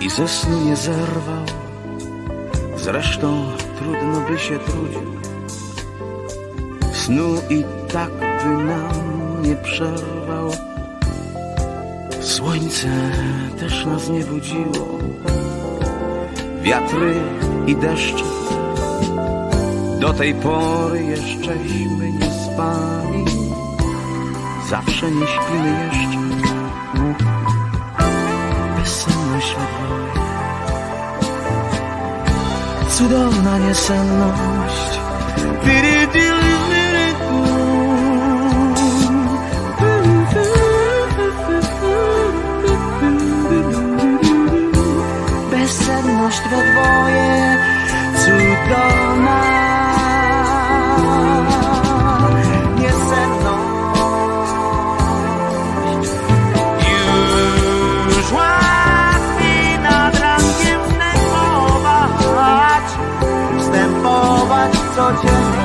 I 0.05 0.11
ze 0.11 0.29
snu 0.29 0.65
nie 0.65 0.77
zerwał. 0.77 1.45
Zresztą 2.77 3.47
trudno 3.79 4.21
by 4.21 4.39
się 4.39 4.59
trudził. 4.59 5.13
Snu 6.93 7.35
i 7.51 7.65
tak 7.93 8.11
by 8.19 8.65
nam 8.65 9.43
nie 9.43 9.57
przerwał. 9.57 10.51
Słońce 12.21 12.89
też 13.61 13.87
nas 13.87 14.09
nie 14.09 14.25
budziło. 14.25 14.99
Wiatry 16.63 17.15
i 17.67 17.77
deszcze. 17.77 18.25
Do 20.01 20.13
tej 20.13 20.35
pory 20.35 21.05
jeszcześmy 21.05 22.13
nie 22.13 22.31
spali. 22.31 23.25
Zawsze 24.69 25.11
nie 25.11 25.27
śpimy 25.27 25.85
jeszcze 25.85 26.02
Cudowna 33.03 33.59
niesenność. 33.59 35.01
Bezsenność 45.51 46.43
we 46.51 46.57
dwoje, 46.57 47.52
wstępować 64.93 65.23
w 65.23 65.62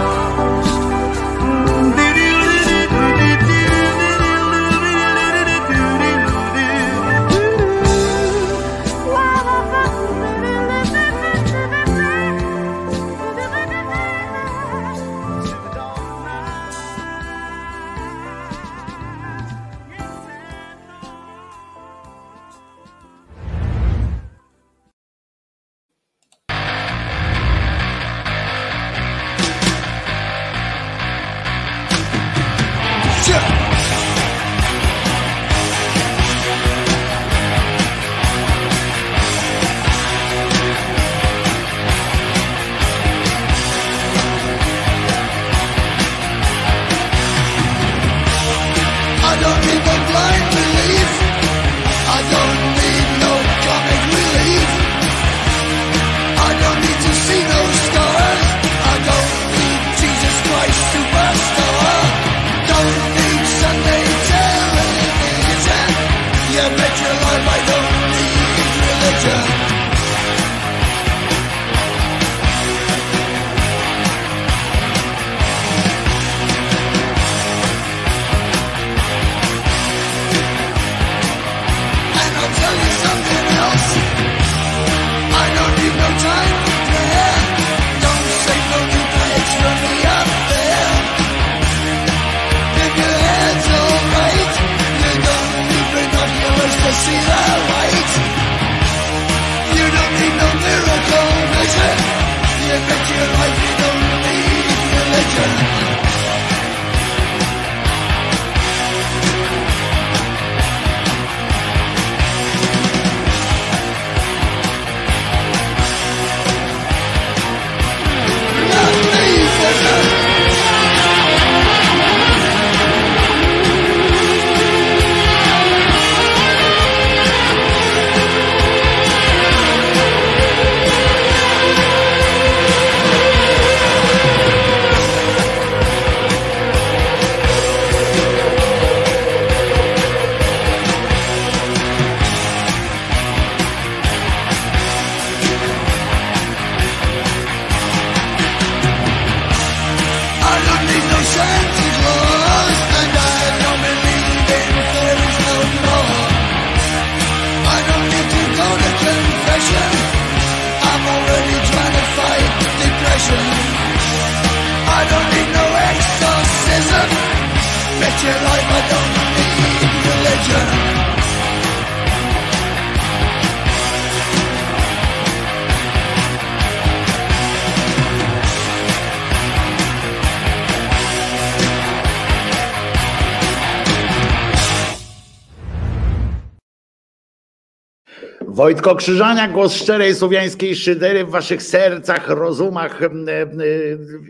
Wojtko 188.68 188.96
Krzyżania, 188.96 189.48
głos 189.48 189.74
szczerej 189.74 190.16
słowiańskiej 190.16 190.76
szydery 190.76 191.26
w 191.26 191.30
waszych 191.30 191.64
sercach, 191.64 192.30
rozumach 192.30 193.00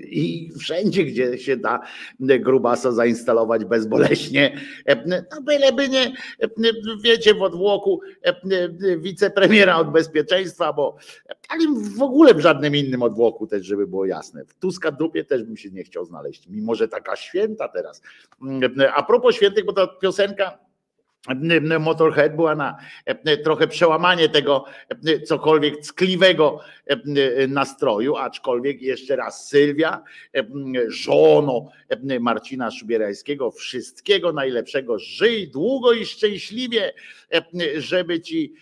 i 0.10 0.52
wszędzie, 0.60 1.04
gdzie 1.04 1.38
się 1.38 1.58
da 1.58 1.80
grubasa 2.20 2.92
zainstalować 2.92 3.66
bezboleśnie. 3.66 4.60
No 5.08 5.42
byleby 5.42 5.90
nie, 5.90 6.14
wiecie, 7.04 7.34
w 7.34 7.42
odwłoku 7.42 8.02
em, 8.22 8.36
wicepremiera 9.02 9.78
od 9.78 9.92
bezpieczeństwa, 9.92 10.74
bo 10.74 10.98
ale 11.50 11.64
w 11.98 12.02
ogóle 12.02 12.34
w 12.34 12.40
żadnym 12.40 12.76
innym 12.76 13.04
odwłoku 13.04 13.48
też, 13.48 13.66
żeby 13.66 13.88
było 13.88 14.06
jasne. 14.06 14.46
W 14.46 14.54
Tuska 14.54 14.92
dupie 14.92 15.24
też 15.24 15.44
bym 15.44 15.58
się 15.58 15.70
nie 15.70 15.84
chciał 15.84 16.06
znaleźć, 16.06 16.48
mimo 16.48 16.76
że 16.76 16.88
taka 16.88 17.16
święta 17.16 17.68
teraz. 17.68 18.02
A 18.96 19.04
propos 19.04 19.36
świętych, 19.36 19.66
bo 19.66 19.74
ta 19.74 19.88
piosenka 19.88 20.67
Motorhead 21.80 22.36
była 22.36 22.56
na 22.56 22.78
e, 23.06 23.38
trochę 23.38 23.68
przełamanie 23.68 24.30
tego 24.30 24.66
e, 25.06 25.20
cokolwiek 25.22 25.78
ckliwego 25.82 26.60
e, 26.86 27.48
nastroju, 27.48 28.16
aczkolwiek 28.16 28.82
jeszcze 28.82 29.16
raz 29.16 29.48
Sylwia, 29.48 30.04
żono 30.88 31.70
Marcina 32.20 32.72
Szubierajskiego, 32.72 33.52
wszystkiego 33.52 34.34
najlepszego, 34.34 35.00
żyj 35.00 35.52
długo 35.52 35.94
i 35.94 36.06
szczęśliwie, 36.06 36.94
żeby 37.78 38.22
ci 38.22 38.54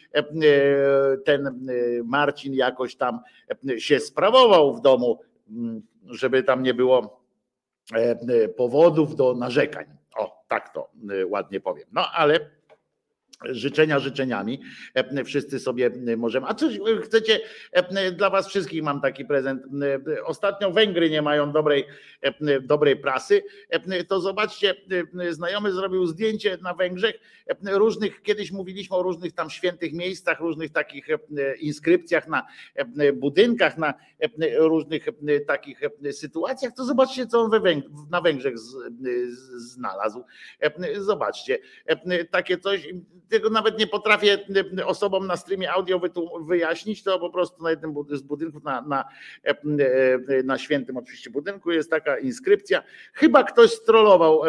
ten 1.26 1.68
Marcin 2.04 2.54
jakoś 2.54 2.96
tam 2.96 3.20
się 3.78 4.00
sprawował 4.00 4.76
w 4.76 4.82
domu, 4.82 5.20
żeby 6.06 6.44
tam 6.44 6.64
nie 6.64 6.74
było 6.74 7.22
powodów 8.58 9.16
do 9.16 9.36
narzekań. 9.36 9.86
O, 10.18 10.44
tak 10.48 10.74
to 10.74 10.92
ładnie 11.28 11.60
powiem. 11.60 11.88
No 11.92 12.12
ale 12.14 12.55
życzenia 13.44 13.99
życzeniami. 13.99 14.62
E, 14.94 15.24
Wszyscy 15.24 15.60
sobie 15.60 15.91
możemy. 16.18 16.48
A 16.48 16.53
coś 16.53 16.80
chcecie? 17.03 17.40
e, 17.72 18.12
Dla 18.12 18.30
Was 18.30 18.48
wszystkich 18.48 18.84
mam 18.84 19.02
taki 19.02 19.26
prezent. 19.26 19.64
E, 20.16 20.24
Ostatnio 20.24 20.72
Węgry 20.72 21.10
nie 21.10 21.22
mają 21.22 21.52
dobrej, 21.52 21.86
e, 22.22 22.62
dobrej 22.62 22.95
prasy. 22.95 23.44
E, 23.70 24.03
To 24.03 24.20
zobaczcie, 24.20 24.76
e, 25.22 25.34
znajomy 25.34 25.72
zrobił 25.72 26.06
zdjęcie 26.06 26.57
na 26.62 26.74
Węgrzech 26.74 27.20
różnych, 27.64 28.22
kiedyś 28.22 28.52
mówiliśmy 28.52 28.96
o 28.96 29.04
różnych 29.04 29.34
tam 29.34 29.50
świętych 29.50 29.94
miejscach, 29.94 30.40
różnych 30.40 30.72
takich 30.72 31.10
e, 31.10 31.20
inskrypcjach 31.56 32.28
na 32.28 32.48
e, 32.76 33.14
budynkach, 33.14 33.78
na 33.78 33.94
e, 34.20 34.58
różnych 34.58 35.06
takich 35.48 35.82
sytuacjach. 36.12 36.74
To 36.74 36.86
zobaczcie, 36.86 37.28
co 37.28 37.42
on 37.42 37.52
na 38.10 38.22
Węgrzech 38.22 38.56
znalazł. 39.56 40.24
Zobaczcie, 40.98 41.60
takie 42.32 42.58
coś, 42.58 42.88
tego 43.30 43.50
nawet 43.50 43.80
nie 43.80 43.88
potrafię 43.88 44.46
osobom 44.86 45.28
na 45.28 45.38
streamie 45.38 45.72
audio 45.72 46.02
wyjaśnić, 46.48 47.04
to 47.04 47.20
po 47.20 47.30
prostu 47.30 47.64
na 47.64 47.70
jednym 47.70 47.94
z 48.10 48.22
budynków, 48.22 48.64
na, 48.64 48.82
na, 48.82 49.06
na 50.44 50.58
świętym 50.58 50.98
oczywiście 50.98 51.30
budynku 51.30 51.72
jest 51.72 51.90
taka 51.90 52.18
inskrypcja. 52.20 52.84
Chyba 53.14 53.44
ktoś 53.44 53.72
strollował 53.72 54.42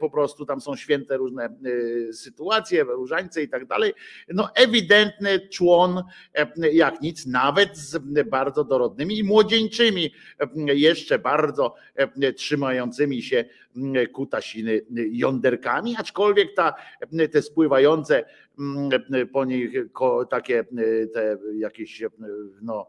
po 0.00 0.10
prostu, 0.10 0.46
tam 0.46 0.60
są 0.60 0.76
święte 0.76 1.16
różne 1.16 1.48
sytuacje, 2.14 2.84
różańce 2.84 3.42
i 3.42 3.48
tak 3.48 3.66
dalej. 3.66 3.92
No 4.28 4.48
ewidentny 4.54 5.48
człon 5.48 6.02
e, 6.34 6.72
jak 6.72 7.00
nic, 7.00 7.26
nawet 7.26 7.76
z 7.78 7.98
bardzo 8.28 8.64
dorodnymi 8.64 9.18
i 9.18 9.24
młodzieńczymi, 9.24 10.10
e, 10.40 10.74
jeszcze 10.74 11.18
bardzo 11.18 11.74
e, 11.94 12.32
trzymającymi 12.32 13.22
się 13.22 13.44
kutasiny 14.12 14.80
jąderkami, 15.10 15.96
aczkolwiek 15.98 16.54
ta, 16.54 16.74
te 17.32 17.42
spływające 17.42 18.24
m, 18.58 18.90
po 19.32 19.44
nich 19.44 19.72
takie 20.30 20.64
te 21.14 21.36
jakieś 21.54 22.02
no, 22.62 22.88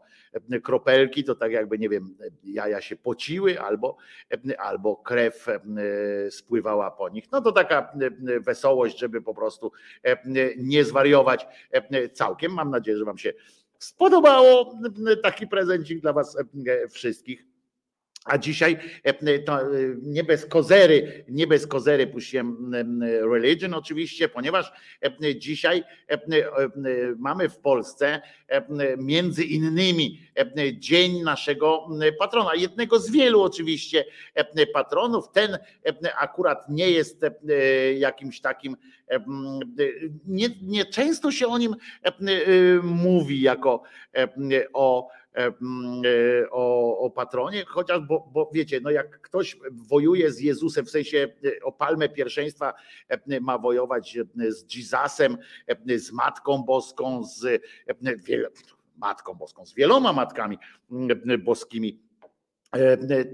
kropelki, 0.62 1.24
to 1.24 1.34
tak 1.34 1.52
jakby, 1.52 1.78
nie 1.78 1.88
wiem, 1.88 2.16
jaja 2.44 2.80
się 2.80 2.96
pociły 2.96 3.60
albo, 3.60 3.96
albo 4.58 4.96
krew 4.96 5.46
spływała 6.30 6.90
po 6.90 7.08
nich. 7.08 7.24
No 7.32 7.40
to 7.40 7.52
taka 7.52 7.92
wesołość, 8.40 8.98
żeby 8.98 9.22
po 9.22 9.34
prostu 9.34 9.72
nie 10.56 10.84
zwariować 10.84 11.46
całkiem. 12.12 12.52
Mam 12.52 12.70
nadzieję, 12.70 12.98
że 12.98 13.04
Wam 13.04 13.18
się 13.18 13.32
spodobało. 13.78 14.78
Taki 15.22 15.46
prezencik 15.46 16.00
dla 16.00 16.12
Was 16.12 16.36
wszystkich. 16.90 17.55
A 18.26 18.38
dzisiaj 18.38 18.78
e, 19.06 19.10
e, 19.10 19.44
nie 20.02 20.24
bez 20.24 20.46
kozery, 20.46 21.24
nie 21.28 21.46
bez 21.46 21.66
kozery 21.66 22.06
puściłem 22.06 22.74
em, 22.74 23.02
religion 23.32 23.74
oczywiście, 23.74 24.28
ponieważ 24.28 24.72
e, 25.02 25.36
dzisiaj 25.36 25.84
e, 26.10 26.12
e, 26.12 26.18
mamy 27.18 27.48
w 27.48 27.58
Polsce 27.58 28.20
e, 28.48 28.96
między 28.96 29.44
innymi 29.44 30.20
e, 30.38 30.46
dzień 30.78 31.22
naszego 31.22 31.88
patrona, 32.18 32.54
jednego 32.54 32.98
z 32.98 33.10
wielu 33.10 33.42
oczywiście 33.42 34.04
e, 34.34 34.66
patronów. 34.66 35.32
Ten 35.32 35.54
e, 35.54 35.58
akurat 36.18 36.68
nie 36.68 36.90
jest 36.90 37.24
e, 37.24 37.32
jakimś 37.92 38.40
takim, 38.40 38.76
e, 39.10 39.20
nie, 40.26 40.48
nie 40.62 40.84
często 40.84 41.32
się 41.32 41.46
o 41.46 41.58
nim 41.58 41.76
e, 42.04 42.08
e, 42.08 42.12
mówi 42.82 43.40
jako 43.40 43.82
e, 44.16 44.28
o 44.72 45.08
e, 45.08 45.16
e, 45.25 45.25
o, 46.50 46.98
o 46.98 47.10
patronie, 47.10 47.64
chociaż, 47.64 48.00
bo, 48.00 48.30
bo 48.32 48.50
wiecie, 48.52 48.80
no 48.80 48.90
jak 48.90 49.20
ktoś 49.20 49.56
wojuje 49.72 50.32
z 50.32 50.40
Jezusem, 50.40 50.86
w 50.86 50.90
sensie 50.90 51.28
e, 51.44 51.64
o 51.64 51.72
palmę 51.72 52.08
pierwszeństwa 52.08 52.74
e, 53.08 53.40
ma 53.40 53.58
wojować 53.58 54.16
e, 54.16 54.52
z 54.52 54.74
Jezusem, 54.76 55.38
e, 55.66 55.98
z 55.98 56.12
Matką 56.12 56.62
Boską, 56.62 57.24
z 57.24 57.44
e, 57.44 57.58
Matką 58.96 59.34
Boską, 59.34 59.66
z 59.66 59.74
wieloma 59.74 60.12
matkami 60.12 60.58
boskimi, 61.44 62.05
E, 62.05 62.05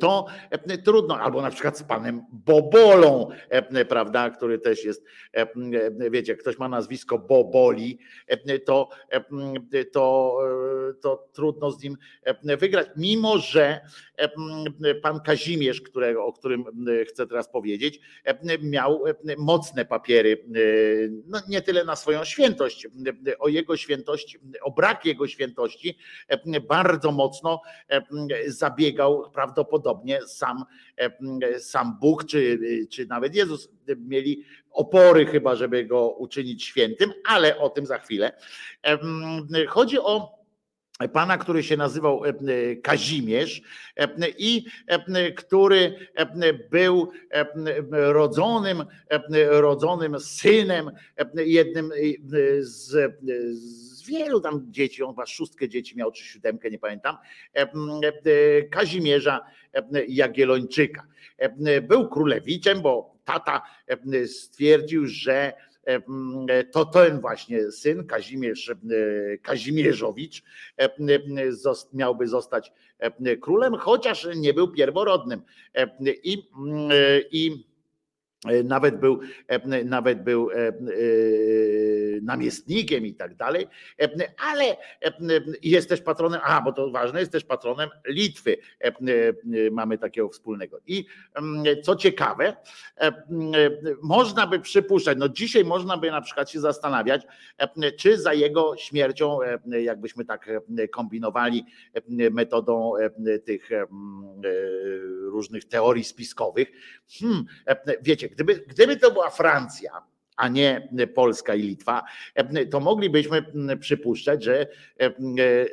to 0.00 0.26
e, 0.50 0.78
trudno, 0.78 1.20
albo 1.20 1.42
na 1.42 1.50
przykład 1.50 1.78
z 1.78 1.82
panem 1.82 2.22
Bobolą, 2.32 3.28
e, 3.48 3.84
prawda, 3.84 4.30
który 4.30 4.58
też 4.58 4.84
jest, 4.84 5.04
wiecie, 6.10 6.36
ktoś 6.36 6.58
ma 6.58 6.68
nazwisko 6.68 7.18
Boboli, 7.18 7.98
to, 8.64 8.88
to, 9.92 10.38
to 11.02 11.28
trudno 11.32 11.70
z 11.70 11.82
nim 11.82 11.96
wygrać, 12.44 12.86
mimo 12.96 13.38
że 13.38 13.80
pan 15.02 15.20
Kazimierz, 15.20 15.80
którego, 15.80 16.24
o 16.24 16.32
którym 16.32 16.64
chcę 17.08 17.26
teraz 17.26 17.48
powiedzieć, 17.48 18.00
miał 18.62 19.04
mocne 19.38 19.84
papiery, 19.84 20.44
no 21.26 21.38
nie 21.48 21.62
tyle 21.62 21.84
na 21.84 21.96
swoją 21.96 22.24
świętość, 22.24 22.86
o 23.38 23.48
jego 23.48 23.76
świętości, 23.76 24.38
o 24.62 24.70
brak 24.70 25.04
jego 25.04 25.26
świętości 25.26 25.98
bardzo 26.68 27.12
mocno 27.12 27.60
zabiegał 28.46 29.21
prawdopodobnie 29.30 30.20
sam, 30.26 30.64
sam 31.58 31.98
Bóg, 32.00 32.24
czy, 32.24 32.58
czy 32.90 33.06
nawet 33.06 33.34
Jezus 33.34 33.68
mieli 33.96 34.44
opory 34.70 35.26
chyba, 35.26 35.56
żeby 35.56 35.84
go 35.84 36.10
uczynić 36.10 36.64
świętym, 36.64 37.12
ale 37.28 37.58
o 37.58 37.70
tym 37.70 37.86
za 37.86 37.98
chwilę. 37.98 38.32
Chodzi 39.68 39.98
o 39.98 40.41
pana, 41.08 41.38
który 41.38 41.62
się 41.62 41.76
nazywał 41.76 42.22
Kazimierz 42.82 43.62
i 44.38 44.64
który 45.36 45.96
był 46.70 47.10
rodzonym, 47.90 48.84
rodzonym 49.50 50.20
synem, 50.20 50.90
jednym 51.36 51.90
z, 52.60 53.14
z 53.92 54.06
wielu 54.06 54.40
tam 54.40 54.66
dzieci, 54.70 55.02
on 55.02 55.10
chyba 55.10 55.26
szóstkę 55.26 55.68
dzieci 55.68 55.96
miał, 55.96 56.12
czy 56.12 56.24
siódemkę, 56.24 56.70
nie 56.70 56.78
pamiętam, 56.78 57.16
Kazimierza 58.70 59.40
Jagiellończyka. 60.08 61.06
Był 61.82 62.08
królewiczem, 62.08 62.82
bo 62.82 63.14
tata 63.24 63.62
stwierdził, 64.26 65.06
że 65.06 65.52
to 66.72 66.84
ten 66.84 67.20
właśnie 67.20 67.72
syn 67.72 68.06
Kazimierz 68.06 68.72
Kazimierzowicz 69.42 70.42
miałby 71.92 72.28
zostać 72.28 72.72
królem, 73.40 73.74
chociaż 73.74 74.28
nie 74.36 74.54
był 74.54 74.68
pierworodnym. 74.68 75.42
I, 76.24 76.48
i 77.30 77.71
nawet 78.64 79.00
był, 79.00 79.20
nawet 79.84 80.22
był 80.22 80.48
namiestnikiem 82.22 83.06
i 83.06 83.14
tak 83.14 83.34
dalej, 83.34 83.66
ale 84.52 84.76
jest 85.62 85.88
też 85.88 86.00
patronem, 86.00 86.40
a 86.44 86.62
bo 86.62 86.72
to 86.72 86.90
ważne, 86.90 87.20
jest 87.20 87.32
też 87.32 87.44
patronem 87.44 87.88
Litwy. 88.06 88.56
Mamy 89.72 89.98
takiego 89.98 90.28
wspólnego. 90.28 90.78
I 90.86 91.06
co 91.82 91.96
ciekawe, 91.96 92.56
można 94.02 94.46
by 94.46 94.60
przypuszczać, 94.60 95.18
no 95.18 95.28
dzisiaj 95.28 95.64
można 95.64 95.96
by 95.96 96.10
na 96.10 96.20
przykład 96.20 96.50
się 96.50 96.60
zastanawiać, 96.60 97.22
czy 97.98 98.18
za 98.18 98.34
jego 98.34 98.76
śmiercią, 98.76 99.38
jakbyśmy 99.66 100.24
tak 100.24 100.50
kombinowali 100.90 101.66
metodą 102.30 102.92
tych 103.44 103.70
różnych 105.22 105.64
teorii 105.64 106.04
spiskowych, 106.04 106.72
hmm, 107.20 107.44
wiecie, 108.02 108.28
gdyby, 108.32 108.64
gdyby 108.68 108.96
to 108.96 109.10
była 109.10 109.30
Francja, 109.30 110.02
a 110.36 110.48
nie 110.48 110.88
Polska 111.14 111.54
i 111.54 111.62
Litwa, 111.62 112.02
to 112.70 112.80
moglibyśmy 112.80 113.44
przypuszczać, 113.80 114.44
że, 114.44 114.66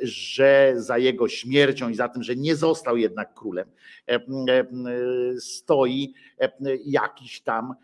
że 0.02 0.72
za 0.76 0.98
jego 0.98 1.28
śmiercią 1.28 1.88
i 1.88 1.94
za 1.94 2.08
tym, 2.08 2.22
że 2.22 2.36
nie 2.36 2.56
został 2.56 2.96
jednak 2.96 3.34
królem, 3.34 3.70
stoi 5.38 6.14
jakiś 6.84 7.40
tam 7.40 7.74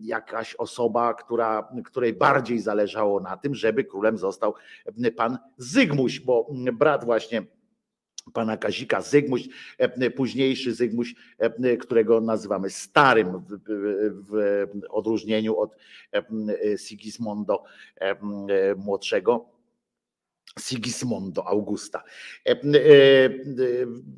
jakaś 0.00 0.54
osoba, 0.54 1.14
która, 1.14 1.68
której 1.84 2.12
bardziej 2.12 2.58
zależało 2.58 3.20
na 3.20 3.36
tym, 3.36 3.54
żeby 3.54 3.84
królem 3.84 4.18
został 4.18 4.54
pan 5.16 5.38
Zygmuś, 5.56 6.20
bo 6.20 6.50
brat 6.72 7.04
właśnie 7.04 7.42
pana 8.32 8.56
Kazika 8.56 9.00
Zygmuś, 9.00 9.48
późniejszy 10.16 10.74
Zygmuś, 10.74 11.14
którego 11.80 12.20
nazywamy 12.20 12.70
starym 12.70 13.38
w, 13.38 13.58
w 14.30 14.68
odróżnieniu 14.90 15.56
od 15.56 15.76
Sigismondo 16.76 17.64
młodszego. 18.76 19.57
Sigismondo 20.58 21.46
Augusta. 21.46 22.02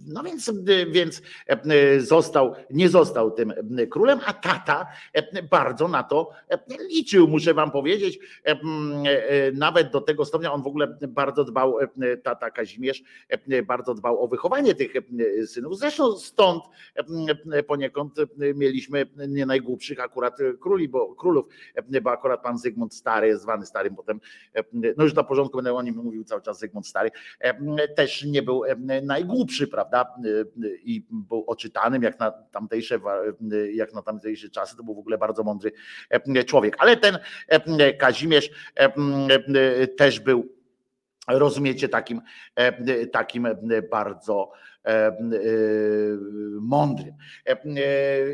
No 0.07 0.23
więc, 0.23 0.53
więc 0.91 1.23
został, 1.99 2.55
nie 2.71 2.89
został 2.89 3.31
tym 3.31 3.53
królem, 3.91 4.21
a 4.27 4.33
tata 4.33 4.87
bardzo 5.51 5.89
na 5.89 6.03
to 6.03 6.31
liczył, 6.91 7.29
muszę 7.29 7.55
wam 7.55 7.71
powiedzieć. 7.71 8.19
Nawet 9.55 9.91
do 9.91 10.01
tego 10.01 10.25
stopnia 10.25 10.53
on 10.53 10.63
w 10.63 10.67
ogóle 10.67 10.99
bardzo 11.09 11.45
dbał, 11.45 11.77
tata 12.23 12.51
Kazimierz, 12.51 13.03
bardzo 13.67 13.95
dbał 13.95 14.25
o 14.25 14.29
wychowanie 14.29 14.75
tych 14.75 14.93
synów. 15.47 15.79
Zresztą 15.79 16.19
stąd 16.19 16.65
poniekąd 17.67 18.15
mieliśmy 18.55 19.07
nie 19.29 19.47
najgłupszych 19.47 20.01
akurat 20.01 20.39
króli, 20.61 20.89
bo 20.89 21.15
królów, 21.15 21.47
bo 22.03 22.11
akurat 22.11 22.43
pan 22.43 22.59
Zygmunt 22.59 22.95
Stary, 22.95 23.39
zwany 23.39 23.67
starym 23.67 23.97
potem, 23.97 24.21
no 24.97 25.05
już 25.05 25.15
na 25.15 25.25
porządku 25.25 25.57
będę 25.59 25.75
o 25.75 25.83
nim 25.83 25.95
mówił 25.95 26.20
cały 26.25 26.43
czas 26.43 26.59
Zygmunt 26.59 26.87
Stary, 26.87 27.11
też 27.97 28.25
nie 28.25 28.43
był 28.43 28.63
najgłupszy, 29.03 29.69
prawda? 29.69 30.15
I 30.83 31.07
był 31.11 31.45
oczytanym 31.47 32.03
jak 32.03 32.19
na 32.19 32.31
tamtejsze, 32.31 32.99
jak 33.73 33.95
na 33.95 34.03
tamtejsze 34.03 34.51
czasy, 34.51 34.77
to 34.77 34.83
był 34.83 34.95
w 34.95 34.99
ogóle 34.99 35.19
bardzo 35.19 35.43
mądry 35.43 35.73
człowiek. 36.47 36.77
Ale 36.79 36.97
ten 36.97 37.19
Kazimierz 37.99 38.51
też 39.97 40.21
był, 40.21 40.61
rozumiecie, 41.29 41.89
takim, 41.89 42.21
takim 43.13 43.49
bardzo 43.91 44.53
mądrym. 46.61 47.15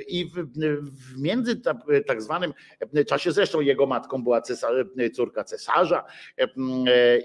I 0.09 0.24
w, 0.24 0.35
w 0.90 1.20
między 1.20 1.60
tak 2.06 2.23
zwanym 2.23 2.52
czasie, 3.06 3.32
zresztą 3.32 3.60
jego 3.60 3.86
matką 3.86 4.23
była 4.23 4.40
cesar, 4.40 4.86
córka 5.14 5.44
cesarza 5.44 6.05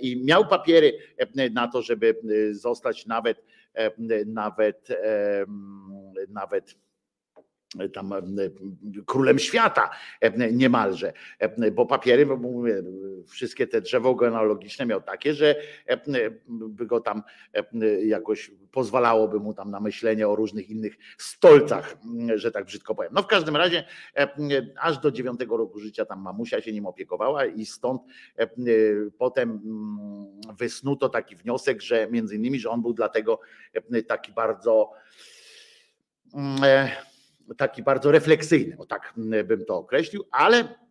i 0.01 0.23
miał 0.25 0.47
papiery 0.47 0.93
na 1.51 1.67
to, 1.67 1.81
żeby 1.81 2.15
zostać 2.51 3.05
nawet 3.05 3.45
nawet 4.25 4.87
nawet 6.29 6.75
tam 7.93 8.13
królem 9.05 9.39
świata 9.39 9.89
niemalże, 10.51 11.13
bo 11.71 11.85
papiery, 11.85 12.25
bo 12.25 12.37
mówię, 12.37 12.83
wszystkie 13.27 13.67
te 13.67 13.81
drzewo 13.81 14.15
genealogiczne 14.15 14.85
miał 14.85 15.01
takie, 15.01 15.33
że 15.33 15.55
by 16.47 16.85
go 16.85 16.99
tam 16.99 17.23
jakoś 18.05 18.51
pozwalałoby 18.71 19.39
mu 19.39 19.53
tam 19.53 19.71
na 19.71 19.79
myślenie 19.79 20.27
o 20.27 20.35
różnych 20.35 20.69
innych 20.69 20.97
stolcach, 21.17 21.97
że 22.35 22.51
tak 22.51 22.65
brzydko 22.65 22.95
powiem. 22.95 23.11
No 23.15 23.21
w 23.21 23.27
każdym 23.27 23.55
razie 23.55 23.83
aż 24.81 24.97
do 24.97 25.11
dziewiątego 25.11 25.57
roku 25.57 25.79
życia 25.79 26.05
tam 26.05 26.21
mamusia 26.21 26.61
się 26.61 26.71
nim 26.71 26.85
opiekowała 26.85 27.45
i 27.45 27.65
stąd 27.65 28.01
potem 29.17 29.61
wysnuto 30.57 31.09
taki 31.09 31.35
wniosek, 31.35 31.81
że 31.81 32.07
między 32.11 32.35
innymi, 32.35 32.59
że 32.59 32.69
on 32.69 32.81
był 32.81 32.93
dlatego 32.93 33.39
taki 34.07 34.31
bardzo 34.31 34.91
taki 37.57 37.83
bardzo 37.83 38.11
refleksyjny, 38.11 38.77
o 38.77 38.85
tak 38.85 39.13
bym 39.43 39.65
to 39.65 39.77
określił, 39.77 40.23
ale 40.31 40.81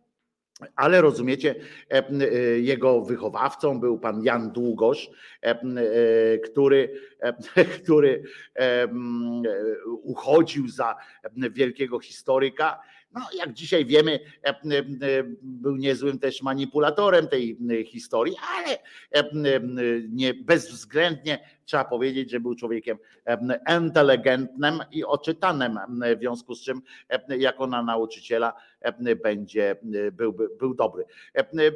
ale 0.75 1.01
rozumiecie, 1.01 1.55
jego 2.61 3.01
wychowawcą 3.01 3.79
był 3.79 3.99
pan 3.99 4.23
Jan 4.23 4.51
Długosz, 4.51 5.09
który, 6.45 7.01
który 7.83 8.23
uchodził 10.03 10.67
za 10.67 10.95
wielkiego 11.51 11.99
historyka. 11.99 12.79
No, 13.13 13.21
jak 13.37 13.53
dzisiaj 13.53 13.85
wiemy, 13.85 14.19
był 15.41 15.75
niezłym 15.75 16.19
też 16.19 16.41
manipulatorem 16.41 17.27
tej 17.27 17.57
historii, 17.85 18.35
ale 18.57 18.77
nie 20.09 20.33
bezwzględnie 20.33 21.39
trzeba 21.71 21.85
powiedzieć, 21.85 22.31
że 22.31 22.39
był 22.39 22.55
człowiekiem 22.55 22.97
inteligentnym 23.77 24.79
i 24.91 25.03
oczytanym, 25.03 25.79
w 26.15 26.19
związku 26.19 26.55
z 26.55 26.61
czym 26.61 26.81
jako 27.37 27.67
na 27.67 27.83
nauczyciela 27.83 28.53
będzie, 29.23 29.75
był, 30.11 30.33
był 30.59 30.73
dobry. 30.73 31.05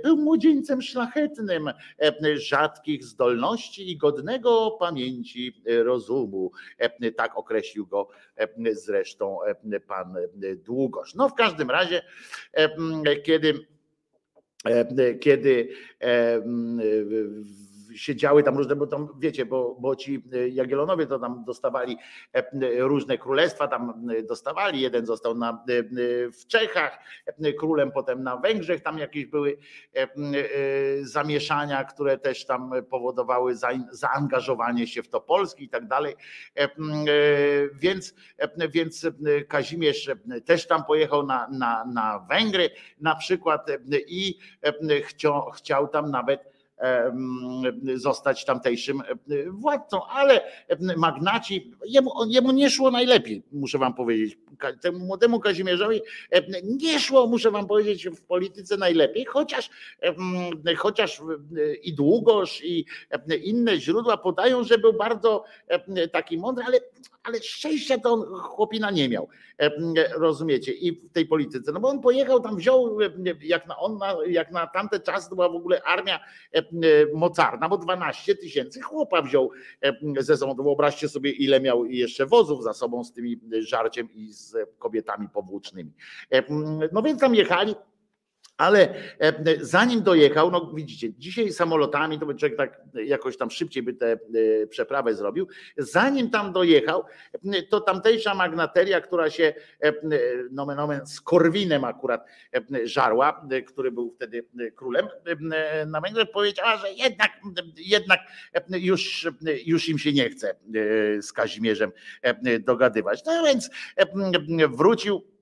Był 0.03 0.17
młodzieńcem 0.17 0.81
szlachetnym, 0.81 1.69
rzadkich 2.35 3.03
zdolności 3.03 3.91
i 3.91 3.97
godnego 3.97 4.71
pamięci 4.79 5.63
rozumu. 5.83 6.51
Tak 7.17 7.37
określił 7.37 7.87
go 7.87 8.07
zresztą 8.71 9.37
pan 9.87 10.15
Długosz. 10.65 11.15
No 11.15 11.29
w 11.29 11.35
każdym 11.35 11.69
razie, 11.69 12.01
kiedy 13.23 13.67
kiedy 15.21 15.69
siedziały 17.95 18.43
tam 18.43 18.57
różne, 18.57 18.75
bo 18.75 18.87
tam 18.87 19.07
wiecie, 19.19 19.45
bo, 19.45 19.77
bo 19.79 19.95
ci 19.95 20.23
Jagiellonowie 20.51 21.07
to 21.07 21.19
tam 21.19 21.43
dostawali 21.45 21.97
różne 22.77 23.17
królestwa, 23.17 23.67
tam 23.67 24.07
dostawali, 24.27 24.81
jeden 24.81 25.05
został 25.05 25.35
na, 25.35 25.65
w 26.41 26.47
Czechach 26.47 26.99
królem, 27.59 27.91
potem 27.91 28.23
na 28.23 28.37
Węgrzech. 28.37 28.81
Tam 28.81 28.97
jakieś 28.97 29.25
były 29.25 29.57
zamieszania, 31.01 31.83
które 31.83 32.17
też 32.17 32.45
tam 32.45 32.71
powodowały 32.89 33.55
zaangażowanie 33.91 34.87
się 34.87 35.03
w 35.03 35.09
to 35.09 35.21
Polski 35.21 35.63
i 35.63 35.69
tak 35.69 35.87
dalej, 35.87 36.15
więc, 37.73 38.13
więc 38.69 39.07
Kazimierz 39.47 40.09
też 40.45 40.67
tam 40.67 40.85
pojechał 40.85 41.25
na, 41.25 41.47
na, 41.51 41.85
na 41.85 42.25
Węgry 42.29 42.69
na 42.99 43.15
przykład 43.15 43.67
i 44.07 44.39
chciał, 45.03 45.51
chciał 45.51 45.87
tam 45.87 46.11
nawet 46.11 46.54
zostać 47.95 48.45
tamtejszym 48.45 49.01
władcą, 49.47 50.05
ale 50.05 50.41
magnaci, 50.97 51.71
jemu, 51.85 52.11
jemu 52.27 52.51
nie 52.51 52.69
szło 52.69 52.91
najlepiej, 52.91 53.43
muszę 53.51 53.77
wam 53.77 53.93
powiedzieć. 53.93 54.37
Temu 54.81 54.99
młodemu 54.99 55.39
Kazimierzowi 55.39 56.01
nie 56.63 56.99
szło, 56.99 57.27
muszę 57.27 57.51
wam 57.51 57.67
powiedzieć, 57.67 58.09
w 58.09 58.21
polityce 58.21 58.77
najlepiej, 58.77 59.25
chociaż, 59.25 59.69
chociaż 60.77 61.21
i 61.83 61.93
Długosz, 61.93 62.61
i 62.63 62.85
inne 63.43 63.77
źródła 63.77 64.17
podają, 64.17 64.63
że 64.63 64.77
był 64.77 64.93
bardzo 64.93 65.43
taki 66.11 66.37
mądry, 66.37 66.63
ale, 66.67 66.79
ale 67.23 67.39
szczęścia 67.39 67.97
to 67.97 68.13
on 68.13 68.25
chłopina 68.39 68.91
nie 68.91 69.09
miał. 69.09 69.27
Rozumiecie? 70.15 70.71
I 70.71 70.91
w 70.91 71.11
tej 71.11 71.25
polityce. 71.25 71.71
No 71.71 71.79
bo 71.79 71.89
on 71.89 72.01
pojechał 72.01 72.39
tam, 72.39 72.57
wziął, 72.57 72.97
jak 73.41 73.67
na, 73.67 73.77
on, 73.77 73.99
jak 74.27 74.51
na 74.51 74.67
tamte 74.67 74.99
była 75.29 75.49
w 75.49 75.55
ogóle 75.55 75.83
armia 75.83 76.19
mocarna, 77.13 77.69
bo 77.69 77.77
12 77.77 78.35
tysięcy 78.35 78.81
chłopa 78.81 79.21
wziął 79.21 79.51
ze 80.19 80.37
sobą. 80.37 80.63
Wyobraźcie 80.63 81.09
sobie, 81.09 81.31
ile 81.31 81.61
miał 81.61 81.85
jeszcze 81.85 82.25
wozów 82.25 82.63
za 82.63 82.73
sobą 82.73 83.03
z 83.03 83.13
tymi 83.13 83.39
żarciem 83.59 84.09
i 84.13 84.33
z 84.33 84.55
kobietami 84.79 85.29
powłócznymi. 85.29 85.91
No 86.91 87.01
więc 87.01 87.19
tam 87.19 87.35
jechali. 87.35 87.75
Ale 88.57 88.93
zanim 89.61 90.03
dojechał, 90.03 90.51
no 90.51 90.71
widzicie, 90.73 91.13
dzisiaj 91.13 91.51
samolotami 91.51 92.19
to 92.19 92.25
by 92.25 92.35
człowiek 92.35 92.57
tak 92.57 92.81
jakoś 93.05 93.37
tam 93.37 93.51
szybciej 93.51 93.83
by 93.83 93.93
tę 93.93 94.17
przeprawę 94.69 95.15
zrobił. 95.15 95.47
Zanim 95.77 96.29
tam 96.29 96.53
dojechał, 96.53 97.03
to 97.69 97.81
tamtejsza 97.81 98.35
magnateria, 98.35 99.01
która 99.01 99.29
się 99.29 99.53
nomen 100.51 100.79
omen 100.79 101.07
z 101.07 101.21
Korwinem 101.21 101.83
akurat 101.83 102.25
żarła, 102.83 103.47
który 103.67 103.91
był 103.91 104.11
wtedy 104.11 104.45
królem 104.75 105.07
na 105.87 106.01
Węgrzech, 106.01 106.31
powiedziała, 106.31 106.77
że 106.77 106.91
jednak, 106.93 107.31
jednak 107.77 108.19
już, 108.69 109.27
już 109.65 109.89
im 109.89 109.99
się 109.99 110.13
nie 110.13 110.29
chce 110.29 110.55
z 111.21 111.33
Kazimierzem 111.33 111.91
dogadywać. 112.59 113.25
No 113.25 113.43
więc 113.43 113.69
wrócił 114.69 115.34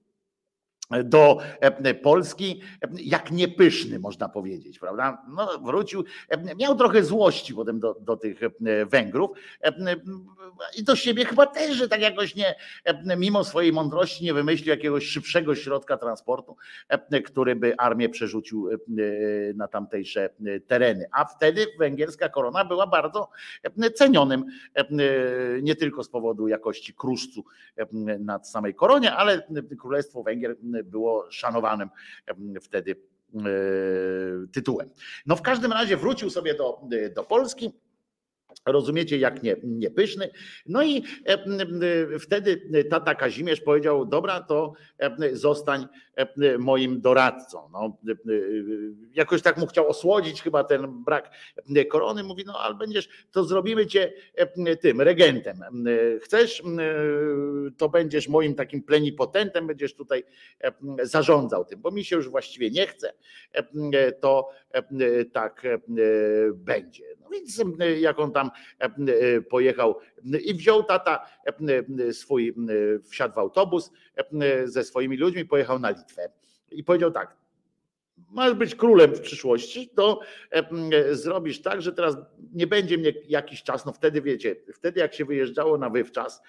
do 1.04 1.38
e, 1.60 1.94
Polski, 1.94 2.62
e, 2.82 2.88
jak 3.04 3.32
niepyszny, 3.32 4.00
można 4.00 4.30
powiedzieć, 4.30 4.80
prawda? 4.80 5.22
No, 5.30 5.60
wrócił, 5.64 6.04
e, 6.30 6.56
miał 6.56 6.76
trochę 6.76 7.04
złości 7.04 7.54
potem 7.54 7.80
do, 7.80 7.94
do 8.02 8.18
tych 8.18 8.40
Węgrów 8.86 9.38
i 10.78 10.84
do 10.84 10.96
siebie 10.96 11.26
chyba 11.26 11.46
też, 11.46 11.78
że 11.78 11.90
tak 11.90 12.02
jakoś 12.02 12.36
nie, 12.36 12.56
mimo 13.18 13.44
swojej 13.44 13.74
mądrości 13.74 14.24
nie 14.24 14.34
wymyślił 14.34 14.70
jakiegoś 14.70 15.06
szybszego 15.06 15.56
środka 15.56 15.98
transportu, 15.98 16.56
który 17.26 17.56
by 17.56 17.78
armię 17.78 18.10
przerzucił 18.10 18.70
na 19.56 19.68
tamtejsze 19.68 20.30
tereny. 20.68 21.06
A 21.12 21.26
wtedy 21.26 21.66
węgierska 21.80 22.30
korona 22.30 22.66
była 22.66 22.88
bardzo 22.88 23.30
cenionym, 23.96 24.46
nie 25.62 25.76
tylko 25.76 26.04
z 26.04 26.10
powodu 26.10 26.48
jakości 26.48 26.94
kruszcu 26.94 27.44
nad 28.20 28.50
samej 28.50 28.76
koronie, 28.76 29.14
ale 29.14 29.48
Królestwo 29.80 30.24
Węgier 30.24 30.56
było 30.84 31.32
szanowanym 31.32 31.90
wtedy 32.62 32.96
e, 33.36 33.40
tytułem. 34.52 34.90
No 35.26 35.36
w 35.36 35.42
każdym 35.42 35.72
razie 35.72 35.98
wrócił 35.98 36.30
sobie 36.30 36.54
do, 36.54 36.82
do 37.16 37.24
Polski. 37.24 37.74
Rozumiecie, 38.66 39.18
jak 39.18 39.44
nie, 39.44 39.56
niepyszny. 39.64 40.30
No 40.66 40.84
i 40.84 41.04
wtedy 42.20 42.62
tata 42.90 43.16
Kazimierz 43.16 43.62
powiedział: 43.62 44.06
Dobra, 44.06 44.42
to 44.42 44.74
zostań 45.32 45.88
moim 46.60 47.02
doradcą. 47.02 47.70
No, 47.74 47.98
jakoś 49.14 49.42
tak 49.42 49.58
mu 49.58 49.68
chciał 49.68 49.90
osłodzić 49.90 50.42
chyba 50.42 50.64
ten 50.64 51.04
brak 51.04 51.32
korony. 51.90 52.24
Mówi: 52.24 52.44
No, 52.46 52.60
ale 52.60 52.76
będziesz, 52.76 53.10
to 53.32 53.44
zrobimy 53.44 53.88
cię 53.88 54.14
tym 54.82 55.02
regentem. 55.02 55.64
Chcesz, 56.22 56.64
to 57.78 57.90
będziesz 57.90 58.28
moim 58.28 58.56
takim 58.56 58.84
plenipotentem, 58.84 59.68
będziesz 59.68 59.96
tutaj 59.96 60.24
zarządzał 61.04 61.66
tym, 61.66 61.82
bo 61.82 61.92
mi 61.92 62.06
się 62.06 62.16
już 62.16 62.30
właściwie 62.30 62.72
nie 62.72 62.88
chce. 62.88 63.14
To 64.20 64.50
tak 65.34 65.68
będzie. 66.54 67.04
No 67.34 67.40
więc 67.40 68.02
jak 68.02 68.20
on 68.20 68.32
tam 68.32 68.52
pojechał 69.50 70.00
i 70.44 70.54
wziął 70.54 70.84
tata 70.84 71.26
swój, 72.12 72.56
wsiadł 73.10 73.36
w 73.36 73.38
autobus 73.38 73.92
ze 74.66 74.84
swoimi 74.84 75.18
ludźmi, 75.18 75.46
pojechał 75.46 75.80
na 75.80 75.90
Litwę 75.90 76.30
i 76.72 76.84
powiedział 76.84 77.12
tak, 77.12 77.36
masz 78.30 78.54
być 78.54 78.76
królem 78.76 79.16
w 79.16 79.22
przyszłości, 79.22 79.90
to 79.96 80.20
zrobisz 81.12 81.62
tak, 81.62 81.82
że 81.82 81.94
teraz 81.94 82.16
nie 82.54 82.68
będzie 82.68 82.98
mnie 82.98 83.14
jakiś 83.28 83.64
czas, 83.64 83.86
no 83.86 83.94
wtedy 83.94 84.22
wiecie, 84.22 84.56
wtedy 84.74 85.00
jak 85.00 85.14
się 85.14 85.26
wyjeżdżało 85.26 85.78
na 85.78 85.90
wywczas, 85.90 86.42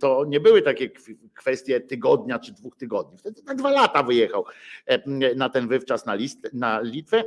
to 0.00 0.24
nie 0.28 0.40
były 0.40 0.62
takie 0.62 0.90
kwestie 1.34 1.80
tygodnia 1.80 2.38
czy 2.38 2.52
dwóch 2.52 2.76
tygodni. 2.76 3.18
Wtedy 3.18 3.42
na 3.42 3.54
dwa 3.54 3.70
lata 3.70 4.02
wyjechał 4.02 4.44
na 5.36 5.48
ten 5.48 5.68
wywczas 5.68 6.06
na, 6.06 6.14
list, 6.14 6.50
na 6.52 6.80
Litwę 6.80 7.24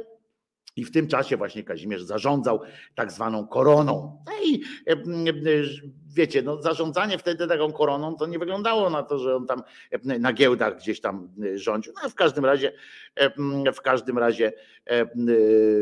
i 0.76 0.85
w 0.85 0.91
tym 0.91 1.07
czasie 1.07 1.38
właśnie 1.38 1.64
Kazimierz 1.64 2.03
zarządzał 2.03 2.60
tak 2.95 3.11
zwaną 3.11 3.48
koroną. 3.48 4.23
No 4.26 4.31
i 4.45 4.61
e, 4.88 4.95
wiecie, 6.15 6.41
no 6.41 6.61
zarządzanie 6.61 7.18
wtedy 7.18 7.48
taką 7.48 7.72
koroną 7.72 8.15
to 8.15 8.27
nie 8.27 8.39
wyglądało 8.39 8.89
na 8.89 9.03
to, 9.03 9.19
że 9.19 9.35
on 9.35 9.48
tam 9.48 9.64
na 10.03 10.34
giełdach 10.34 10.77
gdzieś 10.77 11.02
tam 11.02 11.30
rządził. 11.56 11.93
No 12.03 12.10
w 12.10 12.15
każdym 12.15 12.45
razie, 12.45 12.73
w 13.73 13.81
każdym 13.81 14.18
razie 14.18 14.53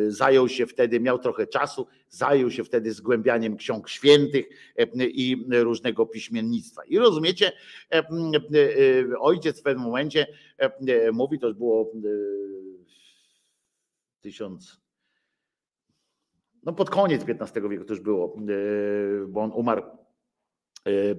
zajął 0.07 0.49
się 0.49 0.67
wtedy, 0.67 0.99
miał 0.99 1.19
trochę 1.19 1.47
czasu, 1.47 1.87
zajął 2.09 2.51
się 2.51 2.63
wtedy 2.63 2.93
zgłębianiem 2.93 3.57
ksiąg 3.57 3.89
świętych 3.89 4.49
i 4.99 5.45
różnego 5.49 6.05
piśmiennictwa. 6.05 6.81
I 6.87 6.97
rozumiecie, 6.97 7.51
ojciec 9.19 9.59
w 9.59 9.63
pewnym 9.63 9.85
momencie 9.85 10.27
mówi, 11.13 11.39
to 11.39 11.47
już 11.47 11.55
było 11.55 11.91
tysiąc. 14.21 14.81
No 16.63 16.73
pod 16.73 16.89
koniec 16.89 17.25
XV 17.27 17.69
wieku 17.69 17.85
już 17.89 17.99
było, 17.99 18.35
e, 18.37 18.41
bo 19.27 19.41
on 19.41 19.51
umarł, 19.51 19.83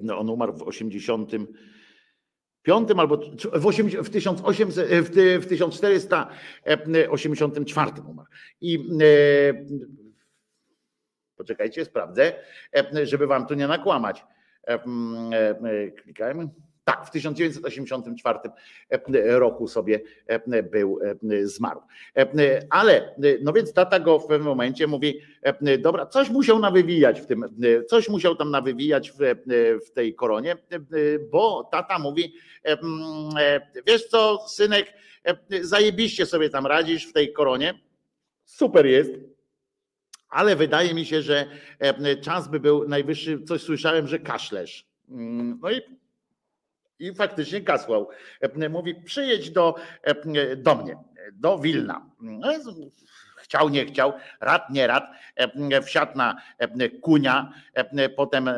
e, 0.09 0.17
on 0.17 0.31
umarł 0.31 0.53
w 0.53 0.63
85 0.63 2.91
albo 2.99 3.21
w, 3.53 3.67
80, 3.67 4.07
w, 4.07 4.11
1800, 4.11 4.89
w 5.41 5.47
1484 5.47 7.91
umarł. 8.09 8.29
I 8.61 8.89
poczekajcie, 11.37 11.85
sprawdzę, 11.85 12.45
żeby 13.03 13.27
wam 13.27 13.47
tu 13.47 13.55
nie 13.55 13.69
nakłamać. 13.69 14.25
Klikajmy. 16.03 16.49
Tak, 16.91 17.07
w 17.07 17.11
1984 17.11 18.39
e, 18.91 19.39
roku 19.39 19.69
sobie 19.69 20.01
e, 20.27 20.62
był 20.62 21.01
e, 21.03 21.47
zmarł. 21.47 21.81
Ale 22.71 23.15
no 23.43 23.53
więc 23.53 23.73
tata 23.73 24.01
go 24.01 24.19
w 24.19 24.27
pewnym 24.27 24.49
momencie 24.49 24.87
mówi: 24.87 25.21
Dobra, 25.79 26.07
coś 26.07 26.31
musiał 26.31 26.59
nawywijać 26.59 27.21
w 27.21 27.27
tym, 27.27 27.45
coś 27.89 28.09
musiał 28.09 28.37
tam 28.37 28.51
nawywijać 28.51 29.11
w, 29.11 29.17
w 29.87 29.91
tej 29.91 30.15
koronie, 30.15 30.57
bo 31.31 31.69
tata 31.73 31.99
mówi: 31.99 32.35
Wiesz 33.87 34.07
co, 34.07 34.45
synek, 34.49 34.93
zajebiście 35.62 36.27
sobie 36.27 36.51
tam 36.51 36.67
radzisz 36.67 37.07
w 37.07 37.12
tej 37.12 37.33
koronie. 37.33 37.81
Super 38.45 38.87
jest. 38.87 39.12
Ale 40.29 40.57
wydaje 40.57 40.95
mi 40.95 41.07
się, 41.07 41.23
że 41.23 41.47
czas 42.23 42.49
by 42.49 42.61
był 42.61 42.89
najwyższy. 42.89 43.43
Coś 43.43 43.62
słyszałem, 43.62 44.07
że 44.07 44.19
kaszlesz. 44.19 44.87
Mm, 45.11 45.59
no 45.62 45.71
i 45.71 46.00
i 47.01 47.15
faktycznie 47.15 47.61
kasłał. 47.61 48.09
Mówi, 48.71 48.95
przyjedź 48.95 49.51
do, 49.51 49.75
do 50.57 50.75
mnie, 50.75 50.97
do 51.33 51.59
Wilna. 51.59 52.07
No 52.21 52.49
chciał, 53.51 53.69
nie 53.69 53.87
chciał, 53.87 54.13
rad, 54.41 54.71
nie 54.71 54.87
rad, 54.87 55.05
e, 55.37 55.83
wsiadł 55.83 56.19
na 56.19 56.37
e, 56.59 56.89
kunia, 56.89 57.53
e, 57.75 58.09
potem, 58.09 58.49
e, 58.49 58.57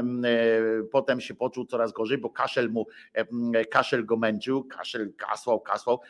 potem 0.93 1.21
się 1.21 1.35
poczuł 1.35 1.67
coraz 1.67 1.93
gorzej, 1.93 2.19
bo 2.19 2.31
kaszel 2.31 2.71
mu, 2.71 2.87
e, 3.15 3.65
kaszel 3.65 4.05
go 4.05 4.17
męczył, 4.17 4.65
kaszel 4.65 5.13
kasłał, 5.17 5.61
kasłał, 5.61 6.01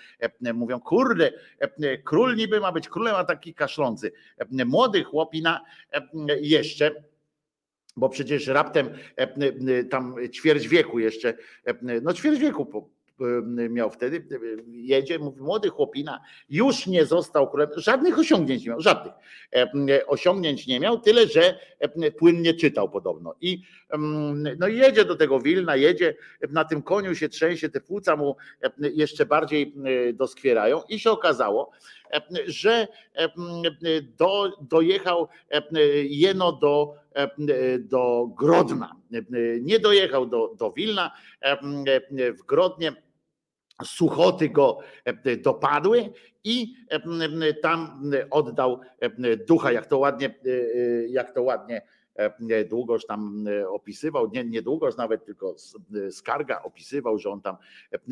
e, 0.44 0.52
mówią, 0.52 0.80
kurde, 0.80 1.32
e, 1.58 1.98
król 1.98 2.36
niby 2.36 2.60
ma 2.60 2.72
być 2.72 2.88
królem, 2.88 3.14
a 3.14 3.24
taki 3.24 3.54
kaszlący. 3.54 4.12
E, 4.38 4.64
Młody 4.64 5.04
chłopina 5.04 5.60
e, 5.92 6.02
jeszcze, 6.40 6.90
bo 7.96 8.08
przecież 8.08 8.46
raptem 8.46 8.90
e, 9.16 9.84
tam 9.84 10.14
ćwierć 10.32 10.68
wieku 10.68 10.98
jeszcze, 10.98 11.34
e, 11.64 12.00
no 12.02 12.12
ćwierć 12.12 12.38
wieku 12.38 12.90
e, 13.20 13.68
miał 13.68 13.90
wtedy, 13.90 14.26
jedzie, 14.68 15.18
mówi 15.18 15.40
młody 15.40 15.68
chłopina, 15.68 16.20
już 16.50 16.86
nie 16.86 17.04
został 17.06 17.50
królem, 17.50 17.68
żadnych 17.76 18.18
osiągnięć 18.18 18.64
nie 18.64 18.70
miał, 18.70 18.80
żadnych 18.80 19.12
osiągnięć 20.06 20.66
nie 20.66 20.80
miał, 20.80 21.00
tyle 21.00 21.26
że 21.26 21.58
płynnie 22.18 22.54
czytał 22.54 22.90
podobno. 22.90 23.34
I 23.40 23.62
mm, 23.90 24.56
no 24.58 24.68
jedzie 24.68 25.04
do 25.04 25.16
tego 25.16 25.40
Wilna, 25.40 25.76
jedzie, 25.76 26.14
na 26.50 26.64
tym 26.64 26.82
koniu 26.82 27.14
się 27.14 27.28
trzęsie, 27.28 27.68
te 27.68 27.80
płuca 27.80 28.16
mu 28.16 28.36
jeszcze 28.78 29.26
bardziej 29.26 29.74
doskwierają 30.14 30.82
i 30.88 30.98
się 30.98 31.10
okazało, 31.10 31.70
że 32.46 32.88
e, 33.14 33.28
do, 34.18 34.52
dojechał 34.60 35.28
e, 35.50 35.60
jeno 36.04 36.52
do, 36.52 36.94
e, 37.14 37.28
do 37.78 38.28
Grodna. 38.38 38.96
E, 39.12 39.20
Nie 39.60 39.78
dojechał 39.78 40.26
do, 40.26 40.54
do 40.58 40.72
Wilna, 40.72 41.10
e, 41.40 42.32
w 42.32 42.42
Grodnie 42.46 42.92
suchoty 43.84 44.48
go 44.48 44.78
e, 45.04 45.36
dopadły 45.36 46.12
i 46.44 46.74
e, 46.90 47.54
tam 47.54 48.10
oddał 48.30 48.80
e, 49.00 49.36
ducha, 49.36 49.72
jak 49.72 49.86
to 49.86 49.98
ładnie, 49.98 50.26
e, 50.26 51.08
jak 51.08 51.34
to 51.34 51.42
ładnie 51.42 51.76
e, 51.76 51.82
długoż 52.68 53.06
tam 53.06 53.44
e, 53.48 53.68
opisywał, 53.68 54.30
nie, 54.30 54.44
nie 54.44 54.62
długoż 54.62 54.96
nawet, 54.96 55.24
tylko 55.24 55.54
e, 55.94 56.10
skarga 56.10 56.62
opisywał, 56.62 57.18
że 57.18 57.30
on 57.30 57.40
tam 57.40 57.56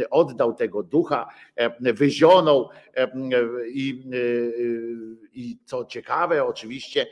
e, 0.00 0.10
oddał 0.10 0.54
tego 0.54 0.82
ducha, 0.82 1.28
e, 1.56 1.92
wyzionął 1.92 2.68
e, 2.94 3.08
i, 3.68 4.04
e, 4.12 4.16
i 5.32 5.58
co 5.64 5.84
ciekawe, 5.84 6.44
oczywiście 6.44 7.06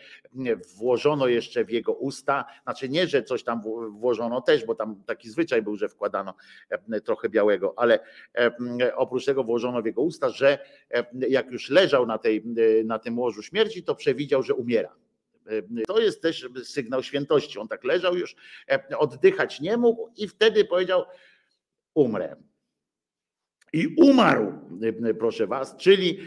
włożono 0.76 1.26
jeszcze 1.26 1.64
w 1.64 1.70
jego 1.70 1.92
usta, 1.92 2.44
znaczy 2.62 2.88
nie, 2.88 3.06
że 3.06 3.22
coś 3.22 3.44
tam 3.44 3.62
włożono 3.90 4.40
też, 4.40 4.64
bo 4.64 4.74
tam 4.74 5.02
taki 5.06 5.30
zwyczaj 5.30 5.62
był, 5.62 5.76
że 5.76 5.88
wkładano 5.88 6.34
e, 6.70 7.00
trochę 7.00 7.28
białego, 7.28 7.74
ale 7.76 7.98
e, 8.34 8.96
oprócz 8.96 9.24
tego 9.24 9.44
włożono 9.44 9.82
w 9.82 9.86
jego 9.86 10.02
usta, 10.02 10.28
że 10.28 10.58
e, 10.90 11.06
jak 11.28 11.50
już 11.50 11.70
leżał 11.70 12.06
na, 12.06 12.18
tej, 12.18 12.44
e, 12.80 12.84
na 12.84 12.98
tym 12.98 13.18
łożu 13.18 13.42
śmierci, 13.42 13.82
to 13.82 13.94
przewidział, 13.94 14.42
że 14.42 14.54
umiera. 14.54 15.07
E, 15.48 15.84
To 15.86 16.00
jest 16.00 16.22
też 16.22 16.48
sygnał 16.64 17.02
świętości. 17.02 17.58
On 17.58 17.68
tak 17.68 17.84
leżał 17.84 18.16
już, 18.16 18.36
e, 18.70 18.98
oddychać 18.98 19.60
nie 19.60 19.76
mógł 19.76 20.08
i 20.16 20.28
wtedy 20.28 20.64
powiedział: 20.64 21.04
Umrę. 21.94 22.36
I 23.72 23.86
umarł, 23.96 24.52
e, 25.04 25.14
proszę 25.14 25.46
was, 25.46 25.76
czyli 25.76 26.18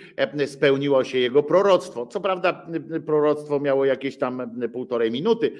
spełniło 0.45 1.03
się 1.03 1.17
jego 1.19 1.43
proroctwo. 1.43 2.05
Co 2.07 2.21
prawda, 2.21 2.67
proroctwo 3.05 3.59
miało 3.59 3.85
jakieś 3.85 4.17
tam 4.17 4.61
półtorej 4.73 5.11
minuty 5.11 5.53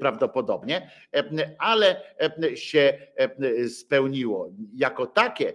prawdopodobnie, 0.00 0.90
ale 1.58 2.02
się 2.54 2.98
spełniło. 3.68 4.52
Jako 4.74 5.06
takie 5.06 5.52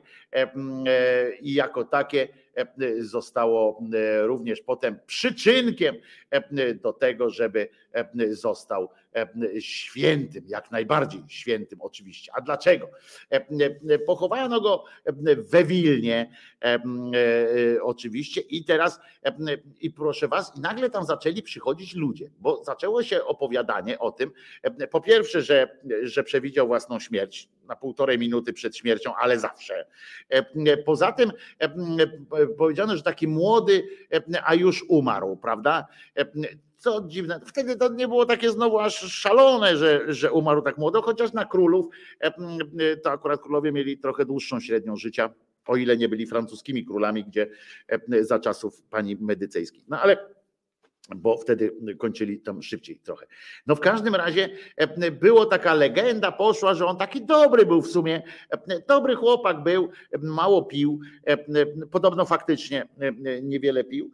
i 1.41 1.53
jako 1.53 1.84
takie 1.84 2.27
e, 2.55 2.68
zostało 2.99 3.81
e, 3.93 4.27
również 4.27 4.61
potem 4.61 4.99
przyczynkiem 5.05 5.95
e, 6.30 6.73
do 6.73 6.93
tego, 6.93 7.30
żeby 7.30 7.69
e, 7.93 8.35
został 8.35 8.89
e, 9.15 9.27
świętym, 9.61 10.43
jak 10.47 10.72
najbardziej 10.72 11.23
świętym 11.27 11.81
oczywiście. 11.81 12.31
A 12.35 12.41
dlaczego? 12.41 12.89
E, 13.31 13.45
e, 13.89 13.99
Pochowano 13.99 14.61
go 14.61 14.84
e, 15.05 15.35
we 15.35 15.64
Wilnie 15.64 16.31
e, 16.56 16.56
e, 16.56 16.56
oczywiście 17.81 18.41
i 18.41 18.63
teraz 18.63 18.99
e, 19.25 19.35
i 19.81 19.91
proszę 19.91 20.27
was, 20.27 20.57
i 20.57 20.61
nagle 20.61 20.89
tam 20.89 21.05
zaczęli 21.05 21.41
przychodzić 21.41 21.95
ludzie, 21.95 22.29
bo 22.39 22.63
zaczęło 22.63 23.03
się 23.03 23.23
opowiadanie 23.23 23.99
o 23.99 24.11
tym, 24.11 24.31
e, 24.63 24.88
po 24.88 25.01
pierwsze, 25.01 25.41
że, 25.41 25.77
że 26.03 26.23
przewidział 26.23 26.67
własną 26.67 26.99
śmierć 26.99 27.49
na 27.67 27.75
półtorej 27.75 28.19
minuty 28.19 28.53
przed 28.53 28.77
śmiercią, 28.77 29.15
ale 29.15 29.39
zawsze. 29.39 29.85
E, 30.29 30.77
Poza 30.77 31.11
tym 31.11 31.31
e, 31.61 31.63
e, 31.63 32.47
powiedziano, 32.47 32.95
że 32.95 33.03
taki 33.03 33.27
młody, 33.27 33.88
e, 34.13 34.21
a 34.45 34.55
już 34.55 34.85
umarł, 34.89 35.38
prawda? 35.38 35.88
E, 36.17 36.25
Co 36.77 37.01
dziwne, 37.07 37.39
wtedy 37.45 37.75
to 37.75 37.89
nie 37.89 38.07
było 38.07 38.25
takie 38.25 38.51
znowu 38.51 38.79
aż 38.79 38.95
szalone, 39.13 39.77
że, 39.77 40.13
że 40.13 40.31
umarł 40.31 40.61
tak 40.61 40.77
młodo, 40.77 41.01
chociaż 41.01 41.34
na 41.34 41.45
królów 41.45 41.85
e, 42.21 42.25
e, 42.25 42.97
to 42.97 43.11
akurat 43.11 43.41
królowie 43.41 43.71
mieli 43.71 43.97
trochę 43.97 44.25
dłuższą 44.25 44.59
średnią 44.59 44.95
życia, 44.95 45.29
o 45.68 45.76
ile 45.76 45.98
nie 45.98 46.10
byli 46.10 46.27
francuskimi 46.27 46.85
królami, 46.85 47.23
gdzie 47.23 47.48
e, 47.88 48.23
za 48.23 48.39
czasów 48.39 48.81
pani 48.89 49.15
medycejskich. 49.15 49.84
No 49.88 50.02
ale 50.02 50.18
bo 51.15 51.38
wtedy 51.38 51.76
kończyli 51.98 52.39
tam 52.39 52.61
szybciej 52.61 52.99
trochę. 52.99 53.27
No 53.68 53.76
w 53.76 53.80
każdym 53.80 54.15
razie 54.15 54.49
e, 54.76 55.11
było 55.11 55.45
taka 55.45 55.73
legenda, 55.73 56.31
poszła, 56.31 56.73
że 56.73 56.85
on 56.85 56.98
taki 56.98 57.26
dobry 57.26 57.65
był 57.65 57.81
w 57.81 57.88
sumie, 57.88 58.22
e, 58.49 58.81
dobry 58.88 59.15
chłopak 59.15 59.64
był, 59.64 59.89
mało 60.22 60.64
pił, 60.64 60.99
podobno 61.91 62.26
faktycznie 62.26 62.88
niewiele 63.44 63.84
pił 63.84 64.11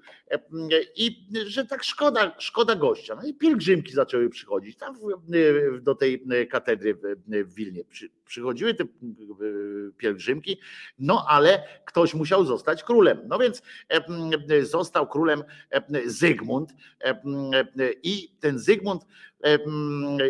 i 0.96 1.28
że 1.46 1.66
tak 1.66 1.84
szkoda, 1.84 2.36
szkoda 2.40 2.76
gościa. 2.76 3.16
No 3.16 3.28
i 3.28 3.34
pielgrzymki 3.34 3.94
zaczęły 3.94 4.30
przychodzić 4.30 4.78
tam 4.78 4.98
do 5.82 5.96
tej 5.96 6.24
katedry 6.50 6.98
w 7.28 7.54
Wilnie. 7.54 7.84
Przy, 8.34 8.42
przychodziły 8.42 8.74
te 8.74 8.84
pielgrzymki, 9.98 10.60
no 11.00 11.26
ale 11.28 11.64
ktoś 11.86 12.14
musiał 12.14 12.46
zostać 12.46 12.84
królem. 12.84 13.20
No 13.28 13.40
więc 13.40 13.62
e, 13.90 14.02
e, 14.56 14.66
został 14.66 15.08
królem 15.08 15.44
e, 15.70 15.82
Zygmunt 16.06 16.74
i 18.04 18.36
ten 18.40 18.60
Zygmunt, 18.60 19.06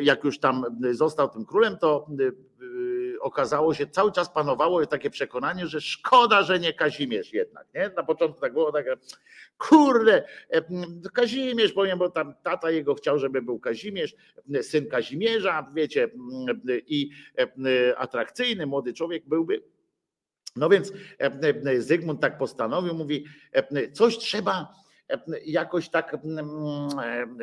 jak 0.01 0.23
już 0.23 0.39
tam 0.39 0.65
został 0.91 1.29
tym 1.29 1.45
królem, 1.45 1.77
to 1.77 2.07
okazało 3.23 3.73
się, 3.73 3.87
cały 3.87 4.11
czas 4.11 4.29
panowało 4.29 4.85
takie 4.85 5.09
przekonanie, 5.09 5.67
że 5.67 5.81
szkoda, 5.81 6.43
że 6.43 6.59
nie 6.59 6.73
Kazimierz 6.73 7.33
jednak. 7.33 7.67
Nie? 7.73 7.91
Na 7.95 8.03
początku 8.03 8.41
tak 8.41 8.53
było 8.53 8.71
takie, 8.71 8.93
kurde, 9.57 10.23
e, 10.49 10.61
Kazimierz, 11.13 11.73
powiem, 11.73 11.99
bo 11.99 12.09
tam 12.09 12.33
tata 12.43 12.71
jego 12.71 12.95
chciał, 12.95 13.19
żeby 13.19 13.41
był 13.41 13.59
Kazimierz, 13.59 14.15
syn 14.61 14.89
Kazimierza, 14.89 15.71
wiecie, 15.75 16.09
i 16.87 17.09
e, 17.39 17.97
atrakcyjny, 17.97 18.65
młody 18.65 18.93
człowiek 18.93 19.29
byłby. 19.29 19.63
No 20.55 20.69
więc 20.69 20.93
e, 21.19 21.31
e, 21.65 21.81
Zygmunt 21.81 22.21
tak 22.21 22.37
postanowił, 22.37 22.93
mówi, 22.93 23.25
e, 23.51 23.91
coś 23.91 24.17
trzeba 24.17 24.61
e, 24.61 24.82
jakoś 25.45 25.89
tak 25.89 26.13
mm, 26.13 26.47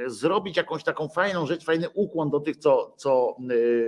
e, 0.06 0.10
zrobić, 0.10 0.56
jakąś 0.56 0.84
taką 0.84 1.08
fajną 1.08 1.46
rzecz, 1.46 1.64
fajny 1.64 1.90
ukłon 1.90 2.30
do 2.30 2.40
tych, 2.40 2.56
co, 2.56 2.94
co 2.96 3.36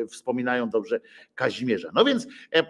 e, 0.02 0.06
wspominają 0.06 0.70
dobrze 0.70 1.00
Kazimierza. 1.34 1.90
No 1.94 2.04
więc 2.04 2.26
e, 2.54 2.62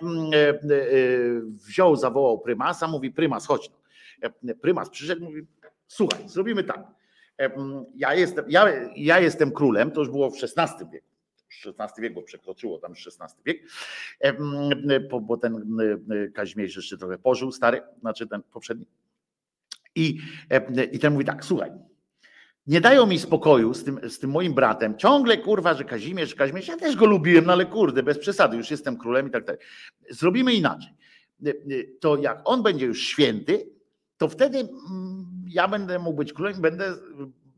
wziął, 1.66 1.96
zawołał 1.96 2.38
prymasa, 2.38 2.88
mówi 2.88 3.10
prymas, 3.10 3.46
chodź. 3.46 3.70
Prymas 4.60 4.90
przyszedł, 4.90 5.24
mówi, 5.24 5.46
słuchaj, 5.86 6.28
zrobimy 6.28 6.64
tak. 6.64 6.80
Ja 7.96 8.14
jestem, 8.14 8.44
ja, 8.48 8.68
ja 8.96 9.20
jestem 9.20 9.52
królem, 9.52 9.90
to 9.90 10.00
już 10.00 10.10
było 10.10 10.30
w 10.30 10.34
XVI 10.34 10.90
wieku. 10.92 11.06
XVI 11.66 12.02
wiek, 12.02 12.14
bo 12.14 12.22
przekroczyło 12.22 12.78
tam 12.78 12.92
XVI 12.92 13.42
wiek, 13.46 13.62
bo, 15.20 15.36
ten 15.36 15.76
Kazimierz 16.34 16.76
jeszcze 16.76 16.98
trochę 16.98 17.18
pożył, 17.18 17.52
stary, 17.52 17.82
znaczy 18.00 18.26
ten 18.26 18.42
poprzedni. 18.42 18.86
I, 19.94 20.18
em, 20.48 20.64
I 20.92 20.98
ten 20.98 21.12
mówi 21.12 21.24
tak, 21.24 21.44
słuchaj, 21.44 21.70
nie 22.66 22.80
dają 22.80 23.06
mi 23.06 23.18
spokoju 23.18 23.74
z 23.74 23.84
tym, 23.84 24.00
z 24.08 24.18
tym 24.18 24.30
moim 24.30 24.54
bratem. 24.54 24.98
Ciągle 24.98 25.38
kurwa, 25.38 25.74
że 25.74 25.84
Kazimierz, 25.84 26.34
Kazimierz, 26.34 26.68
ja 26.68 26.76
też 26.76 26.96
go 26.96 27.06
lubiłem, 27.06 27.44
no 27.44 27.52
ale 27.52 27.66
kurde, 27.66 28.02
bez 28.02 28.18
przesady, 28.18 28.56
już 28.56 28.70
jestem 28.70 28.96
królem 28.96 29.28
i 29.28 29.30
tak 29.30 29.44
dalej. 29.44 29.60
Zrobimy 30.10 30.54
inaczej. 30.54 30.92
To 32.00 32.16
jak 32.16 32.40
on 32.44 32.62
będzie 32.62 32.86
już 32.86 33.06
święty, 33.06 33.66
to 34.16 34.28
wtedy 34.28 34.58
mm, 34.58 35.26
ja 35.48 35.68
będę 35.68 35.98
mógł 35.98 36.16
być 36.16 36.32
królem, 36.32 36.60
będę. 36.60 36.94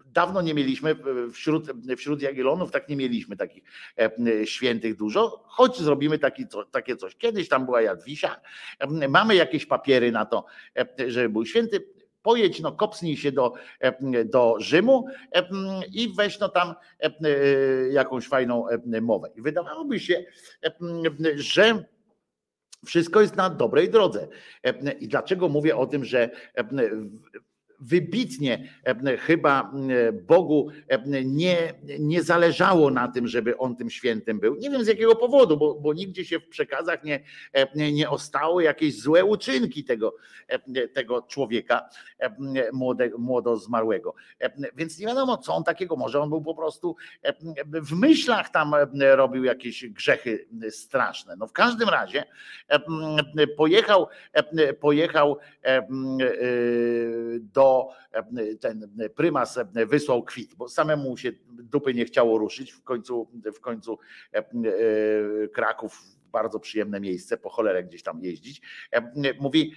Dawno 0.06 0.42
nie 0.42 0.54
mieliśmy 0.54 0.96
wśród, 1.32 1.72
wśród 1.96 2.22
Jagiellonów, 2.22 2.70
tak 2.70 2.88
nie 2.88 2.96
mieliśmy 2.96 3.36
takich 3.36 3.64
e, 3.98 4.46
świętych 4.46 4.96
dużo, 4.96 5.44
choć 5.46 5.80
zrobimy 5.80 6.18
taki, 6.18 6.44
takie 6.70 6.96
coś. 6.96 7.16
Kiedyś 7.16 7.48
tam 7.48 7.64
była 7.64 7.82
Jadwisia, 7.82 8.40
e, 8.78 9.08
mamy 9.08 9.34
jakieś 9.34 9.66
papiery 9.66 10.12
na 10.12 10.26
to, 10.26 10.44
e, 10.78 11.10
żeby 11.10 11.28
był 11.28 11.46
święty. 11.46 11.93
Pojedź, 12.24 12.60
no 12.60 12.72
kopsnij 12.72 13.16
się 13.16 13.32
do, 13.32 13.52
e, 13.80 14.24
do 14.24 14.56
Rzymu 14.58 15.06
e, 15.32 15.48
i 15.92 16.14
weź 16.14 16.38
no 16.38 16.48
tam 16.48 16.74
e, 17.00 17.10
jakąś 17.90 18.28
fajną 18.28 18.66
mowę. 19.02 19.30
I 19.36 19.42
wydawałoby 19.42 20.00
się, 20.00 20.24
że 21.34 21.84
wszystko 22.86 23.20
jest 23.20 23.36
na 23.36 23.50
dobrej 23.50 23.90
drodze. 23.90 24.28
I 25.00 25.08
dlaczego 25.08 25.48
mówię 25.48 25.76
o 25.76 25.86
tym, 25.86 26.04
że 26.04 26.30
wybitnie 27.80 28.68
e, 28.84 29.16
chyba 29.16 29.72
e, 30.08 30.12
Bogu 30.12 30.68
e, 30.88 31.24
nie, 31.24 31.74
nie 31.98 32.22
zależało 32.22 32.90
na 32.90 33.08
tym, 33.08 33.28
żeby 33.28 33.58
on 33.58 33.76
tym 33.76 33.90
świętym 33.90 34.40
był. 34.40 34.54
Nie 34.54 34.70
wiem 34.70 34.84
z 34.84 34.86
jakiego 34.86 35.16
powodu, 35.16 35.56
bo, 35.56 35.74
bo 35.74 35.92
nigdzie 35.92 36.24
się 36.24 36.40
w 36.40 36.48
przekazach 36.48 37.04
nie, 37.04 37.20
nie, 37.74 37.92
nie 37.92 38.10
ostały 38.10 38.62
jakieś 38.62 39.00
złe 39.00 39.24
uczynki 39.24 39.84
tego, 39.84 40.14
tego 40.92 41.22
człowieka 41.22 41.88
młode, 42.72 43.10
młodo 43.18 43.56
zmarłego. 43.56 44.14
Więc 44.76 44.98
nie 44.98 45.06
wiadomo, 45.06 45.36
co 45.36 45.54
on 45.54 45.64
takiego, 45.64 45.96
może 45.96 46.20
on 46.20 46.28
był 46.28 46.42
po 46.42 46.54
prostu 46.54 46.96
w 47.64 47.92
myślach 47.92 48.50
tam 48.50 48.74
robił 49.14 49.44
jakieś 49.44 49.86
grzechy 49.86 50.46
straszne. 50.70 51.36
No 51.36 51.46
w 51.46 51.52
każdym 51.52 51.88
razie 51.88 52.24
pojechał, 53.56 54.08
pojechał 54.80 55.38
do 57.38 57.63
ten 58.60 58.88
prymas 59.14 59.58
wysłał 59.86 60.22
kwit, 60.22 60.54
bo 60.54 60.68
samemu 60.68 61.16
się 61.16 61.32
dupy 61.48 61.94
nie 61.94 62.04
chciało 62.04 62.38
ruszyć. 62.38 62.72
W 62.72 62.82
końcu, 62.82 63.28
w 63.54 63.60
końcu 63.60 63.98
e, 64.32 64.42
Kraków 65.48 66.02
bardzo 66.34 66.60
przyjemne 66.60 67.00
miejsce, 67.00 67.36
po 67.36 67.50
cholerę 67.50 67.84
gdzieś 67.84 68.02
tam 68.02 68.20
jeździć. 68.20 68.62
Mówi, 69.40 69.74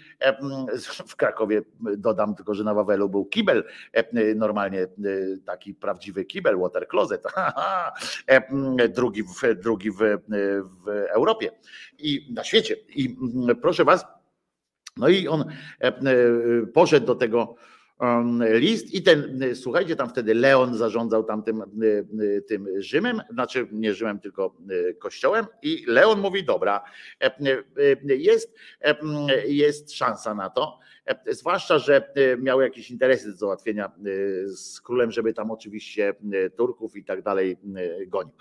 w 1.08 1.16
Krakowie 1.16 1.62
dodam 1.98 2.36
tylko, 2.36 2.54
że 2.54 2.64
na 2.64 2.74
Wawelu 2.74 3.10
był 3.10 3.26
kibel, 3.26 3.64
normalnie 4.36 4.88
taki 5.46 5.74
prawdziwy 5.74 6.26
kibel, 6.26 6.58
water 6.58 6.88
closet, 6.88 7.24
drugi, 8.98 9.24
w, 9.24 9.56
drugi 9.56 9.92
w, 9.92 9.98
w 10.86 10.90
Europie 10.90 11.52
i 11.98 12.34
na 12.34 12.44
świecie. 12.44 12.76
I 12.96 13.18
proszę 13.62 13.86
was, 13.86 14.06
no 14.98 15.08
i 15.08 15.28
on 15.28 15.46
poszedł 16.74 17.06
do 17.06 17.16
tego 17.16 17.56
list 18.40 18.94
i 18.94 19.04
ten, 19.04 19.40
słuchajcie, 19.54 19.96
tam 19.96 20.10
wtedy 20.10 20.34
Leon 20.34 20.78
zarządzał 20.78 21.24
tam 21.24 21.44
tym, 21.44 21.64
tym 22.48 22.68
Rzymem, 22.82 23.22
znaczy 23.30 23.68
nie 23.72 23.94
Rzymem, 23.94 24.20
tylko 24.20 24.56
kościołem 25.00 25.46
i 25.62 25.86
Leon 25.88 26.20
mówi, 26.20 26.44
dobra, 26.44 26.84
jest, 28.04 28.56
jest 29.48 29.94
szansa 29.94 30.34
na 30.34 30.50
to, 30.50 30.80
zwłaszcza, 31.30 31.80
że 31.80 32.14
miał 32.40 32.62
jakieś 32.62 32.92
interesy 32.92 33.32
do 33.32 33.38
załatwienia 33.38 33.92
z 34.46 34.82
królem, 34.82 35.12
żeby 35.12 35.34
tam 35.34 35.52
oczywiście 35.52 36.14
Turków 36.58 36.96
i 36.96 37.04
tak 37.04 37.22
dalej 37.22 37.58
gonił. 38.08 38.34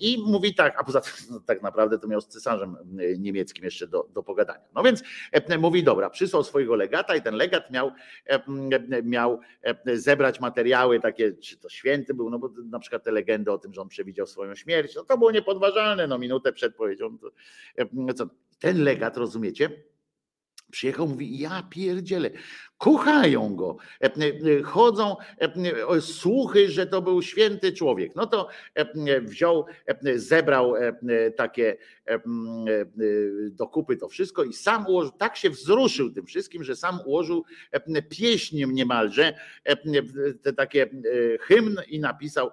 I 0.00 0.24
mówi 0.26 0.54
tak, 0.54 0.80
a 0.80 0.84
poza 0.84 1.00
tym 1.00 1.12
no, 1.30 1.40
tak 1.40 1.62
naprawdę 1.62 1.98
to 1.98 2.08
miał 2.08 2.20
z 2.20 2.28
cesarzem 2.28 2.76
niemieckim 3.18 3.64
jeszcze 3.64 3.86
do, 3.86 4.08
do 4.14 4.22
pogadania. 4.22 4.64
No 4.74 4.82
więc 4.82 5.02
mówi, 5.58 5.84
dobra, 5.84 6.10
przysłał 6.10 6.44
swojego 6.44 6.74
legata 6.74 7.16
i 7.16 7.22
ten 7.22 7.34
legat 7.34 7.70
miał 7.70 7.90
miał 9.04 9.40
zebrać 9.94 10.40
materiały 10.40 11.00
takie, 11.00 11.32
czy 11.32 11.58
to 11.58 11.68
święty 11.68 12.14
był, 12.14 12.30
no 12.30 12.38
bo 12.38 12.50
na 12.70 12.78
przykład 12.78 13.04
te 13.04 13.12
legendy 13.12 13.52
o 13.52 13.58
tym, 13.58 13.74
że 13.74 13.80
on 13.80 13.88
przewidział 13.88 14.26
swoją 14.26 14.54
śmierć, 14.54 14.94
no 14.94 15.04
to 15.04 15.18
było 15.18 15.30
niepodważalne, 15.30 16.06
no 16.06 16.18
minutę 16.18 16.52
przed 16.52 16.76
powiedzią. 16.76 17.18
To, 18.16 18.26
ten 18.58 18.84
legat, 18.84 19.16
rozumiecie? 19.16 19.70
Przyjechał, 20.70 21.08
mówi, 21.08 21.38
ja 21.38 21.62
pierdzielę, 21.62 22.30
kochają 22.80 23.56
go, 23.56 23.76
chodzą 24.64 25.16
słuchy, 26.00 26.68
że 26.68 26.86
to 26.86 27.02
był 27.02 27.22
święty 27.22 27.72
człowiek. 27.72 28.16
No 28.16 28.26
to 28.26 28.48
wziął, 29.22 29.64
zebrał 30.14 30.74
takie 31.36 31.76
do 33.50 33.66
kupy 33.66 33.96
to 33.96 34.08
wszystko 34.08 34.44
i 34.44 34.52
sam 34.52 34.86
ułożył, 34.86 35.12
tak 35.12 35.36
się 35.36 35.50
wzruszył 35.50 36.10
tym 36.10 36.26
wszystkim, 36.26 36.64
że 36.64 36.76
sam 36.76 36.98
ułożył 37.04 37.44
pieśń 38.08 38.64
niemalże, 38.72 39.34
te 40.42 40.52
takie 40.52 40.90
hymn 41.40 41.76
i 41.88 42.00
napisał 42.00 42.50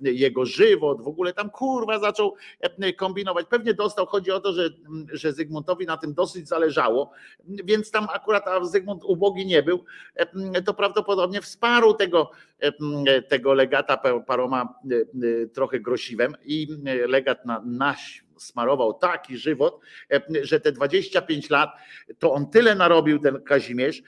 jego 0.00 0.46
żywot, 0.46 1.02
w 1.02 1.08
ogóle 1.08 1.32
tam 1.32 1.50
kurwa 1.50 1.98
zaczął 1.98 2.34
kombinować. 2.96 3.46
Pewnie 3.46 3.74
dostał, 3.74 4.06
chodzi 4.06 4.30
o 4.30 4.40
to, 4.40 4.52
że, 4.52 4.70
że 5.12 5.32
Zygmuntowi 5.32 5.86
na 5.86 5.96
tym 5.96 6.14
dosyć 6.14 6.48
zależało, 6.48 7.10
więc 7.44 7.90
tam 7.90 8.06
akurat 8.14 8.48
a 8.48 8.64
Zygmunt 8.64 9.04
ubogi 9.04 9.46
nie 9.46 9.62
był, 9.62 9.69
to 10.64 10.74
prawdopodobnie 10.74 11.40
wsparł 11.40 11.94
tego, 11.94 12.30
tego 13.28 13.54
legata 13.54 14.00
paroma 14.26 14.74
trochę 15.54 15.80
grosiwem 15.80 16.34
i 16.44 16.68
legat 17.06 17.46
na 17.46 17.62
naś 17.66 18.24
smarował 18.36 18.94
taki 18.94 19.38
żywot, 19.38 19.80
że 20.42 20.60
te 20.60 20.72
25 20.72 21.50
lat 21.50 21.70
to 22.18 22.32
on 22.32 22.50
tyle 22.50 22.74
narobił, 22.74 23.18
ten 23.18 23.42
Kazimierz, 23.42 24.02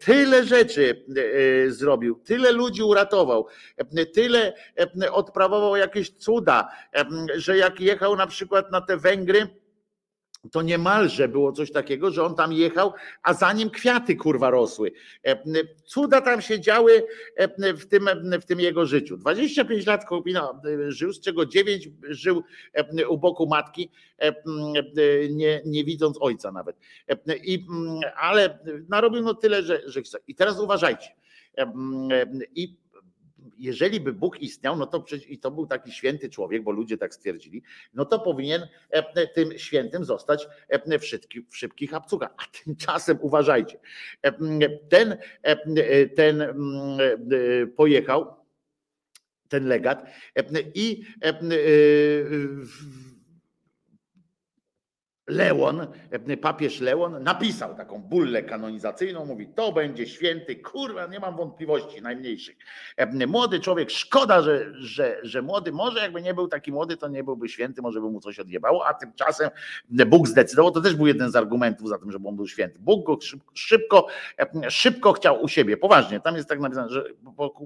tyle 0.00 0.44
rzeczy 0.44 1.04
zrobił, 1.68 2.20
tyle 2.24 2.52
ludzi 2.52 2.82
uratował, 2.82 3.46
tyle 4.14 4.54
odprawował 5.12 5.76
jakieś 5.76 6.10
cuda, 6.10 6.68
że 7.34 7.58
jak 7.58 7.80
jechał 7.80 8.16
na 8.16 8.26
przykład 8.26 8.72
na 8.72 8.80
te 8.80 8.96
Węgry, 8.96 9.46
to 10.52 10.62
niemalże 10.62 11.28
było 11.28 11.52
coś 11.52 11.72
takiego, 11.72 12.10
że 12.10 12.24
on 12.24 12.34
tam 12.34 12.52
jechał, 12.52 12.92
a 13.22 13.34
za 13.34 13.52
nim 13.52 13.70
kwiaty 13.70 14.16
kurwa 14.16 14.50
rosły. 14.50 14.92
Cuda 15.84 16.20
tam 16.20 16.42
się 16.42 16.60
działy 16.60 17.06
w 17.78 17.86
tym, 17.86 18.08
w 18.40 18.44
tym 18.44 18.60
jego 18.60 18.86
życiu. 18.86 19.16
25 19.16 19.86
lat 19.86 20.04
Kołpina 20.04 20.60
żył, 20.88 21.12
z 21.12 21.20
czego 21.20 21.46
9 21.46 21.88
żył 22.08 22.42
u 23.08 23.18
boku 23.18 23.46
matki, 23.46 23.90
nie, 25.30 25.62
nie 25.64 25.84
widząc 25.84 26.18
ojca 26.20 26.52
nawet. 26.52 26.76
I, 27.44 27.66
ale 28.16 28.58
narobił 28.88 29.22
no 29.22 29.34
tyle, 29.34 29.62
że, 29.62 29.82
że 29.86 30.02
chce. 30.02 30.18
I 30.28 30.34
teraz 30.34 30.60
uważajcie. 30.60 31.08
I 32.54 32.76
jeżeli 33.58 34.00
by 34.00 34.12
Bóg 34.12 34.40
istniał, 34.40 34.76
no 34.76 34.86
to 34.86 35.04
i 35.28 35.38
to 35.38 35.50
był 35.50 35.66
taki 35.66 35.92
święty 35.92 36.30
człowiek, 36.30 36.62
bo 36.62 36.70
ludzie 36.70 36.98
tak 36.98 37.14
stwierdzili, 37.14 37.62
no 37.94 38.04
to 38.04 38.18
powinien 38.18 38.62
e, 38.62 38.68
e, 38.90 39.26
tym 39.26 39.58
świętym 39.58 40.04
zostać 40.04 40.48
e, 40.68 40.98
w, 40.98 41.04
szybki, 41.04 41.46
w 41.50 41.56
szybkich 41.56 41.94
apcukach. 41.94 42.34
A 42.36 42.64
tymczasem 42.64 43.18
uważajcie, 43.20 43.78
ten, 44.88 45.16
ten 46.16 46.44
pojechał, 47.76 48.36
ten 49.48 49.66
legat 49.66 50.06
i 50.74 51.02
Leon, 55.28 55.86
papież 56.40 56.80
Leon 56.80 57.22
napisał 57.22 57.74
taką 57.74 58.02
bullę 58.02 58.42
kanonizacyjną, 58.42 59.26
mówi, 59.26 59.48
to 59.54 59.72
będzie 59.72 60.06
święty, 60.06 60.56
kurwa, 60.56 61.06
nie 61.06 61.20
mam 61.20 61.36
wątpliwości 61.36 62.02
najmniejszych. 62.02 62.56
Młody 63.26 63.60
człowiek, 63.60 63.90
szkoda, 63.90 64.42
że, 64.42 64.72
że, 64.74 65.18
że 65.22 65.42
młody, 65.42 65.72
może 65.72 66.00
jakby 66.00 66.22
nie 66.22 66.34
był 66.34 66.48
taki 66.48 66.72
młody, 66.72 66.96
to 66.96 67.08
nie 67.08 67.24
byłby 67.24 67.48
święty, 67.48 67.82
może 67.82 68.00
by 68.00 68.10
mu 68.10 68.20
coś 68.20 68.38
odjebało, 68.38 68.86
a 68.86 68.94
tymczasem 68.94 69.50
Bóg 70.06 70.28
zdecydował, 70.28 70.72
to 70.72 70.80
też 70.80 70.94
był 70.94 71.06
jeden 71.06 71.30
z 71.30 71.36
argumentów 71.36 71.88
za 71.88 71.98
tym, 71.98 72.12
żeby 72.12 72.28
on 72.28 72.36
był 72.36 72.46
święty. 72.46 72.78
Bóg 72.78 73.06
go 73.06 73.18
szybko, 73.54 74.06
szybko 74.68 75.12
chciał 75.12 75.42
u 75.42 75.48
siebie, 75.48 75.76
poważnie, 75.76 76.20
tam 76.20 76.36
jest 76.36 76.48
tak 76.48 76.60
napisane, 76.60 76.88
że 76.88 77.04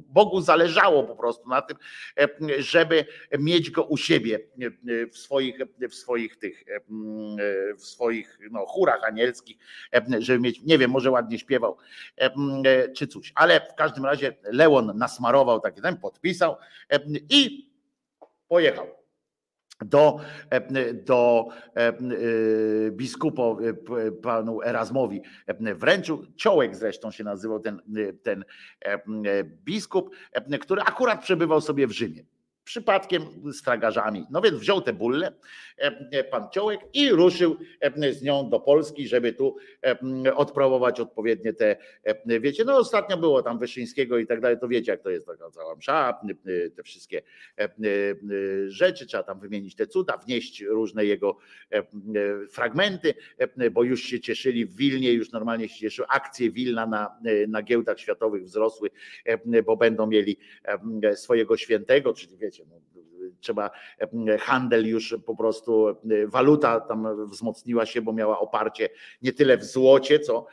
Bogu 0.09 0.41
zależało 0.41 1.05
po 1.05 1.16
prostu 1.16 1.49
na 1.49 1.62
tym, 1.62 1.77
żeby 2.59 3.05
mieć 3.39 3.70
go 3.70 3.85
u 3.85 3.97
siebie 3.97 4.41
w 5.12 5.19
swoich, 5.19 5.59
w 5.91 5.95
swoich 5.95 6.37
tych 6.37 6.65
w 7.78 7.85
swoich 7.85 8.39
no, 8.51 8.66
chórach 8.66 9.05
anielskich, 9.05 9.56
żeby 10.18 10.40
mieć, 10.40 10.62
nie 10.62 10.78
wiem, 10.78 10.90
może 10.90 11.10
ładnie 11.10 11.39
śpiewał, 11.39 11.77
czy 12.97 13.06
coś. 13.06 13.32
Ale 13.35 13.60
w 13.60 13.74
każdym 13.74 14.05
razie 14.05 14.36
Leon 14.43 14.93
nasmarował 14.98 15.60
taki 15.60 15.82
ten, 15.82 15.97
podpisał 15.97 16.56
i 17.31 17.70
pojechał 18.48 18.86
do, 19.85 20.20
do 20.93 21.48
biskupa 22.90 23.43
panu 24.22 24.62
Erasmowi 24.62 25.22
wręczył, 25.59 26.27
Ciołek 26.36 26.77
zresztą 26.77 27.10
się 27.10 27.24
nazywał 27.24 27.60
ten, 27.60 27.82
ten 28.22 28.44
biskup, 29.64 30.10
który 30.60 30.82
akurat 30.82 31.22
przebywał 31.22 31.60
sobie 31.60 31.86
w 31.86 31.90
Rzymie 31.90 32.24
przypadkiem 32.71 33.23
z 33.53 33.63
tragarzami. 33.63 34.27
No 34.31 34.41
więc 34.41 34.59
wziął 34.59 34.81
tę 34.81 34.93
bullę 34.93 35.33
e, 35.79 36.09
e, 36.13 36.25
pan 36.25 36.49
Ciołek 36.51 36.81
i 36.93 37.11
ruszył 37.11 37.57
e, 37.81 38.13
z 38.13 38.23
nią 38.23 38.51
do 38.51 38.61
Polski, 38.61 39.09
żeby 39.09 39.33
tu 39.33 39.57
odprawować 40.35 41.01
odpowiednie 41.01 41.53
te, 41.53 41.77
wiecie, 42.27 42.65
no 42.65 42.77
ostatnio 42.77 43.17
było 43.17 43.43
tam 43.43 43.59
Wyszyńskiego 43.59 44.19
i 44.19 44.27
tak 44.27 44.41
dalej, 44.41 44.59
to 44.61 44.69
wiecie 44.69 44.93
jak 44.93 45.03
to 45.03 45.11
jest 45.11 45.27
taka 45.27 45.51
cała 45.51 45.77
msza, 45.77 46.21
te 46.77 46.83
wszystkie 46.83 47.23
rzeczy, 48.67 49.07
trzeba 49.07 49.23
tam 49.23 49.41
wymienić 49.41 49.75
te 49.75 49.87
cuda, 49.87 50.17
wnieść 50.17 50.63
różne 50.63 51.05
jego 51.05 51.37
fragmenty, 52.51 53.15
bo 53.73 53.83
już 53.83 54.03
się 54.03 54.21
cieszyli 54.21 54.67
w 54.67 54.77
Wilnie, 54.77 55.13
już 55.13 55.33
normalnie 55.33 55.69
się 55.69 55.81
cieszyły, 55.81 56.09
akcje 56.09 56.51
Wilna 56.51 56.87
na, 56.87 57.19
na 57.49 57.63
giełdach 57.63 58.01
światowych 58.01 58.45
wzrosły, 58.45 58.91
bo 59.67 59.77
będą 59.77 60.07
mieli 60.07 60.37
swojego 61.15 61.57
świętego, 61.57 62.15
czyli 62.15 62.37
wiecie, 62.37 62.60
wiecie, 62.61 62.70
no, 62.70 62.81
trzeba 63.41 63.70
handel 64.39 64.89
już 64.89 65.16
po 65.27 65.37
prostu, 65.37 65.97
waluta 66.27 66.81
tam 66.81 67.31
wzmocniła 67.31 67.87
się, 67.87 68.03
bo 68.03 68.12
miała 68.12 68.39
oparcie 68.39 68.89
nie 69.23 69.32
tyle 69.32 69.59
w 69.59 69.65
złocie, 69.65 70.20
co, 70.20 70.47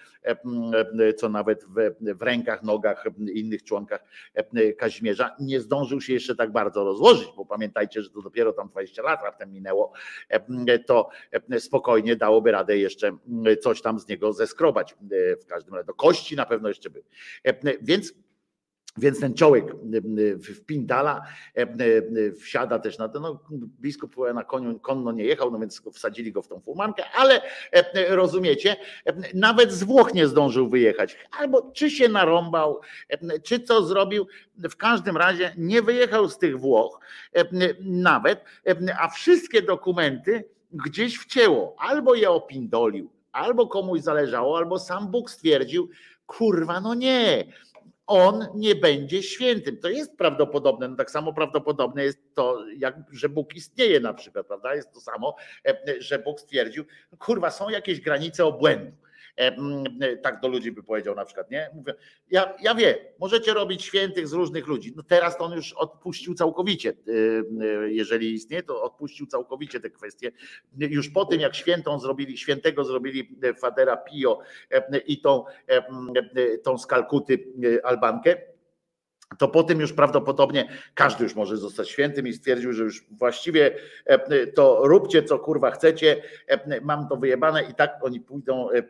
co 1.18 1.30
nawet 1.30 1.64
w, 1.64 1.96
w 2.16 2.22
rękach, 2.22 2.64
nogach, 2.64 3.06
innych 3.34 3.64
członkach 3.64 4.04
Kazimierza. 4.78 5.36
Nie 5.40 5.62
zdążył 5.62 6.02
się 6.02 6.14
jeszcze 6.14 6.36
tak 6.36 6.52
bardzo 6.52 6.84
rozłożyć, 6.84 7.28
bo 7.38 7.46
pamiętajcie, 7.46 8.02
że 8.02 8.10
to 8.10 8.22
dopiero 8.22 8.54
tam 8.54 8.70
20 8.70 9.02
lat 9.02 9.20
raptem 9.24 9.52
minęło, 9.52 9.92
to 10.86 11.10
spokojnie 11.60 12.16
dałoby 12.16 12.52
radę 12.52 12.78
jeszcze 12.78 13.18
coś 13.62 13.82
tam 13.82 14.00
z 14.00 14.08
niego 14.08 14.34
zeskrobać. 14.34 14.96
W 15.42 15.46
każdym 15.46 15.74
razie, 15.74 15.86
do 15.86 15.94
kości 15.94 16.36
na 16.36 16.46
pewno 16.46 16.68
jeszcze 16.68 16.90
by. 16.90 17.04
Więc 17.82 18.14
więc 18.98 19.20
ten 19.20 19.34
czołek 19.34 19.66
w 20.36 20.62
Pindala 20.66 21.22
wsiada 22.40 22.80
też 22.80 22.98
na 22.98 23.10
ten, 23.10 23.22
no 23.22 23.40
biskup 23.82 24.16
na 24.34 24.44
koniu 24.44 24.80
konno 24.80 25.12
nie 25.12 25.24
jechał, 25.24 25.52
no 25.52 25.60
więc 25.60 25.82
wsadzili 25.94 26.32
go 26.32 26.42
w 26.42 26.48
tą 26.48 26.60
furmankę, 26.60 27.04
ale 27.16 27.42
rozumiecie, 28.10 28.76
nawet 29.34 29.72
z 29.72 29.84
Włoch 29.84 30.14
nie 30.14 30.28
zdążył 30.28 30.70
wyjechać. 30.70 31.18
Albo 31.40 31.72
czy 31.72 31.90
się 31.90 32.10
narąbał, 32.10 32.82
czy 33.44 33.60
co 33.60 33.84
zrobił, 33.84 34.28
w 34.58 34.76
każdym 34.76 35.18
razie 35.18 35.54
nie 35.58 35.82
wyjechał 35.82 36.30
z 36.30 36.38
tych 36.38 36.60
Włoch 36.60 37.00
nawet, 37.82 38.44
a 39.00 39.10
wszystkie 39.10 39.62
dokumenty 39.62 40.44
gdzieś 40.72 41.18
wcięło, 41.18 41.76
albo 41.80 42.16
je 42.16 42.30
opindolił, 42.30 43.10
albo 43.32 43.68
komuś 43.68 44.02
zależało, 44.02 44.58
albo 44.58 44.80
sam 44.80 45.12
Bóg 45.12 45.32
stwierdził, 45.32 45.90
kurwa, 46.26 46.82
no 46.82 46.94
nie, 46.94 47.46
on 48.08 48.48
nie 48.56 48.76
będzie 48.76 49.24
świętym. 49.24 49.78
To 49.78 49.90
jest 49.90 50.18
prawdopodobne, 50.18 50.88
no 50.88 50.96
tak 50.96 51.12
samo 51.12 51.34
prawdopodobne 51.34 52.04
jest 52.04 52.20
to, 52.34 52.66
jak, 52.78 52.96
że 53.12 53.30
Bóg 53.30 53.56
istnieje 53.56 54.00
na 54.00 54.14
przykład, 54.14 54.48
prawda? 54.48 54.76
Jest 54.76 54.94
to 54.94 55.02
samo, 55.02 55.36
e, 55.66 55.78
że 56.00 56.20
Bóg 56.20 56.40
stwierdził, 56.40 56.86
kurwa, 57.20 57.52
są 57.52 57.70
jakieś 57.70 58.02
granice 58.02 58.46
obłędu. 58.46 58.92
E, 59.38 60.18
tak 60.18 60.40
do 60.40 60.48
ludzi 60.48 60.72
by 60.72 60.84
powiedział 60.84 61.16
na 61.16 61.26
przykład, 61.26 61.52
nie? 61.52 61.70
Mówię, 61.76 61.94
ja, 62.32 62.54
ja 62.62 62.76
wiem, 62.76 62.96
możecie 63.20 63.54
robić 63.54 63.84
świętych 63.84 64.28
z 64.28 64.34
różnych 64.34 64.68
ludzi. 64.68 64.94
No 64.96 65.04
teraz 65.04 65.38
to 65.38 65.44
on 65.44 65.52
już 65.52 65.74
odpuścił 65.74 66.34
całkowicie. 66.34 66.90
E, 66.90 66.94
e, 66.94 67.92
jeżeli 67.92 68.34
istnieje, 68.34 68.64
to 68.64 68.84
odpuścił 68.84 69.28
całkowicie 69.28 69.80
te 69.80 69.90
kwestie. 69.90 70.32
Już 70.78 71.10
po 71.10 71.26
tym, 71.26 71.42
jak 71.42 71.56
świętą 71.56 72.00
zrobili, 72.00 72.38
świętego 72.38 72.84
zrobili 72.84 73.38
Fadera 73.62 73.98
Pio 73.98 74.40
i 75.08 75.22
tą, 75.22 75.44
tą 76.64 76.78
z 76.78 76.86
Kalkuty 76.86 77.40
Albankę, 77.84 78.38
to 79.38 79.48
po 79.48 79.64
tym 79.64 79.80
już 79.80 79.94
prawdopodobnie 79.94 80.70
każdy 80.94 81.24
już 81.24 81.36
może 81.36 81.58
zostać 81.58 81.90
świętym 81.90 82.28
i 82.28 82.34
stwierdził, 82.34 82.74
że 82.74 82.84
już 82.84 83.06
właściwie 83.12 83.76
e, 84.06 84.48
to 84.48 84.82
róbcie 84.84 85.24
co 85.24 85.40
kurwa 85.40 85.72
chcecie, 85.72 86.24
e, 86.48 86.82
mam 86.82 87.08
to 87.08 87.18
wyjebane 87.18 87.64
i 87.64 87.74
tak 87.74 88.00
oni 88.02 88.20
pójdą 88.20 88.70
e, 88.72 88.84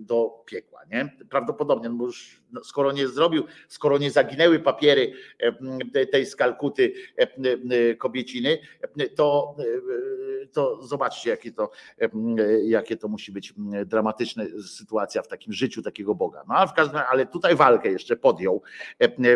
do 0.00 0.44
piekła, 0.46 0.80
nie? 0.90 1.16
Prawdopodobnie, 1.30 1.88
no 1.88 1.94
bo 1.94 2.06
już 2.06 2.42
no, 2.52 2.64
skoro 2.64 2.92
nie 2.92 3.08
zrobił, 3.08 3.44
skoro 3.68 3.98
nie 3.98 4.10
zaginęły 4.10 4.58
papiery 4.58 5.12
tej 6.12 6.26
skalkuty 6.26 6.92
kobieciny, 7.98 8.58
to, 9.14 9.56
to 10.52 10.82
zobaczcie, 10.82 11.30
jakie 11.30 11.52
to, 11.52 11.70
jakie 12.62 12.96
to 12.96 13.08
musi 13.08 13.32
być 13.32 13.54
dramatyczna 13.86 14.44
sytuacja 14.78 15.22
w 15.22 15.28
takim 15.28 15.52
życiu 15.52 15.82
takiego 15.82 16.14
Boga. 16.14 16.44
No 16.48 16.66
w 16.66 16.72
każdym 16.72 17.00
ale 17.10 17.26
tutaj 17.26 17.56
walkę 17.56 17.88
jeszcze 17.90 18.16
podjął 18.16 18.62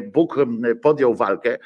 Bóg 0.01 0.37
podjął 0.83 1.15
walkę 1.15 1.59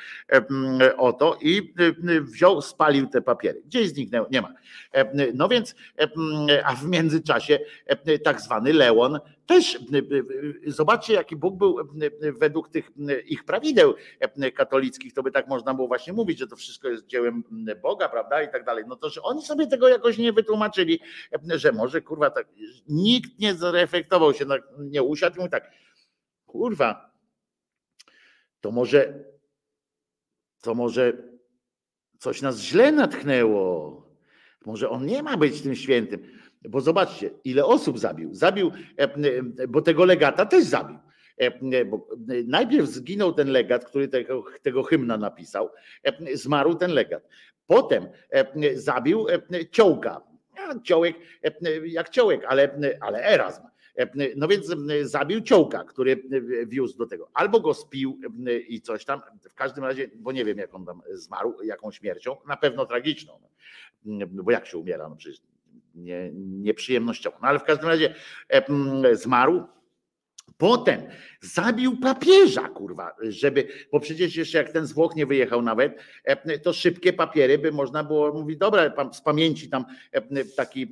o 0.96 1.12
to 1.12 1.38
i 1.40 1.74
wziął, 2.20 2.62
spalił 2.62 3.06
te 3.06 3.22
papiery. 3.22 3.62
Gdzieś 3.66 3.88
zniknęły? 3.88 4.26
Nie 4.30 4.42
ma. 4.42 4.54
No 5.34 5.48
więc, 5.48 5.74
a 6.64 6.74
w 6.74 6.88
międzyczasie 6.88 7.58
tak 8.24 8.40
zwany 8.40 8.72
Leon 8.72 9.20
też, 9.46 9.78
zobaczcie 10.66 11.14
jaki 11.14 11.36
Bóg 11.36 11.58
był 11.58 11.76
według 12.20 12.68
tych 12.68 12.90
ich 13.26 13.44
prawideł 13.44 13.94
katolickich, 14.54 15.14
to 15.14 15.22
by 15.22 15.30
tak 15.30 15.48
można 15.48 15.74
było 15.74 15.88
właśnie 15.88 16.12
mówić, 16.12 16.38
że 16.38 16.46
to 16.46 16.56
wszystko 16.56 16.88
jest 16.88 17.06
dziełem 17.06 17.44
Boga, 17.82 18.08
prawda, 18.08 18.42
i 18.42 18.48
tak 18.48 18.64
dalej. 18.64 18.84
No 18.88 18.96
to, 18.96 19.10
że 19.10 19.22
oni 19.22 19.42
sobie 19.42 19.66
tego 19.66 19.88
jakoś 19.88 20.18
nie 20.18 20.32
wytłumaczyli, 20.32 21.00
że 21.54 21.72
może, 21.72 22.00
kurwa, 22.00 22.30
tak, 22.30 22.46
nikt 22.88 23.38
nie 23.38 23.54
zreflektował 23.54 24.34
się, 24.34 24.44
nie 24.78 25.02
usiadł 25.02 25.36
i 25.36 25.38
mówi 25.38 25.50
tak, 25.50 25.70
kurwa, 26.46 27.13
to 28.64 28.72
może, 28.72 29.24
to 30.62 30.74
może 30.74 31.12
coś 32.18 32.42
nas 32.42 32.60
źle 32.60 32.92
natchnęło. 32.92 33.64
Może 34.66 34.90
on 34.90 35.06
nie 35.06 35.22
ma 35.22 35.36
być 35.36 35.62
tym 35.62 35.74
świętym. 35.74 36.22
Bo 36.68 36.80
zobaczcie, 36.80 37.30
ile 37.44 37.64
osób 37.64 37.98
zabił. 37.98 38.34
Zabił, 38.34 38.72
e, 38.98 39.02
e, 39.02 39.68
bo 39.68 39.82
tego 39.82 40.04
legata 40.04 40.46
też 40.46 40.64
zabił. 40.64 40.98
E, 41.36 41.84
bo 41.84 42.08
najpierw 42.46 42.86
zginął 42.86 43.32
ten 43.32 43.48
legat, 43.48 43.84
który 43.84 44.08
tego, 44.08 44.44
tego 44.62 44.82
hymna 44.82 45.16
napisał. 45.16 45.70
Zmarł 46.34 46.74
ten 46.74 46.90
legat. 46.90 47.28
Potem 47.66 48.08
zabił 48.74 49.26
ciołka. 49.70 50.22
Ciołek, 50.82 51.16
jak 51.84 52.08
ciołek, 52.08 52.44
ale, 52.48 52.78
ale 53.00 53.24
Erasm. 53.24 53.62
No 54.36 54.48
więc 54.48 54.66
zabił 55.02 55.40
ciołka, 55.40 55.84
który 55.84 56.22
wiózł 56.66 56.98
do 56.98 57.06
tego. 57.06 57.28
Albo 57.34 57.60
go 57.60 57.74
spił 57.74 58.20
i 58.68 58.80
coś 58.80 59.04
tam. 59.04 59.20
W 59.50 59.54
każdym 59.54 59.84
razie, 59.84 60.10
bo 60.14 60.32
nie 60.32 60.44
wiem, 60.44 60.58
jak 60.58 60.74
on 60.74 60.86
tam 60.86 61.02
zmarł, 61.12 61.62
jaką 61.62 61.90
śmiercią. 61.90 62.36
Na 62.46 62.56
pewno 62.56 62.86
tragiczną. 62.86 63.40
Bo 64.28 64.50
jak 64.50 64.66
się 64.66 64.78
umiera? 64.78 65.08
No 65.08 65.16
przecież 65.16 65.40
nie, 65.94 66.30
nieprzyjemnościowo. 66.34 67.38
No 67.42 67.48
ale 67.48 67.58
w 67.58 67.64
każdym 67.64 67.88
razie 67.88 68.14
zmarł 69.12 69.66
Potem 70.58 71.02
zabił 71.40 71.96
papieża, 71.96 72.68
kurwa, 72.68 73.16
żeby, 73.22 73.68
bo 73.92 74.00
przecież 74.00 74.36
jeszcze 74.36 74.58
jak 74.58 74.72
ten 74.72 74.86
z 74.86 74.92
Włoch 74.92 75.16
nie 75.16 75.26
wyjechał 75.26 75.62
nawet, 75.62 75.98
e, 76.24 76.58
to 76.58 76.72
szybkie 76.72 77.12
papiery 77.12 77.58
by 77.58 77.72
można 77.72 78.04
było 78.04 78.32
mówić, 78.32 78.58
dobra, 78.58 78.94
z 79.12 79.20
pamięci 79.20 79.70
tam 79.70 79.84
e, 80.12 80.44
taki, 80.44 80.88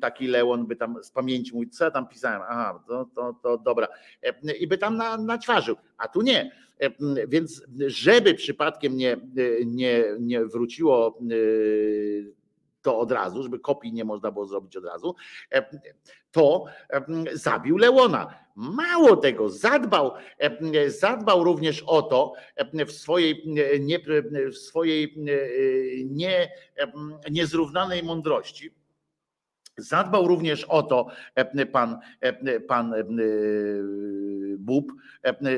taki 0.00 0.26
Leon 0.26 0.66
by 0.66 0.76
tam 0.76 0.96
z 1.02 1.10
pamięci 1.10 1.54
mówić, 1.54 1.76
co 1.76 1.84
ja 1.84 1.90
tam 1.90 2.08
pisałem, 2.08 2.42
aha, 2.48 2.84
to, 2.88 3.08
to, 3.14 3.34
to 3.42 3.58
dobra, 3.58 3.88
e, 4.22 4.52
i 4.52 4.66
by 4.66 4.78
tam 4.78 4.96
na, 4.96 5.16
naćwarzył, 5.16 5.76
a 5.98 6.08
tu 6.08 6.22
nie. 6.22 6.64
Więc 7.28 7.62
żeby 7.86 8.34
przypadkiem 8.34 8.96
nie, 8.96 9.16
nie, 9.66 10.04
nie 10.20 10.44
wróciło 10.44 11.18
to 12.84 12.98
od 12.98 13.12
razu, 13.12 13.42
żeby 13.42 13.58
kopii 13.58 13.92
nie 13.92 14.04
można 14.04 14.30
było 14.30 14.46
zrobić 14.46 14.76
od 14.76 14.84
razu, 14.84 15.14
e, 15.52 15.80
to 16.30 16.64
e, 16.90 17.04
zabił 17.32 17.76
Leona. 17.76 18.44
Mało 18.56 19.16
tego, 19.16 19.50
zadbał, 19.50 20.12
e, 20.38 20.90
zadbał 20.90 21.44
również 21.44 21.82
o 21.82 22.02
to 22.02 22.32
w 22.86 22.92
swojej, 22.92 23.42
nie, 23.80 23.98
w 24.50 24.56
swojej 24.56 25.14
nie, 26.04 26.52
niezrównanej 27.30 28.02
mądrości 28.02 28.83
Zadbał 29.76 30.28
również 30.28 30.64
o 30.64 30.82
to 30.82 31.06
pan, 31.72 31.98
pan 32.68 32.94
Bób, 34.58 34.92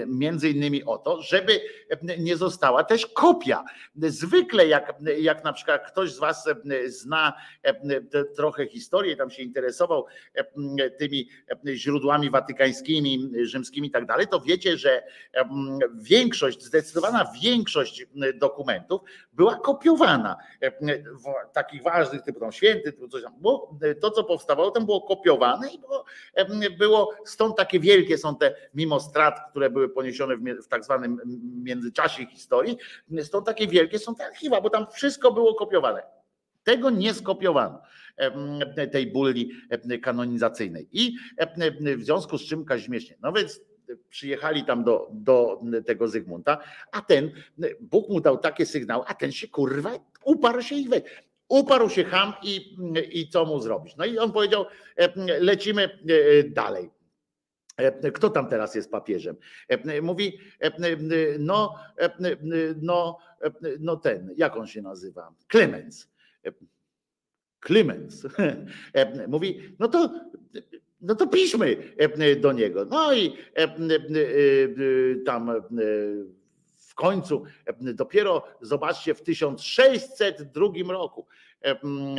między 0.07 0.51
innymi 0.51 0.85
o 0.85 0.99
to, 0.99 1.23
żeby 1.23 1.61
nie 2.19 2.37
została 2.37 2.85
też 2.85 3.07
kopia. 3.07 3.65
Zwykle 3.97 4.67
jak, 4.67 4.95
jak 5.19 5.45
na 5.45 5.53
przykład 5.53 5.91
ktoś 5.91 6.13
z 6.13 6.19
was 6.19 6.49
zna 6.87 7.33
trochę 8.37 8.67
historię, 8.67 9.17
tam 9.17 9.31
się 9.31 9.43
interesował 9.43 10.07
tymi 10.99 11.29
źródłami 11.75 12.31
watykańskimi, 12.31 13.31
rzymskimi 13.43 13.89
i 13.89 13.91
tak 13.91 14.07
dalej, 14.07 14.27
to 14.27 14.41
wiecie, 14.41 14.77
że 14.77 15.03
większość, 15.95 16.65
zdecydowana 16.65 17.33
większość 17.43 18.07
dokumentów 18.35 19.01
była 19.33 19.55
kopiowana. 19.55 20.37
Takich 21.53 21.83
ważnych, 21.83 22.23
typu 22.23 22.41
tam 22.41 22.53
święty, 22.53 22.93
typu 22.93 23.09
coś 23.09 23.23
tam, 23.23 23.33
bo 23.39 23.79
to 24.01 24.06
to, 24.11 24.17
co 24.17 24.25
powstawało, 24.25 24.71
tam 24.71 24.87
było 24.87 25.01
kopiowane 25.01 25.69
i 25.71 25.79
było, 25.79 26.05
było 26.79 27.15
stąd 27.25 27.57
takie 27.57 27.81
wielkie 27.81 28.19
są 28.19 28.37
te, 28.37 28.55
mimo 28.75 29.01
strat, 29.01 29.41
które 29.51 29.71
były 29.71 29.89
poniesione 29.89 30.37
w, 30.37 30.41
w 30.65 30.69
tak 30.69 30.85
zwanym 30.85 31.21
międzyczasie 31.63 32.27
historii, 32.27 32.79
stąd 33.23 33.47
takie 33.47 33.67
wielkie 33.67 33.99
są 33.99 34.15
te 34.15 34.27
archiwa, 34.27 34.61
bo 34.61 34.71
tam 34.71 34.87
wszystko 34.93 35.33
było 35.33 35.55
kopiowane. 35.55 36.03
Tego 36.65 36.91
nie 36.91 37.15
skopiowano, 37.15 37.83
tej 38.93 39.07
bulli 39.07 39.51
kanonizacyjnej. 40.03 40.89
I 40.93 41.17
w 41.97 42.05
związku 42.05 42.39
z 42.39 42.43
czym 42.49 42.65
Kazimierz 42.65 43.15
No 43.23 43.33
więc 43.33 43.61
przyjechali 44.09 44.65
tam 44.65 44.85
do, 44.85 45.09
do 45.13 45.61
tego 45.87 46.09
Zygmunta, 46.09 46.59
a 46.93 47.03
ten, 47.03 47.31
Bóg 47.81 48.09
mu 48.09 48.21
dał 48.21 48.39
takie 48.39 48.67
sygnały, 48.67 49.05
a 49.07 49.15
ten 49.15 49.33
się 49.33 49.49
kurwa 49.49 49.91
uparł 50.25 50.63
się 50.63 50.75
i 50.75 50.89
we. 50.89 51.01
Uparł 51.49 51.89
się 51.89 52.05
ham 52.05 52.33
i, 52.43 52.77
i 53.13 53.29
co 53.29 53.45
mu 53.45 53.61
zrobić? 53.61 53.97
No 53.97 54.05
i 54.05 54.19
on 54.19 54.33
powiedział, 54.33 54.67
e, 54.97 55.41
lecimy 55.41 55.83
e, 55.83 56.43
dalej. 56.45 56.91
E, 57.77 58.11
Kto 58.13 58.31
tam 58.31 58.49
teraz 58.49 58.75
jest 58.75 58.91
papieżem? 58.91 59.37
Mówi, 60.03 60.39
no, 61.39 61.75
no, 62.83 63.19
no 63.81 63.97
ten, 63.97 64.35
jak 64.37 64.57
on 64.57 64.67
się 64.67 64.83
nazywa? 64.83 65.35
Klemens. 65.49 66.09
Klemens. 67.61 68.27
Mówi, 69.29 69.77
no 69.79 69.89
to, 69.89 70.11
no 71.01 71.15
to 71.15 71.27
piszmy 71.27 71.77
do 72.41 72.53
niego. 72.53 72.85
No 72.85 73.15
i 73.15 73.33
tam 75.25 75.51
końcu 76.97 77.45
e, 77.67 77.95
dopiero 77.95 78.45
zobaczcie 78.61 79.15
w 79.15 79.23
1602 79.23 80.93
roku. 80.93 81.27
e, 81.61 81.75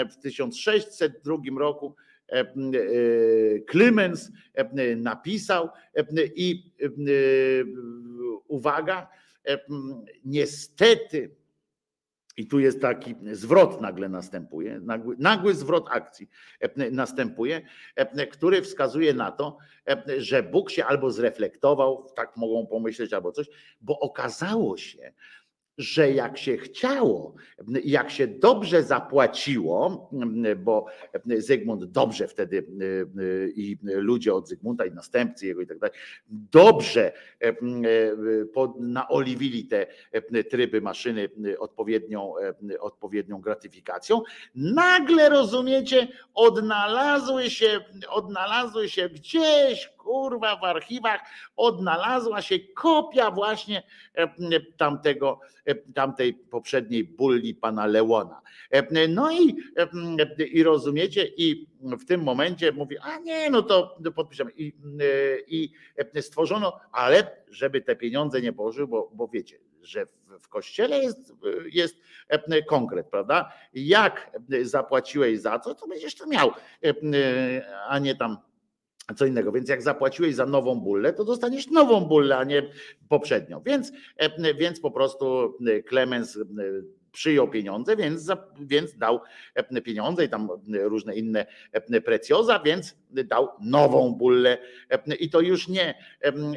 W 0.10 0.18
1602 0.22 1.38
roku 1.60 1.96
Klemens 3.68 4.32
e, 4.54 4.96
napisał 4.96 5.70
i 6.36 6.72
uwaga, 8.48 9.10
niestety 10.26 11.37
i 12.38 12.48
tu 12.48 12.60
jest 12.60 12.82
taki 12.82 13.16
zwrot 13.32 13.82
nagle 13.82 14.10
następuje, 14.10 14.80
nagły, 14.80 15.16
nagły 15.20 15.54
zwrot 15.56 15.88
akcji 15.90 16.30
e, 16.60 16.92
następuje, 16.92 17.62
e, 17.96 18.28
który 18.28 18.62
wskazuje 18.62 19.14
na 19.14 19.32
to, 19.32 19.58
e, 19.88 20.22
że 20.22 20.44
Bóg 20.44 20.72
się 20.72 20.86
albo 20.86 21.12
zreflektował, 21.12 22.08
tak 22.16 22.38
mogą 22.38 22.68
pomyśleć, 22.68 23.14
albo 23.14 23.32
coś, 23.32 23.50
bo 23.82 24.00
okazało 24.00 24.78
się, 24.78 25.14
że 25.78 26.12
jak 26.12 26.38
się 26.38 26.58
chciało, 26.58 27.36
jak 27.84 28.10
się 28.12 28.28
dobrze 28.28 28.84
zapłaciło, 28.84 30.10
bo 30.58 30.86
Zygmunt 31.26 31.86
dobrze 31.86 32.28
wtedy 32.28 32.66
i 33.56 33.78
ludzie 33.84 34.34
od 34.34 34.48
Zygmunta 34.48 34.86
i 34.86 34.92
następcy 34.92 35.48
jego 35.48 35.62
i 35.62 35.68
tak 35.68 35.80
dalej, 35.80 35.96
dobrze 36.30 37.12
naoliwili 38.80 39.66
te 39.66 39.88
tryby 40.50 40.82
maszyny 40.82 41.30
odpowiednią, 41.60 42.34
odpowiednią 42.80 43.42
gratyfikacją, 43.42 44.22
nagle 44.56 45.30
rozumiecie, 45.30 46.08
odnalazły 46.34 47.50
się, 47.50 47.80
odnalazły 48.10 48.90
się 48.90 49.10
gdzieś, 49.10 49.90
kurwa, 50.08 50.56
w 50.56 50.64
archiwach, 50.64 51.22
odnalazła 51.56 52.42
się 52.42 52.60
kopia 52.60 53.32
właśnie 53.32 53.84
e, 54.14 54.28
tamtego, 54.78 55.40
e, 55.66 55.76
tamtej 55.76 56.34
poprzedniej 56.34 57.04
bulli 57.04 57.56
pana 57.56 57.86
Leona. 57.86 58.42
E, 58.72 59.08
No 59.08 59.32
i, 59.32 59.56
e, 59.78 60.46
i 60.46 60.64
rozumiecie, 60.64 61.28
i 61.38 61.68
w 61.82 62.06
tym 62.06 62.24
momencie 62.24 62.72
mówi, 62.72 62.98
a 62.98 63.20
nie, 63.20 63.50
no 63.50 63.62
to 63.62 63.98
podpiszemy. 64.16 64.52
I, 64.58 64.68
e, 64.68 65.40
i 65.48 66.22
stworzono, 66.22 66.80
ale 66.92 67.38
żeby 67.50 67.82
te 67.82 67.96
pieniądze 67.96 68.42
nie 68.42 68.54
położyły, 68.54 68.88
bo, 68.88 69.12
bo 69.14 69.28
wiecie, 69.28 69.60
że 69.82 70.06
w, 70.06 70.12
w 70.42 70.48
kościele 70.48 71.00
jest, 71.00 71.34
jest 71.72 71.96
konkret, 72.68 73.08
prawda? 73.08 73.52
Jak 73.74 74.32
zapłaciłeś 74.62 75.40
za 75.40 75.60
co, 75.60 75.76
to 75.76 75.88
będziesz 75.88 76.16
to 76.16 76.28
miał, 76.28 76.52
a 77.88 78.00
nie 78.00 78.16
tam 78.16 78.38
co 79.16 79.26
innego. 79.26 79.52
Więc 79.52 79.70
jak 79.70 79.82
zapłaciłeś 79.82 80.36
za 80.36 80.46
nową 80.46 80.80
bullę, 80.80 81.14
to 81.14 81.26
dostaniesz 81.26 81.68
nową 81.68 82.06
bullę, 82.06 82.38
a 82.38 82.44
nie 82.44 82.70
poprzednią. 83.10 83.62
Więc, 83.66 83.92
e, 84.18 84.54
więc 84.54 84.80
po 84.80 84.92
prostu 84.92 85.58
e, 85.68 85.84
Klemens 85.84 86.38
e, 86.38 86.42
przyjął 87.18 87.48
pieniądze, 87.48 87.96
więc, 87.96 88.32
więc 88.60 88.98
dał 88.98 89.20
e, 89.56 89.82
pieniądze 89.82 90.26
i 90.26 90.30
tam 90.30 90.50
różne 90.74 91.16
inne 91.16 91.46
e, 91.72 92.02
precjoza, 92.02 92.60
więc 92.60 92.96
dał 93.10 93.50
nową 93.62 94.14
bullę. 94.14 94.58
I 95.20 95.30
to 95.30 95.42
już 95.42 95.68
nie, 95.68 95.96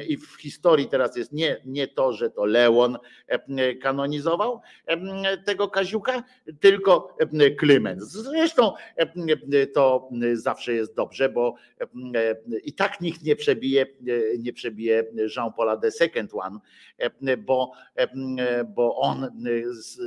i 0.07 0.17
w 0.17 0.35
historii 0.41 0.87
teraz 0.87 1.15
jest 1.17 1.31
nie, 1.31 1.61
nie 1.65 1.87
to, 1.87 2.13
że 2.13 2.29
to 2.29 2.45
Leon 2.45 2.97
kanonizował 3.81 4.61
tego 5.45 5.67
Kaziuka, 5.67 6.23
tylko 6.59 7.17
Klemens. 7.59 8.03
Zresztą 8.03 8.73
to 9.73 10.09
zawsze 10.33 10.73
jest 10.73 10.95
dobrze, 10.95 11.29
bo 11.29 11.55
i 12.63 12.73
tak 12.73 13.01
nikt 13.01 13.23
nie 13.23 13.35
przebije, 13.35 13.85
nie 14.39 14.53
przebije 14.53 15.03
Jean-Paula 15.37 15.77
the 15.77 15.91
Second 15.91 16.31
One, 16.33 16.59
bo, 17.37 17.71
bo 18.75 18.95
on 18.95 19.27
z- 19.71 20.01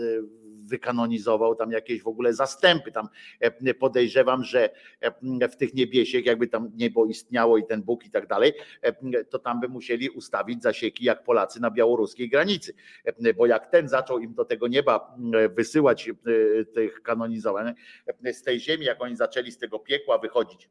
wykanonizował 0.64 1.54
tam 1.54 1.72
jakieś 1.72 2.02
w 2.02 2.08
ogóle 2.08 2.34
zastępy. 2.34 2.92
Tam 2.92 3.08
e, 3.40 3.74
podejrzewam, 3.74 4.44
że 4.44 4.70
e, 5.00 5.48
w 5.48 5.56
tych 5.56 5.74
niebiesiech, 5.74 6.26
jakby 6.26 6.46
tam 6.46 6.70
niebo 6.74 7.06
istniało 7.06 7.58
i 7.58 7.66
ten 7.66 7.82
Bóg 7.82 8.06
i 8.06 8.10
tak 8.10 8.26
dalej, 8.26 8.52
e, 8.82 9.24
to 9.24 9.38
tam 9.38 9.60
by 9.60 9.68
musieli 9.68 10.10
ustawić 10.10 10.62
zasieki 10.62 11.04
jak 11.04 11.24
Polacy 11.24 11.60
na 11.60 11.70
białoruskiej 11.70 12.28
granicy. 12.28 12.74
Bo 13.36 13.46
jak 13.46 13.66
ten 13.66 13.88
zaczął 13.88 14.18
im 14.18 14.34
do 14.34 14.44
tego 14.44 14.68
nieba 14.68 15.16
wysyłać 15.50 16.10
tych 16.74 17.02
kanonizowanych 17.02 17.76
z 18.32 18.42
tej 18.42 18.60
ziemi, 18.60 18.84
jak 18.84 19.02
oni 19.02 19.16
zaczęli 19.16 19.50
z 19.50 19.58
tego 19.58 19.78
piekła 19.78 20.18
wychodzić, 20.18 20.70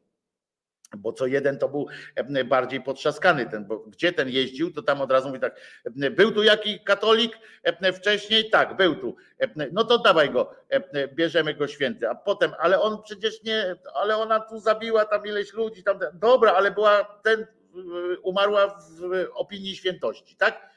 bo 0.97 1.13
co 1.13 1.27
jeden 1.27 1.59
to 1.59 1.69
był 1.69 1.87
e, 2.15 2.43
bardziej 2.43 2.81
potrzaskany 2.81 3.45
ten, 3.45 3.65
bo 3.65 3.79
gdzie 3.79 4.13
ten 4.13 4.29
jeździł, 4.29 4.73
to 4.73 4.81
tam 4.81 5.01
od 5.01 5.11
razu 5.11 5.27
mówi 5.27 5.39
tak, 5.39 5.59
e, 6.01 6.11
był 6.11 6.31
tu 6.31 6.43
jaki 6.43 6.79
katolik 6.79 7.37
e, 7.63 7.93
wcześniej? 7.93 8.49
Tak, 8.49 8.77
był 8.77 8.95
tu. 8.95 9.15
No 9.71 9.83
to 9.83 9.97
dawaj 9.97 10.29
go, 10.29 10.55
bierzemy 11.15 11.53
go 11.53 11.67
święty, 11.67 12.09
a 12.09 12.15
potem, 12.15 12.51
ale 12.59 12.81
on 12.81 13.01
przecież 13.03 13.43
nie, 13.43 13.75
ale 13.93 14.17
ona 14.17 14.39
tu 14.39 14.59
zabiła 14.59 15.05
tam 15.05 15.25
ileś 15.25 15.53
ludzi, 15.53 15.83
tam, 15.83 15.99
dobra, 16.13 16.53
ale 16.53 16.71
była 16.71 17.03
ten, 17.23 17.47
umarła 18.23 18.67
w 18.67 19.27
opinii 19.33 19.75
świętości, 19.75 20.35
tak? 20.35 20.69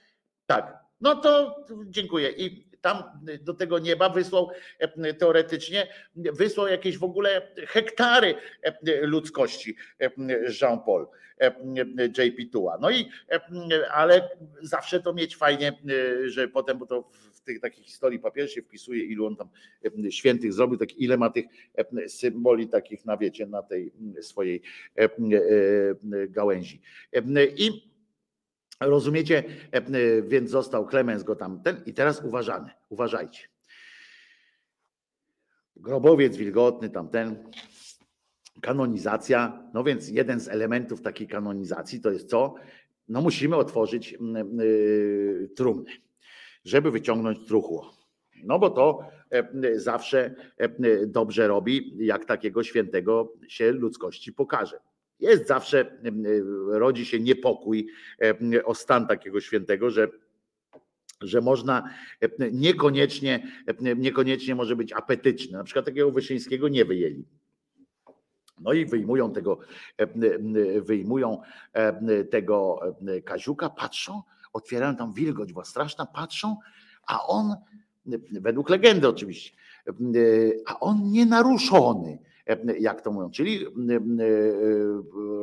Tak. 0.47 0.79
No 1.01 1.15
to 1.15 1.57
dziękuję. 1.87 2.31
I 2.31 2.67
tam 2.87 3.03
do 3.41 3.55
tego 3.55 3.79
nieba 3.79 4.09
wysłał 4.09 4.51
e, 4.79 5.15
teoretycznie, 5.15 5.89
wysłał 6.17 6.67
jakieś 6.67 6.99
w 6.99 7.05
ogóle 7.05 7.53
hektary 7.67 8.35
e, 8.63 9.07
ludzkości 9.07 9.77
e, 10.01 10.11
Jean-Paul, 10.61 11.07
JP 12.19 12.53
Tua. 12.53 12.79
No 12.81 12.91
i, 12.91 13.09
ale 13.93 14.31
zawsze 14.63 15.01
to 15.01 15.15
mieć 15.15 15.37
fajnie, 15.37 15.73
że 16.27 16.49
potem, 16.49 16.79
bo 16.79 16.87
to 16.87 17.11
w 17.33 17.41
tych 17.41 17.61
takich 17.61 17.85
historii 17.85 18.19
papier 18.19 18.51
się 18.51 18.63
wpisuje, 18.63 19.05
ilu 19.05 19.27
on 19.27 19.37
tam 19.37 19.49
świętych 20.11 20.53
zrobił, 20.53 20.79
tak 20.79 20.97
ile 20.97 21.17
ma 21.17 21.31
tych 21.31 21.45
symboli 22.09 22.69
takich 22.69 23.05
na 23.05 23.17
wiecie, 23.17 23.47
na 23.47 23.63
tej 23.63 23.93
swojej 24.21 24.63
gałęzi. 26.29 26.81
I 27.57 27.96
Rozumiecie? 28.81 29.45
E, 29.73 29.77
e, 29.77 30.23
Więc 30.23 30.51
został 30.51 30.87
Klemens 30.87 31.23
go 31.23 31.37
tam 31.37 31.63
ten 31.63 31.83
i 31.87 31.95
teraz 31.95 32.25
uważamy, 32.25 32.71
uważajcie. 32.89 33.49
Grobowiec 35.77 36.37
wilgotny, 36.37 36.91
tamten, 36.91 37.51
kanonizacja. 38.61 39.69
No 39.75 39.85
więc 39.85 40.09
jeden 40.09 40.41
z 40.41 40.49
elementów 40.49 41.03
takiej 41.03 41.29
kanonizacji 41.29 42.01
to 42.01 42.11
jest 42.11 42.31
co? 42.31 42.55
No 43.09 43.21
musimy 43.21 43.57
otworzyć 43.57 44.15
mm, 44.15 44.61
y, 44.61 45.49
trumnę, 45.57 45.91
żeby 46.65 46.91
wyciągnąć 46.91 47.47
truchło. 47.47 47.95
No 48.45 48.59
bo 48.59 48.71
to 48.71 49.09
e, 49.31 49.79
zawsze 49.81 50.35
dobrze 51.07 51.49
robi, 51.49 51.95
jak 51.99 52.25
takiego 52.25 52.63
świętego 52.65 53.33
się 53.49 53.73
ludzkości 53.73 54.33
pokaże. 54.33 54.81
Jest 55.21 55.47
zawsze, 55.47 55.81
y, 56.27 56.43
rodzi 56.79 57.07
się 57.07 57.21
niepokój 57.21 57.89
e, 58.55 58.65
o 58.65 58.75
stan 58.75 59.07
takiego 59.07 59.41
świętego, 59.41 59.91
że 59.91 60.09
że 61.21 61.41
można 61.41 61.91
e, 62.21 62.51
niekoniecznie, 62.53 63.47
e, 63.67 63.97
niekoniecznie 63.97 64.55
może 64.55 64.77
być 64.77 64.93
apetyczny. 64.93 65.59
Na 65.59 65.65
przykład 65.65 65.85
takiego 65.85 66.11
Wyszyńskiego 66.11 66.69
nie 66.69 66.85
wyjęli. 66.85 67.25
No 68.61 68.73
i 68.73 68.87
wyjmują 68.87 69.33
tego, 69.33 69.59
e, 69.97 70.07
wyjmują 70.81 71.41
e, 71.73 72.25
tego 72.25 72.81
e, 73.07 73.23
Kaziuka, 73.23 73.71
patrzą, 73.71 74.23
otwierają 74.53 74.97
tam 74.97 75.13
wilgoć 75.13 75.53
była 75.53 75.65
straszna, 75.65 76.07
patrzą, 76.07 76.57
a 77.07 77.27
on, 77.27 77.55
według 78.41 78.71
legendy 78.71 79.09
oczywiście, 79.09 79.57
e, 79.87 79.93
a 80.67 80.81
on 80.81 81.11
nienaruszony, 81.11 82.11
e, 82.13 82.19
jak 82.79 83.03
to 83.03 83.13
mówią, 83.13 83.31
czyli 83.31 83.67
e, 83.67 83.71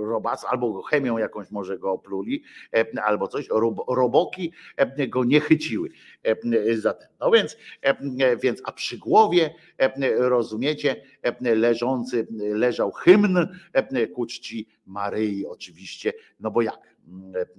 robas, 0.05 0.45
albo 0.49 0.81
chemią 0.81 1.17
jakąś 1.17 1.51
może 1.51 1.79
go 1.79 1.91
opluli, 1.91 2.43
e, 2.75 3.03
albo 3.03 3.27
coś, 3.27 3.47
rob- 3.49 3.83
roboki 3.87 4.51
e, 4.77 5.07
go 5.07 5.23
nie 5.23 5.41
chyciły 5.41 5.89
e. 6.23 7.09
No 7.19 7.31
więc, 7.31 7.57
e, 7.81 8.37
więc, 8.37 8.61
a 8.65 8.71
przy 8.71 8.97
głowie, 8.97 9.53
e, 9.77 9.91
rozumiecie, 10.29 10.95
e, 11.21 11.55
leżący, 11.55 12.27
leżał 12.39 12.91
hymn 12.91 13.37
e, 13.73 14.07
ku 14.07 14.25
czci 14.25 14.67
Maryi 14.85 15.45
oczywiście, 15.45 16.13
no 16.39 16.51
bo 16.51 16.61
jak 16.61 16.79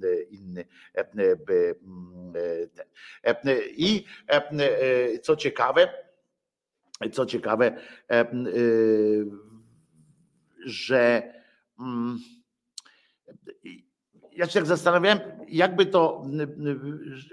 e, 0.02 0.22
inny 0.22 0.64
e, 0.94 1.36
by 1.36 1.74
e, 2.34 2.66
ten. 2.66 2.86
E, 3.48 3.56
I 3.76 4.04
e, 4.28 5.18
co 5.18 5.36
ciekawe, 5.36 6.03
co 7.12 7.26
ciekawe, 7.26 7.76
e, 8.08 8.20
e, 8.20 8.26
że 10.66 11.32
mm, 11.80 12.18
ja 14.36 14.46
się 14.46 14.52
tak 14.52 14.66
zastanawiałem, 14.66 15.18
jakby 15.48 15.86
to, 15.86 16.24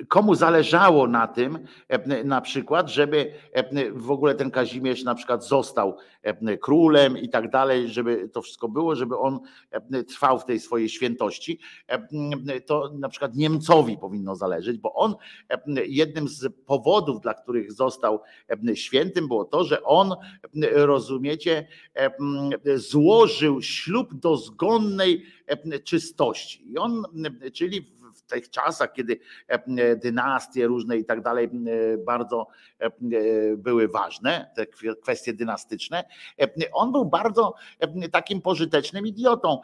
komu 0.08 0.36
zależało 0.36 1.08
na 1.08 1.28
tym, 1.28 1.60
e, 1.88 2.24
na 2.24 2.42
przykład, 2.42 2.90
żeby 2.90 3.34
e, 3.54 3.92
w 3.92 4.12
ogóle 4.12 4.36
ten 4.36 4.52
Kazimierz 4.52 5.04
na 5.04 5.16
przykład 5.16 5.48
został 5.48 5.98
e, 6.24 6.58
królem 6.58 7.18
i 7.18 7.30
tak 7.30 7.50
dalej, 7.50 7.90
żeby 7.90 8.30
to 8.30 8.42
wszystko 8.42 8.70
było, 8.70 8.96
żeby 8.96 9.18
on 9.18 9.40
trwał 10.08 10.40
w 10.40 10.46
tej 10.46 10.60
swojej 10.60 10.90
świętości. 10.90 11.60
To 12.66 12.92
na 12.94 13.10
przykład 13.10 13.36
Niemcowi 13.36 13.98
powinno 13.98 14.36
zależeć, 14.36 14.78
bo 14.78 14.94
on 14.94 15.16
jednym 15.86 16.28
z 16.28 16.54
powodów, 16.66 17.22
dla 17.22 17.34
których 17.34 17.72
został 17.72 18.20
świętym, 18.74 19.28
było 19.28 19.46
to, 19.46 19.64
że 19.64 19.84
on, 19.84 20.16
rozumiecie, 20.72 21.68
złożył 22.76 23.62
ślub 23.62 24.14
dozgonnej 24.14 25.26
czystości. 25.84 26.72
I 26.72 26.78
on, 26.78 27.04
czyli 27.54 27.92
w 28.16 28.22
tych 28.22 28.50
czasach, 28.50 28.94
kiedy 28.94 29.20
dynastie 29.98 30.68
różne 30.68 30.98
i 30.98 31.06
tak 31.06 31.22
dalej 31.22 31.50
bardzo 32.06 32.48
były 33.58 33.88
ważne, 33.88 34.52
te 34.56 34.66
kwestie 35.02 35.34
dynastyczne, 35.34 36.04
on 36.74 36.92
był 36.92 37.06
bardzo 37.06 37.54
takim 38.12 38.42
pożytecznym 38.42 39.08
idiotą 39.08 39.62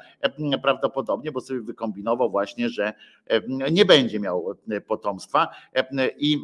prawdopodobnie, 0.61 1.32
bo 1.32 1.41
sobie 1.41 1.61
wykombinował 1.61 2.30
właśnie, 2.30 2.69
że 2.69 2.93
nie 3.72 3.85
będzie 3.85 4.19
miał 4.19 4.56
potomstwa 4.88 5.48
i, 6.17 6.38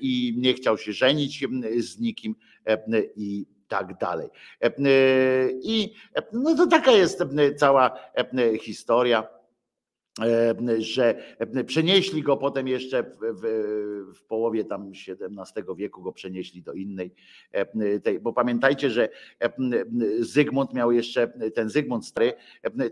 i 0.00 0.34
nie 0.38 0.54
chciał 0.54 0.78
się 0.78 0.92
żenić 0.92 1.44
z 1.78 2.00
nikim 2.00 2.36
i 3.16 3.46
tak 3.74 3.98
dalej. 3.98 4.28
I 5.62 5.94
no 6.32 6.54
to 6.56 6.66
taka 6.66 6.90
jest 6.90 7.24
cała 7.56 7.98
historia 8.60 9.33
że 10.78 11.36
przenieśli 11.66 12.22
go 12.22 12.36
potem 12.36 12.68
jeszcze 12.68 13.02
w, 13.02 13.18
w, 14.14 14.24
połowie 14.24 14.64
tam 14.64 14.92
XVII 15.08 15.76
wieku 15.76 16.02
go 16.02 16.12
przenieśli 16.12 16.62
do 16.62 16.72
innej 16.72 17.14
tej, 18.02 18.20
bo 18.20 18.32
pamiętajcie, 18.32 18.90
że 18.90 19.08
Zygmunt 20.20 20.74
miał 20.74 20.92
jeszcze, 20.92 21.32
ten 21.54 21.70
Zygmunt 21.70 22.06
Stary 22.06 22.32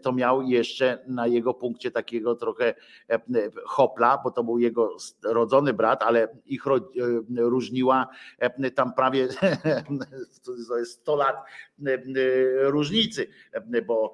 to 0.03 0.13
miał 0.13 0.43
jeszcze 0.43 1.05
na 1.07 1.27
jego 1.27 1.55
punkcie 1.55 1.91
takiego 1.91 2.35
trochę 2.35 2.75
hopla, 3.67 4.21
bo 4.25 4.31
to 4.31 4.45
był 4.45 4.59
jego 4.59 4.97
rodzony 5.25 5.73
brat, 5.73 6.03
ale 6.03 6.29
ich 6.47 6.63
różniła 7.37 8.09
tam 8.75 8.95
prawie 8.95 9.29
to 10.69 10.79
jest 10.79 11.01
100 11.01 11.17
lat 11.17 11.37
różnicy, 12.63 13.27
bo 13.87 14.13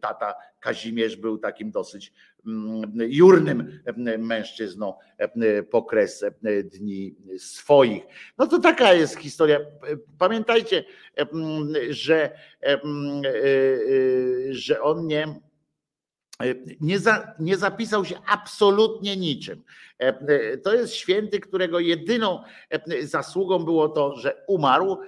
tata 0.00 0.34
Kazimierz 0.62 1.16
był 1.16 1.38
takim 1.38 1.70
dosyć 1.70 2.12
mm, 2.46 2.92
jurnym 2.96 3.80
mm, 3.84 4.26
mężczyzną 4.26 4.94
mm, 5.18 5.64
po 5.64 5.82
kres 5.82 6.24
dni 6.64 7.14
swoich. 7.38 8.02
No 8.38 8.46
to 8.46 8.58
taka 8.58 8.92
jest 8.92 9.18
historia. 9.18 9.60
Pamiętajcie, 10.18 10.84
że, 11.90 12.38
że 14.50 14.82
on 14.82 15.06
nie. 15.06 15.40
Nie, 16.80 16.98
za, 16.98 17.34
nie, 17.38 17.56
zapisał 17.56 18.04
się 18.04 18.16
absolutnie 18.26 19.16
niczym. 19.16 19.62
To 20.62 20.74
jest 20.74 20.94
święty, 20.94 21.40
którego 21.40 21.78
jedyną 21.78 22.42
zasługą 23.02 23.58
było 23.58 23.88
to, 23.88 24.16
że 24.16 24.44
umarł, 24.46 24.98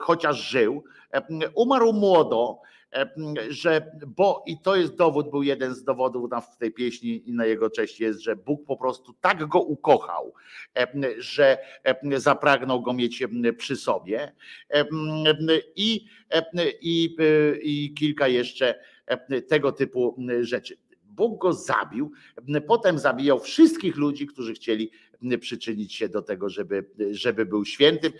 chociaż 0.00 0.50
żył. 0.50 0.84
Umarł 1.54 1.92
młodo, 1.92 2.60
że, 3.48 3.90
bo 4.06 4.44
i 4.46 4.58
to 4.58 4.76
jest 4.76 4.96
dowód, 4.96 5.30
był 5.30 5.42
jeden 5.42 5.74
z 5.74 5.84
dowodów 5.84 6.30
w 6.54 6.56
tej 6.56 6.72
pieśni 6.72 7.28
i 7.28 7.32
na 7.32 7.46
jego 7.46 7.70
cześć 7.70 8.00
jest, 8.00 8.20
że 8.20 8.36
Bóg 8.36 8.64
po 8.66 8.76
prostu 8.76 9.14
tak 9.20 9.46
go 9.46 9.60
ukochał, 9.60 10.32
że 11.18 11.58
zapragnął 12.16 12.82
go 12.82 12.92
mieć 12.92 13.22
przy 13.58 13.76
sobie 13.76 14.32
i, 15.76 16.06
i, 16.80 17.16
i 17.62 17.94
kilka 17.94 18.28
jeszcze 18.28 18.80
tego 19.48 19.72
typu 19.72 20.16
rzeczy. 20.40 20.76
Bóg 21.04 21.40
go 21.40 21.52
zabił, 21.52 22.12
potem 22.66 22.98
zabijał 22.98 23.40
wszystkich 23.40 23.96
ludzi, 23.96 24.26
którzy 24.26 24.54
chcieli 24.54 24.90
przyczynić 25.40 25.94
się 25.94 26.08
do 26.08 26.22
tego, 26.22 26.48
żeby, 26.48 26.90
żeby 27.10 27.46
był 27.46 27.64
świętym. 27.64 28.12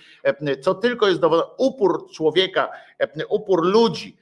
Co 0.61 0.75
tylko 0.75 1.09
jest 1.09 1.21
dowodem, 1.21 1.47
upór 1.59 2.11
człowieka, 2.11 2.69
upór 3.29 3.67
ludzi, 3.67 4.17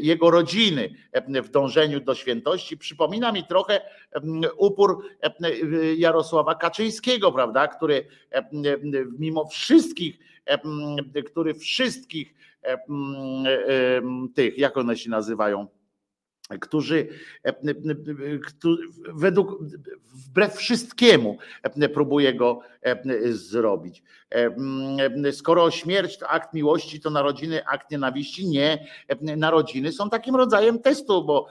jego 0.00 0.30
rodziny 0.30 0.94
w 1.42 1.48
dążeniu 1.48 2.00
do 2.00 2.14
świętości. 2.14 2.76
Przypomina 2.76 3.32
mi 3.32 3.44
trochę 3.44 3.80
upór 4.56 5.02
Jarosława 5.96 6.54
Kaczyńskiego, 6.54 7.32
prawda, 7.32 7.68
który 7.68 8.06
mimo 9.18 9.46
wszystkich, 9.46 10.18
który 11.26 11.54
wszystkich 11.54 12.34
tych, 14.34 14.58
jak 14.58 14.76
one 14.76 14.96
się 14.96 15.10
nazywają, 15.10 15.66
którzy 16.60 17.08
według, 19.14 19.58
wbrew 20.14 20.54
wszystkiemu 20.54 21.38
próbuje 21.94 22.34
go 22.34 22.60
zrobić. 23.30 24.02
Skoro 25.32 25.70
śmierć 25.70 26.18
to 26.18 26.28
akt 26.28 26.54
miłości, 26.54 27.00
to 27.00 27.10
narodziny 27.10 27.66
akt 27.66 27.90
nienawiści. 27.90 28.46
Nie, 28.48 28.86
narodziny 29.20 29.92
są 29.92 30.10
takim 30.10 30.36
rodzajem 30.36 30.78
testu, 30.78 31.24
bo 31.24 31.46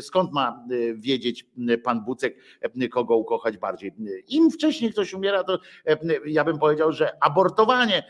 skąd 0.00 0.32
ma 0.32 0.64
wiedzieć 0.94 1.46
pan 1.84 2.04
Bucek, 2.04 2.36
kogo 2.90 3.16
ukochać 3.16 3.58
bardziej? 3.58 3.92
Im 4.28 4.50
wcześniej 4.50 4.92
ktoś 4.92 5.14
umiera, 5.14 5.44
to 5.44 5.58
ja 6.26 6.44
bym 6.44 6.58
powiedział, 6.58 6.92
że 6.92 7.24
abortowanie 7.24 8.02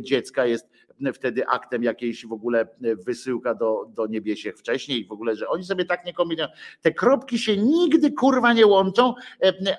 dziecka 0.00 0.46
jest 0.46 0.70
wtedy 1.14 1.46
aktem 1.46 1.82
jakiejś 1.82 2.26
w 2.26 2.32
ogóle 2.32 2.68
wysyłka 2.80 3.54
do, 3.54 3.86
do 3.94 4.06
niebiesiech 4.06 4.58
wcześniej 4.58 5.06
w 5.06 5.12
ogóle, 5.12 5.36
że 5.36 5.48
oni 5.48 5.64
sobie 5.64 5.84
tak 5.84 6.06
nie 6.06 6.12
kombinują. 6.12 6.48
Te 6.82 6.92
kropki 6.92 7.38
się 7.38 7.56
nigdy 7.56 8.12
kurwa 8.12 8.52
nie 8.52 8.66
łączą, 8.66 9.14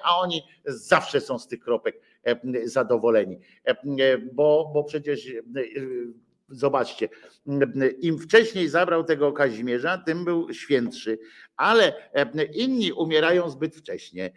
a 0.04 0.20
oni 0.20 0.44
zawsze 0.66 1.22
są 1.22 1.40
z 1.40 1.48
tych 1.48 1.60
kropek 1.60 2.02
zadowoleni. 2.64 3.40
Bo, 4.34 4.72
bo 4.74 4.84
przecież 4.84 5.32
zobaczcie, 6.50 7.10
im 8.00 8.20
wcześniej 8.20 8.70
zabrał 8.70 9.04
tego 9.04 9.32
Kazimierza, 9.32 9.98
tym 9.98 10.26
był 10.26 10.54
świętszy, 10.54 11.20
ale 11.58 11.94
inni 12.54 12.92
umierają 12.92 13.50
zbyt 13.50 13.76
wcześnie. 13.76 14.32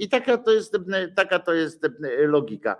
I 0.00 0.08
taka 0.08 0.38
to 0.38 0.52
jest, 0.52 0.76
taka 1.16 1.38
to 1.38 1.54
jest 1.54 1.86
logika, 2.18 2.76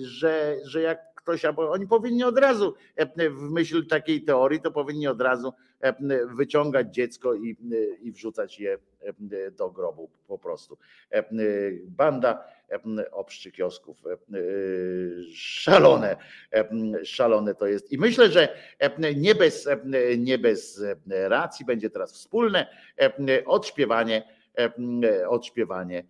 że, 0.00 0.56
że 0.64 0.82
jak 0.82 1.15
ktoś, 1.26 1.44
albo 1.44 1.70
oni 1.70 1.86
powinni 1.86 2.24
od 2.24 2.38
razu, 2.38 2.74
e, 2.96 3.30
w 3.30 3.50
myśl 3.50 3.86
takiej 3.86 4.22
teorii, 4.22 4.60
to 4.60 4.70
powinni 4.70 5.06
od 5.06 5.20
razu 5.20 5.52
e, 5.80 5.94
wyciągać 6.26 6.94
dziecko 6.94 7.34
i, 7.34 7.56
i 8.00 8.12
wrzucać 8.12 8.60
je 8.60 8.78
e, 9.02 9.50
do 9.50 9.70
grobu 9.70 10.10
po 10.28 10.38
prostu. 10.38 10.78
Banda 11.84 12.44
obszczykiosków. 13.12 14.02
Szalone, 15.34 16.16
szalone 17.04 17.54
to 17.54 17.66
jest. 17.66 17.92
I 17.92 17.98
myślę, 17.98 18.30
że 18.30 18.48
nie 19.16 19.34
bez, 19.34 19.68
nie 20.18 20.38
bez 20.38 20.82
racji 21.08 21.66
będzie 21.66 21.90
teraz 21.90 22.12
wspólne 22.12 22.66
odśpiewanie, 23.46 24.28
odśpiewanie 25.28 25.96
E, 25.96 25.98
e, 25.98 26.08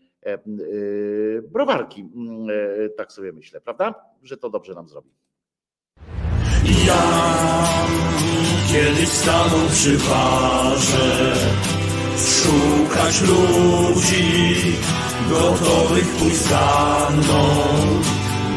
browarki. 1.42 2.00
Mm, 2.00 2.46
e, 2.84 2.88
tak 2.88 3.12
sobie 3.12 3.32
myślę, 3.32 3.60
prawda? 3.60 3.94
Że 4.22 4.36
to 4.36 4.50
dobrze 4.50 4.74
nam 4.74 4.88
zrobi. 4.88 5.10
Ja 6.86 7.02
kiedyś 8.72 9.08
stanął 9.08 9.68
przy 9.70 9.98
barze 9.98 11.32
Szukać 12.16 13.20
ludzi 13.20 14.54
Gotowych 15.30 16.08
pójść 16.18 16.36
za 16.36 17.08
mną 17.10 17.44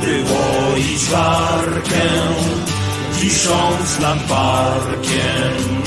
By 0.01 0.23
łoić 0.33 1.05
warkę 1.09 2.09
Wisząc 3.13 3.99
nad 3.99 4.19
parkiem 4.19 5.83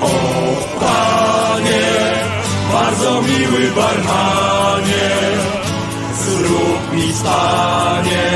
O 0.00 0.10
Panie 0.80 2.07
bardzo 2.72 3.22
miły 3.22 3.70
barmanie, 3.70 5.10
zrób 6.14 6.92
mi 6.92 7.12
stanie, 7.12 8.30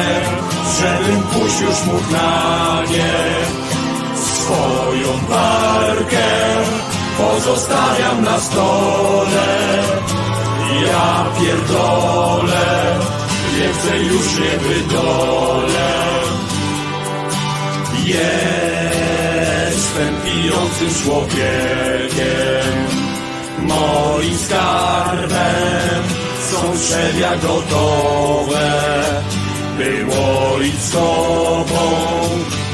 żebym 0.81 1.23
pójść 1.23 1.61
już 1.61 1.85
mógł 1.87 2.13
na 2.13 2.83
nie. 2.91 3.13
Swoją 4.17 5.13
barkę 5.29 6.29
pozostawiam 7.19 8.25
na 8.25 8.41
stole, 8.41 9.79
ja 10.87 11.25
pierdolę, 11.41 12.99
więcej 13.57 14.07
już 14.07 14.39
nie 14.39 14.59
wydolę. 14.59 15.93
Jestem 18.05 20.15
pijącym 20.25 20.95
człowiekiem, 21.05 22.87
Moim 23.63 24.39
skarbem 24.39 26.03
są 26.51 26.77
drzewia 26.77 27.37
gotowe. 27.37 28.73
Było 29.79 30.61
i 30.61 30.71
z 30.71 30.91
tobą, 30.91 31.91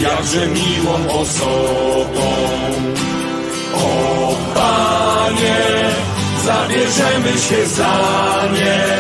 jakże 0.01 0.47
miłą 0.47 1.21
osobą. 1.21 2.29
O 3.75 4.35
Panie, 4.55 5.57
zabierzemy 6.45 7.33
się 7.39 7.67
za 7.67 7.99
nie. 8.53 8.99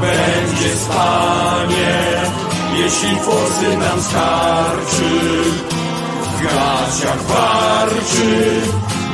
Będzie 0.00 0.76
z 0.76 0.84
Panie, 0.84 1.96
jeśli 2.76 3.16
forsy 3.16 3.76
nam 3.76 4.02
starczy. 4.02 5.10
W 6.38 6.42
gaciach 6.42 7.22
warczy, 7.22 8.60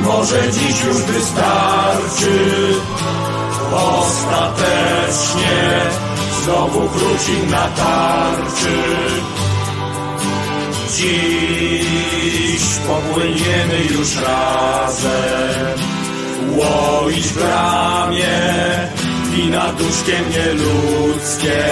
może 0.03 0.51
dziś 0.51 0.83
już 0.83 0.97
wystarczy 0.97 2.31
Ostatecznie. 3.73 5.61
Znowu 6.43 6.89
krócik 6.89 7.49
na 7.51 7.67
tarczy. 7.67 8.77
Dziś 10.95 12.61
popłyniemy 12.87 13.83
już 13.91 14.15
razem. 14.15 15.79
Łoić 16.49 17.27
w 17.27 17.33
bramie 17.33 18.39
Wina 19.31 19.73
duszkiem 19.73 20.25
nieludzkie. 20.29 21.63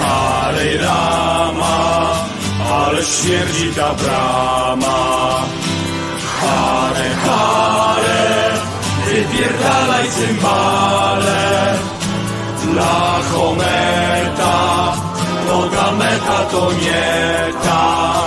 Harej 0.00 0.78
rama 0.78 2.14
Ale 2.72 3.02
śmierdzi 3.04 3.68
ta 3.76 3.94
brama. 3.94 5.42
Odpierdalaj 9.34 10.06
cymbale 10.14 11.42
Dla 12.62 13.18
Hometa 13.32 14.94
Noga 15.48 15.90
meta 15.98 16.38
to 16.50 16.70
nie 16.72 17.50
ta. 17.64 18.22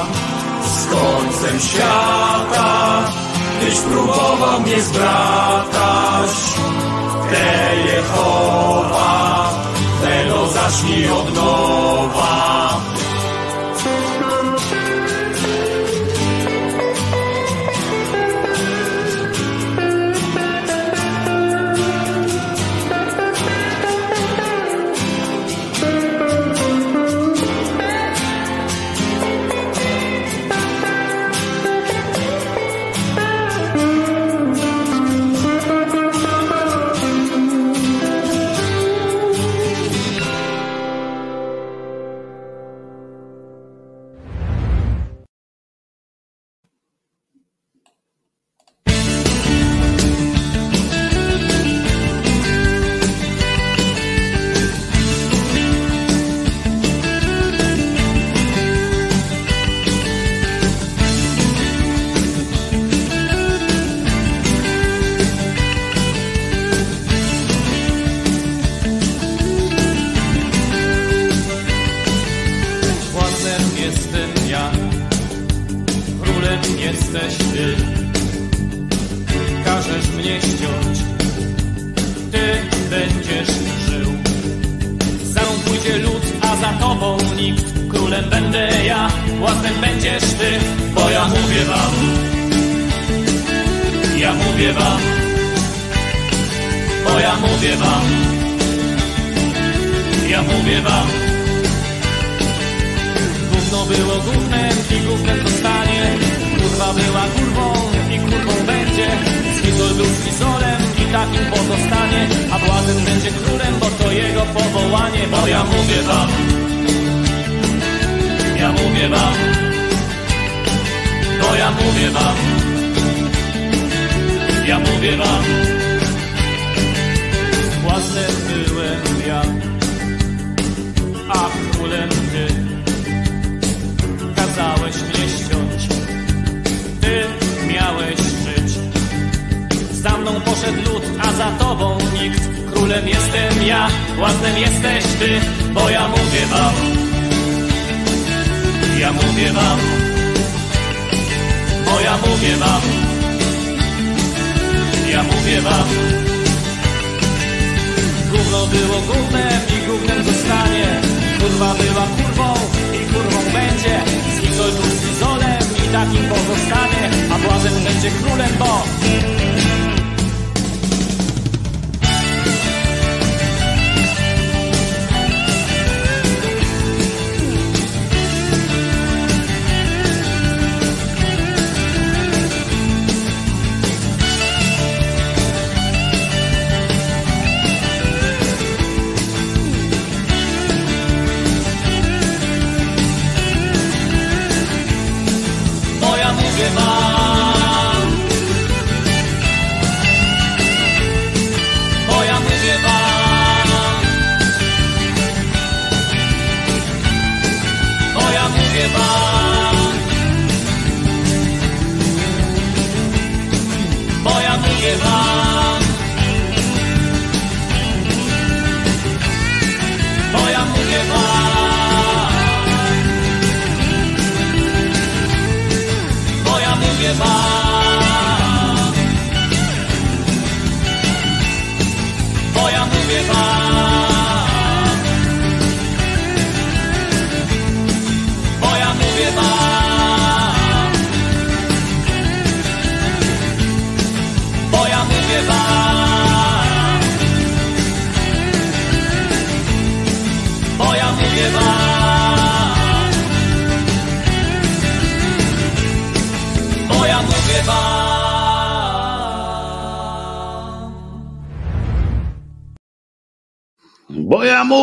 Z 0.67 0.85
końcem 0.91 1.59
świata. 1.59 3.03
Tyś 3.61 3.77
próbował 3.79 4.61
mnie 4.61 4.81
zbratać. 4.81 6.31
Te 7.31 7.75
Jehowa 7.87 9.49
Tego 10.03 10.47
zacznij 10.47 11.09
od 11.09 11.35
nowa. 11.35 12.66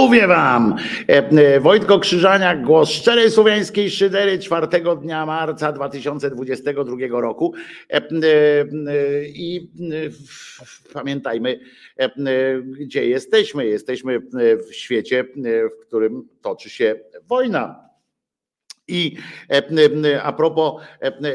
Mówię 0.04 0.26
wam, 0.26 0.76
e, 1.08 1.12
e, 1.12 1.60
Wojtko 1.60 1.98
Krzyżaniak, 1.98 2.62
głos 2.62 2.90
szczerej 2.90 3.30
słowiańskiej 3.30 3.90
szydery 3.90 4.38
4 4.38 4.66
dnia 5.02 5.26
marca 5.26 5.72
2022 5.72 7.20
roku. 7.20 7.54
E, 7.90 8.02
I 9.26 9.70
pamiętajmy, 10.92 11.60
gdzie 12.80 13.06
jesteśmy. 13.06 13.66
Jesteśmy 13.66 14.20
w 14.68 14.74
świecie, 14.74 15.24
w 15.78 15.86
którym 15.86 16.28
toczy 16.42 16.70
się 16.70 17.00
wojna. 17.28 17.90
I 18.88 19.16
a 20.22 20.32
propos 20.32 20.82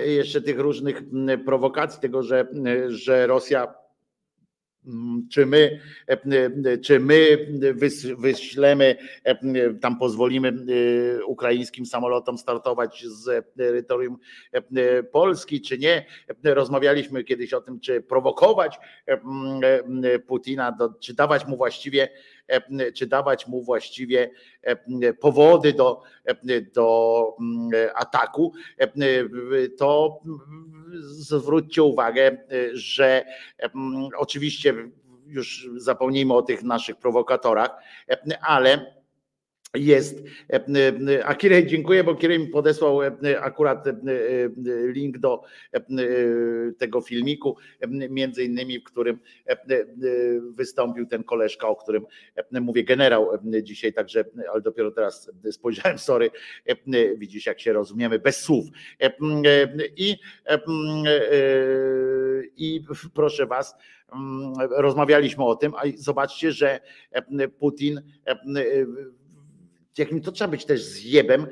jeszcze 0.06 0.42
tych 0.42 0.60
różnych 0.60 1.02
prowokacji, 1.46 2.02
tego, 2.02 2.24
że, 2.24 2.48
że 2.88 3.28
Rosja 3.28 3.79
czy 5.32 5.46
my, 5.46 5.80
e, 6.10 6.14
e, 6.72 6.78
czy 6.78 7.00
my 7.00 7.48
wyślemy, 8.18 8.96
e, 9.24 9.74
tam 9.74 10.00
pozwolimy 10.00 10.54
ukraińskim 11.28 11.86
samolotom 11.86 12.38
startować 12.38 13.06
z 13.06 13.56
terytorium 13.58 14.18
Polski, 15.12 15.62
czy 15.62 15.78
nie. 15.78 16.06
Rozmawialiśmy 16.44 17.24
kiedyś 17.24 17.54
o 17.54 17.62
tym, 17.62 17.80
czy 17.80 18.02
prowokować 18.02 18.80
Putina, 20.28 20.78
czy 21.00 21.14
dawać 21.14 21.48
mu 21.48 21.58
właściwie 21.58 22.10
czy 22.96 23.08
dawać 23.08 23.48
mu 23.48 23.64
właściwie 23.64 24.32
powody 25.20 25.74
do, 25.74 26.02
do 26.74 27.38
ataku, 27.96 28.54
to 29.78 30.22
zwróćcie 31.00 31.84
uwagę, 31.84 32.38
że 32.74 33.26
oczywiście 34.18 34.74
już 35.26 35.70
zapomnijmy 35.78 36.34
o 36.34 36.42
tych 36.42 36.64
naszych 36.64 36.96
prowokatorach, 36.96 37.70
ale 38.42 38.99
jest. 39.76 40.24
A 41.26 41.36
Kirej, 41.36 41.68
dziękuję, 41.68 42.04
bo 42.04 42.16
Kirej 42.16 42.40
mi 42.40 42.48
podesłał 42.48 43.00
akurat 43.42 43.86
link 44.94 45.18
do 45.18 45.42
tego 46.78 47.02
filmiku, 47.02 47.58
między 48.10 48.44
innymi, 48.44 48.80
w 48.80 48.84
którym 48.84 49.20
wystąpił 50.56 51.06
ten 51.06 51.24
koleżka, 51.24 51.68
o 51.68 51.76
którym 51.76 52.06
mówię, 52.52 52.84
generał 52.84 53.30
dzisiaj, 53.64 53.94
także, 53.94 54.26
ale 54.52 54.62
dopiero 54.62 54.92
teraz 54.92 55.32
spojrzałem, 55.52 55.98
sorry, 55.98 56.32
widzisz 57.18 57.46
jak 57.46 57.60
się 57.60 57.74
rozumiemy, 57.74 58.20
bez 58.20 58.42
słów. 58.42 58.66
I, 59.98 60.16
i 62.58 62.84
proszę 63.14 63.46
was, 63.46 63.76
rozmawialiśmy 64.58 65.44
o 65.46 65.56
tym, 65.56 65.74
a 65.76 65.82
zobaczcie, 65.96 66.52
że 66.52 66.80
Putin 67.60 68.02
jakim 70.00 70.22
to 70.22 70.32
trzeba 70.32 70.48
być 70.52 70.66
też 70.66 70.84
zjebem, 70.84 71.48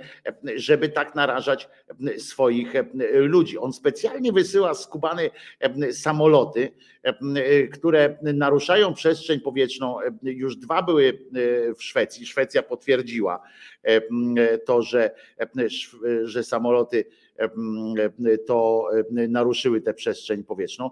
żeby 0.55 0.89
tak 0.89 1.15
narażać 1.15 1.69
swoich 2.17 2.73
ludzi. 3.13 3.57
On 3.57 3.73
specjalnie 3.73 4.31
wysyła 4.31 4.73
skubane 4.73 5.29
samoloty, 5.91 6.71
które 7.73 8.17
naruszają 8.21 8.93
przestrzeń 8.93 9.39
powietrzną. 9.39 9.97
Już 10.23 10.57
dwa 10.57 10.83
były 10.83 11.19
w 11.77 11.83
Szwecji. 11.83 12.25
Szwecja 12.25 12.63
potwierdziła 12.63 13.43
to, 14.65 14.81
że, 14.81 15.11
że 16.23 16.43
samoloty 16.43 17.05
to 18.47 18.89
naruszyły 19.09 19.81
tę 19.81 19.93
przestrzeń 19.93 20.43
powietrzną. 20.43 20.89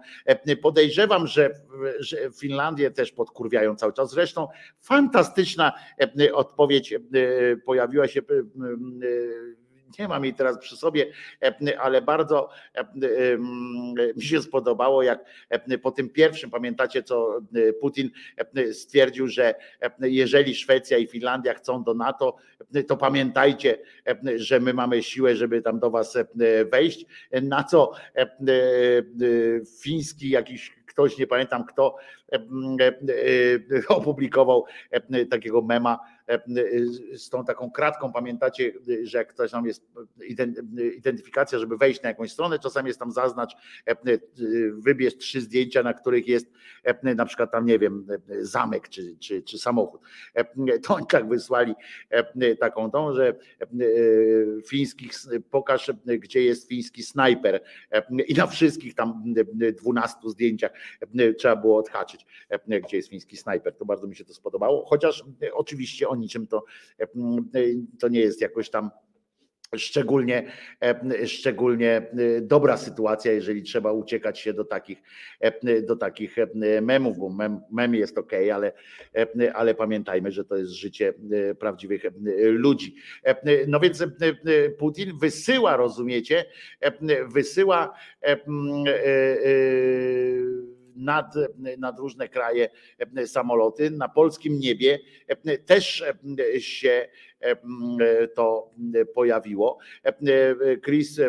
Podejrzewam, 0.62 1.28
że, 1.28 1.52
że 2.00 2.18
Finlandię 2.40 2.92
też 2.92 3.12
podkurwiają 3.12 3.76
cały 3.76 3.94
czas. 3.94 4.12
Zresztą 4.12 4.48
fantastyczna 4.82 5.74
odpowiedź 6.34 6.94
pojawiła 7.66 8.08
się 8.08 8.22
nie 10.00 10.08
mam 10.08 10.24
jej 10.24 10.34
teraz 10.34 10.58
przy 10.58 10.78
sobie, 10.78 11.12
ale 11.80 12.02
bardzo 12.02 12.50
mi 14.16 14.24
się 14.24 14.42
spodobało, 14.42 15.04
jak 15.04 15.26
po 15.82 15.92
tym 15.92 16.10
pierwszym, 16.10 16.50
pamiętacie, 16.50 17.04
co 17.04 17.42
Putin 17.82 18.10
stwierdził, 18.72 19.28
że 19.28 19.56
jeżeli 20.02 20.56
Szwecja 20.56 20.98
i 20.98 21.08
Finlandia 21.08 21.54
chcą 21.54 21.84
do 21.84 21.94
NATO, 21.94 22.36
to 22.88 22.98
pamiętajcie, 22.98 23.78
że 24.36 24.60
my 24.60 24.74
mamy 24.74 25.04
siłę, 25.04 25.36
żeby 25.36 25.62
tam 25.62 25.80
do 25.80 25.92
was 25.92 26.18
wejść. 26.72 27.06
Na 27.42 27.64
co 27.64 27.92
fiński 29.82 30.30
jakiś 30.30 30.76
ktoś, 30.86 31.18
nie 31.18 31.28
pamiętam 31.28 31.66
kto, 31.66 31.98
opublikował 33.88 34.66
takiego 35.30 35.62
mema 35.62 36.00
z 37.16 37.30
tą 37.30 37.46
taką 37.46 37.72
kratką, 37.72 38.14
pamiętacie, 38.14 38.74
że 39.04 39.18
jak 39.18 39.34
ktoś 39.34 39.52
tam 39.52 39.66
jest 39.66 39.86
identyfikacja, 40.98 41.60
żeby 41.60 41.78
wejść 41.78 42.02
na 42.02 42.10
jakąś 42.10 42.32
stronę, 42.32 42.60
czasami 42.60 42.88
jest 42.88 43.00
tam 43.00 43.12
zaznacz, 43.12 43.56
wybierz 44.74 45.18
trzy 45.18 45.42
zdjęcia, 45.42 45.84
na 45.84 45.94
których 45.94 46.28
jest 46.28 46.52
na 47.04 47.26
przykład 47.26 47.52
tam, 47.52 47.66
nie 47.66 47.80
wiem, 47.80 48.08
zamek 48.40 48.90
czy, 48.90 49.18
czy, 49.18 49.44
czy 49.44 49.58
samochód. 49.58 50.02
To 50.84 50.96
oni 50.96 51.06
tak 51.08 51.30
wysłali 51.30 51.74
taką 52.60 52.92
tą, 52.92 53.14
że 53.14 53.36
fińskich, 54.68 55.12
pokaż 55.52 55.92
gdzie 56.06 56.42
jest 56.44 56.70
fiński 56.70 57.04
snajper. 57.04 57.62
I 58.28 58.34
na 58.34 58.48
wszystkich 58.48 58.96
tam 58.96 59.24
dwunastu 59.74 60.30
zdjęciach 60.30 60.72
trzeba 61.38 61.56
było 61.56 61.78
odhaczyć, 61.78 62.15
gdzie 62.84 62.98
jest 62.98 63.10
fiński 63.10 63.38
snajper. 63.38 63.76
To 63.76 63.86
bardzo 63.86 64.08
mi 64.08 64.16
się 64.16 64.26
to 64.26 64.34
spodobało, 64.34 64.86
chociaż 64.86 65.24
oczywiście 65.54 66.08
o 66.08 66.16
niczym 66.16 66.48
to, 66.48 66.64
to 68.00 68.08
nie 68.08 68.20
jest 68.20 68.42
jakoś 68.42 68.70
tam 68.70 68.90
szczególnie, 69.78 70.52
szczególnie 71.26 72.12
dobra 72.42 72.78
sytuacja, 72.78 73.32
jeżeli 73.32 73.64
trzeba 73.64 73.92
uciekać 73.92 74.40
się 74.40 74.54
do 74.54 74.66
takich, 74.66 75.02
do 75.84 75.96
takich 75.96 76.36
memów, 76.82 77.18
bo 77.18 77.30
mem, 77.30 77.62
mem 77.72 77.96
jest 77.96 78.18
ok, 78.18 78.32
ale, 78.54 78.72
ale 79.54 79.76
pamiętajmy, 79.76 80.32
że 80.32 80.46
to 80.46 80.58
jest 80.58 80.72
życie 80.72 81.14
prawdziwych 81.60 82.04
ludzi. 82.38 82.96
No 83.68 83.80
więc 83.80 84.04
Putin 84.78 85.18
wysyła, 85.18 85.78
rozumiecie, 85.78 86.46
wysyła 87.34 87.98
nad, 90.96 91.34
nad 91.78 92.00
różne 92.00 92.30
kraje 92.30 92.70
samoloty. 93.26 93.92
Na 93.92 94.10
polskim 94.10 94.60
niebie 94.60 95.00
też 95.66 96.04
się 96.60 97.08
to 98.36 98.72
pojawiło. 99.14 99.78
Chris 100.86 101.20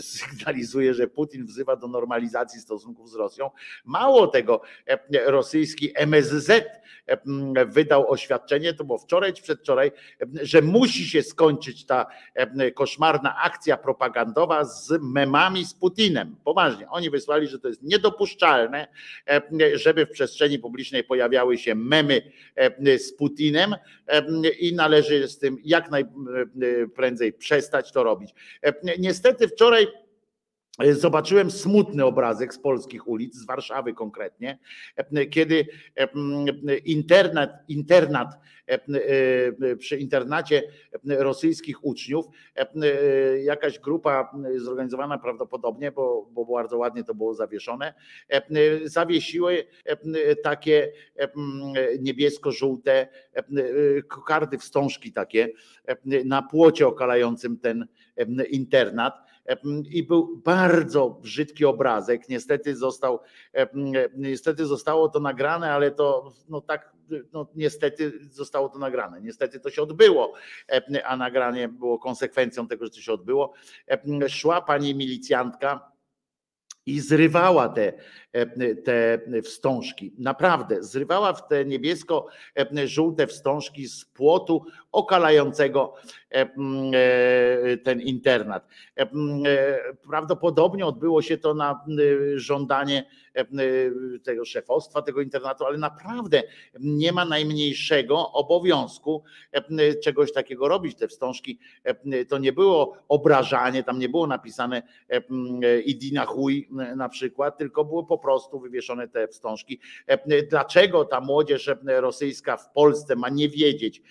sygnalizuje, 0.00 0.94
że 0.94 1.06
Putin 1.06 1.46
wzywa 1.46 1.76
do 1.76 1.88
normalizacji 1.88 2.60
stosunków 2.60 3.10
z 3.10 3.14
Rosją. 3.14 3.50
Mało 3.84 4.26
tego, 4.26 4.60
rosyjski 5.26 5.92
MSZ 5.94 6.50
wydał 7.66 8.10
oświadczenie, 8.10 8.74
to 8.74 8.84
było 8.84 8.98
wczoraj 8.98 9.32
czy 9.32 9.42
przedwczoraj, 9.42 9.92
że 10.42 10.62
musi 10.62 11.04
się 11.04 11.22
skończyć 11.22 11.86
ta 11.86 12.06
koszmarna 12.74 13.36
akcja 13.42 13.76
propagandowa 13.76 14.64
z 14.64 14.98
memami 15.00 15.64
z 15.64 15.74
Putinem. 15.74 16.36
Poważnie, 16.44 16.88
oni 16.88 17.10
wysłali, 17.10 17.48
że 17.48 17.58
to 17.58 17.68
jest 17.68 17.82
niedopuszczalne, 17.82 18.88
żeby 19.74 20.06
w 20.06 20.10
przestrzeni 20.10 20.58
publicznej 20.58 21.04
pojawiały 21.04 21.58
się 21.58 21.74
memy 21.74 22.32
z 22.98 23.12
Putinem 23.12 23.74
i 24.60 24.74
należy 24.74 25.28
z 25.28 25.38
tym 25.38 25.58
jak 25.64 25.90
najprędzej 25.90 27.32
przestać 27.32 27.92
to 27.92 28.02
robić. 28.02 28.34
Niestety 28.98 29.48
wczoraj 29.48 29.81
Zobaczyłem 30.92 31.50
smutny 31.50 32.04
obrazek 32.04 32.54
z 32.54 32.58
polskich 32.58 33.08
ulic, 33.08 33.34
z 33.34 33.46
Warszawy 33.46 33.94
konkretnie, 33.94 34.58
kiedy 35.30 35.66
internet, 36.84 37.50
internat 37.68 38.38
przy 39.78 39.96
internacie 39.96 40.62
rosyjskich 41.04 41.84
uczniów, 41.84 42.26
jakaś 43.42 43.78
grupa 43.78 44.32
zorganizowana 44.56 45.18
prawdopodobnie, 45.18 45.92
bo, 45.92 46.28
bo 46.32 46.44
bardzo 46.44 46.78
ładnie 46.78 47.04
to 47.04 47.14
było 47.14 47.34
zawieszone, 47.34 47.94
zawiesiły 48.84 49.64
takie 50.42 50.92
niebiesko-żółte 52.00 53.08
kokardy, 54.08 54.58
wstążki 54.58 55.12
takie 55.12 55.48
na 56.24 56.42
płocie 56.42 56.86
okalającym 56.86 57.58
ten 57.58 57.86
internat 58.50 59.31
i 59.90 60.02
był 60.02 60.36
bardzo 60.36 61.10
brzydki 61.10 61.64
obrazek. 61.64 62.28
Niestety 62.28 62.76
został, 62.76 63.20
niestety 64.16 64.66
zostało 64.66 65.08
to 65.08 65.20
nagrane, 65.20 65.72
ale 65.72 65.90
to 65.90 66.32
no 66.48 66.60
tak, 66.60 66.92
no 67.32 67.48
niestety 67.54 68.12
zostało 68.30 68.68
to 68.68 68.78
nagrane. 68.78 69.20
Niestety 69.20 69.60
to 69.60 69.70
się 69.70 69.82
odbyło, 69.82 70.32
a 71.04 71.16
nagranie 71.16 71.68
było 71.68 71.98
konsekwencją 71.98 72.68
tego, 72.68 72.84
że 72.84 72.90
to 72.90 73.00
się 73.00 73.12
odbyło. 73.12 73.52
Szła 74.28 74.60
pani 74.60 74.94
milicjantka 74.94 75.92
i 76.86 77.00
zrywała 77.00 77.68
te, 77.68 77.92
te 78.84 79.42
wstążki. 79.42 80.12
Naprawdę, 80.18 80.82
zrywała 80.82 81.32
w 81.32 81.48
te 81.48 81.64
niebiesko-żółte 81.64 83.26
wstążki 83.26 83.88
z 83.88 84.04
płotu 84.04 84.64
okalającego 84.92 85.94
ten 87.84 88.00
internat. 88.00 88.66
Prawdopodobnie 90.08 90.86
odbyło 90.86 91.22
się 91.22 91.38
to 91.38 91.54
na 91.54 91.84
żądanie 92.34 93.04
tego 94.24 94.44
szefostwa 94.44 95.02
tego 95.02 95.20
internatu, 95.20 95.64
ale 95.64 95.78
naprawdę 95.78 96.42
nie 96.80 97.12
ma 97.12 97.24
najmniejszego 97.24 98.32
obowiązku 98.32 99.22
czegoś 100.02 100.32
takiego 100.32 100.68
robić. 100.68 100.98
Te 100.98 101.08
wstążki 101.08 101.58
to 102.28 102.38
nie 102.38 102.52
było 102.52 102.96
obrażanie, 103.08 103.82
tam 103.82 103.98
nie 103.98 104.08
było 104.08 104.26
napisane 104.26 104.82
idina 105.84 106.26
chuj 106.26 106.68
na 106.96 107.08
przykład, 107.08 107.58
tylko 107.58 107.84
było 107.84 108.04
po 108.04 108.18
prostu 108.22 108.60
wywieszone 108.60 109.08
te 109.08 109.28
wstążki. 109.28 109.80
Dlaczego 110.50 111.04
ta 111.04 111.20
młodzież 111.20 111.70
rosyjska 111.86 112.56
w 112.56 112.72
Polsce 112.72 113.16
ma 113.16 113.28
nie 113.28 113.48
wiedzieć, 113.48 114.02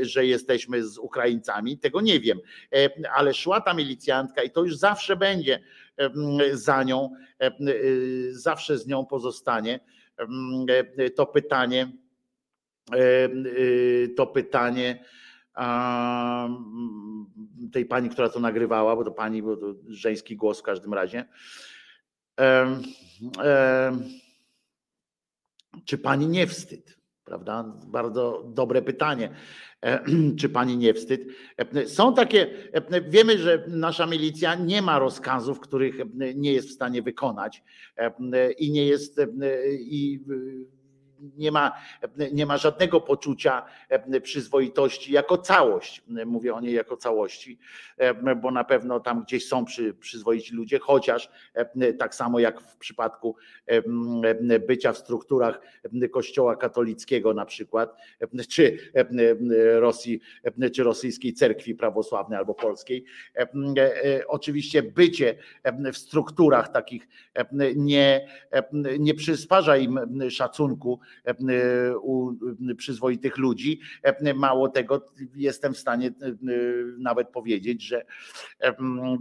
że 0.00 0.26
jesteśmy 0.26 0.84
z 0.84 0.98
Ukraińcami? 0.98 1.78
Tego 1.78 2.00
nie 2.00 2.20
wiem, 2.20 2.38
ale 3.14 3.34
szła 3.34 3.60
ta 3.60 3.74
milicjantka 3.74 4.42
i 4.42 4.50
to 4.50 4.64
już 4.64 4.76
zawsze 4.76 5.16
będzie 5.16 5.60
za 6.52 6.82
nią, 6.82 7.10
zawsze 8.30 8.78
z 8.78 8.86
nią 8.86 9.06
pozostanie 9.06 9.80
to 11.16 11.26
pytanie, 11.26 11.92
to 14.16 14.26
pytanie 14.26 15.04
tej 17.72 17.86
pani, 17.86 18.08
która 18.10 18.28
to 18.28 18.40
nagrywała, 18.40 18.96
bo 18.96 19.04
to 19.04 19.10
pani, 19.10 19.42
bo 19.42 19.56
to 19.56 19.74
żeński 19.88 20.36
głos 20.36 20.60
w 20.60 20.62
każdym 20.62 20.94
razie. 20.94 21.24
Czy 25.84 25.98
pani 25.98 26.28
nie 26.28 26.46
wstyd? 26.46 26.96
Prawda? 27.24 27.64
Bardzo 27.86 28.44
dobre 28.54 28.82
pytanie. 28.82 29.30
Czy 30.38 30.48
pani 30.48 30.76
nie 30.76 30.94
wstyd? 30.94 31.26
Są 31.86 32.14
takie, 32.14 32.50
wiemy, 33.08 33.38
że 33.38 33.64
nasza 33.68 34.06
milicja 34.06 34.54
nie 34.54 34.82
ma 34.82 34.98
rozkazów, 34.98 35.60
których 35.60 35.94
nie 36.34 36.52
jest 36.52 36.68
w 36.68 36.72
stanie 36.72 37.02
wykonać 37.02 37.62
i 38.58 38.72
nie 38.72 38.86
jest 38.86 39.20
i 39.78 40.20
nie 41.36 41.52
ma, 41.52 41.72
nie 42.32 42.46
ma 42.46 42.56
żadnego 42.56 43.00
poczucia 43.00 43.64
przyzwoitości 44.22 45.12
jako 45.12 45.38
całość. 45.38 46.02
Mówię 46.26 46.54
o 46.54 46.60
niej 46.60 46.74
jako 46.74 46.96
całości, 46.96 47.58
bo 48.42 48.50
na 48.50 48.64
pewno 48.64 49.00
tam 49.00 49.22
gdzieś 49.22 49.48
są 49.48 49.64
przy, 49.64 49.94
przyzwoici 49.94 50.54
ludzie, 50.54 50.78
chociaż 50.78 51.30
tak 51.98 52.14
samo 52.14 52.38
jak 52.38 52.60
w 52.60 52.76
przypadku 52.76 53.36
bycia 54.66 54.92
w 54.92 54.98
strukturach 54.98 55.60
Kościoła 56.10 56.56
katolickiego 56.56 57.34
na 57.34 57.44
przykład, 57.44 57.96
czy 58.48 58.78
Rosji, 59.74 60.20
czy 60.74 60.82
rosyjskiej 60.82 61.32
cerkwi 61.34 61.74
prawosławnej 61.74 62.38
albo 62.38 62.54
polskiej. 62.54 63.04
Oczywiście 64.28 64.82
bycie 64.82 65.36
w 65.92 65.96
strukturach 65.96 66.72
takich 66.72 67.08
nie, 67.76 68.28
nie 68.98 69.14
przysparza 69.14 69.76
im 69.76 70.00
szacunku 70.30 71.00
u 72.02 72.32
przyzwoitych 72.76 73.38
ludzi. 73.38 73.80
Mało 74.34 74.68
tego, 74.68 75.06
jestem 75.36 75.74
w 75.74 75.78
stanie 75.78 76.10
nawet 76.98 77.28
powiedzieć, 77.28 77.82
że 77.82 78.04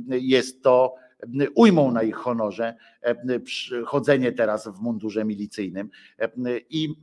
jest 0.09 0.63
to 0.63 0.95
ujmą 1.55 1.91
na 1.91 2.03
ich 2.03 2.15
honorze 2.15 2.75
chodzenie 3.85 4.31
teraz 4.31 4.67
w 4.67 4.79
mundurze 4.79 5.25
milicyjnym. 5.25 5.89
I, 6.69 6.95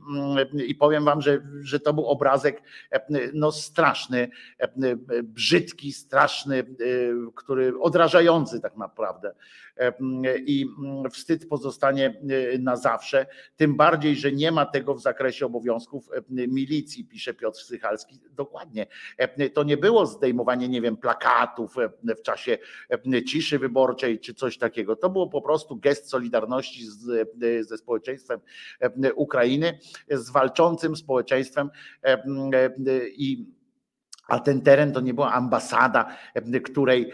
i 0.67 0.75
powiem 0.75 1.05
wam, 1.05 1.21
że, 1.21 1.41
że 1.61 1.79
to 1.79 1.93
był 1.93 2.05
obrazek 2.05 2.61
no, 3.33 3.51
straszny, 3.51 4.29
brzydki, 5.23 5.93
straszny, 5.93 6.63
który 7.35 7.79
odrażający 7.79 8.59
tak 8.59 8.77
naprawdę. 8.77 9.33
I 10.45 10.65
wstyd 11.11 11.47
pozostanie 11.47 12.21
na 12.59 12.75
zawsze, 12.75 13.25
tym 13.55 13.75
bardziej, 13.75 14.15
że 14.15 14.31
nie 14.31 14.51
ma 14.51 14.65
tego 14.65 14.95
w 14.95 15.01
zakresie 15.01 15.45
obowiązków 15.45 16.09
milicji, 16.29 17.05
pisze 17.05 17.33
Piotr 17.33 17.59
Sychalski. 17.59 18.19
Dokładnie. 18.31 18.87
To 19.53 19.63
nie 19.63 19.77
było 19.77 20.05
zdejmowanie, 20.05 20.69
nie 20.69 20.81
wiem, 20.81 20.97
plakatów 20.97 21.75
w 22.03 22.21
czasie 22.21 22.57
ciszy 23.25 23.59
wyborczej 23.59 24.08
czy 24.17 24.33
coś 24.33 24.57
takiego. 24.57 24.95
To 24.95 25.09
było 25.09 25.27
po 25.27 25.41
prostu 25.41 25.75
gest 25.75 26.09
solidarności 26.09 26.85
z, 26.85 27.29
ze 27.67 27.77
społeczeństwem 27.77 28.39
Ukrainy, 29.15 29.79
z 30.11 30.29
walczącym 30.29 30.95
społeczeństwem 30.95 31.69
i 33.17 33.45
a 34.29 34.39
ten 34.39 34.61
teren 34.61 34.91
to 34.91 35.01
nie 35.01 35.13
była 35.13 35.33
ambasada, 35.33 36.15
której, 36.63 37.11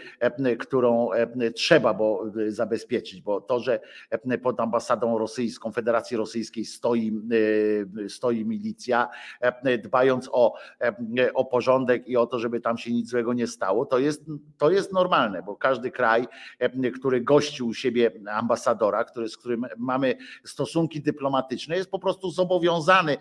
którą 0.58 1.08
trzeba 1.54 1.94
było 1.94 2.24
zabezpieczyć, 2.48 3.20
bo 3.20 3.40
to, 3.40 3.60
że 3.60 3.80
pod 4.42 4.60
ambasadą 4.60 5.18
rosyjską, 5.18 5.72
Federacji 5.72 6.16
Rosyjskiej 6.16 6.64
stoi, 6.64 7.12
stoi 8.08 8.44
milicja, 8.44 9.08
dbając 9.82 10.28
o, 10.32 10.54
o 11.34 11.44
porządek 11.44 12.08
i 12.08 12.16
o 12.16 12.26
to, 12.26 12.38
żeby 12.38 12.60
tam 12.60 12.78
się 12.78 12.92
nic 12.92 13.10
złego 13.10 13.32
nie 13.32 13.46
stało, 13.46 13.86
to 13.86 13.98
jest, 13.98 14.24
to 14.58 14.70
jest 14.70 14.92
normalne, 14.92 15.42
bo 15.42 15.56
każdy 15.56 15.90
kraj, 15.90 16.26
który 16.94 17.20
gości 17.20 17.62
u 17.62 17.74
siebie 17.74 18.10
ambasadora, 18.30 19.04
który, 19.04 19.28
z 19.28 19.36
którym 19.36 19.66
mamy 19.78 20.16
stosunki 20.44 21.00
dyplomatyczne, 21.02 21.76
jest 21.76 21.90
po 21.90 21.98
prostu 21.98 22.30
zobowiązany, 22.30 23.16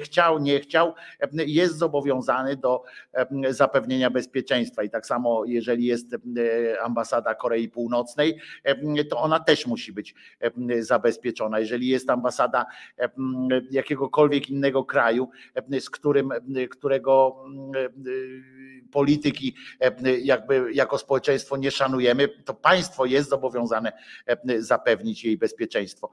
chciał, 0.00 0.38
nie 0.38 0.60
chciał, 0.60 0.94
jest 1.32 1.78
zobowiązany 1.78 2.56
do 2.56 2.82
zapewnienia 3.50 4.10
bezpieczeństwa. 4.10 4.82
I 4.82 4.90
tak 4.90 5.06
samo, 5.06 5.44
jeżeli 5.44 5.84
jest 5.84 6.14
e, 6.14 6.18
ambasada 6.82 7.34
Korei 7.34 7.68
Północnej, 7.68 8.38
e, 8.64 9.04
to 9.04 9.20
ona 9.20 9.40
też 9.40 9.66
musi 9.66 9.92
być 9.92 10.14
e, 10.40 10.82
zabezpieczona. 10.82 11.60
Jeżeli 11.60 11.88
jest 11.88 12.10
ambasada 12.10 12.66
jakiegokolwiek 13.70 14.50
innego 14.50 14.84
kraju, 14.84 15.28
z 15.80 15.90
którym, 15.90 16.30
którego 16.70 17.44
polityki 18.90 19.54
jakby 20.22 20.72
jako 20.72 20.98
społeczeństwo 20.98 21.56
nie 21.56 21.70
szanujemy, 21.70 22.28
to 22.28 22.54
państwo 22.54 23.04
jest 23.04 23.30
zobowiązane 23.30 23.92
zapewnić 24.58 25.24
jej 25.24 25.38
bezpieczeństwo. 25.38 26.10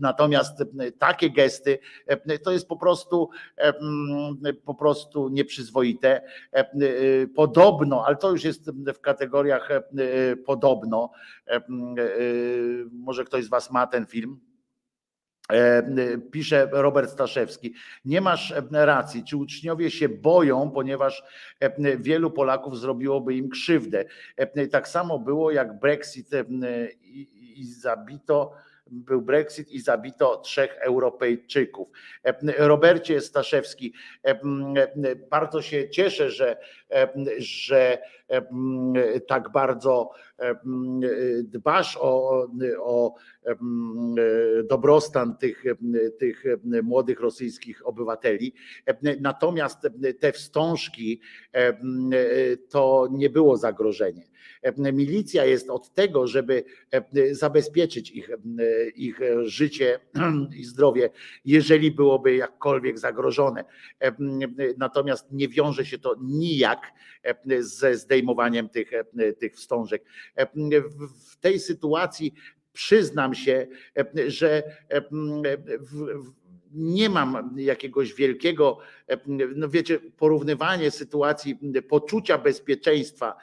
Natomiast 0.00 0.64
takie 0.98 1.30
gesty 1.30 1.78
to 2.44 2.52
jest 2.52 2.68
po 2.68 2.76
prostu 2.76 3.30
po 4.64 4.74
prostu 4.74 5.28
nieprzyzwoite. 5.28 6.22
Podobno, 7.34 8.06
ale 8.06 8.16
to 8.16 8.30
już 8.30 8.44
jest 8.44 8.70
w 8.70 9.00
kategoriach 9.00 9.68
podobno. 10.46 11.10
Może 12.90 13.24
ktoś 13.24 13.44
z 13.44 13.48
Was 13.48 13.70
ma 13.70 13.86
ten 13.86 14.06
film 14.06 14.40
E, 15.52 15.82
pisze 16.30 16.68
Robert 16.72 17.10
Staszewski. 17.10 17.74
Nie 18.04 18.20
masz 18.20 18.52
e, 18.52 18.86
racji. 18.86 19.24
Czy 19.24 19.36
uczniowie 19.36 19.90
się 19.90 20.08
boją, 20.08 20.70
ponieważ 20.70 21.22
e, 21.60 21.96
wielu 21.96 22.30
Polaków 22.30 22.78
zrobiłoby 22.78 23.34
im 23.34 23.48
krzywdę? 23.48 24.04
Tak 24.70 24.88
samo 24.88 25.18
było 25.18 25.50
jak 25.50 25.78
Brexit 25.78 26.30
i 27.56 27.66
zabito 27.66 28.52
był 28.90 29.22
Brexit 29.22 29.70
i 29.70 29.80
zabito 29.80 30.36
trzech 30.36 30.78
Europejczyków. 30.80 31.88
Robercie 32.58 33.20
Staszewski, 33.20 33.94
bardzo 35.30 35.62
się 35.62 35.90
cieszę, 35.90 36.30
że, 36.30 36.56
że 37.38 37.98
tak 39.28 39.52
bardzo 39.52 40.10
dbasz 41.42 41.98
o, 42.00 42.46
o 42.80 43.14
dobrostan 44.68 45.36
tych, 45.36 45.64
tych 46.18 46.44
młodych 46.82 47.20
rosyjskich 47.20 47.86
obywateli. 47.86 48.54
Natomiast 49.20 49.78
te 50.20 50.32
wstążki 50.32 51.20
to 52.68 53.08
nie 53.10 53.30
było 53.30 53.56
zagrożenie. 53.56 54.30
Milicja 54.92 55.44
jest 55.44 55.70
od 55.70 55.94
tego, 55.94 56.26
żeby 56.26 56.64
zabezpieczyć 57.30 58.10
ich, 58.10 58.30
ich 58.94 59.20
życie 59.42 60.00
i 60.60 60.64
zdrowie, 60.64 61.10
jeżeli 61.44 61.90
byłoby 61.90 62.36
jakkolwiek 62.36 62.98
zagrożone. 62.98 63.64
Natomiast 64.78 65.32
nie 65.32 65.48
wiąże 65.48 65.84
się 65.86 65.98
to 65.98 66.16
nijak 66.20 66.92
ze 67.58 67.94
zdejmowaniem 67.94 68.68
tych, 68.68 68.90
tych 69.38 69.54
wstążek. 69.54 70.04
W 71.30 71.36
tej 71.40 71.60
sytuacji 71.60 72.34
przyznam 72.72 73.34
się, 73.34 73.66
że 74.26 74.62
nie 76.72 77.08
mam 77.08 77.54
jakiegoś 77.56 78.14
wielkiego, 78.14 78.78
no 79.56 79.68
wiecie, 79.68 79.98
porównywanie 79.98 80.90
sytuacji 80.90 81.58
poczucia 81.88 82.38
bezpieczeństwa 82.38 83.36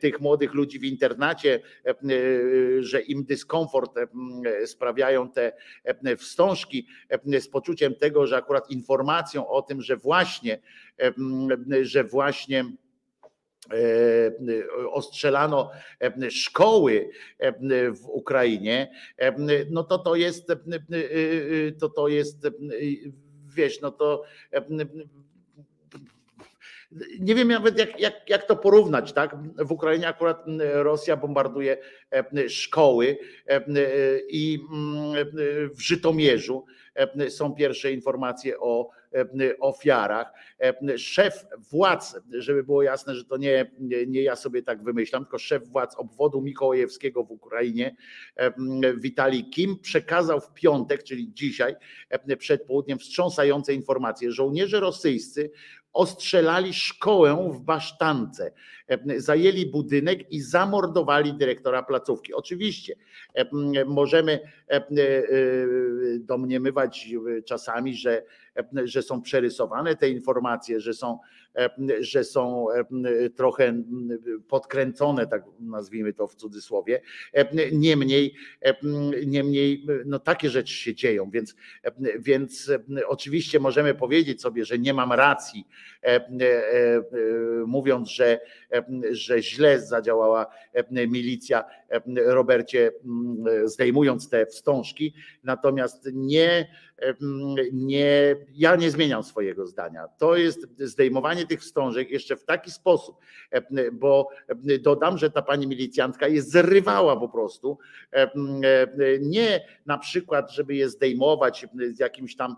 tych 0.00 0.20
młodych 0.20 0.54
ludzi 0.54 0.78
w 0.78 0.84
internacie, 0.84 1.60
że 2.80 3.00
im 3.00 3.24
dyskomfort 3.24 3.92
sprawiają 4.66 5.30
te 5.30 5.52
wstążki 6.16 6.86
z 7.40 7.48
poczuciem 7.48 7.94
tego, 7.94 8.26
że 8.26 8.36
akurat 8.36 8.70
informacją 8.70 9.48
o 9.48 9.62
tym, 9.62 9.82
że 9.82 9.96
właśnie, 9.96 10.58
że 11.82 12.04
właśnie 12.04 12.64
ostrzelano 14.90 15.70
szkoły 16.30 17.10
w 17.92 18.06
Ukrainie, 18.08 18.90
no 19.70 19.84
to 19.84 19.98
to 19.98 20.14
jest, 20.14 20.52
to 21.78 21.88
to 21.88 22.08
jest, 22.08 22.48
wiesz, 23.56 23.80
no 23.80 23.90
to 23.90 24.22
nie 27.20 27.34
wiem 27.34 27.48
nawet 27.48 27.78
jak, 27.78 28.00
jak, 28.00 28.30
jak 28.30 28.46
to 28.46 28.56
porównać, 28.56 29.12
tak? 29.12 29.36
W 29.58 29.72
Ukrainie 29.72 30.08
akurat 30.08 30.44
Rosja 30.72 31.16
bombarduje 31.16 31.78
szkoły 32.48 33.18
i 34.28 34.58
w 35.74 35.80
Żytomierzu 35.80 36.64
są 37.28 37.54
pierwsze 37.54 37.92
informacje 37.92 38.60
o 38.60 38.90
ofiarach. 39.60 40.32
Szef 40.96 41.46
władz, 41.70 42.16
żeby 42.38 42.64
było 42.64 42.82
jasne, 42.82 43.14
że 43.14 43.24
to 43.24 43.36
nie, 43.36 43.70
nie 44.06 44.22
ja 44.22 44.36
sobie 44.36 44.62
tak 44.62 44.82
wymyślam, 44.82 45.24
tylko 45.24 45.38
szef 45.38 45.68
władz 45.68 45.94
obwodu 45.96 46.42
mikołajewskiego 46.42 47.24
w 47.24 47.30
Ukrainie, 47.30 47.96
Witalij 48.96 49.50
Kim, 49.50 49.78
przekazał 49.78 50.40
w 50.40 50.52
piątek, 50.54 51.02
czyli 51.02 51.32
dzisiaj, 51.32 51.74
przed 52.38 52.66
południem, 52.66 52.98
wstrząsające 52.98 53.74
informacje. 53.74 54.32
Żołnierze 54.32 54.80
rosyjscy 54.80 55.50
ostrzelali 55.96 56.74
szkołę 56.74 57.50
w 57.52 57.60
Basztance, 57.60 58.52
zajęli 59.16 59.66
budynek 59.66 60.32
i 60.32 60.40
zamordowali 60.40 61.34
dyrektora 61.34 61.82
placówki. 61.82 62.34
Oczywiście 62.34 62.96
możemy 63.86 64.40
domniemywać 66.20 67.08
czasami, 67.44 67.94
że 67.94 68.22
że 68.84 69.02
są 69.02 69.22
przerysowane 69.22 69.96
te 69.96 70.08
informacje, 70.08 70.80
że 70.80 70.94
są, 70.94 71.18
że 72.00 72.24
są 72.24 72.66
trochę 73.36 73.82
podkręcone, 74.48 75.26
tak 75.26 75.42
nazwijmy 75.60 76.12
to 76.12 76.26
w 76.26 76.34
cudzysłowie. 76.34 77.00
Niemniej, 77.72 78.34
niemniej 79.26 79.86
no 80.04 80.18
takie 80.18 80.50
rzeczy 80.50 80.74
się 80.74 80.94
dzieją, 80.94 81.30
więc, 81.30 81.56
więc 82.18 82.72
oczywiście 83.06 83.60
możemy 83.60 83.94
powiedzieć 83.94 84.40
sobie, 84.40 84.64
że 84.64 84.78
nie 84.78 84.94
mam 84.94 85.12
racji, 85.12 85.66
mówiąc, 87.66 88.08
że, 88.10 88.40
że 89.10 89.42
źle 89.42 89.80
zadziałała 89.80 90.46
milicja 90.90 91.64
Robercie, 92.16 92.92
zdejmując 93.64 94.28
te 94.28 94.46
wstążki, 94.46 95.14
natomiast 95.44 96.08
nie 96.12 96.68
nie, 97.72 98.36
ja 98.54 98.76
nie 98.76 98.90
zmieniam 98.90 99.22
swojego 99.22 99.66
zdania. 99.66 100.08
To 100.18 100.36
jest 100.36 100.66
zdejmowanie 100.78 101.46
tych 101.46 101.60
wstążek 101.60 102.10
jeszcze 102.10 102.36
w 102.36 102.44
taki 102.44 102.70
sposób, 102.70 103.16
bo 103.92 104.28
dodam, 104.80 105.18
że 105.18 105.30
ta 105.30 105.42
pani 105.42 105.66
milicjantka 105.66 106.28
je 106.28 106.42
zrywała 106.42 107.16
po 107.16 107.28
prostu. 107.28 107.78
Nie 109.20 109.66
na 109.86 109.98
przykład, 109.98 110.52
żeby 110.52 110.74
je 110.74 110.88
zdejmować 110.88 111.66
z 111.92 111.98
jakimś 111.98 112.36
tam 112.36 112.56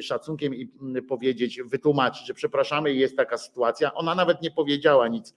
szacunkiem 0.00 0.54
i 0.54 0.68
powiedzieć, 1.08 1.62
wytłumaczyć, 1.62 2.26
że 2.26 2.34
przepraszamy, 2.34 2.94
jest 2.94 3.16
taka 3.16 3.38
sytuacja. 3.38 3.94
Ona 3.94 4.14
nawet 4.14 4.42
nie 4.42 4.50
powiedziała 4.50 5.08
nic 5.08 5.34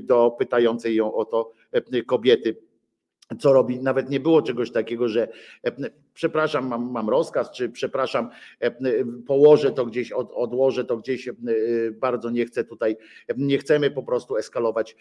do 0.00 0.30
pytającej 0.38 0.96
ją 0.96 1.14
o 1.14 1.24
to 1.24 1.52
kobiety 2.06 2.56
co 3.38 3.52
robi. 3.52 3.80
Nawet 3.80 4.10
nie 4.10 4.20
było 4.20 4.42
czegoś 4.42 4.70
takiego, 4.70 5.08
że 5.08 5.28
przepraszam, 6.18 6.66
mam, 6.68 6.90
mam 6.90 7.08
rozkaz, 7.08 7.50
czy 7.50 7.68
przepraszam, 7.68 8.30
e, 8.60 8.70
położę 9.26 9.72
to 9.72 9.86
gdzieś, 9.86 10.12
od, 10.12 10.32
odłożę 10.34 10.84
to 10.84 10.96
gdzieś, 10.96 11.28
e, 11.28 11.34
bardzo 11.92 12.30
nie 12.30 12.46
chcę 12.46 12.64
tutaj, 12.64 12.96
nie 13.36 13.58
chcemy 13.58 13.90
po 13.90 14.02
prostu 14.02 14.36
eskalować 14.36 14.96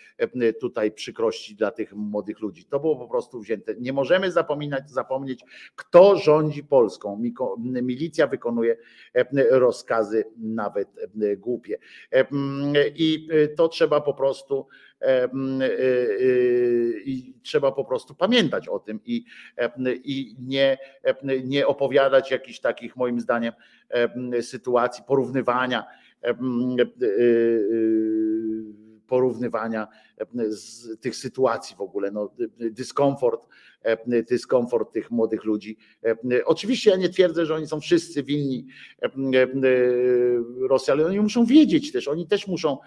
tutaj 0.59 0.91
przykrości 0.91 1.55
dla 1.55 1.71
tych 1.71 1.93
młodych 1.93 2.39
ludzi. 2.39 2.65
To 2.65 2.79
było 2.79 2.95
po 2.95 3.07
prostu 3.07 3.39
wzięte. 3.39 3.75
Nie 3.79 3.93
możemy 3.93 4.31
zapominać, 4.31 4.91
zapomnieć, 4.91 5.41
kto 5.75 6.15
rządzi 6.15 6.63
Polską. 6.63 7.21
Milicja 7.59 8.27
wykonuje 8.27 8.77
rozkazy 9.49 10.23
nawet 10.37 10.87
głupie. 11.37 11.77
I 12.95 13.27
to 13.55 13.67
trzeba 13.67 14.01
po 14.01 14.13
prostu 14.13 14.67
i 17.05 17.33
trzeba 17.43 17.71
po 17.71 17.85
prostu 17.85 18.15
pamiętać 18.15 18.67
o 18.67 18.79
tym 18.79 18.99
i, 19.05 19.25
i 20.03 20.35
nie, 20.39 20.77
nie 21.43 21.67
opowiadać 21.67 22.31
jakichś 22.31 22.59
takich, 22.59 22.95
moim 22.95 23.19
zdaniem, 23.19 23.53
sytuacji 24.41 25.03
porównywania 25.07 25.85
porównywania 29.07 29.87
z 30.49 30.99
tych 30.99 31.15
sytuacji 31.15 31.75
w 31.75 31.81
ogóle, 31.81 32.11
no, 32.11 32.31
dyskomfort, 32.57 33.47
dyskomfort 34.07 34.93
tych 34.93 35.11
młodych 35.11 35.43
ludzi. 35.43 35.77
Oczywiście 36.45 36.91
ja 36.91 36.97
nie 36.97 37.09
twierdzę, 37.09 37.45
że 37.45 37.55
oni 37.55 37.67
są 37.67 37.79
wszyscy 37.79 38.23
winni 38.23 38.67
Rosji, 40.69 40.91
ale 40.91 41.05
oni 41.05 41.19
muszą 41.19 41.45
wiedzieć 41.45 41.91
też, 41.91 42.07
oni 42.07 42.27
też 42.27 42.47
muszą 42.47 42.77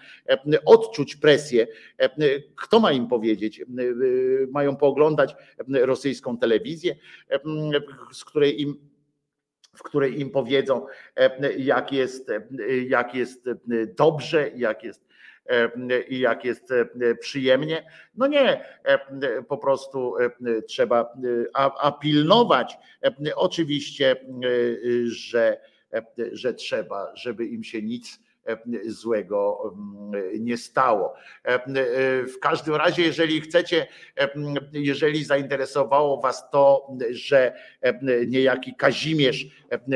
odczuć 0.65 1.15
presję. 1.15 1.67
Kto 2.55 2.79
ma 2.79 2.91
im 2.91 3.07
powiedzieć? 3.07 3.65
Mają 4.51 4.75
pooglądać 4.75 5.35
rosyjską 5.67 6.37
telewizję, 6.37 6.95
z 8.13 8.25
której 8.25 8.61
im 8.61 8.91
w 9.75 9.83
której 9.83 10.19
im 10.19 10.29
powiedzą, 10.29 10.85
jak 11.57 11.91
jest, 11.91 12.31
jak 12.87 13.15
jest 13.15 13.49
dobrze, 13.97 14.51
jak 14.55 14.83
jest 14.83 15.10
i 16.09 16.19
jak 16.19 16.45
jest 16.45 16.73
przyjemnie. 17.19 17.85
No 18.15 18.27
nie, 18.27 18.65
po 19.47 19.57
prostu 19.57 20.15
trzeba, 20.67 21.13
a, 21.53 21.87
a 21.87 21.91
pilnować 21.91 22.77
oczywiście, 23.35 24.15
że, 25.05 25.61
że 26.31 26.53
trzeba, 26.53 27.11
żeby 27.15 27.45
im 27.45 27.63
się 27.63 27.81
nic 27.81 28.19
złego 28.85 29.73
nie 30.39 30.57
stało. 30.57 31.13
W 32.35 32.39
każdym 32.41 32.75
razie, 32.75 33.03
jeżeli 33.03 33.41
chcecie, 33.41 33.87
jeżeli 34.73 35.23
zainteresowało 35.23 36.21
Was 36.21 36.49
to, 36.49 36.87
że 37.11 37.53
niejaki 38.27 38.75
Kazimierz 38.75 39.45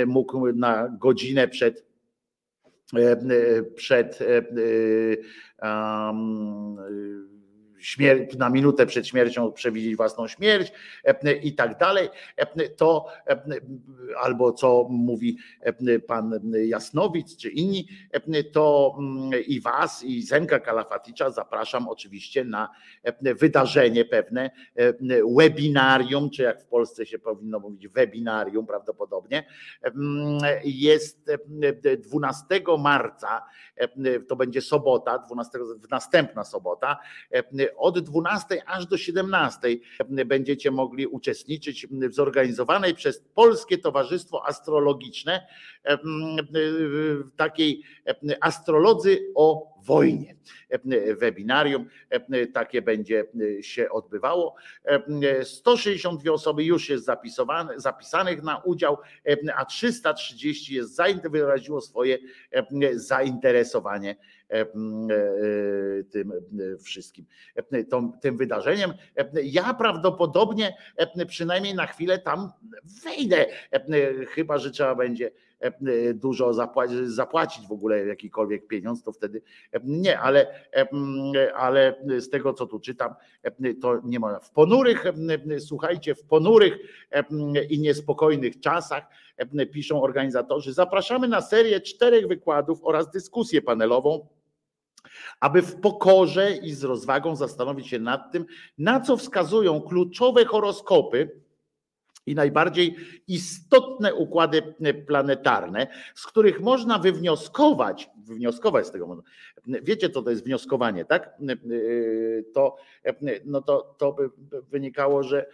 mógł 0.05 0.51
na 0.53 0.89
godzinę 0.99 1.47
przed 1.47 1.84
przed 3.75 4.19
um, 5.61 6.77
śmier- 7.85 8.37
na 8.37 8.49
minutę 8.49 8.85
przed 8.85 9.07
śmiercią 9.07 9.51
przewidzieć 9.51 9.95
własną 9.95 10.27
śmierć 10.27 10.71
i 11.43 11.55
tak 11.55 11.77
dalej, 11.77 12.09
to 12.77 13.07
albo 14.21 14.51
co 14.51 14.87
mówi 14.89 15.37
pan 16.07 16.39
Jasnowic 16.65 17.37
czy 17.37 17.49
inni, 17.49 17.87
to 18.51 18.97
i 19.47 19.61
was 19.61 20.03
i 20.03 20.21
Zenka 20.21 20.59
Kalafaticza 20.59 21.29
zapraszam 21.29 21.87
oczywiście 21.89 22.43
na 22.43 22.69
wydarzenie 23.21 24.05
pewne, 24.05 24.51
webinarium, 25.37 26.29
czy 26.29 26.43
jak 26.43 26.61
w 26.61 26.65
Polsce 26.65 27.05
się 27.05 27.19
powinno 27.19 27.59
mówić 27.59 27.87
webinarium 27.87 28.65
prawdopodobnie, 28.65 29.47
jest 30.63 31.31
12 31.99 32.45
marca, 32.79 33.45
to 34.27 34.35
będzie 34.35 34.61
sobota, 34.61 35.19
12, 35.19 35.59
następna 35.91 36.43
sobota, 36.43 36.97
od 37.77 37.99
12 37.99 38.69
aż 38.69 38.85
do 38.85 38.97
17 38.97 39.77
będziecie 40.25 40.71
mogli 40.71 41.07
uczestniczyć 41.07 41.87
w 41.87 42.13
zorganizowanej 42.13 42.93
przez 42.93 43.23
Polskie 43.35 43.77
Towarzystwo 43.77 44.47
Astrologiczne 44.47 45.47
takiej 47.35 47.83
astrolodzy 48.41 49.31
o 49.35 49.75
wojnie. 49.83 50.35
Webinarium 51.17 51.85
takie 52.53 52.81
będzie 52.81 53.25
się 53.61 53.89
odbywało. 53.89 54.55
162 55.43 56.31
osoby 56.31 56.63
już 56.63 56.89
jest 56.89 57.09
zapisanych 57.77 58.43
na 58.43 58.57
udział, 58.57 58.97
a 59.55 59.65
330 59.65 60.75
jest 60.75 61.01
wyraziło 61.29 61.81
swoje 61.81 62.17
zainteresowanie 62.93 64.15
tym 66.11 66.31
wszystkim, 66.83 67.25
tym 68.21 68.37
wydarzeniem. 68.37 68.93
Ja 69.43 69.73
prawdopodobnie 69.73 70.77
przynajmniej 71.27 71.75
na 71.75 71.85
chwilę 71.87 72.19
tam 72.19 72.51
wejdę, 73.03 73.45
chyba 74.29 74.57
że 74.57 74.71
trzeba 74.71 74.95
będzie 74.95 75.31
dużo 76.13 76.53
zapłacić, 76.53 76.97
zapłacić 76.97 77.67
w 77.67 77.71
ogóle 77.71 78.05
jakikolwiek 78.05 78.67
pieniądz, 78.67 79.03
to 79.03 79.11
wtedy 79.11 79.41
nie, 79.83 80.19
ale, 80.19 80.47
ale 81.55 81.95
z 82.19 82.29
tego 82.29 82.53
co 82.53 82.65
tu 82.65 82.79
czytam, 82.79 83.15
to 83.81 84.01
nie 84.03 84.19
ma. 84.19 84.39
W 84.39 84.51
ponurych, 84.51 85.03
słuchajcie, 85.59 86.15
w 86.15 86.23
ponurych 86.23 86.77
i 87.69 87.79
niespokojnych 87.79 88.59
czasach 88.59 89.03
piszą 89.71 90.01
organizatorzy, 90.01 90.73
zapraszamy 90.73 91.27
na 91.27 91.41
serię 91.41 91.81
czterech 91.81 92.27
wykładów 92.27 92.79
oraz 92.83 93.11
dyskusję 93.11 93.61
panelową 93.61 94.27
aby 95.39 95.61
w 95.61 95.81
pokorze 95.81 96.51
i 96.51 96.71
z 96.71 96.83
rozwagą 96.83 97.35
zastanowić 97.35 97.87
się 97.87 97.99
nad 97.99 98.31
tym, 98.31 98.45
na 98.77 98.99
co 98.99 99.17
wskazują 99.17 99.81
kluczowe 99.81 100.45
horoskopy 100.45 101.44
i 102.25 102.35
najbardziej 102.35 102.95
istotne 103.27 104.15
układy 104.15 104.61
planetarne, 105.07 105.87
z 106.15 106.27
których 106.27 106.61
można 106.61 106.99
wywnioskować, 106.99 108.09
wywnioskować 108.17 108.87
z 108.87 108.91
tego, 108.91 109.23
wiecie 109.67 110.09
co 110.09 110.21
to 110.21 110.29
jest 110.29 110.45
wnioskowanie, 110.45 111.05
tak? 111.05 111.37
To, 112.53 112.75
no 113.45 113.61
to, 113.61 113.95
to 113.97 114.13
by 114.13 114.29
wynikało, 114.71 115.23
że 115.23 115.45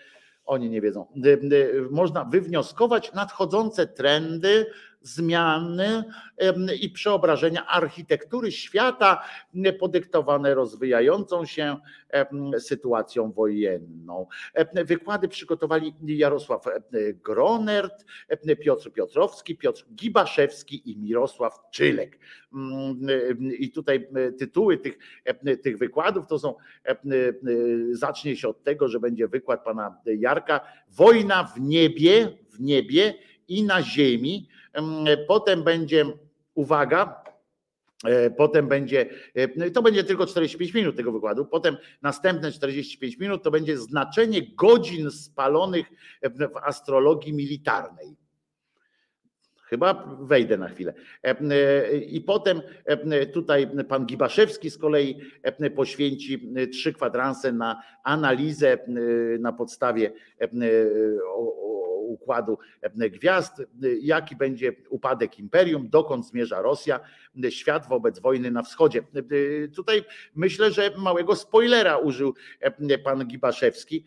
oni 0.45 0.69
nie 0.69 0.81
wiedzą. 0.81 1.05
Można 1.89 2.25
wywnioskować 2.25 3.13
nadchodzące 3.13 3.87
trendy, 3.87 4.65
zmiany 5.01 6.03
i 6.81 6.89
przeobrażenia 6.89 7.67
architektury 7.67 8.51
świata 8.51 9.23
podyktowane 9.79 10.53
rozwijającą 10.53 11.45
się 11.45 11.77
sytuacją 12.59 13.31
wojenną. 13.31 14.27
Wykłady 14.85 15.27
przygotowali 15.27 15.93
Jarosław 16.01 16.65
Gronert, 17.23 18.05
Piotr 18.59 18.91
Piotrowski, 18.91 19.57
Piotr 19.57 19.85
Gibaszewski 19.95 20.91
i 20.91 20.97
Mirosław 20.97 21.59
Czylek. 21.71 22.19
I 23.59 23.71
tutaj 23.71 24.07
tytuły 24.39 24.77
tych, 24.77 24.97
tych 25.63 25.77
wykładów 25.77 26.27
to 26.27 26.39
są, 26.39 26.55
zacznie 27.91 28.35
się 28.35 28.47
od 28.47 28.63
tego, 28.63 28.87
że 28.87 28.99
będzie 28.99 29.27
wykład 29.27 29.63
pana 29.63 29.97
Jarka 30.05 30.59
Wojna 30.89 31.43
w 31.43 31.61
niebie, 31.61 32.37
w 32.49 32.61
niebie 32.61 33.13
i 33.47 33.63
na 33.63 33.83
ziemi. 33.83 34.47
Potem 35.27 35.63
będzie, 35.63 36.05
uwaga, 36.53 37.23
e, 38.05 38.31
Potem 38.31 38.67
będzie, 38.67 39.09
e, 39.35 39.71
to 39.71 39.81
będzie 39.81 40.03
tylko 40.03 40.25
45 40.25 40.73
minut 40.73 40.95
tego 40.95 41.11
wykładu, 41.11 41.45
potem 41.45 41.77
następne 42.01 42.51
45 42.51 43.17
minut 43.17 43.43
to 43.43 43.51
będzie 43.51 43.77
znaczenie 43.77 44.41
godzin 44.55 45.11
spalonych 45.11 45.85
w 46.23 46.57
astrologii 46.63 47.33
militarnej. 47.33 48.15
Chyba 49.63 50.17
wejdę 50.21 50.57
na 50.57 50.69
chwilę. 50.69 50.93
E, 51.23 51.97
I 51.97 52.21
potem 52.21 52.61
tutaj 53.33 53.69
pan 53.89 54.05
Gibaszewski 54.05 54.69
z 54.69 54.77
kolei 54.77 55.19
poświęci 55.75 56.53
trzy 56.71 56.93
kwadranse 56.93 57.51
na 57.51 57.81
analizę 58.03 58.77
na 59.39 59.53
podstawie 59.53 60.11
układu 62.13 62.57
gwiazd, 62.95 63.61
jaki 64.01 64.35
będzie 64.35 64.73
upadek 64.89 65.39
imperium, 65.39 65.89
dokąd 65.89 66.27
zmierza 66.27 66.61
Rosja, 66.61 66.99
świat 67.49 67.89
wobec 67.89 68.19
wojny 68.19 68.51
na 68.51 68.63
wschodzie. 68.63 69.03
Tutaj 69.75 70.03
myślę, 70.35 70.71
że 70.71 70.91
małego 70.97 71.35
spoilera 71.35 71.97
użył 71.97 72.33
pan 73.03 73.27
Gibaszewski, 73.27 74.03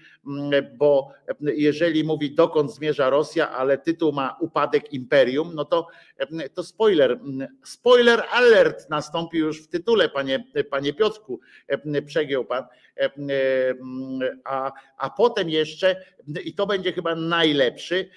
bo 0.79 1.11
jeżeli 1.41 2.05
mówi 2.05 2.35
dokąd 2.35 2.75
zmierza 2.75 3.11
Rosja, 3.11 3.51
ale 3.51 3.79
tytuł 3.79 4.13
ma 4.13 4.37
upadek 4.41 4.93
imperium, 4.93 5.55
no 5.55 5.65
to, 5.65 5.87
to 6.55 6.65
spoiler. 6.65 7.21
Spoiler 7.65 8.23
alert 8.31 8.91
nastąpi 8.91 9.39
już 9.39 9.63
w 9.63 9.69
tytule, 9.69 10.09
panie, 10.09 10.45
panie 10.71 10.93
Piotrku, 10.93 11.41
przegiął 12.07 12.45
pan. 12.45 12.65
A, 14.45 14.73
a 14.99 15.11
potem 15.11 15.51
jeszcze, 15.51 16.05
i 16.45 16.55
to 16.55 16.67
będzie 16.67 16.93
chyba 16.93 17.15
najlepszy, 17.15 18.09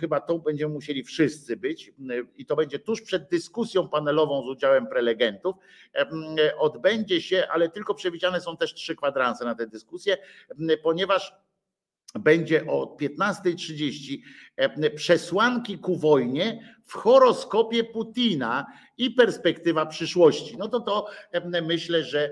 chyba 0.00 0.20
to 0.20 0.38
będziemy 0.38 0.74
musieli 0.74 1.04
wszyscy 1.04 1.56
być, 1.56 1.92
i 2.36 2.46
to 2.46 2.56
będzie 2.56 2.78
tuż 2.78 3.02
przed 3.02 3.28
dyskusją 3.28 3.88
panelową 3.88 4.42
z 4.42 4.48
udziałem 4.48 4.86
prelegentów, 4.86 5.56
odbędzie 6.58 7.20
się, 7.20 7.46
ale 7.50 7.68
tylko 7.68 7.94
przewidziane 7.94 8.40
są 8.40 8.56
też 8.56 8.74
trzy 8.74 8.96
kwadranse 8.96 9.44
na 9.44 9.54
tę 9.54 9.66
dyskusję, 9.66 10.16
ponieważ 10.82 11.34
będzie 12.14 12.66
o 12.66 12.96
15.30 13.00 14.18
przesłanki 14.96 15.78
ku 15.78 15.96
wojnie 15.96 16.75
w 16.86 16.92
horoskopie 16.92 17.84
Putina 17.84 18.66
i 18.98 19.10
perspektywa 19.10 19.86
przyszłości. 19.86 20.56
No 20.58 20.68
to 20.68 20.80
to 20.80 21.06
myślę, 21.62 22.04
że 22.04 22.30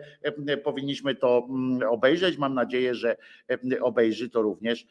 powinniśmy 0.65 1.15
to 1.15 1.49
obejrzeć. 1.89 2.39
Mam 2.39 2.55
nadzieję, 2.55 2.95
że 2.95 3.17
obejrzy 3.81 4.31
to 4.31 4.43
również 4.43 4.87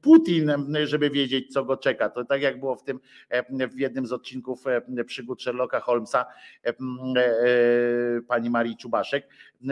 Putin, 0.00 0.52
żeby 0.84 1.10
wiedzieć, 1.10 1.52
co 1.52 1.64
go 1.64 1.76
czeka. 1.76 2.08
To 2.08 2.24
tak 2.24 2.42
jak 2.42 2.60
było 2.60 2.76
w 2.76 2.82
tym 2.82 3.00
w 3.70 3.78
jednym 3.78 4.06
z 4.06 4.12
odcinków 4.12 4.64
przygód 5.06 5.42
Sherlocka 5.42 5.80
Holmesa 5.80 6.26
pani 8.28 8.50
Marii 8.50 8.76
Czubaszek. 8.76 9.28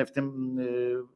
W 0.07 0.10
tym 0.10 0.59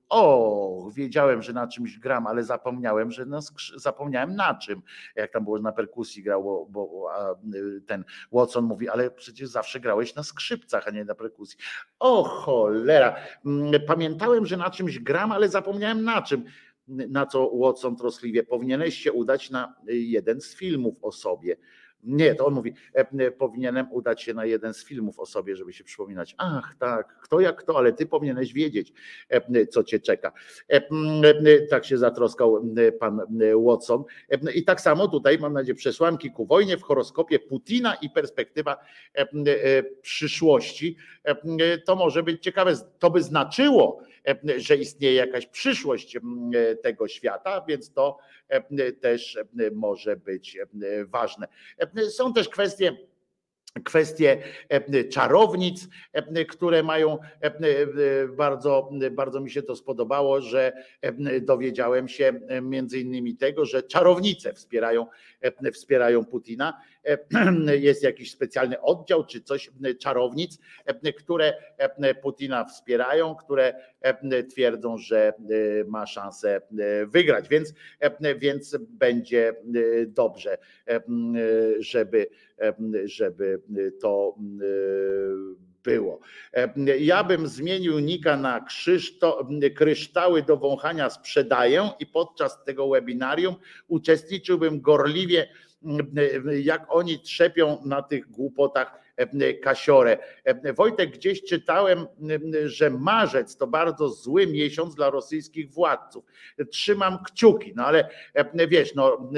o, 0.08 0.90
wiedziałem, 0.94 1.42
że 1.42 1.52
na 1.52 1.66
czymś 1.66 1.98
gram, 1.98 2.26
ale 2.26 2.44
zapomniałem, 2.44 3.10
że 3.10 3.26
na, 3.26 3.40
zapomniałem 3.76 4.36
na 4.36 4.54
czym. 4.54 4.82
Jak 5.16 5.32
tam 5.32 5.44
było 5.44 5.58
na 5.58 5.72
perkusji 5.72 6.22
grało, 6.22 6.66
bo 6.66 7.08
a, 7.12 7.34
ten 7.88 8.04
Watson 8.32 8.64
mówi, 8.64 8.88
ale 8.88 9.10
przecież 9.10 9.48
zawsze 9.48 9.80
grałeś 9.80 10.14
na 10.14 10.22
skrzypcach, 10.22 10.88
a 10.88 10.90
nie 10.90 11.04
na 11.04 11.14
perkusji. 11.14 11.58
O 11.98 12.24
cholera. 12.24 13.16
Mm, 13.46 13.82
pamiętałem, 13.86 14.46
że 14.46 14.56
na 14.56 14.70
czymś 14.70 14.98
gram, 14.98 15.32
ale 15.32 15.48
zapomniałem 15.48 16.04
na 16.04 16.22
czym. 16.22 16.44
Na 16.88 17.26
co 17.26 17.50
Watson 17.54 17.96
troskliwie 17.96 18.44
powinieneś 18.44 18.98
się 18.98 19.12
udać 19.12 19.50
na 19.50 19.74
jeden 19.86 20.40
z 20.40 20.54
filmów 20.54 20.98
o 21.02 21.12
sobie. 21.12 21.56
Nie, 22.04 22.34
to 22.34 22.46
on 22.46 22.54
mówi, 22.54 22.74
e, 22.92 23.30
powinienem 23.30 23.92
udać 23.92 24.22
się 24.22 24.34
na 24.34 24.44
jeden 24.44 24.74
z 24.74 24.84
filmów 24.84 25.18
o 25.18 25.26
sobie, 25.26 25.56
żeby 25.56 25.72
się 25.72 25.84
przypominać. 25.84 26.34
Ach, 26.38 26.74
tak, 26.78 27.18
kto 27.22 27.40
jak 27.40 27.56
kto, 27.56 27.78
ale 27.78 27.92
ty 27.92 28.06
powinieneś 28.06 28.52
wiedzieć, 28.52 28.92
e, 29.28 29.66
co 29.66 29.84
cię 29.84 30.00
czeka. 30.00 30.32
E, 30.68 30.80
tak 31.70 31.84
się 31.84 31.98
zatroskał 31.98 32.62
pan 33.00 33.20
Watson. 33.66 34.04
I 34.54 34.64
tak 34.64 34.80
samo 34.80 35.08
tutaj, 35.08 35.38
mam 35.38 35.52
nadzieję, 35.52 35.74
przesłanki 35.74 36.30
ku 36.30 36.46
wojnie 36.46 36.76
w 36.76 36.82
horoskopie 36.82 37.38
Putina 37.38 37.94
i 37.94 38.10
perspektywa 38.10 38.76
przyszłości. 40.02 40.96
To 41.84 41.96
może 41.96 42.22
być 42.22 42.42
ciekawe. 42.42 42.74
To 42.98 43.10
by 43.10 43.22
znaczyło, 43.22 44.02
że 44.56 44.76
istnieje 44.76 45.14
jakaś 45.14 45.46
przyszłość 45.46 46.16
tego 46.82 47.08
świata, 47.08 47.64
więc 47.68 47.92
to 47.92 48.18
też 49.00 49.38
może 49.72 50.16
być 50.16 50.58
ważne. 51.06 51.48
Są 52.10 52.32
też 52.32 52.48
kwestie 52.48 52.96
kwestie 53.84 54.42
czarownic, 55.10 55.88
które 56.48 56.82
mają 56.82 57.18
bardzo, 58.36 58.90
bardzo 59.10 59.40
mi 59.40 59.50
się 59.50 59.62
to 59.62 59.76
spodobało, 59.76 60.40
że 60.40 60.72
dowiedziałem 61.40 62.08
się 62.08 62.40
między 62.62 63.00
innymi 63.00 63.36
tego, 63.36 63.64
że 63.64 63.82
czarownice 63.82 64.54
wspierają, 64.54 65.06
wspierają 65.72 66.24
Putina. 66.24 66.80
Jest 67.88 68.02
jakiś 68.02 68.30
specjalny 68.30 68.80
oddział 68.80 69.26
czy 69.26 69.40
coś 69.40 69.70
czarownic, 70.00 70.58
które 71.18 71.54
Putina 72.22 72.64
wspierają, 72.64 73.36
które 73.36 73.74
twierdzą, 74.50 74.98
że 74.98 75.32
ma 75.86 76.06
szansę 76.06 76.60
wygrać, 77.06 77.48
więc, 77.48 77.74
więc 78.38 78.76
będzie 78.80 79.54
dobrze, 80.06 80.58
żeby, 81.78 82.26
żeby 83.04 83.62
to 84.00 84.34
było. 85.84 86.20
Ja 86.98 87.24
bym 87.24 87.46
zmienił 87.46 87.98
nika 87.98 88.36
na 88.36 88.60
krzyszto, 88.60 89.48
kryształy 89.74 90.42
do 90.42 90.56
wąchania 90.56 91.10
sprzedaję 91.10 91.90
i 92.00 92.06
podczas 92.06 92.64
tego 92.64 92.88
webinarium 92.88 93.54
uczestniczyłbym 93.88 94.80
gorliwie, 94.80 95.48
jak 96.62 96.86
oni 96.88 97.20
trzepią 97.20 97.78
na 97.84 98.02
tych 98.02 98.30
głupotach 98.30 99.00
kasiorę. 99.62 100.18
Wojtek, 100.76 101.10
gdzieś 101.10 101.44
czytałem, 101.44 102.06
że 102.64 102.90
marzec 102.90 103.56
to 103.56 103.66
bardzo 103.66 104.08
zły 104.08 104.46
miesiąc 104.46 104.94
dla 104.94 105.10
rosyjskich 105.10 105.70
władców. 105.70 106.24
Trzymam 106.70 107.18
kciuki, 107.24 107.72
no 107.76 107.86
ale 107.86 108.08
wiesz, 108.68 108.94
no 108.94 109.30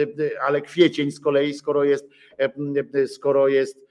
ale 0.46 0.60
kwiecień 0.60 1.10
z 1.10 1.20
kolei, 1.20 1.54
skoro 1.54 1.84
jest, 1.84 2.08
skoro 3.06 3.48
jest 3.48 3.76
e, 3.76 3.80
e, 3.80 3.89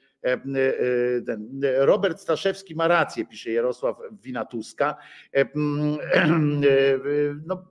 Robert 1.77 2.19
Staszewski 2.19 2.75
ma 2.75 2.87
rację, 2.87 3.25
pisze 3.25 3.51
Jarosław 3.51 3.97
Winatuska. 4.23 4.95
E, 5.33 5.39
e, 5.41 5.47
No, 7.45 7.65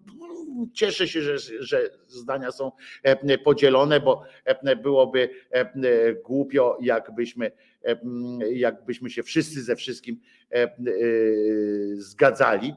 cieszę 0.73 1.09
się, 1.09 1.23
że, 1.23 1.39
że 1.61 1.91
zdania 2.07 2.53
są 2.53 2.73
e, 3.03 3.39
podzielone, 3.39 4.01
bo 4.01 4.23
e, 4.45 4.77
byłoby 4.77 5.31
e, 5.51 6.15
głupio, 6.15 6.79
jakbyśmy, 6.81 7.53
e, 7.85 7.99
jakbyśmy 8.53 9.11
się 9.11 9.23
wszyscy 9.23 9.63
ze 9.63 9.77
wszystkim 9.77 10.21
e, 10.51 10.55
e, 10.55 10.73
zgadzali. 11.95 12.75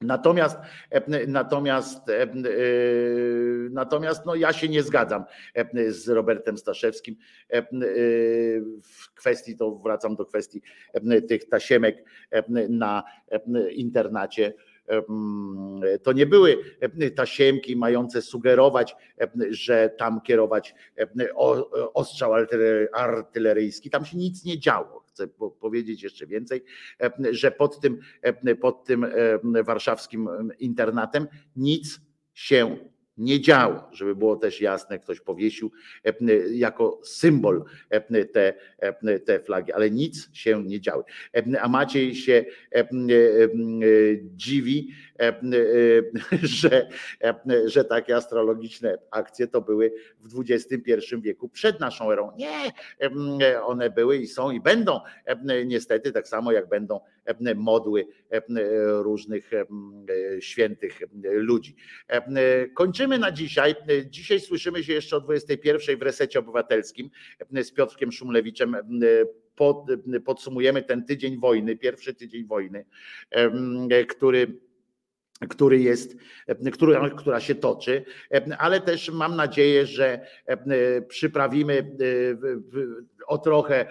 Natomiast, 0.00 0.58
e, 0.90 1.26
natomiast, 1.26 2.08
e, 2.08 2.22
e, 2.22 2.28
natomiast 3.70 4.26
no 4.26 4.34
ja 4.34 4.52
się 4.52 4.68
nie 4.68 4.82
zgadzam 4.82 5.24
e, 5.54 5.90
z 5.92 6.08
Robertem 6.08 6.58
Staszewskim 6.58 7.16
e, 7.50 7.56
e, 7.58 7.64
w 8.82 9.14
kwestii, 9.14 9.56
to 9.56 9.70
wracam 9.84 10.16
do 10.16 10.24
kwestii 10.26 10.62
e, 10.92 11.22
tych 11.22 11.48
tasiemek 11.48 12.04
e, 12.30 12.42
na 12.68 13.02
e, 13.30 13.70
internacie. 13.70 14.54
To 16.02 16.12
nie 16.12 16.26
były 16.26 16.56
e, 16.80 17.10
tasiemki 17.10 17.76
mające 17.76 18.22
sugerować, 18.22 18.96
e, 19.20 19.28
że 19.50 19.90
tam 19.98 20.20
kierować 20.20 20.74
e, 20.98 21.34
ostrzał 21.94 22.32
artyler- 22.32 22.86
artyleryjski. 22.92 23.90
Tam 23.90 24.04
się 24.04 24.16
nic 24.16 24.44
nie 24.44 24.58
działo. 24.58 25.07
Chcę 25.18 25.28
po- 25.28 25.50
powiedzieć 25.50 26.02
jeszcze 26.02 26.26
więcej, 26.26 26.62
e, 27.00 27.10
że 27.30 27.50
pod 27.50 27.80
tym, 27.80 27.98
e, 28.22 28.54
pod 28.54 28.84
tym 28.84 29.04
e, 29.04 29.62
warszawskim 29.62 30.28
internatem 30.58 31.26
nic 31.56 32.00
się 32.34 32.76
nie 33.16 33.40
działo, 33.40 33.90
żeby 33.92 34.16
było 34.16 34.36
też 34.36 34.60
jasne, 34.60 34.98
ktoś 34.98 35.20
powiesił 35.20 35.72
jako 36.50 37.00
symbol 37.04 37.64
te, 38.32 38.54
te 39.26 39.40
flagi, 39.40 39.72
ale 39.72 39.90
nic 39.90 40.30
się 40.32 40.64
nie 40.64 40.80
działo. 40.80 41.04
A 41.60 41.68
Maciej 41.68 42.14
się 42.14 42.44
dziwi, 44.22 44.90
że, 46.42 46.88
e, 47.24 47.34
że 47.68 47.84
takie 47.84 48.16
astrologiczne 48.16 48.98
akcje 49.10 49.46
to 49.46 49.60
były 49.60 49.92
w 50.20 50.40
XXI 50.50 51.16
wieku 51.20 51.48
przed 51.48 51.80
naszą 51.80 52.12
erą. 52.12 52.32
Nie, 52.36 52.72
e, 53.46 53.62
one 53.62 53.90
były 53.90 54.16
i 54.16 54.26
są 54.26 54.50
i 54.50 54.60
będą 54.60 55.00
e, 55.24 55.64
niestety 55.64 56.12
tak 56.12 56.28
samo 56.28 56.52
jak 56.52 56.68
będą 56.68 57.00
e, 57.24 57.54
modły 57.54 58.06
e, 58.30 58.42
różnych 59.02 59.50
e, 59.52 59.66
świętych 60.40 61.00
ludzi. 61.22 61.76
E, 62.08 62.68
Kończymy 62.68 63.18
na 63.18 63.32
dzisiaj. 63.32 63.74
E, 63.88 64.06
Dzisiaj 64.06 64.40
słyszymy 64.40 64.84
się 64.84 64.92
jeszcze 64.92 65.16
o 65.16 65.20
21 65.20 65.98
w 65.98 66.02
resecie 66.02 66.38
obywatelskim 66.38 67.10
e, 67.54 67.64
z 67.64 67.72
Piotrkiem 67.72 68.12
Szumlewiczem. 68.12 68.74
E, 68.74 68.80
Pod, 69.54 69.86
podsumujemy 70.24 70.82
ten 70.82 71.04
tydzień 71.04 71.40
wojny, 71.40 71.76
pierwszy 71.76 72.14
tydzień 72.14 72.46
wojny, 72.46 72.84
który 74.08 74.60
który 75.48 75.78
jest, 75.80 76.16
która, 76.72 77.10
która 77.10 77.40
się 77.40 77.54
toczy, 77.54 78.04
ale 78.58 78.80
też 78.80 79.10
mam 79.10 79.36
nadzieję, 79.36 79.86
że 79.86 80.26
przyprawimy 81.08 81.82
w- 81.98 82.60
w- 82.72 83.17
o 83.28 83.38
trochę 83.38 83.86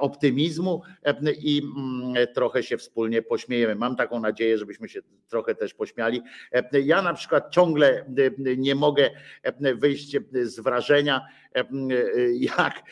optymizmu 0.00 0.82
i 1.38 1.62
mm, 1.62 2.26
trochę 2.34 2.62
się 2.62 2.76
wspólnie 2.76 3.22
pośmiejemy. 3.22 3.74
Mam 3.74 3.96
taką 3.96 4.20
nadzieję, 4.20 4.58
żebyśmy 4.58 4.88
się 4.88 5.00
trochę 5.28 5.54
też 5.54 5.74
pośmiali. 5.74 6.22
Ja 6.72 7.02
na 7.02 7.14
przykład 7.14 7.50
ciągle 7.50 8.04
nie 8.56 8.74
mogę 8.74 9.10
wyjść 9.74 10.16
z 10.32 10.60
wrażenia, 10.60 11.26
jak 12.34 12.82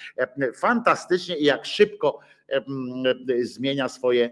fantastycznie 0.54 1.36
i 1.36 1.44
jak 1.44 1.66
szybko 1.66 2.20
zmienia 3.42 3.88
swoje, 3.88 4.30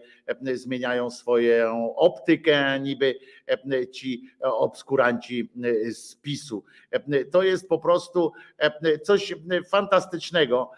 zmieniają 0.54 1.10
swoją 1.10 1.96
optykę 1.96 2.80
niby 2.80 3.14
ci 3.92 4.30
obskuranci 4.40 5.52
z 5.90 6.16
PiSu. 6.16 6.64
To 7.30 7.42
jest 7.42 7.68
po 7.68 7.78
prostu 7.78 8.32
coś 9.02 9.34
fantastycznego. 9.70 10.70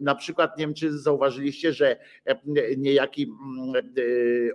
Na 0.00 0.14
przykład 0.14 0.58
nie 0.58 0.66
wiem, 0.66 0.74
czy 0.74 0.98
zauważyliście, 0.98 1.72
że 1.72 1.96
niejaki 2.76 3.32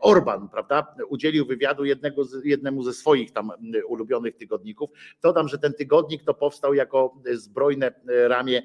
Orban, 0.01 0.49
prawda, 0.49 0.95
udzielił 1.09 1.45
wywiadu 1.45 1.85
jednego 1.85 2.23
jednemu 2.43 2.83
ze 2.83 2.93
swoich 2.93 3.31
tam 3.31 3.51
ulubionych 3.87 4.35
tygodników. 4.35 4.89
Dodam, 5.21 5.47
że 5.47 5.57
ten 5.57 5.73
tygodnik 5.73 6.23
to 6.23 6.33
powstał 6.33 6.73
jako 6.73 7.21
zbrojne 7.31 7.91
ramię 8.05 8.61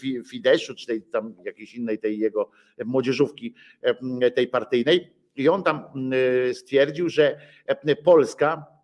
Fi- 0.00 0.24
Fideszu, 0.24 0.74
czy 0.74 0.86
tej 0.86 1.02
tam 1.02 1.34
jakiejś 1.44 1.74
innej 1.74 1.98
tej 1.98 2.18
jego 2.18 2.50
młodzieżówki 2.84 3.54
tej 4.34 4.48
partyjnej. 4.48 5.18
I 5.36 5.48
on 5.48 5.62
tam 5.62 5.84
stwierdził, 6.52 7.08
że 7.08 7.40
Polska 8.04 8.66
e, 8.66 8.74
e, 8.74 8.77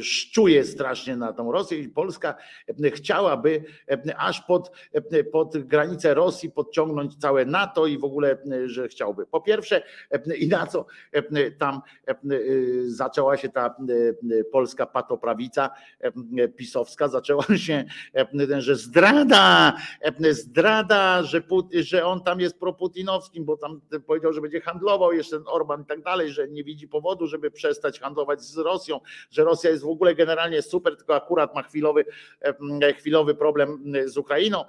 szczuje 0.00 0.64
strasznie 0.64 1.16
na 1.16 1.32
tą 1.32 1.52
Rosję 1.52 1.78
i 1.78 1.88
Polska 1.88 2.34
e, 2.84 2.90
chciałaby 2.90 3.64
e, 3.90 4.16
aż 4.16 4.40
pod, 4.40 4.70
e, 4.92 5.24
pod 5.24 5.58
granicę 5.58 6.14
Rosji 6.14 6.50
podciągnąć 6.50 7.16
całe 7.16 7.44
NATO 7.44 7.86
i 7.86 7.98
w 7.98 8.04
ogóle, 8.04 8.38
e, 8.52 8.68
że 8.68 8.88
chciałby. 8.88 9.26
Po 9.26 9.40
pierwsze, 9.40 9.82
e, 10.10 10.36
i 10.36 10.48
na 10.48 10.66
co 10.66 10.86
e, 11.12 11.50
tam 11.50 11.80
e, 12.06 12.16
zaczęła 12.86 13.36
się 13.36 13.48
ta 13.48 13.66
e, 13.66 14.44
polska 14.44 14.86
patoprawica 14.86 15.70
e, 16.00 16.48
pisowska, 16.48 17.08
zaczęła 17.08 17.44
się, 17.66 17.84
e, 18.14 18.60
że 18.60 18.76
zdrada, 18.76 19.72
e, 20.00 20.34
zdrada, 20.34 21.22
że, 21.22 21.40
Put- 21.40 21.74
że 21.80 22.06
on 22.06 22.22
tam 22.22 22.40
jest 22.40 22.58
proputinowskim, 22.58 23.44
bo 23.44 23.56
tam 23.56 23.80
powiedział, 24.06 24.32
że 24.32 24.40
będzie 24.40 24.60
handlował 24.60 25.12
jeszcze 25.12 25.44
Orban 25.46 25.82
i 25.82 25.84
tak 25.84 26.02
dalej, 26.02 26.30
że 26.30 26.48
nie 26.48 26.64
widzi 26.64 26.88
powodu, 26.88 27.26
żeby 27.26 27.50
przestać 27.50 28.00
handlować 28.00 28.42
z 28.42 28.59
Rosją, 28.62 29.00
że 29.30 29.44
Rosja 29.44 29.70
jest 29.70 29.82
w 29.82 29.88
ogóle 29.88 30.14
generalnie 30.14 30.62
super, 30.62 30.96
tylko 30.96 31.14
akurat 31.14 31.54
ma 31.54 31.62
chwilowy, 31.62 32.04
chwilowy 32.98 33.34
problem 33.34 33.84
z 34.06 34.16
Ukrainą, 34.16 34.64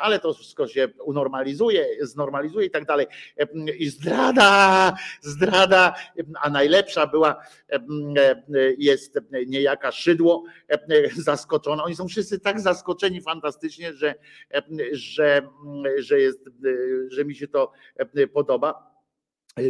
ale 0.00 0.18
to 0.18 0.34
wszystko 0.34 0.68
się 0.68 0.88
unormalizuje, 1.04 1.86
znormalizuje 2.00 2.66
i 2.66 2.70
tak 2.70 2.84
dalej. 2.84 3.06
I 3.78 3.88
zdrada, 3.88 4.94
zdrada, 5.20 5.94
a 6.40 6.50
najlepsza 6.50 7.06
była, 7.06 7.42
jest 8.78 9.18
niejaka 9.46 9.92
szydło 9.92 10.44
zaskoczona. 11.16 11.84
Oni 11.84 11.96
są 11.96 12.08
wszyscy 12.08 12.40
tak 12.40 12.60
zaskoczeni 12.60 13.20
fantastycznie, 13.20 13.92
że, 13.92 14.14
że, 14.92 15.48
że, 15.98 16.20
jest, 16.20 16.40
że 17.08 17.24
mi 17.24 17.34
się 17.34 17.48
to 17.48 17.72
podoba. 18.32 18.93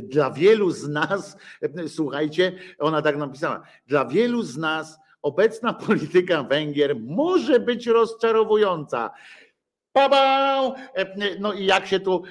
Dla 0.03 0.31
wielu 0.31 0.71
z 0.71 0.89
nas, 0.89 1.37
słuchajcie, 1.97 2.53
ona 2.79 3.03
tak 3.03 3.17
napisała, 3.17 3.63
dla 3.87 4.05
wielu 4.05 4.43
z 4.43 4.57
nas 4.57 4.99
obecna 5.23 5.73
polityka 5.87 6.43
Węgier 6.43 6.97
może 7.01 7.61
być 7.61 7.87
rozczarowująca. 7.87 9.11
Pabał! 9.95 10.75
No 11.39 11.53
i 11.53 11.67
jak 11.67 11.87
się 11.87 12.01
tu 12.01 12.23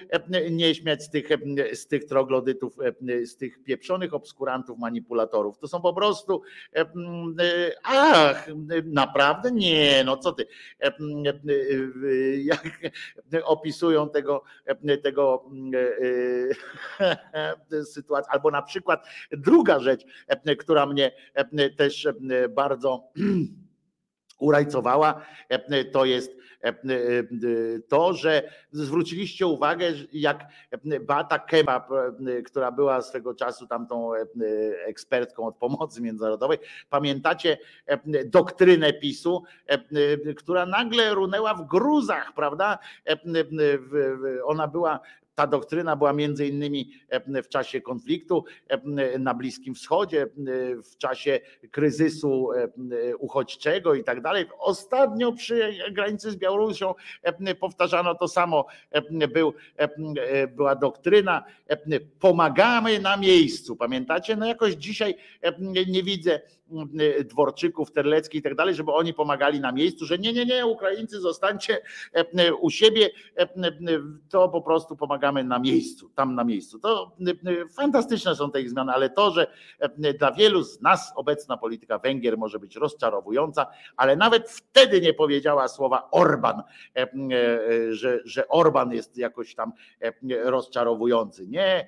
nie 0.52 0.76
śmiać 0.76 1.04
z 1.04 1.10
tych, 1.10 1.30
z 1.74 1.88
tych 1.88 2.06
troglodytów, 2.06 2.78
z 3.26 3.38
tych 3.38 3.64
pieprzonych 3.64 4.14
obskurantów, 4.14 4.80
manipulatorów. 4.80 5.58
To 5.58 5.68
są 5.68 5.82
po 5.82 5.94
prostu, 5.94 6.42
ach, 7.84 8.48
naprawdę? 8.86 9.52
Nie, 9.52 10.04
no 10.04 10.18
co 10.18 10.32
ty. 10.32 10.48
Jak 12.44 12.92
opisują 13.44 14.10
tego, 14.10 14.44
tego 15.04 15.46
sytuację. 17.94 18.32
Albo 18.32 18.52
na 18.52 18.62
przykład 18.62 19.06
druga 19.32 19.80
rzecz, 19.80 20.06
która 20.60 20.86
mnie 20.86 21.12
też 21.78 22.08
bardzo 22.50 23.04
urajcowała, 24.40 25.26
to 25.92 26.06
jest 26.06 26.43
to, 27.88 28.14
że 28.14 28.50
zwróciliście 28.72 29.48
uwagę, 29.48 29.92
jak 30.14 30.46
Beata 31.02 31.40
Kebab, 31.40 31.90
która 32.46 32.72
była 32.72 33.02
swego 33.02 33.34
czasu 33.34 33.68
tamtą 33.68 34.12
ekspertką 34.86 35.48
od 35.48 35.56
pomocy 35.56 36.02
międzynarodowej, 36.02 36.58
pamiętacie 36.90 37.58
doktrynę 38.26 38.94
PiSu, 38.94 39.44
która 40.38 40.66
nagle 40.66 41.14
runęła 41.14 41.54
w 41.54 41.68
gruzach, 41.68 42.34
prawda? 42.36 42.80
Ona 44.46 44.68
była 44.68 45.00
ta 45.36 45.48
doktryna 45.48 45.96
była 45.96 46.14
między 46.14 46.48
innymi 46.48 46.92
w 47.44 47.48
czasie 47.48 47.82
konfliktu 47.82 48.46
na 49.20 49.34
Bliskim 49.34 49.76
Wschodzie, 49.76 50.28
w 50.92 50.98
czasie 50.98 51.40
kryzysu 51.72 52.50
uchodźczego 53.20 53.94
i 53.94 54.04
tak 54.04 54.22
dalej. 54.22 54.46
Ostatnio 54.60 55.32
przy 55.32 55.74
granicy 55.92 56.32
z 56.32 56.36
Białorusią 56.36 56.94
powtarzano 57.60 58.16
to 58.16 58.28
samo. 58.28 58.66
Był, 59.34 59.54
była 60.56 60.76
doktryna, 60.76 61.44
pomagamy 62.20 63.00
na 63.00 63.18
miejscu. 63.18 63.76
Pamiętacie? 63.76 64.36
No 64.36 64.46
jakoś 64.46 64.74
dzisiaj 64.74 65.16
nie 65.88 66.04
widzę 66.04 66.42
Dworczyków, 67.26 67.92
Terlecki 67.92 68.38
i 68.38 68.42
tak 68.42 68.56
dalej, 68.56 68.76
żeby 68.76 68.92
oni 68.92 69.14
pomagali 69.14 69.60
na 69.60 69.72
miejscu, 69.72 70.06
że 70.06 70.18
nie, 70.18 70.34
nie, 70.34 70.46
nie, 70.46 70.66
Ukraińcy 70.66 71.20
zostańcie 71.20 71.82
u 72.62 72.70
siebie, 72.70 73.10
to 74.30 74.50
po 74.50 74.62
prostu 74.62 74.96
pomagamy 74.96 75.44
na 75.44 75.60
miejscu, 75.60 76.10
tam 76.10 76.36
na 76.36 76.44
miejscu. 76.44 76.80
To 76.80 77.16
fantastyczne 77.76 78.36
są 78.36 78.52
te 78.52 78.62
ich 78.62 78.70
zmiany, 78.70 78.92
ale 78.92 79.10
to, 79.10 79.32
że 79.32 79.48
dla 80.20 80.32
wielu 80.32 80.64
z 80.64 80.82
nas 80.82 81.14
obecna 81.16 81.58
polityka 81.58 82.00
Węgier 82.00 82.38
może 82.38 82.60
być 82.60 82.76
rozczarowująca, 82.76 83.68
ale 83.98 84.16
nawet 84.16 84.50
wtedy 84.50 85.02
nie 85.02 85.14
powiedziała 85.14 85.68
słowa 85.68 86.08
Orban, 86.12 86.64
że, 87.90 88.20
że 88.26 88.48
Orban 88.48 88.94
jest 88.94 89.18
jakoś 89.18 89.56
tam 89.56 89.74
rozczarowujący. 90.44 91.48
Nie, 91.48 91.88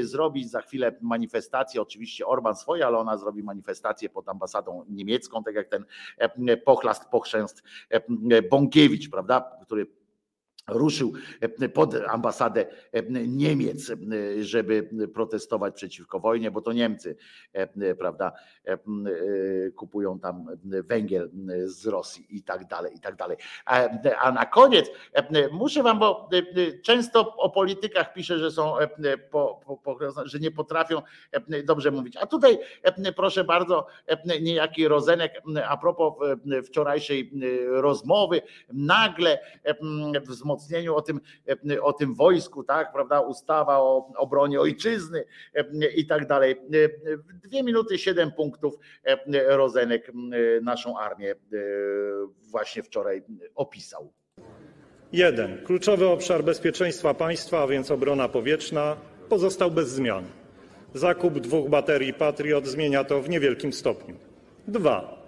zrobi 0.00 0.48
za 0.48 0.60
chwilę 0.60 0.96
manifestację, 1.00 1.82
oczywiście 1.82 2.26
Orban 2.26 2.56
swoje, 2.56 2.86
ale 2.86 2.98
ona 2.98 3.16
zrobi 3.16 3.42
manifestację 3.42 4.08
pod 4.18 4.28
ambasadą 4.28 4.84
niemiecką, 4.88 5.42
tak 5.44 5.54
jak 5.54 5.68
ten 5.68 5.84
pochlast, 6.64 7.04
pochrzęst 7.04 7.62
Bąkiewicz, 8.50 9.10
prawda, 9.10 9.58
który 9.62 9.86
ruszył 10.68 11.12
pod 11.74 11.94
ambasadę 11.94 12.66
Niemiec, 13.26 13.92
żeby 14.40 14.88
protestować 15.14 15.74
przeciwko 15.74 16.20
wojnie, 16.20 16.50
bo 16.50 16.60
to 16.60 16.72
Niemcy, 16.72 17.16
prawda, 17.98 18.32
kupują 19.76 20.18
tam 20.20 20.46
węgiel 20.64 21.30
z 21.64 21.86
Rosji 21.86 22.26
i 22.30 22.42
tak 22.42 22.66
dalej, 22.66 22.96
i 22.96 23.00
tak 23.00 23.16
dalej. 23.16 23.36
A 24.20 24.32
na 24.32 24.46
koniec 24.46 24.90
muszę 25.52 25.82
wam, 25.82 25.98
bo 25.98 26.28
często 26.82 27.36
o 27.36 27.50
politykach 27.50 28.12
piszę, 28.12 28.38
że 28.38 28.50
są, 28.50 28.74
po, 29.30 29.60
po, 29.84 29.98
że 30.24 30.38
nie 30.38 30.50
potrafią 30.50 31.02
dobrze 31.64 31.90
mówić. 31.90 32.16
A 32.16 32.26
tutaj 32.26 32.58
proszę 33.16 33.44
bardzo, 33.44 33.86
niejaki 34.40 34.88
Rozenek 34.88 35.42
a 35.68 35.76
propos 35.76 36.14
wczorajszej 36.64 37.32
rozmowy, 37.66 38.42
nagle 38.72 39.38
wzmocniony 40.22 40.57
wzmocnieniu, 40.58 40.94
o 40.94 41.02
tym, 41.02 41.20
o 41.82 41.92
tym 41.92 42.14
wojsku, 42.14 42.64
tak, 42.64 42.92
prawda, 42.92 43.20
ustawa 43.20 43.78
o 43.78 44.12
obronie 44.16 44.60
ojczyzny 44.60 45.24
i 45.96 46.06
tak 46.06 46.26
dalej. 46.26 46.56
Dwie 47.44 47.62
minuty, 47.62 47.98
siedem 47.98 48.32
punktów 48.32 48.74
Rozenek 49.46 50.12
naszą 50.62 50.98
armię 50.98 51.34
właśnie 52.50 52.82
wczoraj 52.82 53.22
opisał. 53.54 54.12
Jeden. 55.12 55.64
Kluczowy 55.64 56.08
obszar 56.08 56.44
bezpieczeństwa 56.44 57.14
państwa, 57.14 57.62
a 57.62 57.66
więc 57.66 57.90
obrona 57.90 58.28
powietrzna, 58.28 58.96
pozostał 59.28 59.70
bez 59.70 59.88
zmian. 59.88 60.24
Zakup 60.94 61.38
dwóch 61.38 61.68
baterii 61.68 62.14
Patriot 62.14 62.66
zmienia 62.66 63.04
to 63.04 63.22
w 63.22 63.28
niewielkim 63.28 63.72
stopniu. 63.72 64.16
Dwa. 64.68 65.18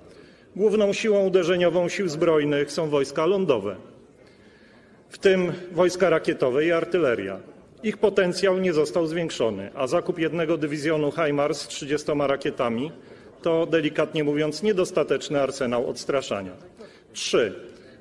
Główną 0.56 0.92
siłą 0.92 1.26
uderzeniową 1.26 1.88
sił 1.88 2.08
zbrojnych 2.08 2.72
są 2.72 2.88
wojska 2.88 3.26
lądowe 3.26 3.76
w 5.10 5.18
tym 5.18 5.52
wojska 5.72 6.10
rakietowe 6.10 6.64
i 6.64 6.72
artyleria. 6.72 7.40
Ich 7.82 7.96
potencjał 7.96 8.58
nie 8.58 8.72
został 8.72 9.06
zwiększony, 9.06 9.70
a 9.74 9.86
zakup 9.86 10.18
jednego 10.18 10.56
dywizjonu 10.56 11.12
HIMARS 11.12 11.60
z 11.60 11.68
30 11.68 12.12
rakietami 12.18 12.92
to, 13.42 13.66
delikatnie 13.66 14.24
mówiąc, 14.24 14.62
niedostateczny 14.62 15.40
arsenał 15.40 15.88
odstraszania. 15.88 16.52
Trzy. 17.12 17.54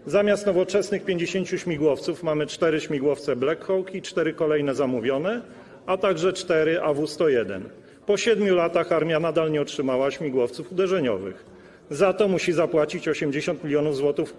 Zamiast 0.05 0.45
nowoczesnych 0.45 1.05
50 1.05 1.47
śmigłowców 1.49 2.23
mamy 2.23 2.47
cztery 2.47 2.81
śmigłowce 2.81 3.35
Black 3.35 3.65
Hawk 3.65 3.95
i 3.95 4.01
cztery 4.01 4.33
kolejne 4.33 4.75
zamówione, 4.75 5.41
a 5.85 5.97
także 5.97 6.33
cztery 6.33 6.79
AW-101. 6.79 7.61
Po 8.05 8.17
siedmiu 8.17 8.55
latach 8.55 8.91
armia 8.91 9.19
nadal 9.19 9.51
nie 9.51 9.61
otrzymała 9.61 10.11
śmigłowców 10.11 10.71
uderzeniowych. 10.71 11.45
Za 11.89 12.13
to 12.13 12.27
musi 12.27 12.53
zapłacić 12.53 13.07
80 13.07 13.63
milionów 13.63 13.95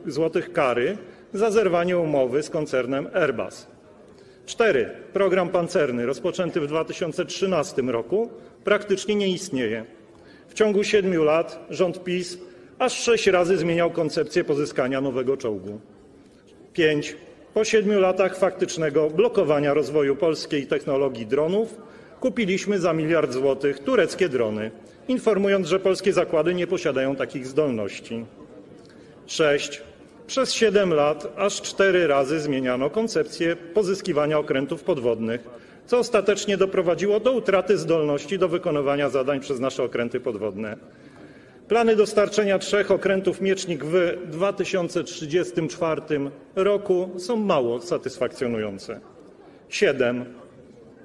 złotych 0.07 0.53
kary 0.53 0.97
za 1.33 1.51
zerwanie 1.51 1.99
umowy 1.99 2.43
z 2.43 2.51
koncernem 2.51 3.09
Airbus. 3.15 3.67
Cztery. 4.47 4.91
Program 5.13 5.49
pancerny 5.49 6.07
rozpoczęty 6.07 6.61
w 6.61 6.67
2013 6.67 7.83
roku 7.83 8.31
praktycznie 8.65 9.15
nie 9.15 9.29
istnieje. 9.29 9.85
W 10.49 10.55
ciągu 10.55 10.85
siedmiu 10.85 11.25
lat 11.25 11.67
rząd 11.71 12.05
PiS 12.05 12.39
aż 12.79 12.93
sześć 12.93 13.27
razy 13.27 13.57
zmieniał 13.57 13.91
koncepcję 13.91 14.45
pozyskania 14.45 15.01
nowego 15.01 15.37
czołgu. 15.37 15.81
Pięć. 16.73 17.17
Po 17.55 17.65
siedmiu 17.65 18.01
latach 18.01 18.37
faktycznego 18.37 19.11
blokowania 19.11 19.75
rozwoju 19.75 20.17
polskiej 20.17 20.67
technologii 20.67 21.27
dronów 21.27 21.77
kupiliśmy 22.21 22.79
za 22.79 22.93
miliard 22.93 23.33
złotych 23.33 23.79
tureckie 23.79 24.29
drony, 24.29 24.71
informując, 25.11 25.67
że 25.67 25.81
polskie 25.81 26.13
zakłady 26.13 26.55
nie 26.55 26.67
posiadają 26.67 27.17
takich 27.17 27.47
zdolności. 27.47 28.25
Sześć. 29.27 29.83
Przez 30.27 30.53
siedem 30.55 30.95
lat 30.95 31.33
aż 31.37 31.63
cztery 31.63 32.07
razy 32.07 32.41
zmieniano 32.41 32.91
koncepcję 32.91 33.57
pozyskiwania 33.57 34.39
okrętów 34.39 34.83
podwodnych, 34.83 35.41
co 35.87 35.99
ostatecznie 35.99 36.57
doprowadziło 36.57 37.21
do 37.21 37.33
utraty 37.33 37.79
zdolności 37.79 38.39
do 38.39 38.49
wykonywania 38.49 39.09
zadań 39.09 39.41
przez 39.41 39.61
nasze 39.61 39.83
okręty 39.83 40.21
podwodne. 40.21 40.77
Plany 41.69 41.97
dostarczenia 41.97 42.59
trzech 42.59 42.91
okrętów 42.91 43.41
Miecznik 43.41 43.85
w 43.85 44.17
2034 44.27 46.03
roku 46.57 47.11
są 47.19 47.37
mało 47.37 47.81
satysfakcjonujące. 47.81 49.01
Siedem. 49.69 50.40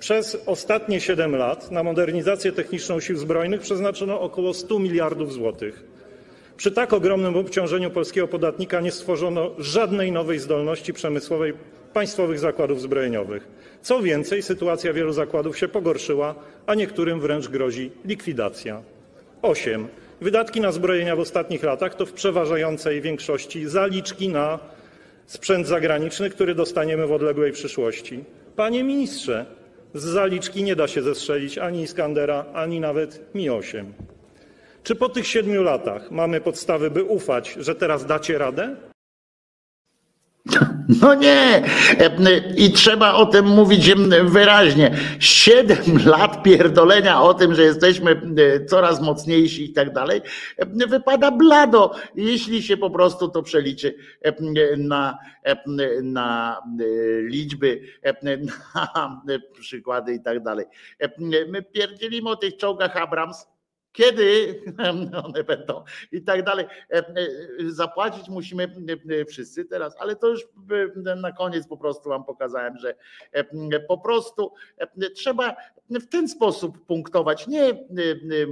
Przez 0.06 0.38
ostatnie 0.45 1.01
siedem 1.01 1.35
lat 1.35 1.72
na 1.72 1.84
modernizację 1.84 2.51
techniczną 2.51 3.00
Sił 3.00 3.17
Zbrojnych 3.17 3.61
przeznaczono 3.61 4.22
około 4.22 4.53
100 4.53 4.80
miliardów 4.80 5.34
złotych. 5.34 5.84
Przy 6.58 6.72
tak 6.72 6.93
ogromnym 6.93 7.35
obciążeniu 7.35 7.92
polskiego 7.92 8.27
podatnika 8.27 8.82
nie 8.82 8.92
stworzono 8.92 9.51
żadnej 9.58 10.11
nowej 10.11 10.40
zdolności 10.40 10.93
przemysłowej 10.93 11.53
państwowych 11.93 12.40
zakładów 12.40 12.82
zbrojeniowych. 12.82 13.48
Co 13.82 14.01
więcej, 14.01 14.43
sytuacja 14.43 14.93
wielu 14.93 15.14
zakładów 15.14 15.58
się 15.58 15.67
pogorszyła, 15.67 16.35
a 16.66 16.75
niektórym 16.75 17.19
wręcz 17.19 17.48
grozi 17.48 17.92
likwidacja. 18.06 18.82
Osiem. 19.42 19.88
Wydatki 20.22 20.61
na 20.61 20.72
zbrojenia 20.72 21.16
w 21.16 21.19
ostatnich 21.19 21.64
latach 21.64 21.95
to 21.95 22.06
w 22.06 22.14
przeważającej 22.14 23.01
większości 23.01 23.69
zaliczki 23.69 24.30
na 24.30 24.59
sprzęt 25.25 25.67
zagraniczny, 25.67 26.30
który 26.30 26.56
dostaniemy 26.56 27.08
w 27.08 27.11
odległej 27.11 27.51
przyszłości. 27.51 28.24
Panie 28.56 28.84
ministrze, 28.84 29.45
z 29.95 30.03
zaliczki 30.03 30.64
nie 30.64 30.75
da 30.75 30.88
się 30.88 31.01
zestrzelić 31.01 31.57
ani 31.57 31.82
Iskandera, 31.82 32.45
ani 32.53 32.80
nawet 32.80 33.35
Mi-8. 33.35 33.85
Czy 34.83 34.95
po 34.95 35.09
tych 35.09 35.27
siedmiu 35.27 35.64
latach 35.64 36.11
mamy 36.11 36.41
podstawy, 36.41 36.91
by 36.91 37.03
ufać, 37.03 37.56
że 37.59 37.75
teraz 37.75 38.06
dacie 38.06 38.38
radę? 38.38 38.75
No 41.01 41.14
nie, 41.14 41.64
i 42.57 42.72
trzeba 42.72 43.14
o 43.14 43.25
tym 43.25 43.45
mówić 43.45 43.91
wyraźnie. 44.24 44.98
Siedem 45.19 45.98
lat 46.06 46.43
pierdolenia 46.43 47.22
o 47.22 47.33
tym, 47.33 47.56
że 47.56 47.64
jesteśmy 47.64 48.22
coraz 48.67 49.01
mocniejsi 49.01 49.65
i 49.65 49.74
tak 49.74 49.93
dalej, 49.93 50.22
wypada 50.88 51.32
blado, 51.32 51.95
jeśli 52.15 52.64
się 52.64 52.77
po 52.77 52.90
prostu 52.90 53.30
to 53.30 53.43
przeliczy 53.43 53.95
na, 54.77 55.17
na 56.03 56.61
liczby, 57.22 57.82
na 58.24 59.24
przykłady 59.59 60.14
i 60.14 60.22
tak 60.22 60.43
dalej. 60.43 60.65
My 61.48 61.64
pierdzielimy 61.64 62.30
o 62.30 62.35
tych 62.35 62.57
czołgach 62.57 62.98
Abrams, 62.98 63.48
kiedy 63.95 64.61
one 65.25 65.43
będą 65.43 65.83
i 66.11 66.22
tak 66.22 66.43
dalej. 66.43 66.65
E, 66.65 66.98
e, 66.98 67.03
zapłacić 67.67 68.30
musimy 68.30 68.64
e, 68.64 69.25
wszyscy 69.25 69.65
teraz, 69.65 69.95
ale 69.99 70.15
to 70.15 70.27
już 70.27 70.41
na 71.15 71.32
koniec 71.32 71.67
po 71.67 71.77
prostu 71.77 72.09
Wam 72.09 72.25
pokazałem, 72.25 72.77
że 72.77 72.95
po 73.88 73.98
prostu 73.98 74.53
trzeba 75.15 75.56
w 75.90 76.07
ten 76.07 76.27
sposób 76.27 76.85
punktować, 76.85 77.48
nie 77.48 77.85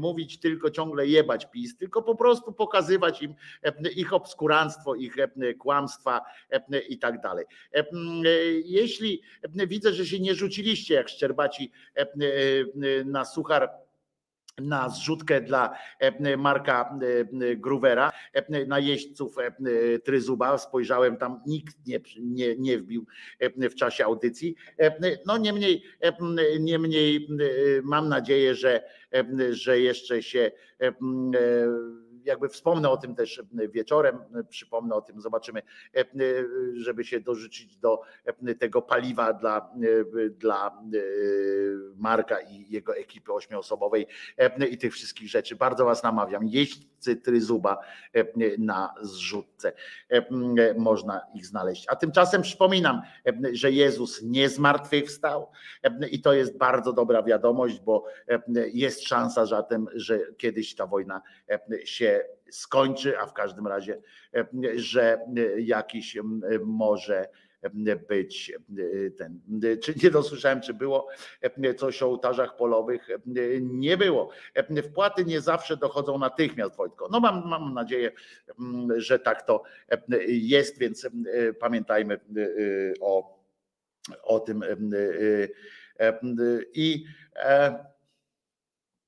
mówić 0.02 0.40
tylko 0.40 0.70
ciągle 0.70 1.08
jebać 1.08 1.52
PiS, 1.52 1.78
tylko 1.78 2.02
po 2.02 2.16
prostu 2.16 2.54
pokazywać 2.54 3.22
im 3.22 3.36
ich 3.96 4.14
obskuranstwo, 4.14 4.96
ich 4.96 5.16
kłamstwa 5.60 6.22
i 6.90 7.00
tak 7.00 7.22
dalej. 7.22 7.46
Jeśli 8.66 9.22
widzę, 9.68 9.94
że 9.94 10.06
się 10.06 10.20
nie 10.20 10.36
rzuciliście 10.36 10.94
jak 10.94 11.10
szczerbaci 11.10 11.72
na 13.06 13.26
suchar 13.26 13.83
na 14.62 14.90
zrzutkę 14.90 15.42
dla 15.42 15.78
e, 16.00 16.38
Marka 16.38 17.00
e, 17.42 17.56
Gruvera, 17.56 18.12
e, 18.34 18.66
na 18.66 18.80
jeźdźców 18.80 19.36
Tryzuba. 20.04 20.58
Spojrzałem 20.58 21.18
tam, 21.18 21.42
nikt 21.48 21.88
nie, 21.88 22.00
nie, 22.20 22.56
nie 22.58 22.78
wbił 22.78 23.06
w 23.56 23.76
czasie 23.76 24.06
audycji. 24.06 24.56
No 25.26 25.38
niemniej, 25.38 25.84
niemniej 26.60 27.28
mam 27.84 28.10
nadzieję, 28.10 28.56
że, 28.56 28.84
że 29.52 29.80
jeszcze 29.80 30.24
się 30.24 30.52
jakby 32.24 32.50
wspomnę 32.50 32.90
o 32.90 32.98
tym 32.98 33.16
też 33.16 33.42
wieczorem, 33.70 34.20
przypomnę 34.50 34.96
o 34.96 35.02
tym, 35.02 35.22
zobaczymy, 35.22 35.62
e, 35.96 36.06
żeby 36.76 37.04
się 37.04 37.20
dorzucić 37.20 37.78
do 37.78 38.02
e, 38.26 38.56
tego 38.56 38.82
paliwa 38.82 39.34
dla, 39.34 39.58
e, 39.58 40.30
dla 40.30 40.68
e, 40.68 41.00
Marka 41.96 42.42
i 42.42 42.66
jego 42.70 42.96
ekipy 42.96 43.34
ośmioosobowej 43.34 44.08
e, 44.38 44.68
i 44.68 44.78
tych 44.78 44.94
wszystkich 44.94 45.30
rzeczy. 45.30 45.56
Bardzo 45.56 45.86
Was 45.86 46.04
namawiam, 46.04 46.48
jeźdźcy 46.48 47.16
Tryzuba 47.16 47.78
e, 48.14 48.26
na 48.58 48.94
zrzutce. 49.02 49.74
E, 50.10 50.26
Można 50.78 51.22
ich 51.36 51.46
znaleźć. 51.46 51.86
A 51.90 51.96
tymczasem 51.96 52.42
przypominam, 52.42 53.02
e, 53.28 53.34
że 53.52 53.72
Jezus 53.72 54.22
nie 54.22 54.50
zmartwychwstał 54.50 55.52
e, 55.84 56.08
i 56.10 56.22
to 56.22 56.34
jest 56.34 56.58
bardzo 56.58 56.94
dobra 56.94 57.24
wiadomość, 57.24 57.80
bo 57.80 58.06
e, 58.28 58.42
jest 58.74 59.08
szansa 59.08 59.46
zatem, 59.46 59.88
że 59.94 60.20
kiedyś 60.38 60.76
ta 60.76 60.88
wojna 60.88 61.22
e, 61.48 61.86
skończy, 62.52 63.20
a 63.20 63.26
w 63.26 63.34
każdym 63.34 63.68
razie, 63.68 64.02
że 64.76 65.20
jakiś 65.58 66.18
może 66.66 67.28
być 68.10 68.52
e, 68.52 69.12
ten. 69.12 69.40
Czy 69.82 69.94
nie 70.04 70.12
dosłyszałem, 70.12 70.62
czy 70.62 70.74
było 70.74 71.08
e, 71.42 71.74
coś 71.74 72.04
o 72.04 72.06
ołtarzach 72.06 72.56
polowych? 72.56 73.10
E, 73.10 73.20
Nie 73.62 73.98
było. 73.98 74.30
Wpłaty 74.84 75.26
nie 75.26 75.42
zawsze 75.42 75.78
dochodzą 75.78 76.18
natychmiast, 76.18 76.76
Wojtko. 76.76 77.08
No 77.12 77.20
mam, 77.20 77.48
mam 77.50 77.74
nadzieję, 77.74 78.12
że 78.96 79.20
tak 79.20 79.42
to 79.42 79.64
jest, 80.28 80.80
więc 80.80 81.10
pamiętajmy 81.60 82.20
o, 83.02 83.40
o 84.24 84.40
tym. 84.40 84.64
I 86.74 87.06
e, 87.36 87.93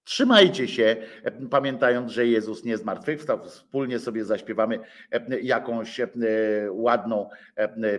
Trzymajcie 0.05 0.67
się, 0.67 0.95
e, 1.23 1.31
pamiętając, 1.31 2.11
że 2.11 2.27
Jezus 2.27 2.63
nie 2.63 2.77
zmartwychwstał. 2.77 3.45
Wspólnie 3.45 3.99
sobie 3.99 4.25
zaśpiewamy 4.25 4.79
e, 5.11 5.39
jakąś 5.39 5.99
e, 5.99 6.07
ładną 6.69 7.29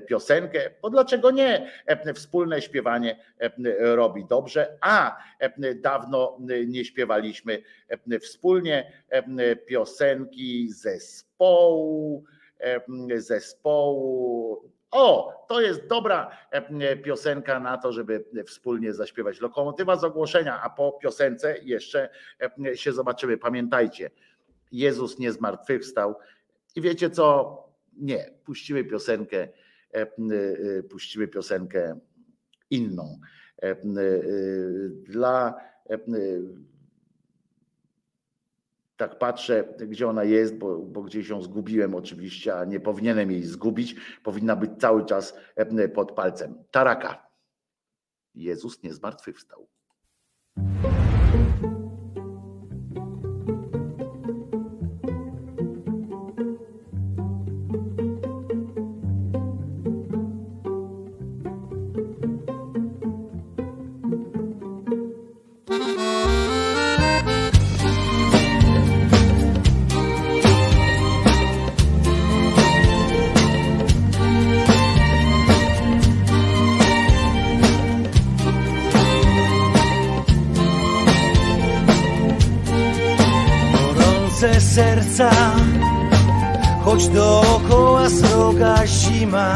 piosenkę, 0.07 0.71
bo 0.83 0.91
dlaczego 0.91 1.31
nie? 1.31 1.71
Wspólne 2.15 2.63
śpiewanie 2.63 3.19
robi 3.79 4.25
dobrze, 4.25 4.79
a 4.81 5.17
dawno 5.75 6.39
nie 6.67 6.85
śpiewaliśmy 6.85 7.63
wspólnie 8.21 8.93
piosenki 9.67 10.73
zespołu, 10.73 12.25
zespołu. 13.17 14.76
O, 14.99 15.33
to 15.49 15.61
jest 15.61 15.87
dobra 15.87 16.31
e, 16.51 16.97
piosenka 16.97 17.61
na 17.61 17.79
to, 17.79 17.93
żeby 17.93 18.25
wspólnie 18.47 18.93
zaśpiewać 18.95 19.41
lokomotywa 19.41 19.97
z 19.97 20.05
ogłoszenia, 20.05 20.63
a 20.63 20.71
po 20.71 20.93
piosence 20.93 21.59
jeszcze 21.63 22.09
e, 22.67 22.77
się 22.77 22.93
zobaczymy. 22.93 23.39
Pamiętajcie, 23.39 24.11
Jezus 24.73 25.19
nie 25.19 25.33
zmartwychwstał 25.33 26.15
i 26.77 26.81
wiecie 26.81 27.11
co? 27.11 27.57
Nie, 27.97 28.31
puścimy 28.45 28.85
piosenkę, 28.85 29.37
e, 29.39 29.49
e, 29.95 30.09
puścimy 30.83 31.29
piosenkę 31.29 31.99
inną. 32.71 33.19
E, 33.63 33.71
e, 33.71 33.77
Dla 35.09 35.55
e, 35.91 35.99
tak 38.97 39.19
patrzę, 39.19 39.65
gdzie 39.89 40.09
ona 40.09 40.25
jest, 40.25 40.59
bo, 40.59 40.79
bo 40.79 41.03
gdzieś 41.03 41.29
ją 41.29 41.43
zgubiłem 41.43 41.95
oczywiście, 41.95 42.59
a 42.59 42.65
nie 42.65 42.81
powinienem 42.81 43.31
jej 43.31 43.43
zgubić. 43.43 43.97
Powinna 44.23 44.57
być 44.57 44.71
cały 44.79 45.05
czas 45.05 45.35
e, 45.57 45.89
pod 45.89 46.13
palcem. 46.13 46.65
Taraka. 46.71 47.27
Jezus 48.35 48.83
nie 48.83 48.95
zmartwychwstał. 48.95 49.69
Choć 86.97 87.09
dookoła 87.09 88.11
sroga 88.11 88.87
zima. 88.87 89.55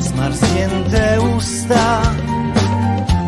Zmarznięte 0.00 1.18
usta, 1.36 2.02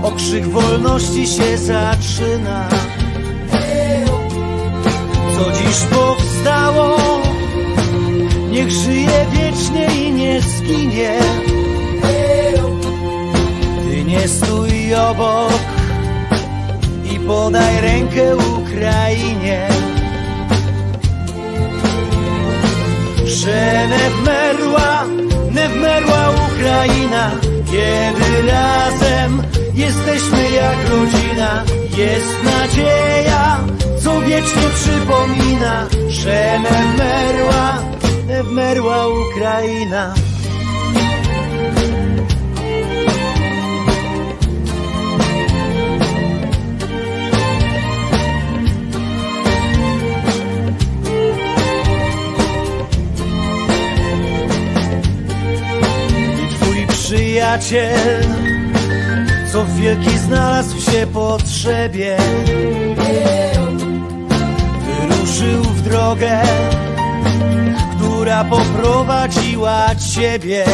okrzyk 0.02 0.47
wolności 0.47 1.26
się 1.26 1.58
zaczyna. 1.58 2.68
Co 5.36 5.52
dziś 5.52 5.81
powstało, 5.91 6.99
niech 8.50 8.70
żyje 8.70 9.26
wiecznie 9.32 9.86
i 10.07 10.12
nie 10.12 10.41
zginie. 10.41 11.18
Ty 13.91 14.05
nie 14.05 14.28
stój 14.28 14.94
obok 14.94 15.62
i 17.12 17.18
podaj 17.20 17.81
rękę 17.81 18.36
Ukrainie. 18.36 19.91
Że 23.32 23.88
nie 23.88 24.10
wmerła, 24.10 25.04
nie 25.54 25.68
wmerła 25.68 26.30
Ukraina, 26.30 27.30
kiedy 27.66 28.52
razem 28.52 29.42
jesteśmy 29.74 30.50
jak 30.50 30.76
rodzina. 30.90 31.64
Jest 31.96 32.44
nadzieja, 32.44 33.60
co 34.02 34.20
wiecznie 34.20 34.62
przypomina, 34.74 35.86
że 36.08 36.58
nie 36.58 36.92
wmerła, 36.92 37.78
nie 38.28 38.42
wmerła 38.42 39.08
Ukraina. 39.08 40.14
Przyjaciel, 57.32 58.24
co 59.52 59.64
wielki 59.66 60.18
znalazł 60.18 60.90
się 60.90 61.06
potrzebie, 61.06 62.16
wyruszył 64.86 65.62
w 65.62 65.82
drogę, 65.82 66.42
która 67.96 68.44
poprowadziła 68.44 69.86
ciebie. 70.14 70.64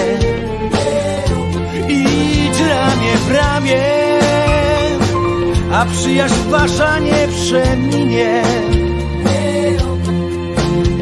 Idź 1.88 2.60
ramię 2.60 3.16
w 3.26 3.30
ramię, 3.30 3.82
a 5.72 5.84
przyjaźń 5.84 6.50
wasza 6.50 6.98
nie 6.98 7.28
przeminie. 7.28 8.42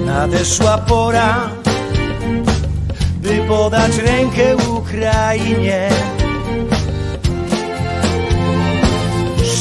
Nadeszła 0.07 0.79
pora, 0.79 1.56
podać 3.49 3.97
rękę 3.97 4.57
Ukrainie. 4.57 5.89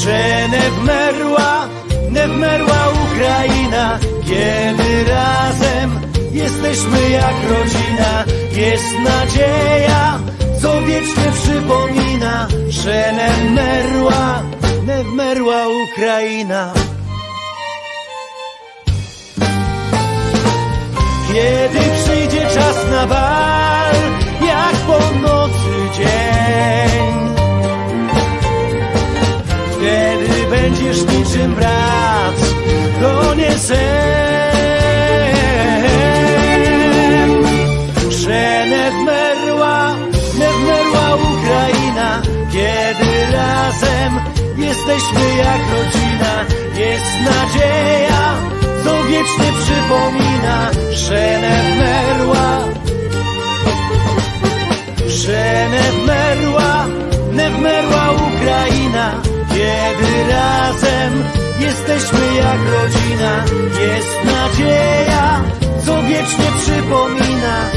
Że 0.02 0.50
nie 0.52 0.72
wmerła, 0.72 1.68
nie 2.12 2.28
wmerła 2.28 2.88
Ukraina, 3.06 4.00
kiedy 4.26 5.04
razem 5.12 6.00
jesteśmy 6.32 7.10
jak 7.10 7.36
rodzina. 7.50 8.24
Jest 8.52 8.94
nadzieja, 9.04 10.20
co 10.62 10.82
wiecznie 10.82 11.32
przypomina, 11.44 12.48
że 12.70 13.14
nie 13.14 13.50
wmerła, 13.50 14.44
nie 14.88 15.04
wmerła 15.04 15.64
Ukraina. 15.68 16.85
Kiedy 21.36 21.80
przyjdzie 21.80 22.42
czas 22.42 22.78
na 22.92 23.08
bal, 23.08 23.96
jak 24.48 24.76
po 24.88 25.00
nocy 25.22 25.76
dzień, 25.98 27.14
wtedy 29.72 30.50
będzie 30.50 30.94
razem 30.96 31.56
brać, 31.56 32.36
to 33.02 33.36
nie 33.36 33.58
sen. 33.58 33.76
Że 38.10 38.66
nie 38.68 38.92
wmerła, 38.92 39.96
nie 40.40 40.50
wmerła 40.50 41.16
Ukraina, 41.16 42.22
kiedy 42.52 43.32
razem 43.32 44.20
jesteśmy 44.58 45.36
jak 45.38 45.62
rodzina. 45.72 46.46
Jest 46.78 47.14
nadzieja, 47.26 48.55
wiecznie 49.16 49.52
przypomina, 49.64 50.72
że 50.92 51.40
nie 55.72 55.92
wmerła, 56.04 56.86
nie 57.34 57.50
wmerła 57.50 58.12
Ukraina, 58.12 59.22
kiedy 59.50 60.32
razem 60.32 61.24
jesteśmy 61.60 62.36
jak 62.36 62.60
rodzina. 62.74 63.44
Jest 63.82 64.16
nadzieja, 64.26 65.44
co 65.86 66.04
wiecznie 66.04 66.46
przypomina, 66.62 67.70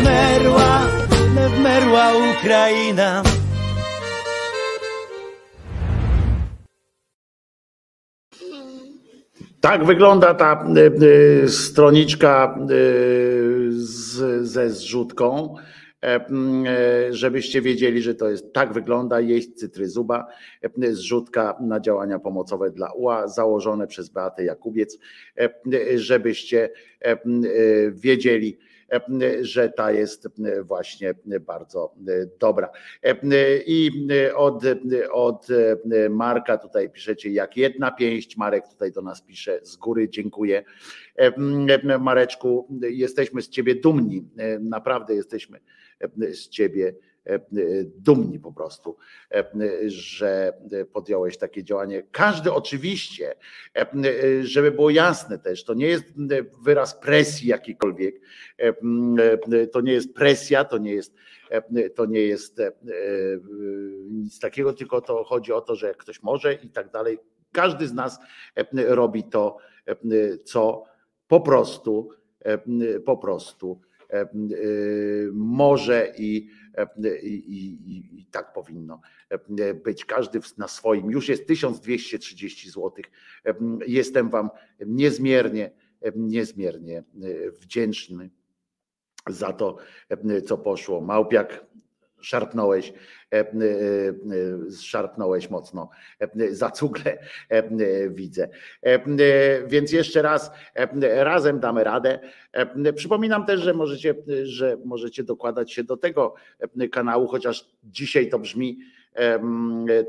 wmerła, 0.00 0.80
nie 1.36 1.48
wmerła 1.48 2.12
Ukraina. 2.38 3.22
Tak 9.60 9.84
wygląda 9.84 10.34
ta 10.34 10.64
y, 10.76 11.04
y, 11.44 11.48
stroniczka 11.48 12.58
y, 12.70 13.68
z, 13.72 14.46
ze 14.46 14.70
zrzutką, 14.70 15.54
e, 16.02 16.06
e, 16.06 17.12
żebyście 17.12 17.62
wiedzieli, 17.62 18.02
że 18.02 18.14
to 18.14 18.30
jest 18.30 18.52
tak 18.52 18.72
wygląda 18.72 19.20
jeść 19.20 19.54
cytryzuba, 19.54 20.26
e, 20.82 20.92
zrzutka 20.92 21.56
na 21.60 21.80
działania 21.80 22.18
pomocowe 22.18 22.70
dla 22.70 22.92
UA, 22.92 23.28
założone 23.28 23.86
przez 23.86 24.08
Beatę 24.08 24.44
Jakubiec, 24.44 24.98
żebyście 25.94 26.70
wiedzieli, 27.92 28.58
że 29.40 29.68
ta 29.68 29.92
jest 29.92 30.28
właśnie 30.62 31.14
bardzo 31.40 31.94
dobra. 32.40 32.70
I 33.66 33.90
od, 34.34 34.62
od 35.12 35.46
Marka 36.10 36.58
tutaj 36.58 36.90
piszecie, 36.90 37.30
jak 37.30 37.56
jedna 37.56 37.90
pięść. 37.90 38.36
Marek 38.36 38.68
tutaj 38.68 38.92
do 38.92 39.02
nas 39.02 39.22
pisze 39.22 39.60
z 39.62 39.76
góry, 39.76 40.08
dziękuję. 40.08 40.64
Mareczku, 42.00 42.68
jesteśmy 42.90 43.42
z 43.42 43.48
ciebie 43.48 43.74
dumni, 43.74 44.28
naprawdę 44.60 45.14
jesteśmy 45.14 45.60
z 46.18 46.48
ciebie 46.48 46.94
dumni 47.96 48.40
po 48.40 48.52
prostu, 48.52 48.96
e, 49.34 49.44
że 49.86 50.52
podjąłeś 50.92 51.38
takie 51.38 51.64
działanie. 51.64 52.02
Każdy 52.12 52.52
oczywiście, 52.52 53.34
e, 53.74 53.86
żeby 54.42 54.70
było 54.70 54.90
jasne 54.90 55.38
też, 55.38 55.64
to 55.64 55.74
nie 55.74 55.86
jest 55.86 56.04
wyraz 56.62 57.00
presji 57.00 57.48
jakikolwiek, 57.48 58.20
e, 58.58 59.66
to 59.66 59.80
nie 59.80 59.92
jest 59.92 60.14
presja, 60.14 60.64
to 60.64 60.78
nie 60.78 60.94
jest, 60.94 61.14
e, 61.50 61.90
to 61.90 62.06
nie 62.06 62.20
jest 62.20 62.60
e, 62.60 62.72
nic 64.10 64.40
takiego, 64.40 64.72
tylko 64.72 65.00
to 65.00 65.24
chodzi 65.24 65.52
o 65.52 65.60
to, 65.60 65.74
że 65.74 65.94
ktoś 65.94 66.22
może 66.22 66.54
i 66.54 66.68
tak 66.68 66.90
dalej. 66.90 67.18
Każdy 67.52 67.88
z 67.88 67.92
nas 67.92 68.18
e, 68.56 68.66
robi 68.94 69.24
to, 69.24 69.56
e, 69.86 69.96
co 70.38 70.84
po 71.28 71.40
prostu, 71.40 72.08
e, 72.44 72.58
po 73.00 73.16
prostu 73.16 73.80
e, 74.10 74.20
e, 74.20 74.26
może 75.32 76.12
i, 76.18 76.48
e, 76.48 76.59
i, 77.22 77.26
i, 77.28 77.90
i- 77.96 78.20
i 78.20 78.26
tak 78.26 78.52
powinno 78.52 79.00
e, 79.28 79.74
być. 79.74 80.04
Każdy 80.04 80.40
na 80.58 80.68
swoim. 80.68 81.10
Już 81.10 81.28
jest 81.28 81.46
1230 81.46 82.70
zł. 82.70 82.92
E, 83.46 83.54
Jestem 83.86 84.30
Wam 84.30 84.50
niezmiernie, 84.86 85.70
e, 86.02 86.12
niezmiernie 86.16 86.98
e, 86.98 87.04
wdzięczny 87.50 88.30
za 89.28 89.52
to, 89.52 89.76
e, 90.08 90.42
co 90.42 90.58
poszło. 90.58 91.00
Małpiak, 91.00 91.66
szarpnąłeś, 92.20 92.92
e, 93.32 93.36
e, 93.36 93.42
e, 93.42 93.50
szarpnąłeś 94.82 95.50
mocno 95.50 95.90
za 96.50 96.70
cugle, 96.70 97.18
widzę. 98.08 98.48
Więc 99.66 99.92
jeszcze 99.92 100.22
raz, 100.22 100.50
razem 101.02 101.60
damy 101.60 101.84
radę. 101.84 102.18
Przypominam 102.96 103.46
też, 103.46 103.60
że 103.60 103.74
możecie, 103.74 104.14
że 104.42 104.76
możecie 104.84 105.24
dokładać 105.24 105.72
się 105.72 105.84
do 105.84 105.96
tego 105.96 106.34
kanału, 106.92 107.26
chociaż 107.26 107.68
dzisiaj 107.84 108.28
to 108.28 108.38
brzmi 108.38 108.78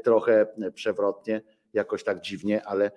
trochę 0.04 0.46
przewrotnie, 0.74 1.42
jakoś 1.74 2.04
tak 2.04 2.22
dziwnie, 2.22 2.66
ale, 2.66 2.92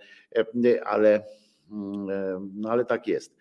ale, 0.84 1.24
mm, 1.70 2.52
no 2.54 2.70
ale 2.70 2.84
tak 2.84 3.06
jest. 3.06 3.36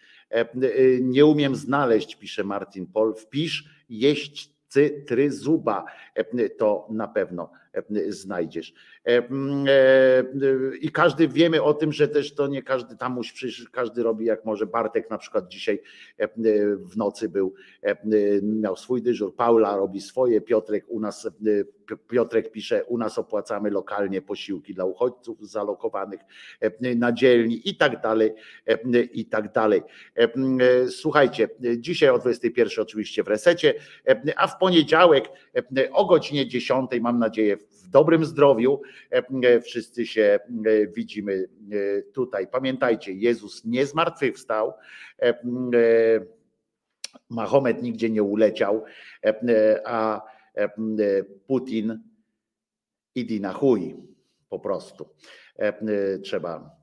Nie 1.01 1.25
umiem 1.25 1.55
znaleźć, 1.55 2.15
pisze 2.15 2.43
Martin 2.43 2.87
Pol, 2.87 3.15
wpisz 3.15 3.83
jeść 3.89 4.52
cytryzuba, 4.73 5.85
E, 6.15 6.49
to 6.49 6.87
na 6.89 7.07
pewno 7.07 7.51
znajdziesz. 8.09 8.73
E, 9.05 9.09
e, 9.09 9.23
I 10.81 10.91
każdy 10.91 11.27
wiemy 11.27 11.63
o 11.63 11.73
tym, 11.73 11.93
że 11.93 12.07
też 12.07 12.35
to 12.35 12.47
nie 12.47 12.63
każdy 12.63 12.97
tam 12.97 13.13
musi, 13.13 13.33
przecież 13.33 13.69
każdy 13.69 14.03
robi 14.03 14.25
jak 14.25 14.45
może. 14.45 14.65
Bartek 14.65 15.09
na 15.09 15.17
przykład 15.17 15.47
dzisiaj 15.47 15.81
e, 16.17 16.27
w 16.77 16.97
nocy 16.97 17.29
był, 17.29 17.53
e, 17.81 17.97
miał 18.41 18.75
swój 18.77 19.01
dyżur, 19.01 19.35
Paula 19.35 19.77
robi 19.77 20.01
swoje, 20.01 20.41
Piotrek 20.41 20.85
u 20.87 20.99
nas, 20.99 21.25
e, 21.25 21.29
Piotrek 22.07 22.51
pisze, 22.51 22.85
u 22.85 22.97
nas 22.97 23.17
opłacamy 23.17 23.69
lokalnie 23.69 24.21
posiłki 24.21 24.73
dla 24.73 24.85
uchodźców 24.85 25.49
zalokowanych 25.49 26.19
e, 26.59 26.95
na 26.95 27.11
dzielni 27.11 27.69
i 27.69 27.77
tak 27.77 28.01
dalej, 28.01 28.33
e, 28.67 29.01
i 29.01 29.25
tak 29.25 29.51
dalej. 29.51 29.81
E, 30.17 30.23
e, 30.23 30.87
Słuchajcie, 30.87 31.49
dzisiaj 31.77 32.09
o 32.09 32.19
21 32.19 32.83
oczywiście 32.83 33.23
w 33.23 33.27
resecie, 33.27 33.73
e, 34.07 34.39
a 34.39 34.47
w 34.47 34.57
poniedziałek 34.57 35.29
e, 35.77 35.91
o 35.91 36.05
godzinie 36.05 36.47
10 36.47 36.91
mam 37.01 37.19
nadzieję 37.19 37.57
w 37.69 37.87
dobrym 37.87 38.25
zdrowiu 38.25 38.81
e, 39.09 39.61
wszyscy 39.61 40.05
się 40.05 40.39
e, 40.65 40.87
widzimy 40.87 41.49
e, 41.71 42.01
tutaj. 42.01 42.47
Pamiętajcie, 42.47 43.13
Jezus 43.13 43.65
nie 43.65 43.85
zmartwychwstał, 43.85 44.73
e, 45.21 45.29
e, 45.29 45.35
Mahomet 47.29 47.83
nigdzie 47.83 48.09
nie 48.09 48.23
uleciał, 48.23 48.83
e, 49.23 49.41
e, 49.41 49.81
a 49.85 50.21
e, 50.57 50.63
e, 50.63 50.69
Putin 51.47 51.99
idi 53.15 53.41
na 53.41 53.53
chuj 53.53 53.95
po 54.49 54.59
prostu. 54.59 55.09
E, 55.59 55.67
e, 55.67 56.19
Trzeba 56.19 56.77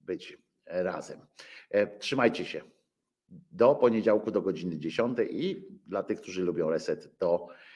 być 0.00 0.38
razem. 0.66 1.20
E, 1.70 1.98
Trzymajcie 1.98 2.44
się. 2.44 2.60
Do 3.52 3.74
poniedziałku 3.74 4.30
do 4.30 4.42
godziny 4.42 4.78
10 4.78 5.18
i 5.30 5.66
dla 5.86 6.02
tych, 6.02 6.20
którzy 6.20 6.42
lubią 6.42 6.70
reset, 6.70 7.18
do 7.18 7.48
e, 7.48 7.67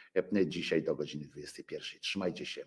dzisiaj 0.46 0.82
do 0.82 0.94
godziny 0.96 1.26
21. 1.26 2.00
Trzymajcie 2.00 2.46
się. 2.46 2.64